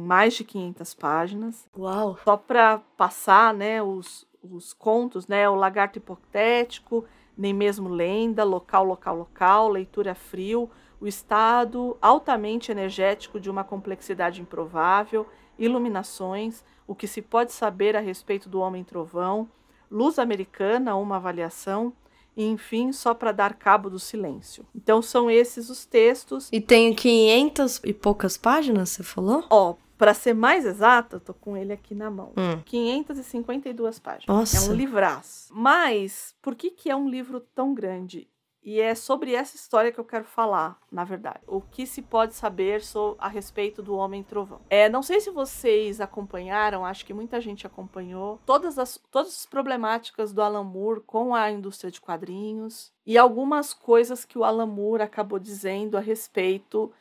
mais 0.04 0.34
de 0.34 0.44
500 0.44 0.94
páginas. 0.96 1.70
Uau! 1.78 2.18
Só 2.24 2.36
para 2.36 2.80
passar, 2.98 3.54
né, 3.54 3.84
os, 3.84 4.26
os 4.42 4.74
contos, 4.74 5.28
né, 5.28 5.48
o 5.48 5.54
Lagarto 5.54 6.00
Hipotético, 6.00 7.06
nem 7.38 7.54
mesmo 7.54 7.88
lenda, 7.88 8.44
local, 8.44 8.84
local, 8.84 9.16
local, 9.16 9.70
leitura 9.70 10.16
frio, 10.16 10.68
o 11.00 11.06
estado 11.06 11.96
altamente 12.02 12.72
energético 12.72 13.40
de 13.40 13.48
uma 13.48 13.64
complexidade 13.64 14.42
improvável, 14.42 15.28
iluminações, 15.60 16.64
o 16.92 16.96
que 16.96 17.08
se 17.08 17.22
pode 17.22 17.54
saber 17.54 17.96
a 17.96 18.02
respeito 18.02 18.50
do 18.50 18.60
homem 18.60 18.84
trovão, 18.84 19.48
luz 19.90 20.20
americana, 20.20 20.94
uma 20.98 21.16
avaliação, 21.16 21.94
e 22.36 22.44
enfim, 22.44 22.92
só 22.92 23.14
para 23.14 23.32
dar 23.32 23.54
cabo 23.54 23.90
do 23.90 23.98
silêncio. 23.98 24.66
Então 24.76 25.02
são 25.02 25.32
esses 25.32 25.70
os 25.70 25.86
textos. 25.86 26.50
E 26.52 26.60
tem 26.60 26.94
500 26.94 27.80
e 27.86 27.94
poucas 27.94 28.36
páginas, 28.36 28.90
você 28.90 29.04
falou? 29.04 29.46
Ó, 29.50 29.76
para 29.98 30.14
ser 30.14 30.34
mais 30.34 30.66
exata, 30.66 31.18
tô 31.18 31.34
com 31.34 31.56
ele 31.56 31.72
aqui 31.72 31.96
na 31.96 32.12
mão. 32.12 32.34
Hum. 32.36 32.62
552 32.66 33.98
páginas. 34.00 34.28
Nossa. 34.28 34.58
É 34.58 34.70
um 34.70 34.74
livraço. 34.74 35.54
Mas, 35.54 36.36
por 36.42 36.56
que, 36.56 36.72
que 36.72 36.90
é 36.90 36.96
um 36.96 37.08
livro 37.08 37.40
tão 37.40 37.74
grande? 37.74 38.28
E 38.64 38.80
é 38.80 38.94
sobre 38.94 39.34
essa 39.34 39.56
história 39.56 39.92
que 39.92 40.00
eu 40.00 40.06
quero 40.06 40.24
falar, 40.24 40.80
na 40.92 41.04
verdade. 41.04 41.40
O 41.48 41.62
que 41.62 41.88
se 41.88 42.02
pode 42.02 42.36
saber 42.36 42.82
a 43.18 43.28
respeito 43.28 43.82
do 43.82 43.96
Homem 43.96 44.22
Trovão. 44.22 44.62
É, 44.70 44.88
não 44.88 45.02
sei 45.02 45.20
se 45.20 45.32
vocês 45.32 46.00
acompanharam, 46.00 46.86
acho 46.86 47.06
que 47.06 47.14
muita 47.14 47.42
gente 47.42 47.66
acompanhou, 47.66 48.40
todas 48.46 48.78
as, 48.78 49.00
todas 49.10 49.30
as 49.30 49.46
problemáticas 49.46 50.32
do 50.32 50.42
Alan 50.42 50.64
Moore 50.64 51.02
com 51.02 51.34
a 51.34 51.50
indústria 51.50 51.90
de 51.90 52.00
quadrinhos 52.00 52.94
e 53.06 53.18
algumas 53.18 53.74
coisas 53.74 54.26
que 54.26 54.38
o 54.38 54.44
Alan 54.44 54.68
Moore 54.68 55.04
acabou 55.04 55.40
dizendo 55.40 55.98
a 55.98 56.02
respeito 56.02 56.92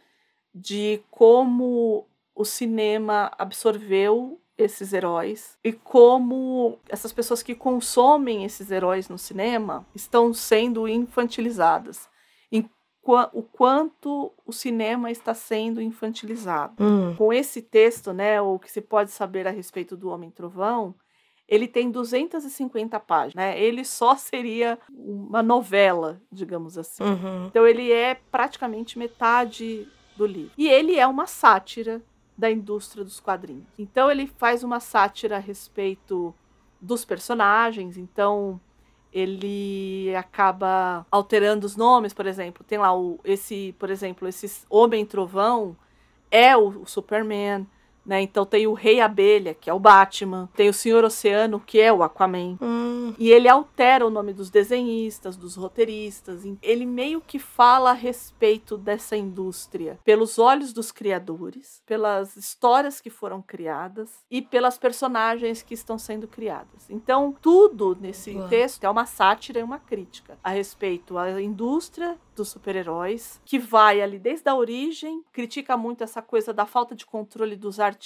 de 0.55 1.03
como 1.11 2.07
o 2.35 2.45
cinema 2.45 3.31
absorveu 3.39 4.41
esses 4.63 4.93
heróis 4.93 5.59
e 5.65 5.73
como 5.73 6.79
essas 6.89 7.13
pessoas 7.13 7.43
que 7.43 7.55
consomem 7.55 8.45
esses 8.45 8.71
heróis 8.71 9.09
no 9.09 9.19
cinema 9.19 9.87
estão 9.95 10.33
sendo 10.33 10.87
infantilizadas. 10.87 12.09
O 13.33 13.43
quanto 13.43 14.33
o 14.47 14.53
cinema 14.53 15.11
está 15.11 15.35
sendo 15.35 15.81
infantilizado. 15.81 16.75
Hum. 16.79 17.17
Com 17.17 17.33
esse 17.33 17.61
texto, 17.61 18.13
né, 18.13 18.41
o 18.41 18.57
que 18.59 18.71
se 18.71 18.81
pode 18.81 19.11
saber 19.11 19.49
a 19.49 19.51
respeito 19.51 19.97
do 19.97 20.11
Homem 20.11 20.31
Trovão, 20.31 20.95
ele 21.49 21.67
tem 21.67 21.91
250 21.91 23.01
páginas, 23.01 23.35
né? 23.35 23.61
Ele 23.61 23.85
só 23.85 24.15
seria 24.15 24.79
uma 24.89 25.43
novela, 25.43 26.21
digamos 26.31 26.79
assim. 26.79 27.03
Uhum. 27.03 27.47
Então 27.47 27.67
ele 27.67 27.91
é 27.91 28.15
praticamente 28.31 28.97
metade 28.97 29.89
do 30.17 30.25
livro. 30.25 30.53
E 30.57 30.69
ele 30.69 30.97
é 30.97 31.07
uma 31.07 31.27
sátira 31.27 32.01
da 32.41 32.51
indústria 32.51 33.05
dos 33.05 33.21
quadrinhos. 33.21 33.67
Então 33.79 34.11
ele 34.11 34.27
faz 34.27 34.65
uma 34.65 34.81
sátira 34.81 35.37
a 35.37 35.39
respeito 35.39 36.35
dos 36.81 37.05
personagens, 37.05 37.99
então 37.99 38.59
ele 39.13 40.15
acaba 40.17 41.07
alterando 41.11 41.67
os 41.67 41.77
nomes, 41.77 42.15
por 42.15 42.27
exemplo, 42.27 42.65
tem 42.65 42.79
lá 42.79 42.97
o 42.97 43.21
esse, 43.23 43.75
por 43.79 43.91
exemplo, 43.91 44.27
esse 44.27 44.65
Homem 44.71 45.05
Trovão 45.05 45.77
é 46.31 46.57
o, 46.57 46.83
o 46.83 46.87
Superman, 46.87 47.67
né? 48.05 48.21
Então 48.21 48.45
tem 48.45 48.67
o 48.67 48.73
Rei 48.73 49.01
Abelha, 49.01 49.55
que 49.55 49.71
é 49.71 49.73
o 49.73 49.79
Batman, 49.79 50.49
tem 50.55 50.69
o 50.69 50.75
Senhor 50.75 51.05
Oceano, 51.05 51.61
que 51.61 51.81
é 51.81 51.93
o 51.93 52.03
Aquaman. 52.03 52.59
Hum. 52.61 53.15
E 53.19 53.31
ele 53.31 53.49
altera 53.49 54.07
o 54.07 54.11
nome 54.11 54.33
dos 54.33 54.51
desenhistas, 54.51 55.37
dos 55.37 55.55
roteiristas. 55.55 56.43
Ele 56.61 56.87
meio 56.87 57.21
que 57.21 57.39
fala 57.39 57.91
a 57.91 57.95
respeito 57.95 58.77
dessa 58.77 59.17
indústria 59.17 59.99
pelos 60.05 60.39
olhos 60.39 60.73
dos 60.73 60.91
criadores, 60.91 61.83
pelas 61.87 62.37
histórias 62.37 63.01
que 63.01 63.11
foram 63.11 63.41
criadas 63.41 64.25
e 64.31 64.43
pelas 64.43 64.79
personagens 64.79 65.63
que 65.63 65.75
estão 65.75 65.99
sendo 65.99 66.27
criadas. 66.27 66.89
Então, 66.91 67.35
tudo 67.41 67.97
nesse 68.01 68.35
texto 68.49 68.85
é 68.85 68.91
uma 68.91 69.07
sátira 69.07 69.61
e 69.61 69.63
uma 69.63 69.79
crítica 69.79 70.39
a 70.43 70.51
respeito 70.51 71.17
à 71.17 71.41
indústria 71.41 72.19
dos 72.35 72.49
super-heróis, 72.49 73.41
que 73.45 73.59
vai 73.59 74.01
ali 74.01 74.19
desde 74.19 74.49
a 74.49 74.55
origem, 74.55 75.23
critica 75.33 75.77
muito 75.77 76.03
essa 76.03 76.23
coisa 76.23 76.53
da 76.53 76.65
falta 76.65 76.95
de 76.95 77.05
controle 77.05 77.55
dos 77.55 77.79
artistas 77.79 78.00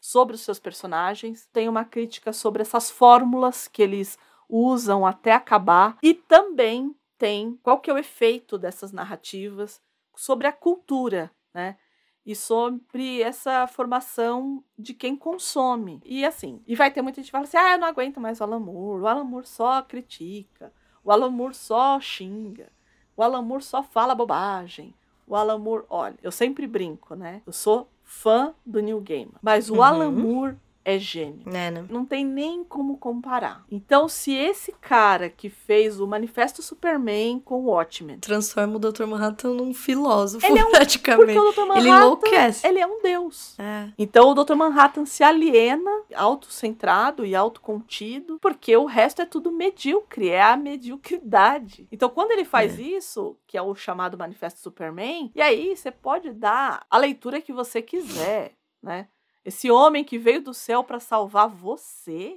sobre 0.00 0.34
os 0.34 0.40
seus 0.40 0.58
personagens, 0.58 1.48
tem 1.52 1.68
uma 1.68 1.84
crítica 1.84 2.32
sobre 2.32 2.62
essas 2.62 2.90
fórmulas 2.90 3.68
que 3.68 3.82
eles 3.82 4.18
usam 4.48 5.04
até 5.04 5.32
acabar 5.32 5.98
e 6.02 6.14
também 6.14 6.94
tem 7.18 7.58
qual 7.62 7.80
que 7.80 7.90
é 7.90 7.94
o 7.94 7.98
efeito 7.98 8.56
dessas 8.56 8.92
narrativas 8.92 9.82
sobre 10.16 10.46
a 10.46 10.52
cultura, 10.52 11.30
né? 11.52 11.76
E 12.24 12.34
sobre 12.34 13.22
essa 13.22 13.66
formação 13.66 14.62
de 14.78 14.92
quem 14.92 15.16
consome. 15.16 16.00
E 16.04 16.24
assim, 16.24 16.62
e 16.66 16.76
vai 16.76 16.90
ter 16.90 17.00
muita 17.00 17.16
gente 17.16 17.26
que 17.26 17.32
fala 17.32 17.44
assim: 17.44 17.56
ah, 17.56 17.72
eu 17.72 17.78
não 17.78 17.88
aguento 17.88 18.20
mais 18.20 18.40
o 18.40 18.44
Alan 18.44 18.60
Moore, 18.60 19.02
o 19.02 19.06
Alan 19.06 19.24
Moore 19.24 19.46
só 19.46 19.80
critica, 19.82 20.72
o 21.02 21.10
Alan 21.10 21.30
Moore 21.30 21.54
só 21.54 21.98
xinga. 22.00 22.70
o 23.16 23.22
Alan 23.22 23.42
Moore 23.42 23.64
só 23.64 23.82
fala 23.82 24.14
bobagem. 24.14 24.94
O 25.26 25.36
Alan 25.36 25.58
Moore, 25.58 25.84
olha, 25.90 26.18
eu 26.22 26.32
sempre 26.32 26.66
brinco, 26.66 27.14
né? 27.14 27.42
Eu 27.46 27.52
sou 27.52 27.88
fã 28.10 28.54
do 28.64 28.80
Neil 28.80 29.00
Gaiman, 29.02 29.34
mas 29.42 29.68
o 29.68 29.74
Uhum. 29.74 29.82
Alan 29.82 30.10
Moore 30.10 30.56
é 30.94 30.98
gênio. 30.98 31.42
É, 31.48 31.70
né? 31.70 31.84
Não 31.90 32.04
tem 32.04 32.24
nem 32.24 32.64
como 32.64 32.96
comparar. 32.96 33.64
Então, 33.70 34.08
se 34.08 34.32
esse 34.34 34.72
cara 34.80 35.28
que 35.28 35.48
fez 35.50 36.00
o 36.00 36.06
Manifesto 36.06 36.62
Superman 36.62 37.40
com 37.40 37.56
o 37.62 37.64
Watchmen, 37.66 38.18
Transforma 38.18 38.76
o 38.76 38.78
Dr. 38.78 39.04
Manhattan 39.06 39.50
num 39.54 39.74
filósofo, 39.74 40.46
Ele 40.46 40.58
é 40.58 40.64
um- 40.64 40.70
praticamente. 40.72 41.34
porque 41.34 41.38
o 41.38 41.52
Dr. 41.52 41.60
Manhattan, 41.68 41.78
Ele 41.80 41.88
enlouquece. 41.90 42.66
ele 42.66 42.78
é 42.80 42.86
um 42.86 43.02
deus. 43.02 43.58
É. 43.58 43.88
Então 43.98 44.30
o 44.30 44.34
Dr. 44.34 44.54
Manhattan 44.54 45.04
se 45.04 45.22
aliena, 45.22 45.90
autocentrado 46.14 47.24
e 47.24 47.34
autocontido, 47.34 48.38
porque 48.40 48.76
o 48.76 48.84
resto 48.84 49.22
é 49.22 49.26
tudo 49.26 49.50
medíocre, 49.52 50.28
é 50.28 50.42
a 50.42 50.56
mediocridade. 50.56 51.86
Então 51.90 52.08
quando 52.08 52.30
ele 52.32 52.44
faz 52.44 52.78
isso, 52.78 53.36
que 53.46 53.56
é 53.56 53.62
o 53.62 53.74
chamado 53.74 54.16
Manifesto 54.18 54.60
Superman, 54.60 55.30
e 55.34 55.40
aí 55.40 55.76
você 55.76 55.90
pode 55.90 56.30
dar 56.32 56.84
a 56.90 56.98
leitura 56.98 57.40
que 57.40 57.52
você 57.52 57.82
quiser, 57.82 58.52
né? 58.82 59.08
Esse 59.48 59.70
homem 59.70 60.04
que 60.04 60.18
veio 60.18 60.42
do 60.42 60.52
céu 60.52 60.84
para 60.84 61.00
salvar 61.00 61.48
você, 61.48 62.36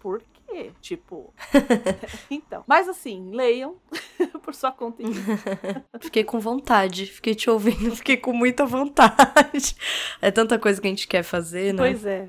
por 0.00 0.20
quê? 0.20 0.72
Tipo, 0.80 1.32
então. 2.28 2.64
Mas 2.66 2.88
assim, 2.88 3.30
leiam 3.30 3.76
por 4.42 4.52
sua 4.52 4.72
conta. 4.72 5.00
Fiquei 6.02 6.24
com 6.24 6.40
vontade, 6.40 7.06
fiquei 7.06 7.36
te 7.36 7.48
ouvindo, 7.48 7.94
fiquei 7.94 8.16
com 8.16 8.32
muita 8.32 8.66
vontade. 8.66 9.76
É 10.20 10.32
tanta 10.32 10.58
coisa 10.58 10.80
que 10.80 10.88
a 10.88 10.90
gente 10.90 11.06
quer 11.06 11.22
fazer, 11.22 11.72
né? 11.72 11.78
Pois 11.78 12.04
é. 12.04 12.28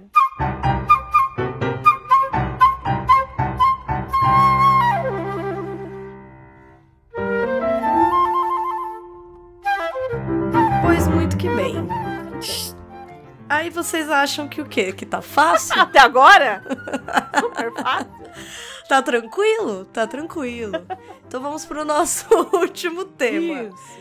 Pois 10.86 11.08
muito 11.08 11.36
que 11.36 11.50
bem. 11.50 12.79
Aí 13.50 13.70
vocês 13.70 14.10
acham 14.10 14.48
que 14.48 14.62
o 14.62 14.66
quê? 14.66 14.94
Que 14.94 15.06
tá 15.06 15.22
fácil? 15.22 15.74
Até 15.82 16.00
agora? 16.00 16.64
Super 17.40 17.74
fácil. 17.74 18.20
Tá 18.88 19.02
tranquilo? 19.02 19.86
Tá 19.86 20.06
tranquilo. 20.08 20.74
Então 21.28 21.42
vamos 21.42 21.66
pro 21.66 21.84
nosso 21.84 22.26
último 22.54 23.06
tema. 23.06 23.64
Isso. 23.64 24.00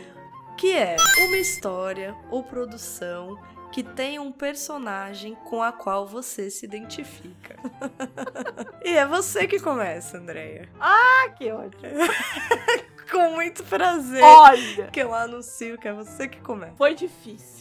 Que 0.57 0.75
é 0.75 0.95
uma 1.27 1.37
história 1.37 2.15
ou 2.29 2.43
produção 2.43 3.37
que 3.71 3.83
tem 3.83 4.17
um 4.19 4.31
personagem 4.31 5.35
com 5.45 5.61
a 5.61 5.71
qual 5.71 6.05
você 6.07 6.49
se 6.49 6.65
identifica. 6.65 7.55
e 8.83 8.95
é 8.97 9.05
você 9.05 9.47
que 9.47 9.59
começa, 9.59 10.17
Andréia. 10.17 10.67
Ah, 10.79 11.29
que 11.37 11.51
ótimo. 11.51 11.83
Com 13.11 13.31
muito 13.31 13.63
prazer. 13.63 14.23
Olha, 14.23 14.87
Que 14.87 15.01
eu 15.01 15.13
anuncio 15.13 15.77
que 15.77 15.87
é 15.87 15.93
você 15.93 16.27
que 16.27 16.39
começa. 16.41 16.73
foi 16.77 16.93
difícil. 16.95 17.58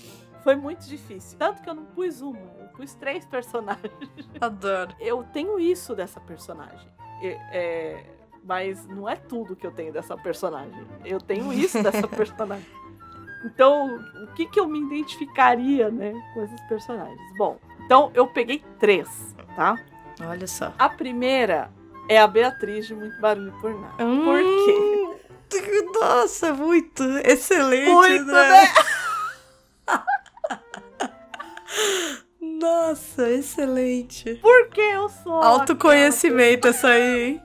Foi 0.48 0.56
muito 0.56 0.88
difícil. 0.88 1.38
Tanto 1.38 1.60
que 1.60 1.68
eu 1.68 1.74
não 1.74 1.84
pus 1.84 2.22
uma, 2.22 2.38
eu 2.38 2.68
pus 2.74 2.94
três 2.94 3.22
personagens. 3.28 3.92
Adoro. 4.40 4.94
Eu 4.98 5.22
tenho 5.24 5.60
isso 5.60 5.94
dessa 5.94 6.18
personagem. 6.20 6.88
É, 7.22 8.02
mas 8.42 8.86
não 8.86 9.06
é 9.06 9.14
tudo 9.14 9.54
que 9.54 9.66
eu 9.66 9.70
tenho 9.70 9.92
dessa 9.92 10.16
personagem. 10.16 10.86
Eu 11.04 11.20
tenho 11.20 11.52
isso 11.52 11.82
dessa 11.82 12.08
personagem. 12.08 12.66
Então, 13.44 13.96
o 14.24 14.28
que, 14.28 14.46
que 14.46 14.58
eu 14.58 14.66
me 14.66 14.80
identificaria, 14.80 15.90
né, 15.90 16.14
com 16.32 16.42
esses 16.42 16.60
personagens? 16.62 17.20
Bom, 17.36 17.58
então 17.84 18.10
eu 18.14 18.26
peguei 18.26 18.64
três, 18.78 19.36
tá? 19.54 19.76
Olha 20.18 20.46
só. 20.46 20.72
A 20.78 20.88
primeira 20.88 21.70
é 22.08 22.18
a 22.18 22.26
Beatriz 22.26 22.86
de 22.86 22.94
Muito 22.94 23.20
Barulho 23.20 23.52
por 23.60 23.78
Nada. 23.78 23.96
Por 23.98 24.40
quê? 24.40 25.18
quê? 25.50 25.82
Nossa, 26.00 26.54
muito. 26.54 27.02
Excelente, 27.22 27.90
Muito, 27.92 28.22
André. 28.30 28.48
né? 28.48 28.66
Nossa, 32.40 33.30
excelente. 33.30 34.36
Porque 34.36 34.80
eu 34.80 35.08
sou. 35.08 35.34
Autoconhecimento 35.34 36.68
essa 36.68 36.88
aí, 36.88 37.22
hein? 37.24 37.42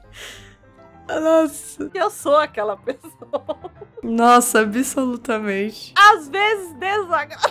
Nossa. 1.07 1.91
Eu 1.93 2.09
sou 2.09 2.38
aquela 2.38 2.77
pessoa. 2.77 3.71
Nossa, 4.01 4.61
absolutamente. 4.61 5.93
Às 5.97 6.30
vezes 6.30 6.73
desagradável. 6.73 7.43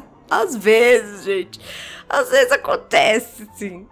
Às 0.30 0.56
vezes, 0.56 1.24
gente. 1.24 1.60
Às 2.08 2.30
vezes 2.30 2.52
acontece, 2.52 3.48
sim. 3.54 3.86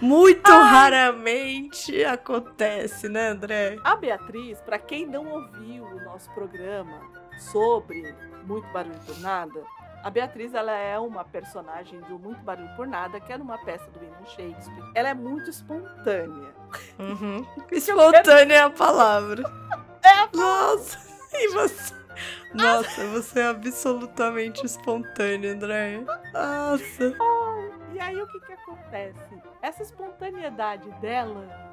Muito 0.00 0.50
Ai. 0.50 0.70
raramente 0.70 2.04
acontece, 2.04 3.08
né, 3.08 3.28
André? 3.28 3.76
A 3.84 3.96
Beatriz, 3.96 4.60
pra 4.62 4.78
quem 4.78 5.06
não 5.06 5.26
ouviu 5.26 5.84
o 5.84 6.04
nosso 6.04 6.30
programa 6.32 7.02
sobre 7.38 8.14
Muito 8.44 8.66
Barulho 8.72 8.98
por 9.04 9.18
Nada, 9.20 9.62
a 10.02 10.08
Beatriz 10.08 10.54
ela 10.54 10.72
é 10.72 10.98
uma 10.98 11.24
personagem 11.24 12.00
do 12.00 12.18
Muito 12.18 12.42
Barulho 12.42 12.74
por 12.76 12.86
Nada, 12.86 13.20
que 13.20 13.30
era 13.30 13.42
uma 13.42 13.58
peça 13.58 13.84
do 13.90 14.00
William 14.00 14.24
Shakespeare. 14.24 14.92
Ela 14.94 15.10
é 15.10 15.14
muito 15.14 15.50
espontânea. 15.50 16.54
Uhum. 16.98 17.46
Espontânea 17.70 18.54
é 18.54 18.62
a 18.62 18.70
palavra. 18.70 19.42
É 20.02 20.36
Nossa, 20.36 20.98
e 21.34 21.48
você? 21.48 21.99
Nossa, 22.54 23.06
você 23.08 23.40
é 23.40 23.46
absolutamente 23.46 24.64
espontânea, 24.64 25.52
Andréia. 25.52 26.04
Nossa. 26.32 27.14
E 27.92 28.00
aí 28.00 28.20
o 28.20 28.26
que 28.26 28.40
que 28.40 28.52
acontece? 28.52 29.42
Essa 29.62 29.82
espontaneidade 29.82 30.90
dela 31.00 31.70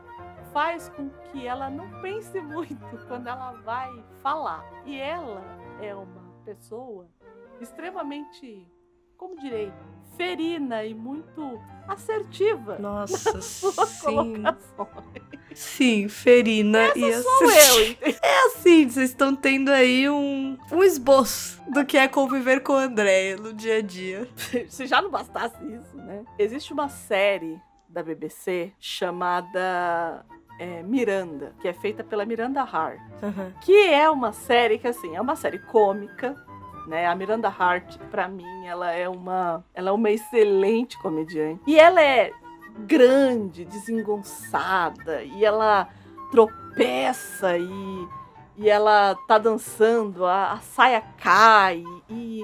faz 0.53 0.89
com 0.89 1.09
que 1.09 1.45
ela 1.45 1.69
não 1.69 2.01
pense 2.01 2.39
muito 2.41 2.83
quando 3.07 3.27
ela 3.27 3.51
vai 3.63 3.91
falar. 4.21 4.65
E 4.85 4.99
ela 4.99 5.41
é 5.81 5.93
uma 5.93 6.27
pessoa 6.43 7.07
extremamente, 7.59 8.67
como 9.17 9.39
direi, 9.39 9.71
ferina 10.17 10.83
e 10.83 10.93
muito 10.93 11.61
assertiva. 11.87 12.77
Nossa, 12.79 13.39
sim. 13.41 14.43
Sim, 15.53 16.09
ferina 16.09 16.91
e 16.95 17.03
Essa 17.05 17.23
sou 17.23 17.47
assim. 17.47 17.97
eu? 18.01 18.13
É 18.21 18.45
assim, 18.47 18.89
vocês 18.89 19.09
estão 19.09 19.35
tendo 19.35 19.69
aí 19.69 20.09
um, 20.09 20.57
um 20.71 20.83
esboço 20.83 21.61
do 21.71 21.85
que 21.85 21.97
é 21.97 22.07
conviver 22.07 22.61
com 22.61 22.73
a 22.73 22.83
Andréia 22.83 23.37
no 23.37 23.53
dia 23.53 23.77
a 23.77 23.81
dia. 23.81 24.27
Se 24.69 24.85
já 24.85 25.01
não 25.01 25.09
bastasse 25.09 25.57
isso, 25.65 25.95
né? 25.97 26.23
Existe 26.37 26.73
uma 26.73 26.89
série 26.89 27.59
da 27.87 28.03
BBC 28.03 28.73
chamada 28.79 30.25
é, 30.59 30.83
Miranda, 30.83 31.55
que 31.61 31.67
é 31.67 31.73
feita 31.73 32.03
pela 32.03 32.25
Miranda 32.25 32.61
Hart. 32.61 32.99
que 33.61 33.87
é 33.87 34.09
uma 34.09 34.33
série 34.33 34.77
que 34.77 34.87
assim 34.87 35.15
é 35.15 35.21
uma 35.21 35.35
série 35.35 35.59
cômica 35.59 36.35
né? 36.87 37.05
A 37.05 37.13
Miranda 37.15 37.49
Hart 37.49 37.97
pra 38.09 38.27
mim 38.27 38.65
ela 38.65 38.91
é 38.91 39.07
uma 39.09 39.63
ela 39.73 39.89
é 39.89 39.91
uma 39.91 40.09
excelente 40.09 40.97
comediante. 40.99 41.61
E 41.67 41.77
ela 41.77 42.01
é 42.01 42.31
grande 42.87 43.65
desengonçada 43.65 45.23
e 45.23 45.43
ela 45.43 45.87
tropeça 46.31 47.57
e 47.57 48.07
e 48.59 48.67
ela 48.69 49.15
tá 49.27 49.37
dançando 49.37 50.25
a, 50.25 50.53
a 50.53 50.57
saia 50.57 51.01
cai 51.21 51.83
e 52.09 52.43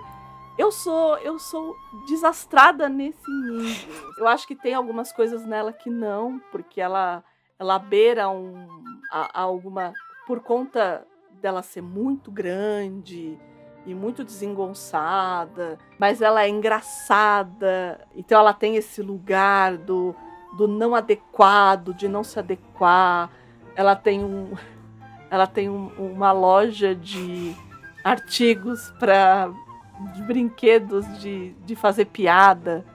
eu 0.57 0.71
sou 0.71 1.17
eu 1.17 1.39
sou 1.39 1.75
desastrada 2.07 2.87
nesse 2.87 3.29
nível. 3.31 4.11
Eu 4.19 4.27
acho 4.27 4.45
que 4.47 4.55
tem 4.55 4.73
algumas 4.75 5.11
coisas 5.11 5.43
nela 5.45 5.73
que 5.73 5.89
não 5.89 6.39
porque 6.51 6.79
ela 6.79 7.23
ela 7.57 7.79
beira 7.79 8.29
um 8.29 8.67
a- 9.11 9.29
a 9.33 9.41
alguma 9.41 9.93
por 10.27 10.39
conta 10.41 11.05
dela 11.41 11.61
ser 11.63 11.81
muito 11.81 12.31
grande 12.31 13.37
e 13.85 13.93
muito 13.93 14.23
desengonçada, 14.23 15.77
mas 15.99 16.22
ela 16.22 16.43
é 16.43 16.49
engraçada, 16.49 17.99
então 18.15 18.39
ela 18.39 18.53
tem 18.53 18.76
esse 18.76 19.01
lugar 19.01 19.77
do, 19.77 20.15
do 20.57 20.68
não 20.68 20.95
adequado, 20.95 21.93
de 21.93 22.07
não 22.07 22.23
se 22.23 22.39
adequar. 22.39 23.30
Ela 23.76 23.95
tem 23.95 24.23
um 24.23 24.53
ela 25.30 25.47
tem 25.47 25.68
um- 25.69 25.88
uma 25.97 26.31
loja 26.31 26.93
de 26.93 27.55
artigos 28.03 28.91
para 28.99 29.49
brinquedos 30.27 31.05
de, 31.19 31.53
de 31.65 31.76
fazer 31.76 32.05
piada. 32.05 32.85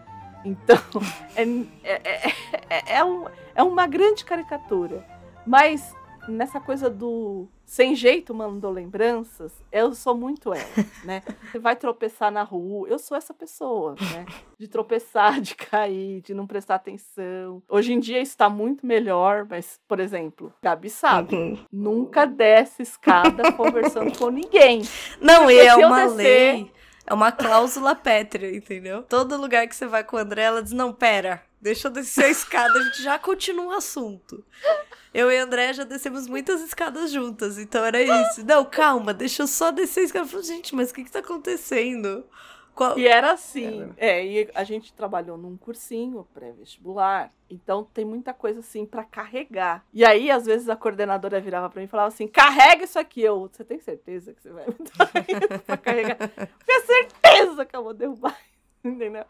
Então, 0.44 0.78
é, 1.35 1.43
é, 1.82 2.32
é, 2.70 2.98
é, 2.98 3.05
um, 3.05 3.24
é 3.55 3.62
uma 3.62 3.86
grande 3.86 4.24
caricatura. 4.24 5.05
Mas 5.47 5.94
nessa 6.28 6.60
coisa 6.60 6.88
do 6.90 7.46
sem 7.64 7.94
jeito 7.94 8.32
mandou 8.34 8.70
lembranças, 8.70 9.52
eu 9.70 9.94
sou 9.94 10.16
muito 10.16 10.52
ela, 10.55 10.64
né? 11.05 11.22
Você 11.50 11.59
vai 11.59 11.76
tropeçar 11.76 12.30
na 12.30 12.42
rua, 12.42 12.88
eu 12.88 12.98
sou 12.98 13.16
essa 13.16 13.34
pessoa, 13.34 13.94
né? 14.12 14.24
De 14.59 14.66
tropeçar, 14.68 15.40
de 15.40 15.55
cair, 15.55 16.20
de 16.22 16.32
não 16.34 16.46
prestar 16.46 16.76
atenção. 16.76 17.62
Hoje 17.68 17.92
em 17.92 18.00
dia 18.00 18.20
está 18.20 18.48
muito 18.48 18.86
melhor, 18.86 19.46
mas, 19.48 19.78
por 19.86 20.00
exemplo, 20.00 20.52
Gabi 20.62 20.88
sabe, 20.90 21.34
Uhum. 21.34 21.59
nunca 21.72 22.26
desce 22.26 22.82
escada 22.82 23.52
conversando 23.52 24.16
com 24.18 24.30
ninguém. 24.30 24.82
Não, 25.20 25.50
e 25.50 25.59
é 25.59 25.74
uma 25.76 26.05
descer- 26.06 26.16
lei. 26.55 26.72
É 27.10 27.14
uma 27.14 27.32
cláusula 27.32 27.94
pétrea, 27.94 28.55
entendeu? 28.55 29.02
Todo 29.02 29.40
lugar 29.40 29.66
que 29.66 29.74
você 29.74 29.86
vai 29.86 30.05
com 30.05 30.16
o 30.16 30.18
André, 30.18 30.42
ela 30.42 30.62
diz: 30.62 30.72
Não, 30.72 30.92
pera, 30.92 31.42
deixa 31.60 31.89
eu 31.89 31.93
descer 31.93 32.26
a 32.26 32.30
escada, 32.30 32.78
a 32.78 32.82
gente 32.82 33.02
já 33.02 33.18
continua 33.18 33.66
o 33.66 33.76
assunto. 33.76 34.44
Eu 35.12 35.30
e 35.32 35.39
a 35.39 35.43
André 35.43 35.72
já 35.72 35.85
descemos 35.85 36.26
muitas 36.26 36.60
escadas 36.60 37.10
juntas, 37.10 37.59
então 37.59 37.85
era 37.85 38.01
isso. 38.02 38.44
Não, 38.44 38.64
calma, 38.64 39.14
deixa 39.14 39.43
eu 39.43 39.47
só 39.47 39.70
descer 39.70 40.01
a 40.01 40.05
escada. 40.05 40.24
Eu 40.24 40.28
falei, 40.28 40.47
gente, 40.47 40.74
mas 40.74 40.90
o 40.90 40.94
que 40.94 41.05
que 41.05 41.10
tá 41.10 41.20
acontecendo? 41.20 42.24
Qual... 42.78 42.97
E 42.97 43.09
era 43.09 43.32
assim, 43.32 43.93
é, 43.97 44.24
e 44.24 44.48
a 44.55 44.62
gente 44.62 44.93
trabalhou 44.93 45.36
num 45.36 45.56
cursinho 45.56 46.24
pré-vestibular, 46.32 47.32
então 47.51 47.82
tem 47.82 48.05
muita 48.05 48.32
coisa 48.32 48.60
assim 48.60 48.86
para 48.86 49.02
carregar. 49.02 49.85
E 49.93 50.05
aí, 50.05 50.30
às 50.30 50.47
vezes, 50.47 50.68
a 50.68 50.76
coordenadora 50.76 51.40
virava 51.40 51.68
para 51.68 51.80
mim 51.80 51.86
e 51.86 51.90
falava 51.90 52.06
assim: 52.06 52.28
carrega 52.28 52.85
isso 52.85 52.97
aqui. 52.97 53.20
Eu, 53.20 53.48
você 53.48 53.64
tem 53.64 53.80
certeza 53.80 54.32
que 54.32 54.40
você 54.40 54.51
vai 54.51 54.64
me 54.70 54.76
dar 54.97 55.10
isso 55.28 55.64
pra 55.64 55.76
carregar? 55.76 56.18
Tenho 56.18 56.86
certeza 56.86 57.66
que 57.66 57.74
eu 57.74 57.82
vou 57.82 57.94
derrubar, 57.94 58.39
entendeu? 58.85 59.24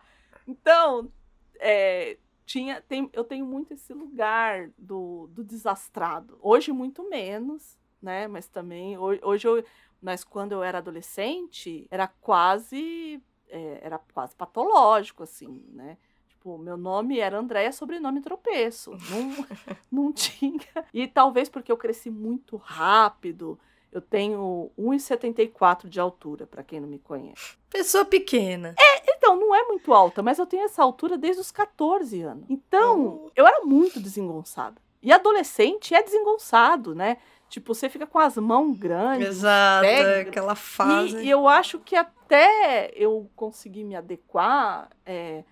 Então, 0.46 1.10
é, 1.58 2.18
tinha, 2.46 2.80
tem, 2.80 3.10
eu 3.12 3.24
tenho 3.24 3.44
muito 3.44 3.74
esse 3.74 3.92
lugar 3.92 4.70
do, 4.78 5.28
do 5.32 5.44
desastrado. 5.44 6.38
Hoje, 6.40 6.72
muito 6.72 7.08
menos, 7.08 7.78
né? 8.00 8.26
Mas 8.26 8.48
também, 8.48 8.96
hoje, 8.96 9.20
hoje 9.22 9.48
eu, 9.48 9.64
mas 10.00 10.24
quando 10.24 10.52
eu 10.52 10.62
era 10.62 10.78
adolescente, 10.78 11.86
era 11.90 12.06
quase 12.06 13.22
é, 13.50 13.80
era 13.82 13.98
quase 14.12 14.34
patológico, 14.34 15.22
assim, 15.22 15.64
né? 15.72 15.96
Tipo, 16.28 16.56
meu 16.56 16.76
nome 16.76 17.18
era 17.18 17.38
Andréia, 17.38 17.72
sobrenome 17.72 18.20
tropeço. 18.20 18.92
Não, 18.92 19.46
não 19.90 20.12
tinha. 20.12 20.60
E 20.92 21.06
talvez 21.06 21.48
porque 21.48 21.72
eu 21.72 21.76
cresci 21.76 22.10
muito 22.10 22.56
rápido. 22.56 23.58
Eu 23.90 24.02
tenho 24.02 24.70
1,74 24.78 25.88
de 25.88 25.98
altura, 25.98 26.46
para 26.46 26.62
quem 26.62 26.78
não 26.78 26.88
me 26.88 26.98
conhece. 26.98 27.56
Pessoa 27.70 28.04
pequena. 28.04 28.74
É, 28.78 29.12
então, 29.14 29.34
não 29.36 29.54
é 29.54 29.64
muito 29.64 29.94
alta, 29.94 30.22
mas 30.22 30.38
eu 30.38 30.46
tenho 30.46 30.64
essa 30.64 30.82
altura 30.82 31.16
desde 31.16 31.40
os 31.40 31.50
14 31.50 32.20
anos. 32.20 32.44
Então, 32.50 33.24
oh. 33.24 33.30
eu 33.34 33.46
era 33.46 33.64
muito 33.64 33.98
desengonçada. 33.98 34.80
E 35.02 35.10
adolescente 35.12 35.94
é 35.94 36.02
desengonçado, 36.02 36.94
né? 36.94 37.16
Tipo, 37.48 37.74
você 37.74 37.88
fica 37.88 38.06
com 38.06 38.18
as 38.18 38.36
mãos 38.36 38.76
grandes. 38.76 39.28
Exato, 39.28 39.86
pega, 39.86 40.28
aquela 40.28 40.54
fase. 40.54 41.16
E, 41.16 41.24
e, 41.24 41.30
eu 41.30 41.48
acho 41.48 41.78
que 41.78 41.96
até 41.96 42.92
eu 42.94 43.30
conseguir 43.34 43.84
me 43.84 43.96
adequar, 43.96 44.90
é, 45.06 45.44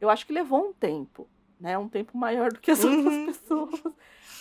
eu 0.00 0.08
acho 0.08 0.24
que 0.24 0.32
levou 0.32 0.68
um 0.68 0.72
tempo, 0.72 1.28
né? 1.58 1.76
Um 1.76 1.88
tempo 1.88 2.16
maior 2.16 2.52
do 2.52 2.60
que 2.60 2.70
as 2.70 2.82
uhum. 2.84 2.98
outras 2.98 3.36
pessoas. 3.36 3.82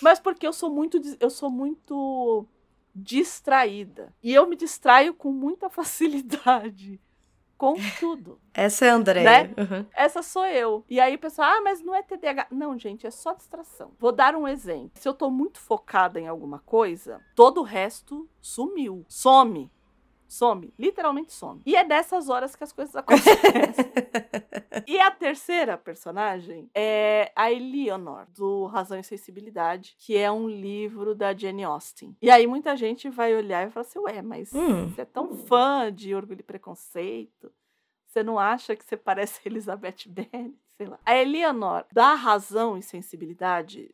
Mas 0.01 0.19
porque 0.19 0.45
eu 0.45 0.53
sou 0.53 0.69
muito, 0.69 1.01
eu 1.19 1.29
sou 1.31 1.49
muito 1.49 2.45
distraída. 2.95 4.13
E 4.21 4.33
eu 4.33 4.47
me 4.47 4.55
distraio 4.55 5.13
com 5.13 5.31
muita 5.31 5.69
facilidade 5.71 6.99
com 7.59 7.75
tudo. 7.99 8.39
Essa 8.53 8.85
é 8.85 8.89
a 8.89 8.95
Andréia. 8.95 9.25
Né? 9.25 9.53
Uhum. 9.57 9.85
Essa 9.93 10.23
sou 10.23 10.45
eu. 10.45 10.85
E 10.89 10.97
aí 10.97 11.15
o 11.15 11.19
pessoal, 11.19 11.57
ah, 11.57 11.61
mas 11.61 11.81
não 11.81 11.93
é 11.93 12.01
TDAH. 12.01 12.47
Não, 12.49 12.79
gente, 12.79 13.05
é 13.05 13.11
só 13.11 13.33
distração. 13.33 13.91
Vou 13.99 14.13
dar 14.13 14.33
um 14.33 14.47
exemplo. 14.47 14.91
Se 14.95 15.07
eu 15.07 15.13
tô 15.13 15.29
muito 15.29 15.59
focada 15.59 16.21
em 16.21 16.27
alguma 16.27 16.59
coisa, 16.59 17.19
todo 17.35 17.59
o 17.59 17.65
resto 17.65 18.29
sumiu. 18.39 19.05
Some 19.09 19.69
some, 20.29 20.71
literalmente 20.77 21.33
some. 21.33 21.61
E 21.65 21.75
é 21.75 21.83
dessas 21.83 22.29
horas 22.29 22.55
que 22.55 22.63
as 22.63 22.71
coisas 22.71 22.95
acontecem. 22.95 23.85
e 24.87 24.99
a 24.99 25.09
terceira 25.09 25.77
personagem 25.77 26.69
é 26.73 27.31
a 27.35 27.51
Eleanor, 27.51 28.27
do 28.35 28.67
Razão 28.67 28.99
e 28.99 29.03
Sensibilidade, 29.03 29.95
que 29.97 30.15
é 30.15 30.31
um 30.31 30.47
livro 30.47 31.15
da 31.15 31.33
Jane 31.33 31.63
Austen. 31.63 32.15
E 32.21 32.29
aí 32.29 32.45
muita 32.45 32.77
gente 32.77 33.09
vai 33.09 33.35
olhar 33.35 33.67
e 33.67 33.71
falar 33.71 33.85
assim, 33.85 33.99
ué, 33.99 34.21
mas 34.21 34.53
hum. 34.53 34.89
você 34.89 35.01
é 35.01 35.05
tão 35.05 35.35
fã 35.35 35.91
de 35.91 36.13
Orgulho 36.13 36.41
e 36.41 36.43
Preconceito, 36.43 37.51
você 38.05 38.23
não 38.23 38.39
acha 38.39 38.75
que 38.75 38.83
você 38.83 38.97
parece 38.97 39.39
Elizabeth 39.45 40.07
Bennet? 40.07 40.55
Sei 40.77 40.87
lá. 40.87 40.99
A 41.05 41.15
Eleanor, 41.15 41.85
da 41.91 42.13
Razão 42.13 42.77
e 42.77 42.81
Sensibilidade 42.81 43.93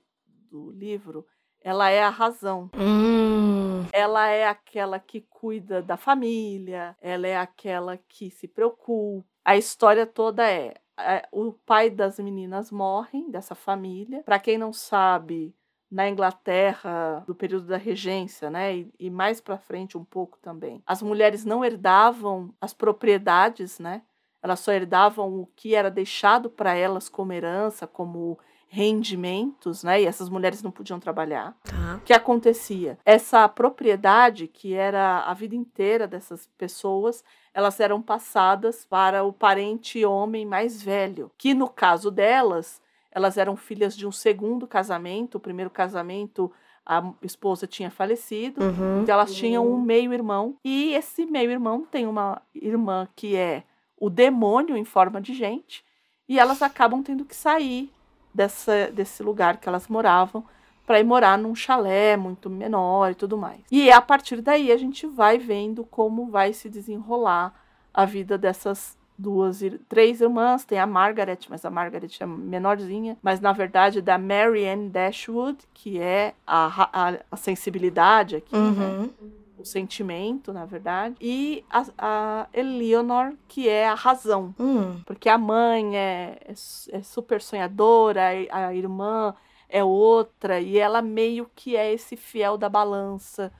do 0.49 0.71
livro, 0.71 1.25
ela 1.65 1.89
é 1.89 2.03
a 2.03 2.09
razão. 2.09 2.69
Hum. 2.77 3.87
Ela 3.91 4.29
é 4.29 4.47
aquela 4.47 4.99
que 4.99 5.21
cuida 5.21 5.81
da 5.81 5.97
família, 5.97 6.95
ela 7.01 7.27
é 7.27 7.35
aquela 7.35 7.97
que 7.97 8.29
se 8.29 8.47
preocupa. 8.47 9.25
A 9.43 9.57
história 9.57 10.05
toda 10.05 10.47
é, 10.47 10.75
é 10.95 11.27
o 11.31 11.51
pai 11.51 11.89
das 11.89 12.19
meninas 12.19 12.71
morre 12.71 13.25
dessa 13.29 13.55
família. 13.55 14.21
Para 14.23 14.37
quem 14.37 14.59
não 14.59 14.71
sabe, 14.71 15.55
na 15.89 16.07
Inglaterra 16.07 17.23
do 17.25 17.33
período 17.33 17.65
da 17.65 17.77
regência, 17.77 18.47
né, 18.51 18.75
e, 18.77 18.93
e 18.99 19.09
mais 19.09 19.41
para 19.41 19.57
frente 19.57 19.97
um 19.97 20.05
pouco 20.05 20.37
também. 20.43 20.83
As 20.85 21.01
mulheres 21.01 21.43
não 21.43 21.65
herdavam 21.65 22.53
as 22.61 22.75
propriedades, 22.75 23.79
né? 23.79 24.03
Elas 24.39 24.59
só 24.59 24.71
herdavam 24.71 25.33
o 25.33 25.47
que 25.55 25.73
era 25.73 25.89
deixado 25.89 26.47
para 26.47 26.75
elas 26.75 27.09
como 27.09 27.33
herança, 27.33 27.87
como 27.87 28.37
rendimentos, 28.67 29.83
né? 29.83 30.01
E 30.01 30.05
essas 30.05 30.29
mulheres 30.29 30.61
não 30.61 30.71
podiam 30.71 30.99
trabalhar. 30.99 31.55
Tá. 31.63 31.95
O 31.95 32.01
que 32.01 32.13
acontecia? 32.13 32.97
Essa 33.05 33.47
propriedade, 33.47 34.47
que 34.47 34.73
era 34.73 35.19
a 35.19 35.33
vida 35.33 35.55
inteira 35.55 36.07
dessas 36.07 36.49
pessoas, 36.57 37.23
elas 37.53 37.79
eram 37.79 38.01
passadas 38.01 38.85
para 38.85 39.23
o 39.23 39.31
parente 39.31 40.03
homem 40.03 40.45
mais 40.45 40.81
velho, 40.81 41.31
que 41.37 41.53
no 41.53 41.69
caso 41.69 42.11
delas, 42.11 42.81
elas 43.09 43.37
eram 43.37 43.55
filhas 43.55 43.95
de 43.95 44.05
um 44.05 44.11
segundo 44.11 44.67
casamento, 44.67 45.35
o 45.35 45.39
primeiro 45.39 45.69
casamento 45.69 46.51
a 46.85 47.11
esposa 47.23 47.65
tinha 47.65 47.89
falecido, 47.89 48.61
uhum. 48.63 49.01
então 49.01 49.13
elas 49.15 49.33
tinham 49.33 49.67
um 49.67 49.81
meio-irmão, 49.81 50.55
e 50.63 50.93
esse 50.93 51.25
meio-irmão 51.25 51.83
tem 51.89 52.05
uma 52.05 52.41
irmã 52.53 53.07
que 53.15 53.35
é 53.35 53.63
o 53.97 54.07
demônio 54.07 54.77
em 54.77 54.85
forma 54.85 55.19
de 55.19 55.33
gente, 55.33 55.83
e 56.29 56.37
elas 56.37 56.61
acabam 56.61 57.01
tendo 57.01 57.25
que 57.25 57.35
sair 57.35 57.89
dessa, 58.35 58.91
desse 58.91 59.23
lugar 59.23 59.57
que 59.57 59.69
elas 59.69 59.87
moravam 59.87 60.43
para 60.85 60.99
ir 60.99 61.03
morar 61.03 61.37
num 61.37 61.55
chalé 61.55 62.15
muito 62.15 62.49
menor 62.49 63.11
e 63.11 63.15
tudo 63.15 63.37
mais. 63.37 63.61
E 63.71 63.89
a 63.89 64.01
partir 64.01 64.41
daí 64.41 64.71
a 64.71 64.77
gente 64.77 65.07
vai 65.07 65.37
vendo 65.37 65.83
como 65.83 66.27
vai 66.27 66.53
se 66.53 66.69
desenrolar 66.69 67.53
a 67.93 68.05
vida 68.05 68.37
dessas 68.37 68.95
duas, 69.17 69.61
três 69.87 70.21
irmãs. 70.21 70.65
Tem 70.65 70.77
a 70.77 70.85
Margaret, 70.85 71.39
mas 71.49 71.65
a 71.65 71.71
Margaret 71.71 72.09
é 72.19 72.25
menorzinha, 72.25 73.17
mas 73.23 73.39
na 73.39 73.53
verdade 73.53 74.01
da 74.01 74.17
Mary 74.17 74.67
Ann 74.67 74.89
Dashwood, 74.89 75.57
que 75.73 75.99
é 75.99 76.35
a, 76.45 76.89
a, 76.91 77.13
a 77.31 77.37
sensibilidade 77.37 78.35
aqui, 78.35 78.55
né? 78.55 78.59
uhum. 78.59 79.01
né? 79.01 79.09
O 79.57 79.65
sentimento, 79.65 80.52
na 80.52 80.65
verdade, 80.65 81.15
e 81.19 81.64
a, 81.69 81.86
a 81.98 82.48
Eleanor, 82.53 83.34
que 83.48 83.69
é 83.69 83.88
a 83.88 83.94
razão. 83.94 84.53
Hum. 84.60 85.02
Porque 85.06 85.30
a 85.30 85.38
mãe 85.38 85.98
é, 85.98 86.38
é, 86.45 86.53
é 86.98 87.02
super 87.02 87.41
sonhadora, 87.41 88.22
a, 88.52 88.68
a 88.68 88.76
irmã 88.76 89.34
é 89.69 89.84
outra, 89.84 90.60
e 90.60 90.77
ela 90.77 91.02
meio 91.02 91.49
que 91.56 91.76
é 91.76 91.94
esse 91.94 92.15
fiel 92.15 92.57
da 92.57 92.69
balança, 92.69 93.52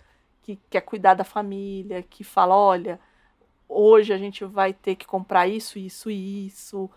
que 0.42 0.60
quer 0.70 0.82
cuidar 0.82 1.14
da 1.14 1.24
família, 1.24 2.04
que 2.04 2.24
fala: 2.24 2.56
olha, 2.56 3.00
hoje 3.68 4.14
a 4.14 4.18
gente 4.18 4.46
vai 4.46 4.74
ter 4.74 4.96
que 4.96 5.06
comprar 5.06 5.48
isso, 5.48 5.80
isso 5.80 6.10
e 6.10 6.48
isso. 6.48 6.90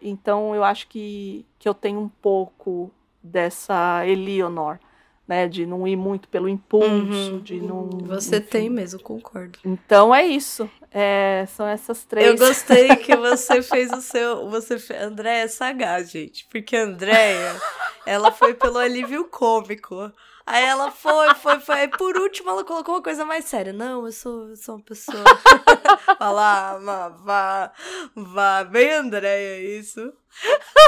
Então 0.00 0.54
eu 0.54 0.64
acho 0.64 0.88
que, 0.88 1.46
que 1.58 1.68
eu 1.68 1.74
tenho 1.74 2.00
um 2.00 2.08
pouco 2.08 2.90
dessa 3.22 4.06
Eleanor 4.06 4.78
né? 5.26 5.48
De 5.48 5.64
não 5.66 5.86
ir 5.86 5.96
muito 5.96 6.28
pelo 6.28 6.48
impulso, 6.48 7.32
uhum. 7.32 7.40
de 7.40 7.60
não. 7.60 7.88
Você 7.88 8.36
enfim. 8.36 8.46
tem 8.48 8.70
mesmo, 8.70 9.00
concordo. 9.00 9.58
Então 9.64 10.14
é 10.14 10.24
isso. 10.24 10.68
É, 10.90 11.46
são 11.48 11.66
essas 11.66 12.04
três. 12.04 12.26
Eu 12.26 12.36
gostei 12.36 12.94
que 12.96 13.16
você 13.16 13.62
fez 13.62 13.90
o 13.92 14.02
seu. 14.02 14.48
Você 14.50 14.76
André 14.94 15.40
é 15.40 15.48
sagaz, 15.48 16.10
gente. 16.10 16.46
Porque 16.50 16.76
a 16.76 16.84
Andréia, 16.84 17.56
ela 18.04 18.30
foi 18.30 18.54
pelo 18.54 18.78
alívio 18.78 19.24
cômico. 19.24 20.12
Aí 20.46 20.64
ela 20.64 20.90
foi, 20.90 21.34
foi, 21.34 21.60
foi. 21.60 21.74
Aí 21.74 21.88
por 21.88 22.16
último 22.16 22.50
ela 22.50 22.64
colocou 22.64 22.94
uma 22.94 23.02
coisa 23.02 23.24
mais 23.24 23.44
séria. 23.44 23.72
Não, 23.72 24.04
eu 24.06 24.12
sou, 24.12 24.48
eu 24.48 24.56
sou 24.56 24.76
uma 24.76 24.84
pessoa. 24.84 25.24
Falar, 26.18 26.78
vá, 26.78 27.08
vá, 27.08 27.72
vá. 28.14 28.64
Bem 28.64 28.92
Andréia, 28.92 29.78
isso. 29.78 30.12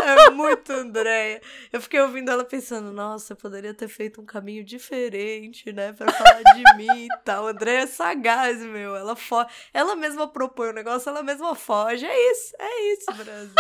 É 0.03 0.31
muito 0.31 0.73
Andréia. 0.73 1.41
Eu 1.73 1.81
fiquei 1.81 2.01
ouvindo 2.01 2.31
ela 2.31 2.45
pensando, 2.45 2.93
nossa, 2.93 3.33
eu 3.33 3.37
poderia 3.37 3.75
ter 3.75 3.89
feito 3.89 4.21
um 4.21 4.25
caminho 4.25 4.65
diferente, 4.65 5.73
né? 5.73 5.93
Pra 5.93 6.11
falar 6.13 6.43
de 6.43 6.77
mim 6.77 7.05
e 7.05 7.09
tal. 7.25 7.47
Andréia 7.47 7.83
é 7.83 7.87
sagaz, 7.87 8.61
meu. 8.61 8.97
Ela 8.97 9.15
foge. 9.15 9.49
Ela 9.73 9.95
mesma 9.95 10.27
propõe 10.27 10.69
o 10.69 10.71
um 10.71 10.75
negócio, 10.75 11.09
ela 11.09 11.23
mesma 11.23 11.55
foge. 11.55 12.07
É 12.07 12.33
isso, 12.33 12.55
é 12.59 12.93
isso, 12.93 13.13
Brasil. 13.13 13.55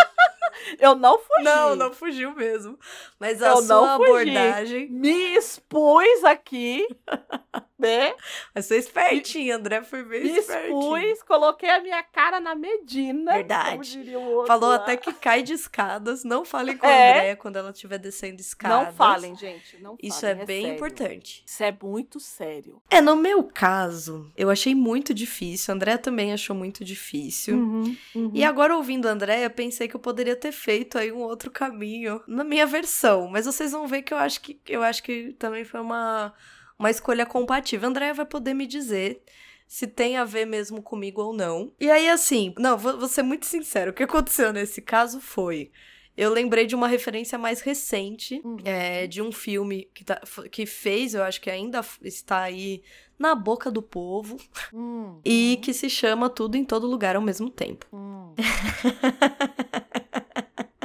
Eu 0.78 0.94
não 0.94 1.18
fugi. 1.18 1.44
Não, 1.44 1.76
não 1.76 1.92
fugiu 1.92 2.34
mesmo. 2.34 2.78
Mas 3.18 3.42
a 3.42 3.50
eu 3.50 3.56
sua 3.58 3.94
abordagem. 3.94 4.88
Me 4.90 5.36
expus 5.36 6.24
aqui 6.24 6.86
né? 7.78 8.14
Mas 8.54 8.66
sou 8.66 8.76
espertinha, 8.76 9.56
André 9.56 9.82
foi 9.82 10.04
bem 10.04 10.22
Me 10.24 10.38
espertinho. 10.38 10.96
expus, 10.96 11.22
coloquei 11.24 11.68
a 11.68 11.80
minha 11.80 12.02
cara 12.02 12.38
na 12.40 12.54
Medina. 12.54 13.32
Verdade. 13.34 13.98
Falou 14.46 14.70
lá. 14.70 14.76
até 14.76 14.96
que 14.96 15.12
cai 15.12 15.42
de 15.42 15.52
escadas. 15.54 16.24
Não 16.24 16.44
falem 16.44 16.76
com 16.76 16.86
a 16.86 16.90
É. 16.90 17.10
Andréia 17.10 17.36
quando 17.36 17.56
ela 17.56 17.70
estiver 17.70 17.98
descendo 17.98 18.40
escadas. 18.40 18.86
Não 18.86 18.92
falem, 18.94 19.36
gente. 19.36 19.78
Não 19.78 19.96
Isso 20.02 20.24
é 20.24 20.30
falem, 20.32 20.46
bem 20.46 20.62
sério. 20.62 20.76
importante. 20.76 21.42
Isso 21.46 21.62
é 21.64 21.76
muito 21.82 22.20
sério. 22.20 22.82
É, 22.90 23.00
no 23.00 23.16
meu 23.16 23.42
caso, 23.42 24.30
eu 24.36 24.50
achei 24.50 24.74
muito 24.74 25.12
difícil. 25.12 25.72
A 25.72 25.74
Andréia 25.74 25.98
também 25.98 26.32
achou 26.32 26.54
muito 26.54 26.84
difícil. 26.84 27.56
Uhum, 27.56 27.96
uhum. 28.14 28.30
E 28.32 28.44
agora, 28.44 28.76
ouvindo 28.76 29.08
a 29.08 29.10
Andréia, 29.12 29.50
pensei 29.50 29.88
que 29.88 29.96
eu 29.96 30.00
poderia 30.00 30.36
ter 30.36 30.52
feito 30.52 30.96
aí 30.98 31.10
um 31.10 31.20
outro 31.20 31.50
caminho 31.50 32.22
na 32.26 32.44
minha 32.44 32.66
versão. 32.66 33.28
Mas 33.28 33.46
vocês 33.46 33.72
vão 33.72 33.86
ver 33.86 34.02
que 34.02 34.14
eu 34.14 34.18
acho 34.18 34.40
que 34.40 34.60
eu 34.68 34.82
acho 34.82 35.02
que 35.02 35.32
também 35.38 35.64
foi 35.64 35.80
uma, 35.80 36.32
uma 36.78 36.90
escolha 36.90 37.26
compatível. 37.26 37.86
A 37.86 37.90
Andréia 37.90 38.14
vai 38.14 38.26
poder 38.26 38.54
me 38.54 38.66
dizer 38.66 39.22
se 39.66 39.86
tem 39.86 40.16
a 40.16 40.24
ver 40.24 40.46
mesmo 40.46 40.82
comigo 40.82 41.22
ou 41.22 41.32
não. 41.32 41.72
E 41.80 41.90
aí, 41.90 42.08
assim, 42.08 42.54
não, 42.58 42.76
vou, 42.76 42.98
vou 42.98 43.08
ser 43.08 43.22
muito 43.22 43.46
sincero. 43.46 43.90
O 43.90 43.94
que 43.94 44.02
aconteceu 44.02 44.52
nesse 44.52 44.82
caso 44.82 45.20
foi. 45.20 45.70
Eu 46.16 46.30
lembrei 46.32 46.64
de 46.66 46.76
uma 46.76 46.86
referência 46.86 47.36
mais 47.36 47.60
recente, 47.60 48.40
Uhum. 48.44 48.58
é, 48.64 49.06
de 49.06 49.20
um 49.20 49.32
filme 49.32 49.88
que, 49.92 50.04
tá- 50.04 50.20
que 50.52 50.64
fez, 50.64 51.12
eu 51.14 51.24
acho 51.24 51.40
que 51.40 51.50
ainda 51.50 51.80
está 52.02 52.42
aí 52.42 52.82
na 53.18 53.34
boca 53.34 53.68
do 53.70 53.82
povo, 53.82 54.36
Hum, 54.72 55.20
e 55.24 55.58
que 55.62 55.72
se 55.72 55.88
chama 55.90 56.28
Tudo 56.30 56.56
em 56.56 56.64
Todo 56.64 56.86
Lugar 56.86 57.16
ao 57.16 57.22
mesmo 57.22 57.50
tempo. 57.50 57.86
hum. 57.92 58.32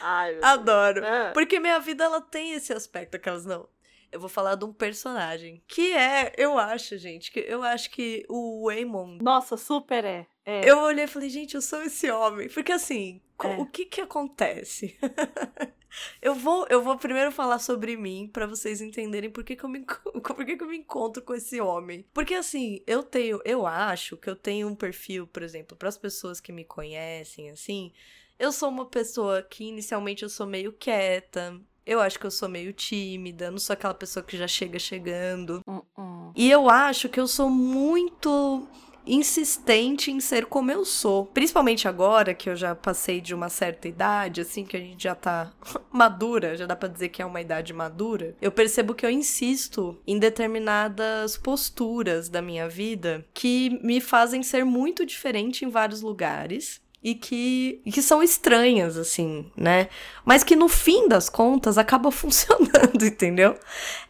Ai. 0.00 0.38
Adoro. 0.42 1.02
Ah. 1.04 1.30
Porque 1.32 1.58
minha 1.58 1.78
vida 1.80 2.04
ela 2.04 2.20
tem 2.20 2.52
esse 2.52 2.72
aspecto, 2.72 3.16
aquelas 3.16 3.44
não. 3.46 3.66
Eu 4.14 4.20
vou 4.20 4.28
falar 4.28 4.54
de 4.54 4.64
um 4.64 4.72
personagem 4.72 5.60
que 5.66 5.92
é, 5.92 6.32
eu 6.38 6.56
acho, 6.56 6.96
gente, 6.96 7.32
que 7.32 7.40
eu 7.40 7.64
acho 7.64 7.90
que 7.90 8.24
o 8.28 8.66
Waymond. 8.68 9.22
Nossa, 9.24 9.56
super 9.56 10.04
é. 10.04 10.24
é. 10.44 10.70
Eu 10.70 10.78
olhei 10.78 11.04
e 11.04 11.08
falei, 11.08 11.28
gente, 11.28 11.56
eu 11.56 11.60
sou 11.60 11.82
esse 11.82 12.08
homem. 12.10 12.48
Porque 12.48 12.70
assim, 12.70 13.20
É. 13.42 13.56
o 13.56 13.66
que 13.66 13.84
que 13.86 14.00
acontece? 14.00 14.96
eu 16.22 16.34
vou, 16.34 16.64
eu 16.70 16.80
vou 16.80 16.96
primeiro 16.96 17.32
falar 17.32 17.58
sobre 17.58 17.96
mim 17.96 18.30
pra 18.32 18.46
vocês 18.46 18.80
entenderem 18.80 19.30
por 19.30 19.42
que 19.42 19.56
que 19.56 19.64
eu 19.64 19.68
me, 19.68 19.80
por 20.22 20.44
que 20.46 20.56
que 20.56 20.62
eu 20.62 20.68
me 20.68 20.78
encontro 20.78 21.20
com 21.22 21.34
esse 21.34 21.60
homem. 21.60 22.06
Porque 22.14 22.34
assim, 22.34 22.80
eu 22.86 23.02
tenho, 23.02 23.40
eu 23.44 23.66
acho 23.66 24.16
que 24.16 24.30
eu 24.30 24.36
tenho 24.36 24.68
um 24.68 24.76
perfil, 24.76 25.26
por 25.26 25.42
exemplo, 25.42 25.76
para 25.76 25.88
as 25.88 25.98
pessoas 25.98 26.40
que 26.40 26.52
me 26.52 26.64
conhecem 26.64 27.50
assim, 27.50 27.92
eu 28.38 28.52
sou 28.52 28.68
uma 28.68 28.86
pessoa 28.86 29.42
que 29.42 29.64
inicialmente 29.64 30.22
eu 30.22 30.28
sou 30.28 30.46
meio 30.46 30.72
quieta. 30.72 31.60
Eu 31.86 32.00
acho 32.00 32.18
que 32.18 32.26
eu 32.26 32.30
sou 32.30 32.48
meio 32.48 32.72
tímida, 32.72 33.50
não 33.50 33.58
sou 33.58 33.74
aquela 33.74 33.94
pessoa 33.94 34.24
que 34.24 34.36
já 34.36 34.48
chega 34.48 34.78
chegando. 34.78 35.60
Hum, 35.68 35.82
hum. 35.98 36.32
E 36.34 36.50
eu 36.50 36.68
acho 36.68 37.08
que 37.08 37.20
eu 37.20 37.26
sou 37.26 37.50
muito 37.50 38.66
insistente 39.06 40.10
em 40.10 40.20
ser 40.20 40.46
como 40.46 40.70
eu 40.70 40.84
sou. 40.84 41.26
Principalmente 41.26 41.86
agora 41.86 42.34
que 42.34 42.48
eu 42.48 42.56
já 42.56 42.74
passei 42.74 43.20
de 43.20 43.34
uma 43.34 43.48
certa 43.48 43.88
idade, 43.88 44.40
assim, 44.40 44.64
que 44.64 44.76
a 44.76 44.80
gente 44.80 45.02
já 45.02 45.14
tá 45.14 45.52
madura, 45.92 46.56
já 46.56 46.66
dá 46.66 46.74
pra 46.74 46.88
dizer 46.88 47.10
que 47.10 47.22
é 47.22 47.26
uma 47.26 47.40
idade 47.40 47.72
madura. 47.72 48.34
Eu 48.40 48.50
percebo 48.50 48.94
que 48.94 49.04
eu 49.04 49.10
insisto 49.10 49.98
em 50.06 50.18
determinadas 50.18 51.36
posturas 51.36 52.28
da 52.28 52.40
minha 52.40 52.68
vida 52.68 53.24
que 53.32 53.78
me 53.82 54.00
fazem 54.00 54.42
ser 54.42 54.64
muito 54.64 55.04
diferente 55.04 55.64
em 55.64 55.68
vários 55.68 56.00
lugares. 56.00 56.82
E 57.04 57.14
que, 57.14 57.82
e 57.84 57.92
que 57.92 58.00
são 58.00 58.22
estranhas, 58.22 58.96
assim, 58.96 59.44
né? 59.54 59.88
Mas 60.24 60.42
que 60.42 60.56
no 60.56 60.68
fim 60.70 61.06
das 61.06 61.28
contas 61.28 61.76
acaba 61.76 62.08
funcionando, 62.10 63.04
entendeu? 63.04 63.54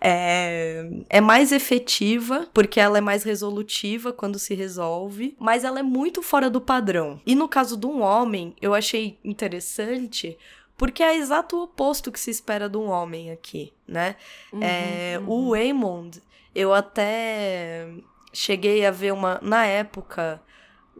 É, 0.00 0.88
é 1.10 1.20
mais 1.20 1.50
efetiva, 1.50 2.48
porque 2.54 2.78
ela 2.78 2.96
é 2.98 3.00
mais 3.00 3.24
resolutiva 3.24 4.12
quando 4.12 4.38
se 4.38 4.54
resolve, 4.54 5.34
mas 5.40 5.64
ela 5.64 5.80
é 5.80 5.82
muito 5.82 6.22
fora 6.22 6.48
do 6.48 6.60
padrão. 6.60 7.20
E 7.26 7.34
no 7.34 7.48
caso 7.48 7.76
de 7.76 7.84
um 7.86 8.00
homem, 8.00 8.54
eu 8.62 8.72
achei 8.72 9.18
interessante. 9.24 10.38
Porque 10.76 11.02
é 11.02 11.16
exato 11.16 11.56
o 11.56 11.62
oposto 11.64 12.10
que 12.12 12.18
se 12.20 12.30
espera 12.30 12.68
de 12.68 12.76
um 12.76 12.88
homem 12.88 13.30
aqui, 13.30 13.72
né? 13.86 14.16
Uhum, 14.52 14.60
É, 14.62 15.18
uhum. 15.18 15.30
O 15.30 15.50
Waymond, 15.50 16.20
eu 16.54 16.72
até 16.72 17.88
cheguei 18.32 18.84
a 18.86 18.90
ver 18.90 19.12
uma. 19.12 19.40
Na 19.42 19.66
época. 19.66 20.40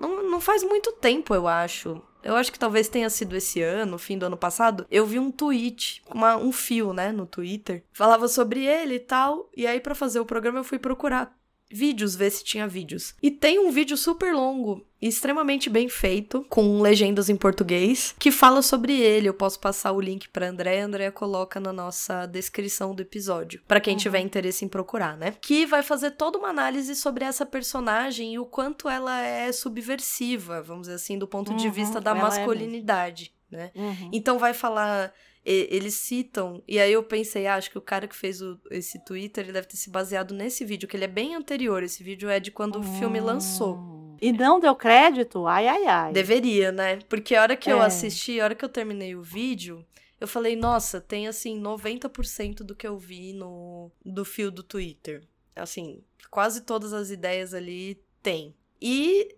Não, 0.06 0.30
não 0.30 0.40
faz 0.40 0.62
muito 0.62 0.92
tempo, 0.92 1.34
eu 1.34 1.46
acho. 1.48 2.00
Eu 2.22 2.36
acho 2.36 2.50
que 2.50 2.58
talvez 2.58 2.88
tenha 2.88 3.10
sido 3.10 3.36
esse 3.36 3.60
ano, 3.60 3.98
fim 3.98 4.16
do 4.16 4.24
ano 4.26 4.36
passado. 4.36 4.86
Eu 4.90 5.04
vi 5.04 5.18
um 5.18 5.30
tweet, 5.30 6.02
uma- 6.12 6.36
um 6.36 6.50
fio, 6.52 6.92
né, 6.94 7.12
no 7.12 7.26
Twitter. 7.26 7.84
Falava 7.92 8.28
sobre 8.28 8.64
ele 8.64 8.94
e 8.94 9.00
tal. 9.00 9.50
E 9.54 9.66
aí, 9.66 9.78
pra 9.78 9.94
fazer 9.94 10.20
o 10.20 10.24
programa, 10.24 10.60
eu 10.60 10.64
fui 10.64 10.78
procurar 10.78 11.36
vídeos, 11.74 12.14
ver 12.14 12.30
se 12.30 12.44
tinha 12.44 12.68
vídeos. 12.68 13.14
E 13.22 13.30
tem 13.30 13.58
um 13.58 13.70
vídeo 13.70 13.96
super 13.96 14.32
longo 14.32 14.86
extremamente 15.02 15.68
bem 15.68 15.86
feito, 15.88 16.46
com 16.48 16.80
legendas 16.80 17.28
em 17.28 17.36
português, 17.36 18.14
que 18.18 18.30
fala 18.30 18.62
sobre 18.62 18.98
ele. 18.98 19.28
Eu 19.28 19.34
posso 19.34 19.60
passar 19.60 19.92
o 19.92 20.00
link 20.00 20.28
pra 20.30 20.48
André, 20.48 20.80
a 20.80 20.84
André 20.86 21.10
coloca 21.10 21.60
na 21.60 21.72
nossa 21.74 22.24
descrição 22.26 22.94
do 22.94 23.02
episódio, 23.02 23.60
Pra 23.68 23.80
quem 23.80 23.94
Uhum. 23.94 23.98
tiver 23.98 24.20
interesse 24.20 24.64
em 24.64 24.68
procurar, 24.68 25.16
né? 25.18 25.34
Que 25.42 25.66
vai 25.66 25.82
fazer 25.82 26.12
toda 26.12 26.38
uma 26.38 26.48
análise 26.48 26.94
sobre 26.94 27.24
essa 27.24 27.44
personagem 27.44 28.32
e 28.34 28.38
o 28.38 28.46
quanto 28.46 28.88
ela 28.88 29.20
é 29.20 29.52
subversiva, 29.52 30.62
vamos 30.62 30.82
dizer 30.82 30.94
assim, 30.94 31.18
do 31.18 31.26
ponto 31.26 31.54
de 31.54 31.66
Uhum, 31.66 31.72
vista 31.72 32.00
da 32.00 32.12
ela 32.12 32.20
é 32.20 32.22
masculinidade, 32.22 33.32
né? 33.50 33.72
Uhum. 33.74 34.10
Então 34.12 34.38
vai 34.38 34.54
falar. 34.54 35.12
E- 35.44 35.68
Eles 35.70 35.94
citam, 35.94 36.62
e 36.66 36.78
aí 36.78 36.92
eu 36.92 37.02
pensei, 37.02 37.46
ah, 37.46 37.56
acho 37.56 37.70
que 37.70 37.78
o 37.78 37.82
cara 37.82 38.06
que 38.08 38.16
fez 38.16 38.40
o- 38.40 38.58
esse 38.70 39.04
Twitter 39.04 39.44
ele 39.44 39.52
deve 39.52 39.66
ter 39.68 39.76
se 39.76 39.90
baseado 39.90 40.34
nesse 40.34 40.64
vídeo, 40.64 40.88
que 40.88 40.96
ele 40.96 41.04
é 41.04 41.08
bem 41.08 41.34
anterior. 41.34 41.82
Esse 41.82 42.02
vídeo 42.02 42.28
é 42.28 42.40
de 42.40 42.50
quando 42.50 42.78
o 42.78 42.82
filme 42.82 43.20
lançou. 43.20 43.76
Hum. 43.76 44.16
E 44.22 44.32
não 44.32 44.58
deu 44.60 44.74
crédito? 44.74 45.46
Ai, 45.46 45.66
ai, 45.66 45.84
ai. 45.86 46.12
Deveria, 46.12 46.70
né? 46.72 46.98
Porque 47.08 47.34
a 47.34 47.42
hora 47.42 47.56
que 47.56 47.70
eu 47.70 47.82
É. 47.82 47.86
assisti, 47.86 48.40
a 48.40 48.44
hora 48.44 48.54
que 48.54 48.64
eu 48.64 48.68
terminei 48.68 49.14
o 49.14 49.22
vídeo, 49.22 49.84
eu 50.20 50.26
falei, 50.28 50.56
nossa, 50.56 51.00
tem 51.00 51.26
assim 51.28 51.58
90% 51.60 52.64
do 52.64 52.74
que 52.74 52.86
eu 52.86 52.96
vi 52.96 53.32
no 53.32 53.90
do 54.04 54.24
fio 54.24 54.50
do 54.50 54.62
Twitter. 54.62 55.22
Assim, 55.54 56.02
quase 56.30 56.62
todas 56.62 56.92
as 56.92 57.10
ideias 57.10 57.52
ali 57.52 58.00
tem. 58.22 58.54
E 58.80 59.34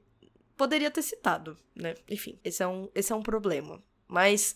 poderia 0.57 0.91
ter 0.91 1.03
citado, 1.03 1.57
né? 1.75 1.95
Enfim, 2.09 2.39
esse 2.45 2.63
é 2.63 2.67
um, 2.69 2.89
esse 2.95 3.13
é 3.13 3.17
um 3.17 3.23
problema. 3.23 3.83
Mas 4.07 4.55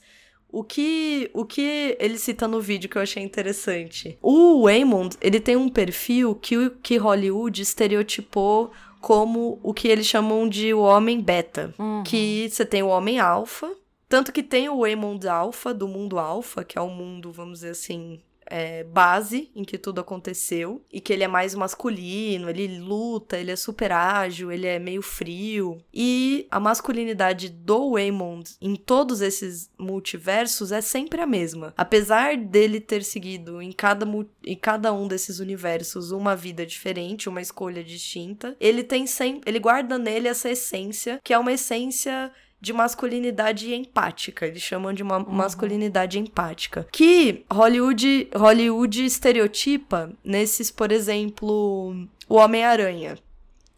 o 0.53 0.65
que, 0.65 1.31
o 1.33 1.45
que 1.45 1.97
ele 1.99 2.19
cita 2.19 2.49
no 2.49 2.61
vídeo 2.61 2.89
que 2.89 2.97
eu 2.97 3.03
achei 3.03 3.23
interessante. 3.23 4.19
O 4.21 4.65
Waymond, 4.65 5.17
ele 5.21 5.41
tem 5.41 5.57
um 5.57 5.69
perfil 5.69 6.35
que, 6.35 6.71
que 6.83 6.97
Hollywood 6.97 7.63
estereotipou 7.63 8.71
como 9.01 9.59
o 9.63 9.73
que 9.73 9.89
eles 9.89 10.07
chamam 10.07 10.49
de 10.49 10.75
o 10.75 10.81
homem 10.81 11.21
beta. 11.21 11.75
Uhum. 11.79 12.03
Que 12.05 12.49
você 12.51 12.65
tem 12.65 12.83
o 12.83 12.89
homem 12.89 13.19
alfa, 13.19 13.71
tanto 14.09 14.33
que 14.33 14.43
tem 14.43 14.69
o 14.69 14.81
Waymond 14.81 15.27
alfa, 15.29 15.73
do 15.73 15.89
mundo 15.89 16.19
alfa, 16.19 16.65
que 16.65 16.77
é 16.77 16.81
o 16.81 16.89
mundo, 16.89 17.33
vamos 17.33 17.61
dizer 17.61 17.71
assim, 17.71 18.21
é, 18.51 18.85
base 18.85 19.51
em 19.55 19.65
que 19.65 19.79
tudo 19.79 20.01
aconteceu, 20.01 20.85
e 20.93 21.01
que 21.01 21.13
ele 21.13 21.25
é 21.25 21.29
mais 21.29 21.55
masculino, 21.55 22.51
ele 22.51 22.79
luta, 22.79 23.39
ele 23.39 23.53
é 23.53 23.57
super 23.57 23.93
ágil, 23.93 24.51
ele 24.51 24.67
é 24.67 24.79
meio 24.79 25.01
frio. 25.01 25.79
E 25.95 26.47
a 26.51 26.59
masculinidade 26.59 27.49
do 27.49 27.93
Waymond 27.93 28.57
em 28.61 28.75
todos 28.75 29.21
esses 29.21 29.71
multiversos 29.79 30.73
é 30.73 30.81
sempre 30.81 31.21
a 31.21 31.27
mesma. 31.27 31.73
Apesar 31.77 32.37
dele 32.37 32.81
ter 32.81 33.05
seguido 33.05 33.63
em 33.63 33.73
cada, 33.73 34.07
em 34.45 34.57
cada 34.57 34.93
um 34.93 35.07
desses 35.07 35.39
universos 35.39 36.11
uma 36.11 36.35
vida 36.35 36.67
diferente, 36.67 37.29
uma 37.29 37.41
escolha 37.41 37.85
distinta, 37.85 38.57
ele 38.59 38.83
tem 38.83 39.07
sempre. 39.07 39.49
ele 39.49 39.61
guarda 39.61 39.97
nele 39.99 40.27
essa 40.29 40.51
essência, 40.51 41.21
que 41.23 41.33
é 41.33 41.39
uma 41.39 41.53
essência 41.53 42.33
de 42.61 42.73
masculinidade 42.73 43.75
empática. 43.75 44.47
Eles 44.47 44.63
chamam 44.63 44.93
de 44.93 45.03
uma 45.03 45.19
masculinidade 45.19 46.19
empática. 46.19 46.87
Que 46.93 47.45
Hollywood, 47.51 48.29
Hollywood 48.35 49.05
estereotipa 49.05 50.13
nesses, 50.23 50.71
por 50.71 50.93
exemplo, 50.93 52.07
o 52.29 52.37
Homem-Aranha. 52.37 53.19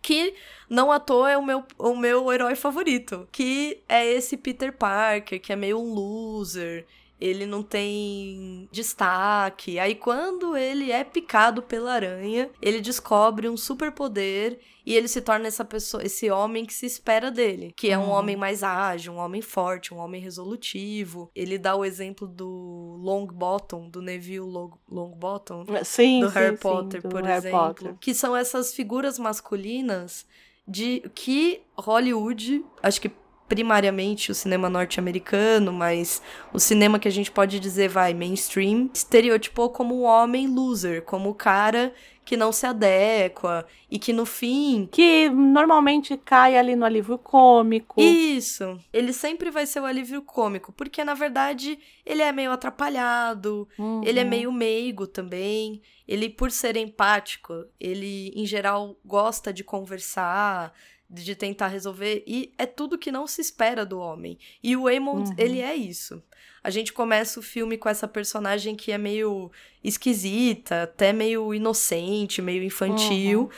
Que 0.00 0.34
não 0.68 0.90
à 0.90 0.98
toa 0.98 1.30
é 1.30 1.38
o 1.38 1.44
meu, 1.44 1.62
o 1.78 1.94
meu 1.94 2.32
herói 2.32 2.56
favorito. 2.56 3.28
Que 3.30 3.78
é 3.88 4.04
esse 4.04 4.36
Peter 4.36 4.72
Parker, 4.72 5.40
que 5.40 5.52
é 5.52 5.56
meio 5.56 5.78
um 5.78 5.94
loser. 5.94 6.84
Ele 7.24 7.46
não 7.46 7.62
tem 7.62 8.68
destaque. 8.72 9.78
Aí, 9.78 9.94
quando 9.94 10.56
ele 10.56 10.90
é 10.90 11.04
picado 11.04 11.62
pela 11.62 11.92
aranha, 11.92 12.50
ele 12.60 12.80
descobre 12.80 13.48
um 13.48 13.56
superpoder 13.56 14.58
e 14.84 14.96
ele 14.96 15.06
se 15.06 15.20
torna 15.20 15.46
essa 15.46 15.64
pessoa, 15.64 16.02
esse 16.04 16.28
homem 16.28 16.64
que 16.64 16.74
se 16.74 16.84
espera 16.84 17.30
dele, 17.30 17.72
que 17.76 17.90
é 17.90 17.96
um 17.96 18.06
Uhum. 18.06 18.10
homem 18.10 18.34
mais 18.36 18.64
ágil, 18.64 19.12
um 19.12 19.18
homem 19.18 19.40
forte, 19.40 19.94
um 19.94 19.98
homem 19.98 20.20
resolutivo. 20.20 21.30
Ele 21.34 21.56
dá 21.58 21.76
o 21.76 21.84
exemplo 21.84 22.26
do 22.26 22.98
Longbottom, 23.00 23.88
do 23.88 24.02
Neville 24.02 24.40
Long- 24.40 24.76
Longbottom, 24.90 25.64
Sim, 25.84 26.20
do 26.22 26.28
sim, 26.28 26.34
Harry 26.34 26.56
sim, 26.56 26.62
Potter, 26.62 27.02
do 27.02 27.08
por 27.08 27.22
Harry 27.22 27.38
exemplo, 27.46 27.58
Potter. 27.68 27.94
que 28.00 28.12
são 28.14 28.36
essas 28.36 28.74
figuras 28.74 29.16
masculinas 29.20 30.26
de 30.66 31.08
que 31.14 31.62
Hollywood, 31.76 32.64
acho 32.82 33.00
que 33.00 33.10
primariamente 33.52 34.30
o 34.30 34.34
cinema 34.34 34.70
norte-americano, 34.70 35.70
mas 35.70 36.22
o 36.54 36.58
cinema 36.58 36.98
que 36.98 37.06
a 37.06 37.10
gente 37.10 37.30
pode 37.30 37.60
dizer 37.60 37.86
vai 37.86 38.14
mainstream, 38.14 38.88
estereotipou 38.94 39.68
como 39.68 39.94
um 39.94 40.04
homem 40.04 40.48
loser, 40.48 41.02
como 41.02 41.28
o 41.28 41.34
cara 41.34 41.92
que 42.24 42.34
não 42.34 42.50
se 42.50 42.64
adequa 42.64 43.66
e 43.90 43.98
que 43.98 44.10
no 44.10 44.24
fim. 44.24 44.88
Que 44.90 45.28
normalmente 45.28 46.16
cai 46.16 46.56
ali 46.56 46.74
no 46.74 46.86
alívio 46.86 47.18
cômico. 47.18 48.00
Isso. 48.00 48.80
Ele 48.90 49.12
sempre 49.12 49.50
vai 49.50 49.66
ser 49.66 49.80
o 49.80 49.84
alívio 49.84 50.22
cômico, 50.22 50.72
porque 50.72 51.04
na 51.04 51.12
verdade 51.12 51.78
ele 52.06 52.22
é 52.22 52.32
meio 52.32 52.52
atrapalhado, 52.52 53.68
uhum. 53.78 54.00
ele 54.02 54.18
é 54.18 54.24
meio 54.24 54.50
meigo 54.50 55.06
também. 55.06 55.82
Ele, 56.08 56.30
por 56.30 56.50
ser 56.50 56.74
empático, 56.78 57.66
ele 57.78 58.32
em 58.34 58.46
geral 58.46 58.96
gosta 59.04 59.52
de 59.52 59.62
conversar, 59.62 60.72
de 61.12 61.34
tentar 61.34 61.68
resolver, 61.68 62.24
e 62.26 62.52
é 62.56 62.64
tudo 62.64 62.98
que 62.98 63.12
não 63.12 63.26
se 63.26 63.40
espera 63.40 63.84
do 63.84 63.98
homem. 63.98 64.38
E 64.62 64.74
o 64.76 64.88
Eamon, 64.88 65.24
uhum. 65.24 65.34
ele 65.36 65.60
é 65.60 65.74
isso. 65.74 66.22
A 66.64 66.70
gente 66.70 66.92
começa 66.92 67.38
o 67.38 67.42
filme 67.42 67.76
com 67.76 67.88
essa 67.88 68.08
personagem 68.08 68.74
que 68.74 68.92
é 68.92 68.98
meio 68.98 69.50
esquisita, 69.84 70.84
até 70.84 71.12
meio 71.12 71.52
inocente, 71.52 72.40
meio 72.40 72.62
infantil. 72.62 73.42
Uhum. 73.42 73.48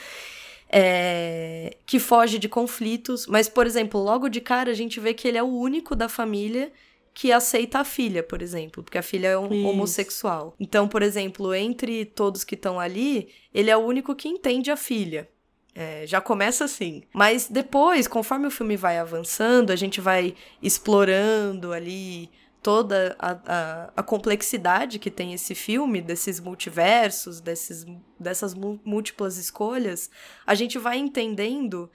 É, 0.77 1.77
que 1.87 2.01
foge 2.01 2.37
de 2.37 2.49
conflitos, 2.49 3.29
mas, 3.29 3.49
por 3.49 3.65
exemplo, 3.65 4.03
logo 4.03 4.29
de 4.29 4.41
cara 4.41 4.73
a 4.73 4.75
gente 4.75 4.99
vê 4.99 5.15
que 5.15 5.29
ele 5.29 5.39
é 5.39 5.43
o 5.43 5.47
único 5.47 5.95
da 5.95 6.09
família 6.09 6.73
que 7.13 7.31
aceita 7.31 7.79
a 7.79 7.85
filha, 7.85 8.25
por 8.25 8.43
exemplo, 8.43 8.83
porque 8.83 8.99
a 8.99 9.03
filha 9.03 9.29
é 9.29 9.39
um 9.39 9.67
homossexual. 9.69 10.53
Então, 10.59 10.89
por 10.89 11.01
exemplo, 11.01 11.55
entre 11.55 12.05
todos 12.05 12.43
que 12.43 12.57
estão 12.57 12.81
ali, 12.81 13.29
ele 13.55 13.71
é 13.71 13.77
o 13.77 13.81
único 13.87 14.17
que 14.17 14.29
entende 14.29 14.69
a 14.69 14.77
filha. 14.77 15.29
É, 15.75 16.07
já 16.07 16.21
começa 16.21 16.65
assim. 16.65 17.03
Mas 17.13 17.49
depois, 17.49 18.07
conforme 18.07 18.47
o 18.47 18.51
filme 18.51 18.77
vai 18.77 18.99
avançando, 18.99 19.71
a 19.71 19.77
gente 19.77 20.01
vai 20.01 20.35
explorando 20.63 21.73
ali 21.73 22.31
toda 22.63 23.15
a, 23.19 23.33
a, 23.45 23.93
a, 23.97 24.03
complexidade 24.03 24.99
que 24.99 25.11
tem 25.11 25.35
esse 25.35 25.55
filme, 25.55 26.01
desses 26.01 26.41
multiversos, 26.41 27.39
desses, 27.39 27.85
dessas 28.19 28.55
múltiplas 28.55 29.37
escolhas, 29.37 30.09
a 30.47 30.55
gente 30.55 30.79
vai 30.79 30.97
entendendo 30.97 31.91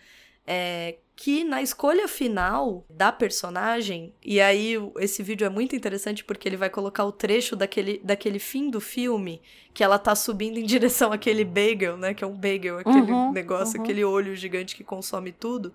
é, 0.46 0.98
que 1.20 1.44
na 1.44 1.62
escolha 1.62 2.08
final 2.08 2.86
da 2.90 3.12
personagem, 3.12 4.14
e 4.24 4.40
aí 4.40 4.76
esse 5.00 5.22
vídeo 5.22 5.46
é 5.46 5.50
muito 5.50 5.76
interessante 5.76 6.24
porque 6.24 6.48
ele 6.48 6.56
vai 6.56 6.70
colocar 6.70 7.04
o 7.04 7.12
trecho 7.12 7.58
daquele, 7.58 8.00
daquele 8.02 8.40
fim 8.40 8.70
do 8.70 8.80
filme, 8.80 9.42
que 9.74 9.84
ela 9.84 10.00
tá 10.00 10.16
subindo 10.16 10.58
em 10.58 10.64
direção 10.66 11.12
àquele 11.12 11.44
bagel, 11.44 11.98
né? 11.98 12.14
Que 12.14 12.24
é 12.24 12.28
um 12.28 12.38
bagel, 12.38 12.80
aquele 12.80 13.12
uhum, 13.12 13.34
negócio, 13.34 13.78
uhum. 13.78 13.84
aquele 13.84 14.06
olho 14.06 14.34
gigante 14.34 14.78
que 14.78 14.84
consome 14.84 15.34
tudo 15.34 15.74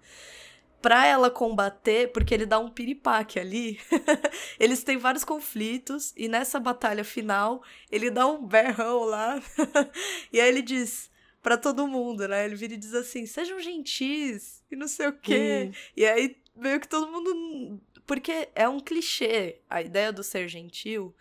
pra 0.81 1.07
ela 1.07 1.31
combater, 1.31 2.11
porque 2.11 2.33
ele 2.33 2.47
dá 2.47 2.59
um 2.59 2.71
piripaque 2.71 3.39
ali, 3.39 3.79
eles 4.59 4.83
têm 4.83 4.97
vários 4.97 5.25
conflitos, 5.25 6.15
e 6.17 6.27
nessa 6.27 6.59
batalha 6.59 7.05
final, 7.05 7.63
ele 7.91 8.11
dá 8.11 8.27
um 8.27 8.47
berrão 8.47 9.05
lá, 9.05 9.43
e 10.33 10.41
aí 10.41 10.49
ele 10.49 10.63
diz 10.63 11.11
para 11.45 11.59
todo 11.59 11.87
mundo, 11.87 12.27
né? 12.27 12.47
Ele 12.47 12.57
vira 12.57 12.73
e 12.73 12.79
diz 12.79 12.95
assim: 12.95 13.27
sejam 13.27 13.61
gentis, 13.61 14.65
e 14.71 14.75
não 14.75 14.89
sei 14.89 15.09
o 15.09 15.13
quê. 15.13 15.71
E 15.95 16.05
aí, 16.07 16.37
meio 16.57 16.81
que 16.81 16.89
todo 16.89 17.13
mundo. 17.13 17.81
Porque 18.07 18.49
é 18.55 18.67
um 18.67 18.81
clichê. 18.81 19.61
A 19.69 19.83
ideia 19.83 20.11
do 20.11 20.25
ser 20.25 20.49
gentil, 20.49 21.15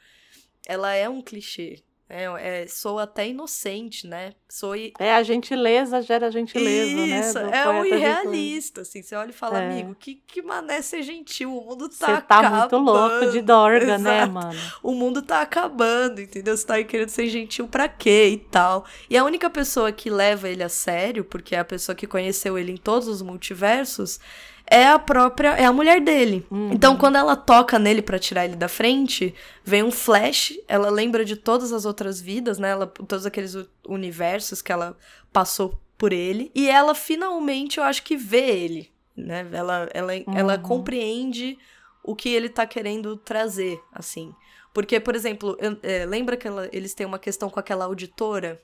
ela 0.65 0.93
é 0.93 1.09
um 1.09 1.21
clichê. 1.21 1.83
É, 2.15 2.61
é, 2.61 2.67
sou 2.67 2.99
até 2.99 3.27
inocente, 3.27 4.05
né? 4.05 4.33
Sou 4.47 4.75
É, 4.75 5.15
a 5.15 5.23
gentileza 5.23 5.99
gera 5.99 6.29
gentileza, 6.29 6.95
né? 7.07 7.19
Isso, 7.19 7.39
né? 7.39 7.57
é 7.57 7.67
o 7.67 7.83
irrealista, 7.83 8.81
assim. 8.81 9.01
Você 9.01 9.15
olha 9.15 9.31
e 9.31 9.33
fala, 9.33 9.59
é. 9.59 9.67
amigo, 9.71 9.95
que, 9.95 10.21
que 10.27 10.43
mané 10.43 10.79
ser 10.83 11.01
gentil? 11.01 11.57
O 11.57 11.65
mundo 11.65 11.89
tá 11.89 12.15
Você 12.15 12.21
tá 12.21 12.39
acabando. 12.39 12.79
muito 12.79 12.91
louco 12.91 13.31
de 13.31 13.41
dorga, 13.41 13.97
né, 13.97 14.17
Exato. 14.17 14.27
né, 14.27 14.41
mano? 14.41 14.59
O 14.83 14.91
mundo 14.91 15.23
tá 15.23 15.41
acabando, 15.41 16.21
entendeu? 16.21 16.55
Você 16.55 16.67
tá 16.67 16.75
aí 16.75 16.85
querendo 16.85 17.09
ser 17.09 17.27
gentil 17.29 17.67
pra 17.67 17.87
quê 17.87 18.29
e 18.33 18.37
tal. 18.37 18.85
E 19.09 19.17
a 19.17 19.23
única 19.23 19.49
pessoa 19.49 19.91
que 19.91 20.11
leva 20.11 20.47
ele 20.47 20.61
a 20.61 20.69
sério, 20.69 21.23
porque 21.23 21.55
é 21.55 21.59
a 21.59 21.65
pessoa 21.65 21.95
que 21.95 22.05
conheceu 22.05 22.59
ele 22.59 22.71
em 22.73 22.77
todos 22.77 23.07
os 23.07 23.23
multiversos, 23.23 24.19
é 24.65 24.87
a 24.87 24.97
própria, 24.97 25.49
é 25.49 25.65
a 25.65 25.73
mulher 25.73 26.01
dele. 26.01 26.45
Uhum. 26.49 26.71
Então, 26.71 26.97
quando 26.97 27.17
ela 27.17 27.35
toca 27.35 27.77
nele 27.77 28.01
para 28.01 28.17
tirar 28.17 28.45
ele 28.45 28.55
da 28.55 28.67
frente, 28.67 29.33
vem 29.63 29.83
um 29.83 29.91
flash, 29.91 30.53
ela 30.67 30.89
lembra 30.89 31.23
de 31.25 31.35
todas 31.35 31.71
as 31.71 31.85
outras 31.85 32.19
vidas, 32.21 32.57
né? 32.57 32.69
Ela, 32.69 32.87
todos 32.87 33.25
aqueles 33.25 33.55
universos 33.87 34.61
que 34.61 34.71
ela 34.71 34.97
passou 35.31 35.79
por 35.97 36.11
ele. 36.11 36.51
E 36.55 36.69
ela 36.69 36.95
finalmente, 36.95 37.77
eu 37.77 37.83
acho 37.83 38.03
que 38.03 38.15
vê 38.15 38.49
ele, 38.49 38.91
né? 39.15 39.47
Ela, 39.51 39.89
ela, 39.93 40.13
uhum. 40.13 40.37
ela 40.37 40.57
compreende 40.57 41.57
o 42.03 42.15
que 42.15 42.29
ele 42.29 42.49
tá 42.49 42.65
querendo 42.65 43.15
trazer, 43.17 43.79
assim. 43.93 44.33
Porque, 44.73 44.99
por 44.99 45.15
exemplo, 45.15 45.55
eu, 45.59 45.77
é, 45.83 46.05
lembra 46.05 46.35
que 46.35 46.47
ela, 46.47 46.67
eles 46.71 46.93
têm 46.93 47.05
uma 47.05 47.19
questão 47.19 47.49
com 47.49 47.59
aquela 47.59 47.85
auditora? 47.85 48.61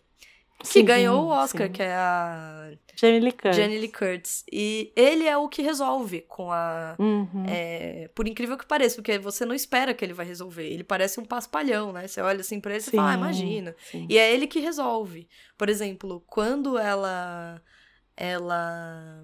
Que 0.64 0.84
ganhou 0.84 1.26
o 1.26 1.30
Oscar, 1.30 1.68
sim. 1.68 1.74
que 1.74 1.84
é 1.84 1.94
a 1.94 2.72
Jenny 3.00 3.20
Lee 3.20 3.32
Curtis. 3.32 3.58
Lee 3.58 3.88
Curtis. 3.88 4.44
E 4.52 4.92
ele 4.96 5.26
é 5.26 5.38
o 5.38 5.48
que 5.48 5.62
resolve 5.62 6.22
com 6.22 6.52
a. 6.52 6.96
Uhum. 7.00 7.46
É, 7.48 8.10
por 8.14 8.28
incrível 8.28 8.58
que 8.58 8.66
pareça, 8.66 8.96
porque 8.96 9.18
você 9.18 9.46
não 9.46 9.56
espera 9.56 9.94
que 9.94 10.04
ele 10.04 10.14
vai 10.14 10.26
resolver. 10.26 10.68
Ele 10.68 10.84
parece 10.84 11.20
um 11.20 11.26
paspalhão, 11.26 11.94
né? 11.94 12.08
Você 12.08 12.22
olha 12.22 12.42
assim 12.42 12.60
pra 12.60 12.74
ele 12.74 12.84
e 12.86 12.92
fala, 12.92 13.12
ah, 13.12 13.14
imagina. 13.14 13.74
Sim. 13.90 14.06
E 14.10 14.18
é 14.18 14.34
ele 14.34 14.48
que 14.48 14.60
resolve. 14.60 15.30
Por 15.58 15.70
exemplo, 15.70 16.24
quando 16.28 16.78
ela. 16.78 17.62
Ela 18.18 19.24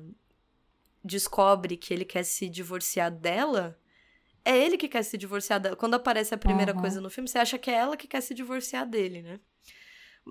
descobre 1.04 1.76
que 1.76 1.94
ele 1.94 2.06
quer 2.06 2.24
se 2.24 2.48
divorciar 2.48 3.12
dela. 3.12 3.78
É 4.46 4.58
ele 4.58 4.78
que 4.78 4.88
quer 4.88 5.04
se 5.04 5.18
divorciar 5.18 5.60
dela. 5.60 5.76
Quando 5.76 5.96
aparece 5.96 6.34
a 6.34 6.38
primeira 6.38 6.74
uhum. 6.74 6.80
coisa 6.80 7.02
no 7.02 7.10
filme, 7.10 7.28
você 7.28 7.40
acha 7.40 7.58
que 7.58 7.70
é 7.70 7.74
ela 7.74 7.98
que 7.98 8.08
quer 8.08 8.22
se 8.22 8.34
divorciar 8.34 8.88
dele, 8.88 9.22
né? 9.22 9.40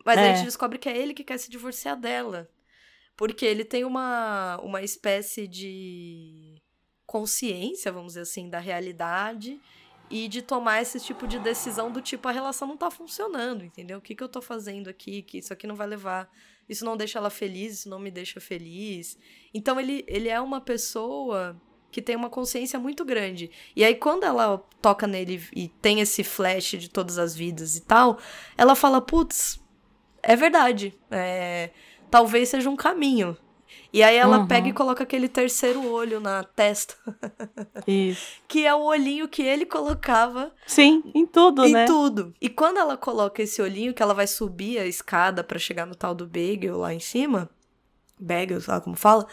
Mas 0.05 0.19
é. 0.19 0.31
a 0.31 0.35
gente 0.35 0.45
descobre 0.47 0.79
que 0.79 0.89
é 0.89 0.97
ele 0.97 1.15
que 1.15 1.25
quer 1.25 1.39
se 1.39 1.51
divorciar 1.51 1.99
dela. 1.99 2.49
Porque 3.16 3.45
ele 3.45 3.65
tem 3.65 3.85
uma, 3.85 4.59
uma 4.62 4.83
espécie 4.83 5.47
de 5.47 6.61
consciência, 7.07 7.93
vamos 7.93 8.12
dizer 8.15 8.23
assim, 8.23 8.49
da 8.49 8.59
realidade 8.59 9.61
e 10.11 10.29
de 10.29 10.43
tomar 10.43 10.83
esse 10.83 11.01
tipo 11.01 11.27
de 11.27 11.39
decisão 11.39 11.91
do 11.91 12.01
tipo 12.03 12.29
a 12.29 12.33
relação 12.33 12.69
não 12.69 12.77
tá 12.77 12.91
funcionando, 12.91 13.65
entendeu? 13.65 13.99
O 13.99 14.01
que, 14.01 14.15
que 14.15 14.23
eu 14.23 14.29
tô 14.29 14.43
fazendo 14.43 14.89
aqui? 14.89 15.23
Que 15.23 15.39
isso 15.39 15.53
aqui 15.53 15.66
não 15.66 15.77
vai 15.77 15.87
levar. 15.87 16.31
Isso 16.69 16.85
não 16.85 16.97
deixa 16.97 17.19
ela 17.19 17.31
feliz, 17.31 17.81
isso 17.81 17.89
não 17.89 17.99
me 17.99 18.11
deixa 18.11 18.41
feliz. 18.41 19.19
Então 19.53 19.79
ele, 19.79 20.05
ele 20.07 20.29
é 20.29 20.41
uma 20.41 20.61
pessoa 20.61 21.61
que 21.91 22.03
tem 22.03 22.16
uma 22.16 22.29
consciência 22.29 22.79
muito 22.79 23.05
grande. 23.05 23.51
E 23.77 23.85
aí, 23.85 23.95
quando 23.95 24.25
ela 24.25 24.59
toca 24.83 25.07
nele 25.07 25.41
e 25.55 25.69
tem 25.69 26.01
esse 26.01 26.25
flash 26.25 26.71
de 26.73 26.91
todas 26.91 27.19
as 27.19 27.37
vidas 27.37 27.77
e 27.77 27.83
tal, 27.83 28.19
ela 28.57 28.75
fala: 28.75 29.01
putz, 29.01 29.61
é 30.26 30.36
verdade. 30.36 30.94
É, 31.10 31.70
talvez 32.10 32.48
seja 32.48 32.68
um 32.70 32.76
caminho. 32.76 33.36
E 33.92 34.02
aí 34.02 34.16
ela 34.16 34.38
uhum. 34.38 34.46
pega 34.48 34.68
e 34.68 34.72
coloca 34.72 35.05
aquele 35.05 35.28
terceiro 35.28 35.86
olho 35.88 36.18
na 36.18 36.42
testa. 36.42 36.96
Isso. 37.86 38.40
que 38.48 38.66
é 38.66 38.74
o 38.74 38.82
olhinho 38.82 39.28
que 39.28 39.40
ele 39.42 39.64
colocava. 39.64 40.52
Sim, 40.66 41.02
em 41.14 41.24
tudo, 41.24 41.64
em 41.64 41.72
né? 41.72 41.84
Em 41.84 41.86
tudo. 41.86 42.34
E 42.40 42.48
quando 42.48 42.78
ela 42.78 42.96
coloca 42.96 43.40
esse 43.40 43.62
olhinho, 43.62 43.94
que 43.94 44.02
ela 44.02 44.12
vai 44.12 44.26
subir 44.26 44.78
a 44.78 44.86
escada 44.86 45.44
para 45.44 45.60
chegar 45.60 45.86
no 45.86 45.94
tal 45.94 46.12
do 46.12 46.26
bagel 46.26 46.78
lá 46.78 46.92
em 46.92 46.98
cima, 46.98 47.48
bagel, 48.18 48.60
sei 48.60 48.74
lá 48.74 48.80
como 48.80 48.96
fala, 48.96 49.28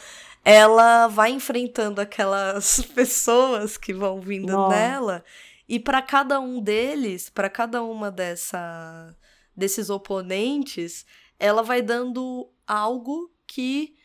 ela 0.46 1.08
vai 1.08 1.32
enfrentando 1.32 2.00
aquelas 2.00 2.82
pessoas 2.94 3.78
que 3.78 3.94
vão 3.94 4.22
vindo 4.22 4.54
Nossa. 4.54 4.76
nela. 4.76 5.26
E 5.68 5.80
para 5.80 6.04
cada 6.04 6.40
um 6.40 6.62
deles, 6.62 7.30
para 7.30 7.50
cada 7.50 7.82
uma 7.82 8.12
dessa 8.12 9.16
desses 9.56 9.90
oponentes, 9.90 11.06
ela 11.40 11.62
vai 11.62 11.82
dando 11.82 12.50
algo 12.68 13.32
que 13.48 13.96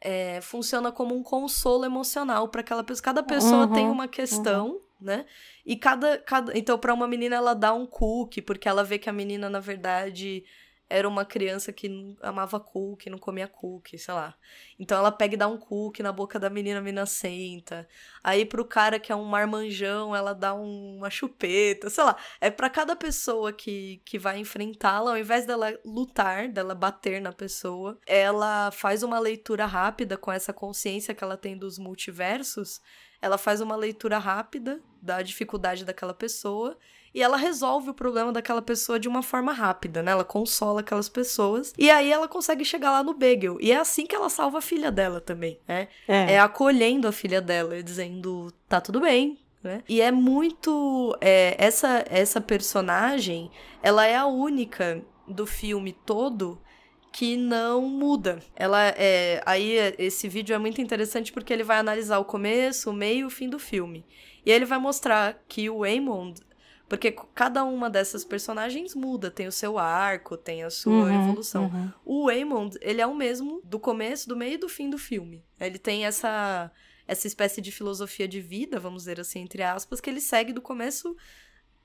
é, 0.00 0.40
funciona 0.40 0.92
como 0.92 1.14
um 1.14 1.22
consolo 1.22 1.84
emocional 1.84 2.48
para 2.48 2.60
aquela 2.60 2.84
pessoa. 2.84 3.02
Cada 3.02 3.22
pessoa 3.22 3.66
uhum, 3.66 3.72
tem 3.72 3.88
uma 3.88 4.08
questão, 4.08 4.68
uhum. 4.68 4.80
né? 5.00 5.26
E 5.64 5.76
cada, 5.76 6.18
cada 6.18 6.56
então 6.56 6.78
para 6.78 6.94
uma 6.94 7.08
menina 7.08 7.36
ela 7.36 7.54
dá 7.54 7.72
um 7.72 7.86
cookie 7.86 8.42
porque 8.42 8.68
ela 8.68 8.84
vê 8.84 8.98
que 8.98 9.08
a 9.08 9.12
menina 9.12 9.48
na 9.48 9.60
verdade 9.60 10.44
era 10.88 11.08
uma 11.08 11.24
criança 11.24 11.72
que 11.72 12.16
amava 12.22 12.60
cookie, 12.60 13.10
não 13.10 13.18
comia 13.18 13.48
cookie, 13.48 13.98
sei 13.98 14.14
lá. 14.14 14.34
Então 14.78 14.96
ela 14.96 15.10
pega 15.10 15.34
e 15.34 15.36
dá 15.36 15.48
um 15.48 15.58
cookie 15.58 16.02
na 16.02 16.12
boca 16.12 16.38
da 16.38 16.48
menina, 16.48 16.78
a 16.78 16.82
menina 16.82 17.06
senta. 17.06 17.88
Aí 18.22 18.44
pro 18.44 18.64
cara 18.64 19.00
que 19.00 19.10
é 19.10 19.16
um 19.16 19.24
marmanjão, 19.24 20.14
ela 20.14 20.32
dá 20.32 20.54
um, 20.54 20.98
uma 20.98 21.10
chupeta, 21.10 21.90
sei 21.90 22.04
lá. 22.04 22.16
É 22.40 22.50
para 22.50 22.70
cada 22.70 22.94
pessoa 22.94 23.52
que, 23.52 24.00
que 24.04 24.18
vai 24.18 24.38
enfrentá-la, 24.38 25.10
ao 25.10 25.18
invés 25.18 25.44
dela 25.46 25.76
lutar, 25.84 26.48
dela 26.48 26.74
bater 26.74 27.20
na 27.20 27.32
pessoa, 27.32 27.98
ela 28.06 28.70
faz 28.70 29.02
uma 29.02 29.18
leitura 29.18 29.66
rápida 29.66 30.16
com 30.16 30.30
essa 30.30 30.52
consciência 30.52 31.14
que 31.14 31.24
ela 31.24 31.36
tem 31.36 31.56
dos 31.56 31.78
multiversos 31.78 32.80
ela 33.20 33.38
faz 33.38 33.60
uma 33.60 33.76
leitura 33.76 34.18
rápida 34.18 34.80
da 35.00 35.22
dificuldade 35.22 35.84
daquela 35.84 36.14
pessoa 36.14 36.78
e 37.16 37.22
ela 37.22 37.38
resolve 37.38 37.88
o 37.88 37.94
problema 37.94 38.30
daquela 38.30 38.60
pessoa 38.60 39.00
de 39.00 39.08
uma 39.08 39.22
forma 39.22 39.50
rápida, 39.50 40.02
né? 40.02 40.12
Ela 40.12 40.22
consola 40.22 40.80
aquelas 40.80 41.08
pessoas 41.08 41.72
e 41.78 41.88
aí 41.88 42.12
ela 42.12 42.28
consegue 42.28 42.62
chegar 42.62 42.90
lá 42.90 43.02
no 43.02 43.14
Bagel. 43.14 43.56
E 43.58 43.72
é 43.72 43.78
assim 43.78 44.04
que 44.04 44.14
ela 44.14 44.28
salva 44.28 44.58
a 44.58 44.60
filha 44.60 44.92
dela 44.92 45.18
também, 45.18 45.58
né? 45.66 45.88
É, 46.06 46.34
é 46.34 46.38
acolhendo 46.38 47.08
a 47.08 47.12
filha 47.12 47.40
dela, 47.40 47.82
dizendo: 47.82 48.52
tá 48.68 48.82
tudo 48.82 49.00
bem, 49.00 49.38
né? 49.62 49.82
E 49.88 50.02
é 50.02 50.12
muito. 50.12 51.16
É, 51.18 51.56
essa, 51.58 52.04
essa 52.10 52.38
personagem, 52.38 53.50
ela 53.82 54.04
é 54.06 54.14
a 54.14 54.26
única 54.26 55.02
do 55.26 55.46
filme 55.46 55.94
todo 56.04 56.60
que 57.10 57.34
não 57.34 57.88
muda. 57.88 58.40
Ela 58.54 58.88
é. 58.88 59.42
Aí 59.46 59.72
esse 59.98 60.28
vídeo 60.28 60.54
é 60.54 60.58
muito 60.58 60.82
interessante 60.82 61.32
porque 61.32 61.50
ele 61.50 61.64
vai 61.64 61.78
analisar 61.78 62.18
o 62.18 62.26
começo, 62.26 62.90
o 62.90 62.92
meio 62.92 63.20
e 63.20 63.24
o 63.24 63.30
fim 63.30 63.48
do 63.48 63.58
filme. 63.58 64.04
E 64.44 64.52
ele 64.52 64.66
vai 64.66 64.78
mostrar 64.78 65.42
que 65.48 65.70
o 65.70 65.82
Aemond 65.82 66.44
porque 66.88 67.14
cada 67.34 67.64
uma 67.64 67.90
dessas 67.90 68.24
personagens 68.24 68.94
muda, 68.94 69.30
tem 69.30 69.46
o 69.46 69.52
seu 69.52 69.78
arco, 69.78 70.36
tem 70.36 70.62
a 70.62 70.70
sua 70.70 70.92
uhum, 70.92 71.24
evolução. 71.24 71.64
Uhum. 71.64 71.92
O 72.04 72.26
Waymond, 72.26 72.78
ele 72.80 73.00
é 73.00 73.06
o 73.06 73.14
mesmo 73.14 73.60
do 73.64 73.78
começo, 73.78 74.28
do 74.28 74.36
meio 74.36 74.54
e 74.54 74.58
do 74.58 74.68
fim 74.68 74.88
do 74.88 74.98
filme. 74.98 75.44
Ele 75.58 75.78
tem 75.78 76.06
essa 76.06 76.70
essa 77.08 77.26
espécie 77.26 77.60
de 77.60 77.70
filosofia 77.70 78.26
de 78.26 78.40
vida, 78.40 78.80
vamos 78.80 79.02
dizer 79.02 79.20
assim, 79.20 79.40
entre 79.40 79.62
aspas, 79.62 80.00
que 80.00 80.10
ele 80.10 80.20
segue 80.20 80.52
do 80.52 80.60
começo 80.60 81.16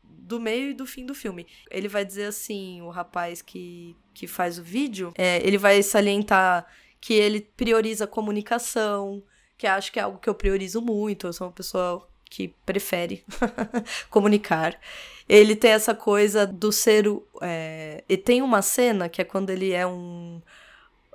do 0.03 0.40
meio 0.40 0.72
e 0.72 0.73
do 0.73 0.86
fim 0.86 1.06
do 1.06 1.14
filme. 1.14 1.45
Ele 1.69 1.88
vai 1.88 2.03
dizer 2.03 2.26
assim, 2.26 2.82
o 2.82 2.90
rapaz 2.90 3.41
que, 3.41 3.95
que 4.14 4.26
faz 4.26 4.57
o 4.57 4.64
vídeo, 4.64 5.14
é, 5.15 5.38
ele 5.45 5.57
vai 5.57 5.82
salientar 5.84 6.65
que 6.99 7.14
ele 7.14 7.41
prioriza 7.56 8.06
a 8.06 8.07
comunicação, 8.07 9.23
que 9.57 9.68
acho 9.68 9.91
que 9.91 9.99
é 9.99 10.03
algo 10.03 10.19
que 10.19 10.30
eu 10.30 10.36
priorizo 10.36 10.82
muito. 10.82 11.28
Eu 11.28 11.34
sou 11.34 11.48
uma 11.48 11.53
pessoa 11.53 12.07
que 12.32 12.56
prefere 12.66 13.26
comunicar. 14.10 14.80
Ele 15.28 15.53
tem 15.53 15.72
essa 15.72 15.94
coisa 15.94 16.48
do 16.48 16.72
ser. 16.72 17.06
É, 17.41 18.03
e 18.08 18.16
tem 18.16 18.41
uma 18.41 18.62
cena 18.62 19.10
que 19.10 19.22
é 19.22 19.26
quando 19.26 19.49
ele 19.49 19.74
é 19.74 19.86
um. 19.86 20.41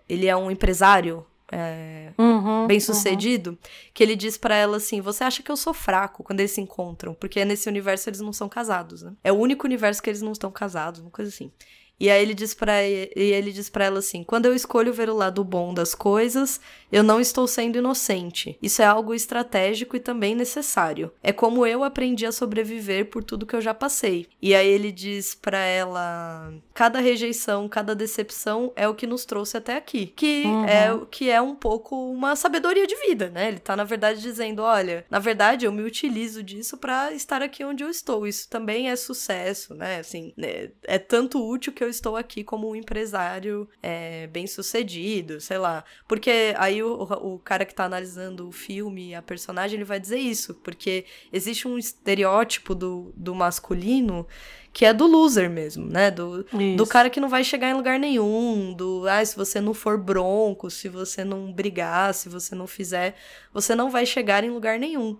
Ele 0.08 0.26
é 0.26 0.36
um 0.36 0.50
empresário 0.50 1.26
é, 1.50 2.12
uhum, 2.18 2.66
bem 2.66 2.78
sucedido, 2.78 3.50
uhum. 3.50 3.56
que 3.94 4.02
ele 4.02 4.14
diz 4.14 4.36
para 4.36 4.54
ela 4.54 4.76
assim: 4.76 5.00
Você 5.00 5.24
acha 5.24 5.42
que 5.42 5.50
eu 5.50 5.56
sou 5.56 5.72
fraco 5.72 6.22
quando 6.22 6.40
eles 6.40 6.52
se 6.52 6.60
encontram? 6.60 7.14
Porque 7.14 7.44
nesse 7.44 7.68
universo 7.68 8.10
eles 8.10 8.20
não 8.20 8.32
são 8.32 8.48
casados, 8.48 9.02
né? 9.02 9.14
É 9.24 9.32
o 9.32 9.36
único 9.36 9.66
universo 9.66 10.02
que 10.02 10.10
eles 10.10 10.22
não 10.22 10.32
estão 10.32 10.50
casados, 10.52 11.00
uma 11.00 11.10
coisa 11.10 11.30
assim. 11.30 11.50
E 11.98 12.10
aí 12.10 12.22
ele 12.22 12.34
diz 12.34 12.54
para 12.54 12.82
ele 12.82 13.52
diz 13.52 13.68
para 13.68 13.86
ela 13.86 13.98
assim: 13.98 14.22
"Quando 14.22 14.46
eu 14.46 14.54
escolho 14.54 14.92
ver 14.92 15.08
o 15.08 15.14
lado 15.14 15.42
bom 15.42 15.72
das 15.72 15.94
coisas, 15.94 16.60
eu 16.92 17.02
não 17.02 17.20
estou 17.20 17.46
sendo 17.46 17.78
inocente. 17.78 18.58
Isso 18.62 18.82
é 18.82 18.84
algo 18.84 19.14
estratégico 19.14 19.96
e 19.96 20.00
também 20.00 20.34
necessário. 20.34 21.10
É 21.22 21.32
como 21.32 21.66
eu 21.66 21.82
aprendi 21.82 22.26
a 22.26 22.32
sobreviver 22.32 23.06
por 23.06 23.24
tudo 23.24 23.46
que 23.46 23.56
eu 23.56 23.60
já 23.60 23.72
passei." 23.72 24.26
E 24.40 24.54
aí 24.54 24.68
ele 24.68 24.92
diz 24.92 25.34
para 25.34 25.58
ela: 25.58 26.52
"Cada 26.74 27.00
rejeição, 27.00 27.68
cada 27.68 27.94
decepção 27.94 28.72
é 28.76 28.86
o 28.88 28.94
que 28.94 29.06
nos 29.06 29.24
trouxe 29.24 29.56
até 29.56 29.76
aqui." 29.76 30.12
Que 30.14 30.44
uhum. 30.44 30.64
é 30.64 31.00
que 31.10 31.30
é 31.30 31.40
um 31.40 31.54
pouco 31.54 31.96
uma 32.12 32.36
sabedoria 32.36 32.86
de 32.86 32.96
vida, 32.96 33.30
né? 33.30 33.48
Ele 33.48 33.58
tá 33.58 33.74
na 33.74 33.84
verdade 33.84 34.20
dizendo: 34.20 34.62
"Olha, 34.62 35.04
na 35.10 35.18
verdade 35.18 35.64
eu 35.64 35.72
me 35.72 35.82
utilizo 35.82 36.42
disso 36.42 36.76
para 36.76 37.12
estar 37.12 37.42
aqui 37.42 37.64
onde 37.64 37.82
eu 37.82 37.88
estou. 37.88 38.26
Isso 38.26 38.48
também 38.48 38.90
é 38.90 38.96
sucesso, 38.96 39.74
né? 39.74 39.98
Assim, 39.98 40.34
é, 40.38 40.70
é 40.84 40.98
tanto 40.98 41.42
útil 41.42 41.72
que 41.72 41.85
eu 41.86 41.90
estou 41.90 42.16
aqui 42.16 42.44
como 42.44 42.68
um 42.68 42.76
empresário 42.76 43.68
é, 43.82 44.26
bem 44.26 44.46
sucedido, 44.46 45.40
sei 45.40 45.58
lá. 45.58 45.84
Porque 46.06 46.54
aí 46.58 46.82
o, 46.82 47.02
o 47.02 47.38
cara 47.38 47.64
que 47.64 47.74
tá 47.74 47.84
analisando 47.84 48.48
o 48.48 48.52
filme, 48.52 49.14
a 49.14 49.22
personagem, 49.22 49.76
ele 49.76 49.84
vai 49.84 49.98
dizer 49.98 50.18
isso, 50.18 50.54
porque 50.54 51.04
existe 51.32 51.66
um 51.66 51.78
estereótipo 51.78 52.74
do, 52.74 53.12
do 53.16 53.34
masculino 53.34 54.26
que 54.72 54.84
é 54.84 54.92
do 54.92 55.06
loser 55.06 55.48
mesmo, 55.48 55.86
né? 55.86 56.10
Do, 56.10 56.44
do 56.76 56.86
cara 56.86 57.08
que 57.08 57.18
não 57.18 57.30
vai 57.30 57.42
chegar 57.42 57.70
em 57.70 57.74
lugar 57.74 57.98
nenhum, 57.98 58.74
do 58.74 59.08
ah, 59.08 59.24
se 59.24 59.34
você 59.34 59.58
não 59.58 59.72
for 59.72 59.96
bronco, 59.96 60.68
se 60.70 60.86
você 60.86 61.24
não 61.24 61.50
brigar, 61.50 62.12
se 62.12 62.28
você 62.28 62.54
não 62.54 62.66
fizer, 62.66 63.14
você 63.54 63.74
não 63.74 63.88
vai 63.88 64.04
chegar 64.04 64.44
em 64.44 64.50
lugar 64.50 64.78
nenhum, 64.78 65.18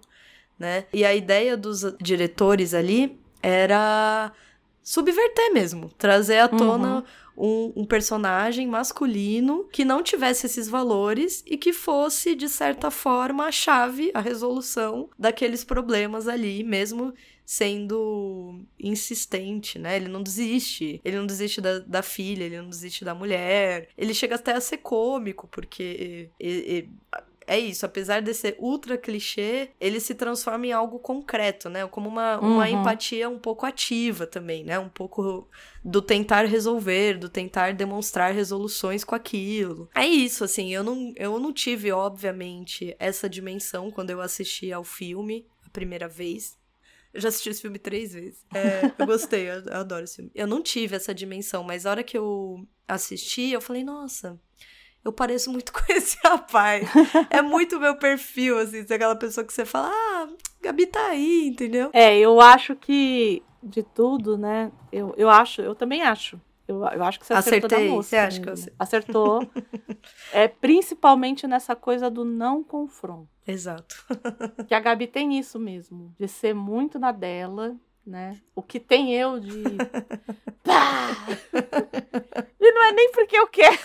né? 0.59 0.85
E 0.93 1.07
a 1.07 1.15
ideia 1.15 1.57
dos 1.57 1.87
diretores 1.99 2.75
ali 2.75 3.19
era 3.43 4.31
subverter 4.87 5.53
mesmo, 5.53 5.91
trazer 5.99 6.39
à 6.39 6.47
tona 6.47 7.05
uhum. 7.37 7.73
um, 7.75 7.83
um, 7.83 7.85
personagem 7.85 8.69
masculino 8.69 9.65
que 9.73 9.85
não 9.85 10.01
tivesse 10.01 10.47
esses 10.47 10.69
valores 10.69 11.43
e 11.45 11.57
que 11.57 11.73
fosse, 11.73 12.37
de 12.37 12.49
certa 12.49 12.89
forma, 12.89 13.47
a 13.47 13.51
chave, 13.51 14.13
a 14.15 14.21
resolução 14.21 15.11
daqueles 15.19 15.65
problemas 15.65 16.29
ali, 16.29 16.63
mesmo 16.63 17.13
sendo 17.45 18.61
insistente, 18.79 19.77
né? 19.77 19.97
Ele 19.97 20.07
não 20.07 20.23
desiste. 20.23 21.01
Ele 21.05 21.17
não 21.17 21.27
desiste 21.27 21.61
da, 21.61 21.81
da 21.81 22.01
filha, 22.01 22.45
ele 22.45 22.59
não 22.59 22.69
desiste 22.69 23.05
da 23.05 23.13
mulher. 23.15 23.89
Ele 23.99 24.15
chega 24.15 24.37
até 24.37 24.53
a 24.53 24.61
ser 24.61 24.79
cômico, 24.79 25.49
porque. 25.49 26.31
Ele, 26.39 26.93
é 27.47 27.59
isso, 27.59 27.87
apesar 27.87 28.21
de 28.21 28.35
ser 28.35 28.57
ultra 28.59 28.99
clichê, 28.99 29.71
ele 29.81 30.01
se 30.01 30.15
transforma 30.15 30.67
em 30.67 30.73
algo 30.73 30.99
concreto, 30.99 31.69
né? 31.69 31.87
Como 31.87 32.09
uma, 32.09 32.41
uhum. 32.41 32.55
uma 32.55 32.69
empatia 32.69 33.29
um 33.29 33.39
pouco 33.39 33.65
ativa 33.65 34.27
também, 34.27 34.65
né? 34.65 34.79
Um 34.79 34.89
pouco 34.89 35.49
do 35.85 36.03
tentar 36.03 36.45
resolver, 36.45 37.19
do 37.19 37.29
tentar 37.29 37.73
demonstrar 37.73 38.35
resoluções 38.35 39.05
com 39.05 39.15
aquilo. 39.15 39.89
É 39.95 40.07
isso, 40.07 40.43
assim, 40.43 40.75
eu 40.75 40.83
não, 40.83 41.13
eu 41.17 41.39
não 41.39 41.53
tive, 41.53 41.93
obviamente, 41.93 42.97
essa 42.99 43.29
dimensão 43.29 43.91
quando 43.91 44.11
eu 44.11 44.21
assisti 44.21 44.73
ao 44.73 44.83
filme 44.83 45.47
a 45.65 45.71
primeira 45.71 46.09
vez. 46.09 46.59
Eu 47.15 47.21
já 47.21 47.29
assisti 47.29 47.49
esse 47.49 47.63
filme 47.63 47.79
três 47.79 48.13
vezes. 48.13 48.45
É, 48.53 48.93
eu 48.99 49.07
gostei, 49.07 49.49
eu, 49.49 49.61
eu 49.61 49.77
adoro 49.77 50.05
esse 50.05 50.17
filme. 50.17 50.31
Eu 50.35 50.47
não 50.47 50.63
tive 50.63 50.97
essa 50.97 51.15
dimensão, 51.15 51.63
mas 51.63 51.87
a 51.87 51.91
hora 51.91 52.05
que 52.05 52.19
eu 52.19 52.67
assisti, 52.87 53.53
eu 53.53 53.61
falei, 53.61 53.83
nossa, 53.83 54.39
eu 55.07 55.13
pareço 55.13 55.51
muito 55.53 55.73
com 55.73 55.81
esse 55.93 56.19
rapaz. 56.25 56.89
é 57.31 57.41
muito 57.41 57.79
meu 57.79 57.97
perfil, 57.97 58.59
assim, 58.59 58.85
ser 58.85 58.95
aquela 58.95 59.17
pessoa 59.17 59.47
que 59.47 59.53
você 59.53 59.65
fala, 59.65 59.91
ah, 59.91 60.29
Gabi 60.61 60.87
tá 60.87 61.07
aí, 61.07 61.47
entendeu? 61.47 61.91
É, 61.93 62.19
eu 62.19 62.41
acho 62.41 62.75
que 62.75 63.43
de 63.63 63.83
tudo, 63.83 64.37
né? 64.37 64.73
Eu, 64.93 65.15
eu 65.17 65.31
acho, 65.31 65.63
eu 65.63 65.75
também 65.75 66.03
acho. 66.03 66.41
Eu, 66.67 66.79
eu 66.85 67.05
acho 67.05 67.21
que 67.21 67.27
você 67.27 67.33
acertou 67.33 67.67
Acertei. 67.67 67.89
moça. 67.89 68.09
Você 68.09 68.17
acha 68.17 68.41
que 68.41 68.49
eu 68.49 68.55
Acertou. 68.77 69.49
é 70.33 70.49
principalmente 70.49 71.47
nessa 71.47 71.77
coisa 71.77 72.11
do 72.11 72.25
não 72.25 72.65
confronto. 72.65 73.29
Exato. 73.47 74.05
que 74.67 74.75
a 74.75 74.81
Gabi 74.81 75.07
tem 75.07 75.39
isso 75.39 75.61
mesmo, 75.61 76.13
de 76.19 76.27
ser 76.27 76.53
muito 76.53 76.99
na 76.99 77.13
dela, 77.13 77.77
né? 78.07 78.41
O 78.55 78.63
que 78.63 78.79
tem 78.79 79.15
eu 79.15 79.41
de. 79.41 79.65
Pá! 80.63 81.09
e 82.61 82.73
não 82.73 82.85
é 82.85 82.93
nem 82.93 83.11
porque 83.11 83.37
eu 83.37 83.47
quero. 83.49 83.79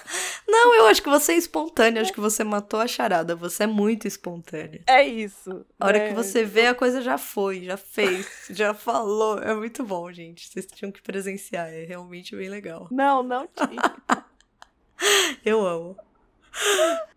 Não, 0.47 0.75
eu 0.75 0.87
acho 0.87 1.01
que 1.01 1.09
você 1.09 1.33
é 1.33 1.37
espontânea, 1.37 2.01
acho 2.01 2.13
que 2.13 2.19
você 2.19 2.43
matou 2.43 2.79
a 2.79 2.87
charada. 2.87 3.35
Você 3.35 3.63
é 3.63 3.67
muito 3.67 4.07
espontânea. 4.07 4.81
É 4.87 5.03
isso. 5.03 5.65
A 5.79 5.87
hora 5.87 5.97
é. 5.97 6.09
que 6.09 6.13
você 6.13 6.43
vê, 6.43 6.67
a 6.67 6.75
coisa 6.75 7.01
já 7.01 7.17
foi, 7.17 7.63
já 7.63 7.77
fez, 7.77 8.47
já 8.51 8.73
falou. 8.73 9.39
É 9.39 9.53
muito 9.55 9.83
bom, 9.83 10.11
gente. 10.11 10.47
Vocês 10.47 10.67
tinham 10.67 10.91
que 10.91 11.01
presenciar, 11.01 11.67
é 11.67 11.83
realmente 11.83 12.35
bem 12.35 12.49
legal. 12.49 12.87
Não, 12.91 13.23
não 13.23 13.47
tinha. 13.47 14.25
eu 15.43 15.65
amo. 15.65 15.97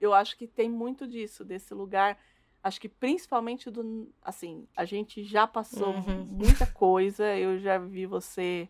Eu 0.01 0.15
acho 0.15 0.37
que 0.37 0.47
tem 0.47 0.71
muito 0.71 1.07
disso, 1.07 1.45
desse 1.45 1.75
lugar 1.75 2.17
acho 2.65 2.81
que 2.81 2.89
principalmente 2.89 3.71
do. 3.71 4.09
Assim, 4.23 4.67
a 4.75 4.87
gente 4.87 5.23
já 5.23 5.47
passou 5.47 5.91
uhum. 5.91 6.25
muita 6.25 6.67
coisa, 6.67 7.37
eu 7.37 7.61
já 7.61 7.79
vi 7.79 8.07
você 8.07 8.67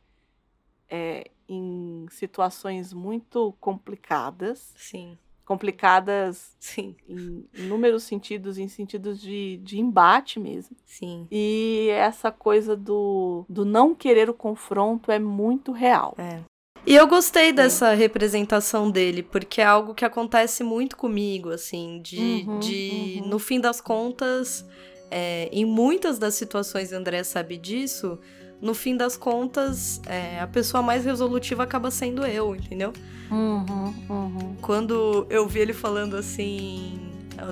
é, 0.91 1.31
em 1.49 2.05
situações 2.11 2.93
muito 2.93 3.55
complicadas. 3.61 4.75
Sim. 4.77 5.17
Complicadas 5.45 6.57
Sim. 6.59 6.97
em 7.07 7.47
inúmeros 7.55 8.03
sentidos, 8.03 8.59
em 8.59 8.67
sentidos 8.67 9.21
de, 9.21 9.59
de 9.59 9.79
embate 9.79 10.41
mesmo. 10.41 10.75
Sim. 10.85 11.29
E 11.31 11.89
essa 11.91 12.33
coisa 12.33 12.75
do, 12.75 13.45
do 13.49 13.65
não 13.65 13.95
querer 13.95 14.29
o 14.29 14.35
confronto 14.35 15.13
é 15.13 15.19
muito 15.19 15.71
real. 15.71 16.15
É. 16.19 16.43
E 16.87 16.95
eu 16.95 17.07
gostei 17.07 17.53
dessa 17.53 17.95
representação 17.95 18.91
dele, 18.91 19.23
porque 19.23 19.61
é 19.61 19.65
algo 19.65 19.95
que 19.95 20.05
acontece 20.05 20.63
muito 20.63 20.97
comigo, 20.97 21.51
assim, 21.51 22.01
de, 22.03 22.45
uhum, 22.47 22.59
de 22.59 23.21
uhum. 23.23 23.29
no 23.29 23.39
fim 23.39 23.59
das 23.59 23.81
contas, 23.81 24.67
é, 25.11 25.49
em 25.51 25.65
muitas 25.65 26.19
das 26.19 26.35
situações, 26.35 26.93
André 26.93 27.25
sabe 27.25 27.57
disso, 27.57 28.19
no 28.61 28.75
fim 28.75 28.97
das 28.97 29.17
contas, 29.17 30.01
é, 30.07 30.41
a 30.41 30.47
pessoa 30.47 30.83
mais 30.83 31.05
resolutiva 31.05 31.63
acaba 31.63 31.91
sendo 31.91 32.27
eu, 32.27 32.55
entendeu? 32.55 32.93
Uhum, 33.31 33.95
uhum. 34.09 34.57
Quando 34.61 35.27
eu 35.31 35.49
vi 35.49 35.61
ele 35.61 35.73
falando 35.73 36.17
assim, 36.17 37.01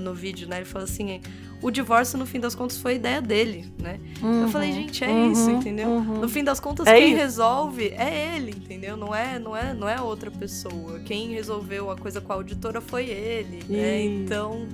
no 0.01 0.15
vídeo, 0.15 0.47
né, 0.47 0.57
ele 0.57 0.65
falou 0.65 0.85
assim 0.85 1.21
o 1.63 1.71
divórcio, 1.71 2.19
no 2.19 2.27
fim 2.27 2.41
das 2.41 2.55
contas, 2.55 2.77
foi 2.77 2.97
ideia 2.97 3.23
dele, 3.23 3.73
né? 3.81 3.99
Uhum, 4.21 4.43
eu 4.43 4.49
falei, 4.49 4.73
gente, 4.73 5.03
é 5.05 5.09
uhum, 5.09 5.33
isso, 5.33 5.51
entendeu? 5.51 5.89
uhum. 5.89 6.21
No 6.21 6.29
fim 6.29 6.43
das 6.45 6.59
contas, 6.61 6.87
É 6.87 6.97
quem 6.97 7.09
isso. 7.11 7.17
resolve 7.17 7.89
é 7.97 8.35
ele, 8.37 8.51
entendeu? 8.51 8.97
Não 8.97 9.15
é, 9.15 9.39
não 9.39 9.57
é, 9.57 9.73
não 9.73 9.89
é 9.89 10.01
outra 10.01 10.31
pessoa. 10.31 10.99
Quem 11.05 11.31
resolveu 11.31 11.91
a 11.91 11.97
coisa 11.97 12.21
com 12.21 12.33
a 12.33 12.37
auditora 12.37 12.81
foi 12.81 13.07
ele, 13.07 13.63
né? 13.69 14.03
Então, 14.03 14.67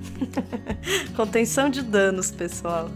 contenção 1.15 1.69
de 1.69 1.81
danos, 1.81 2.31
pessoal. 2.31 2.89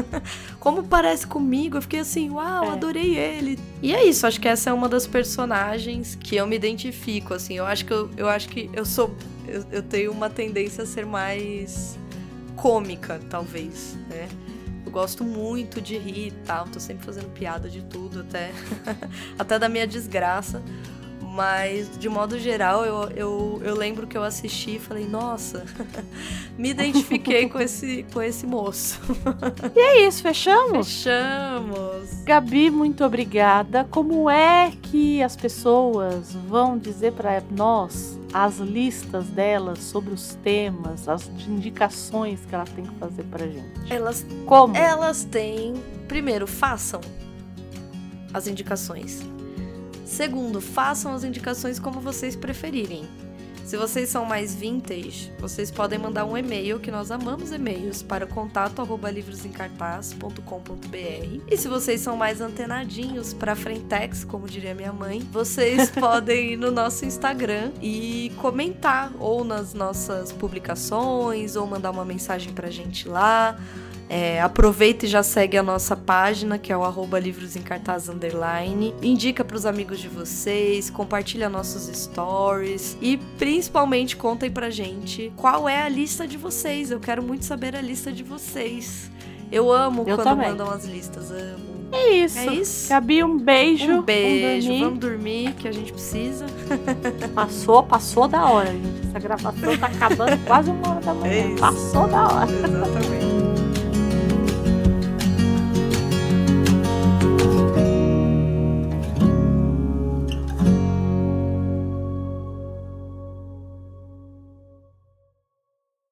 Como 0.60 0.82
parece 0.84 1.26
comigo, 1.26 1.78
eu 1.78 1.82
fiquei 1.82 2.00
assim, 2.00 2.30
uau, 2.30 2.64
É. 2.64 2.68
adorei 2.70 3.16
ele. 3.16 3.58
E 3.82 3.94
é 3.94 4.04
isso, 4.04 4.26
acho 4.26 4.40
que 4.40 4.48
essa 4.48 4.70
é 4.70 4.72
uma 4.72 4.88
das 4.88 5.06
personagens 5.06 6.14
que 6.14 6.36
eu 6.36 6.46
me 6.46 6.56
identifico, 6.56 7.34
assim. 7.34 7.54
Eu 7.56 7.64
acho 7.66 7.84
que 7.84 7.92
eu, 7.92 8.10
eu 8.16 8.28
acho 8.28 8.48
que 8.48 8.68
eu 8.72 8.84
sou 8.84 9.14
eu, 9.48 9.64
eu 9.72 9.82
tenho 9.82 10.12
uma 10.12 10.28
tendência 10.30 10.84
a 10.84 10.86
ser 10.86 11.04
mais 11.04 11.98
cômica, 12.60 13.18
talvez, 13.30 13.96
né? 14.08 14.28
Eu 14.84 14.92
gosto 14.92 15.24
muito 15.24 15.80
de 15.80 15.96
rir 15.96 16.28
e 16.28 16.30
tal, 16.44 16.66
tô 16.66 16.78
sempre 16.78 17.04
fazendo 17.06 17.32
piada 17.32 17.70
de 17.70 17.82
tudo, 17.82 18.20
até, 18.20 18.50
até 19.38 19.58
da 19.58 19.68
minha 19.68 19.86
desgraça. 19.86 20.62
Mas, 21.32 21.96
de 21.96 22.08
modo 22.08 22.40
geral, 22.40 22.84
eu, 22.84 23.08
eu, 23.10 23.62
eu 23.62 23.74
lembro 23.76 24.04
que 24.04 24.18
eu 24.18 24.22
assisti 24.24 24.76
e 24.76 24.78
falei, 24.80 25.06
nossa, 25.06 25.64
me 26.58 26.70
identifiquei 26.70 27.48
com 27.48 27.60
esse, 27.60 28.04
com 28.12 28.20
esse 28.20 28.46
moço. 28.46 29.00
E 29.76 29.78
é 29.78 30.06
isso, 30.08 30.22
fechamos? 30.22 30.88
Fechamos! 30.88 32.22
Gabi, 32.24 32.70
muito 32.70 33.04
obrigada. 33.04 33.86
Como 33.90 34.28
é 34.28 34.72
que 34.82 35.22
as 35.22 35.36
pessoas 35.36 36.34
vão 36.48 36.76
dizer 36.76 37.12
para 37.12 37.40
nós 37.50 38.18
as 38.32 38.58
listas 38.58 39.26
delas 39.26 39.78
sobre 39.78 40.12
os 40.12 40.34
temas, 40.42 41.08
as 41.08 41.30
indicações 41.46 42.40
que 42.48 42.54
elas 42.54 42.68
têm 42.70 42.84
que 42.84 42.94
fazer 42.96 43.22
pra 43.24 43.46
gente? 43.46 43.92
Elas 43.92 44.26
Como? 44.46 44.76
Elas 44.76 45.24
têm. 45.24 45.74
Primeiro, 46.08 46.46
façam 46.46 47.00
as 48.34 48.46
indicações. 48.48 49.20
Segundo, 50.10 50.60
façam 50.60 51.14
as 51.14 51.22
indicações 51.22 51.78
como 51.78 52.00
vocês 52.00 52.34
preferirem. 52.34 53.08
Se 53.64 53.76
vocês 53.76 54.08
são 54.08 54.24
mais 54.24 54.52
vintage, 54.52 55.32
vocês 55.38 55.70
podem 55.70 56.00
mandar 56.00 56.24
um 56.24 56.36
e-mail, 56.36 56.80
que 56.80 56.90
nós 56.90 57.12
amamos 57.12 57.52
e-mails, 57.52 58.02
para 58.02 58.26
contato 58.26 58.82
arroba 58.82 59.08
livrosencartaz.com.br. 59.08 61.40
E 61.48 61.56
se 61.56 61.68
vocês 61.68 62.00
são 62.00 62.16
mais 62.16 62.40
antenadinhos 62.40 63.32
para 63.32 63.54
Frentex, 63.54 64.24
como 64.24 64.48
diria 64.48 64.74
minha 64.74 64.92
mãe, 64.92 65.20
vocês 65.30 65.90
podem 65.94 66.54
ir 66.54 66.56
no 66.56 66.72
nosso 66.72 67.04
Instagram 67.04 67.70
e 67.80 68.32
comentar, 68.38 69.12
ou 69.20 69.44
nas 69.44 69.74
nossas 69.74 70.32
publicações, 70.32 71.54
ou 71.54 71.64
mandar 71.68 71.92
uma 71.92 72.04
mensagem 72.04 72.52
pra 72.52 72.68
gente 72.68 73.08
lá. 73.08 73.56
É, 74.12 74.40
aproveita 74.42 75.06
e 75.06 75.08
já 75.08 75.22
segue 75.22 75.56
a 75.56 75.62
nossa 75.62 75.94
página, 75.94 76.58
que 76.58 76.72
é 76.72 76.76
o 76.76 76.82
arroba 76.82 77.16
livros 77.20 77.54
em 77.54 77.62
cartaz 77.62 78.08
underline. 78.08 78.92
Indica 79.00 79.44
pros 79.44 79.64
amigos 79.64 80.00
de 80.00 80.08
vocês, 80.08 80.90
compartilha 80.90 81.48
nossos 81.48 81.84
stories 81.96 82.98
e 83.00 83.16
principalmente 83.38 84.16
contem 84.16 84.50
pra 84.50 84.68
gente 84.68 85.32
qual 85.36 85.68
é 85.68 85.80
a 85.82 85.88
lista 85.88 86.26
de 86.26 86.36
vocês. 86.36 86.90
Eu 86.90 86.98
quero 86.98 87.22
muito 87.22 87.44
saber 87.44 87.76
a 87.76 87.80
lista 87.80 88.10
de 88.10 88.24
vocês. 88.24 89.08
Eu 89.52 89.70
amo 89.70 90.04
Eu 90.04 90.16
quando 90.16 90.24
também. 90.24 90.48
mandam 90.48 90.68
as 90.68 90.84
listas, 90.84 91.30
amo. 91.30 91.70
É 91.92 92.10
isso. 92.10 92.38
É 92.38 92.46
isso. 92.54 92.88
Gabi, 92.88 93.22
um 93.22 93.38
beijo. 93.38 93.92
Um 93.92 94.02
beijo, 94.02 94.68
dormir. 94.68 94.84
vamos 94.84 94.98
dormir 94.98 95.52
que 95.54 95.68
a 95.68 95.72
gente 95.72 95.92
precisa. 95.92 96.46
Passou, 97.32 97.84
passou 97.84 98.26
da 98.26 98.44
hora, 98.44 98.72
gente. 98.72 99.08
Essa 99.08 99.18
gravação 99.20 99.78
tá 99.78 99.86
acabando 99.86 100.36
quase 100.46 100.70
uma 100.70 100.90
hora 100.90 101.00
da 101.00 101.14
manhã. 101.14 101.54
É. 101.54 101.58
Passou 101.58 102.08
da 102.08 102.26
hora. 102.26 102.50
Exatamente. 102.50 103.29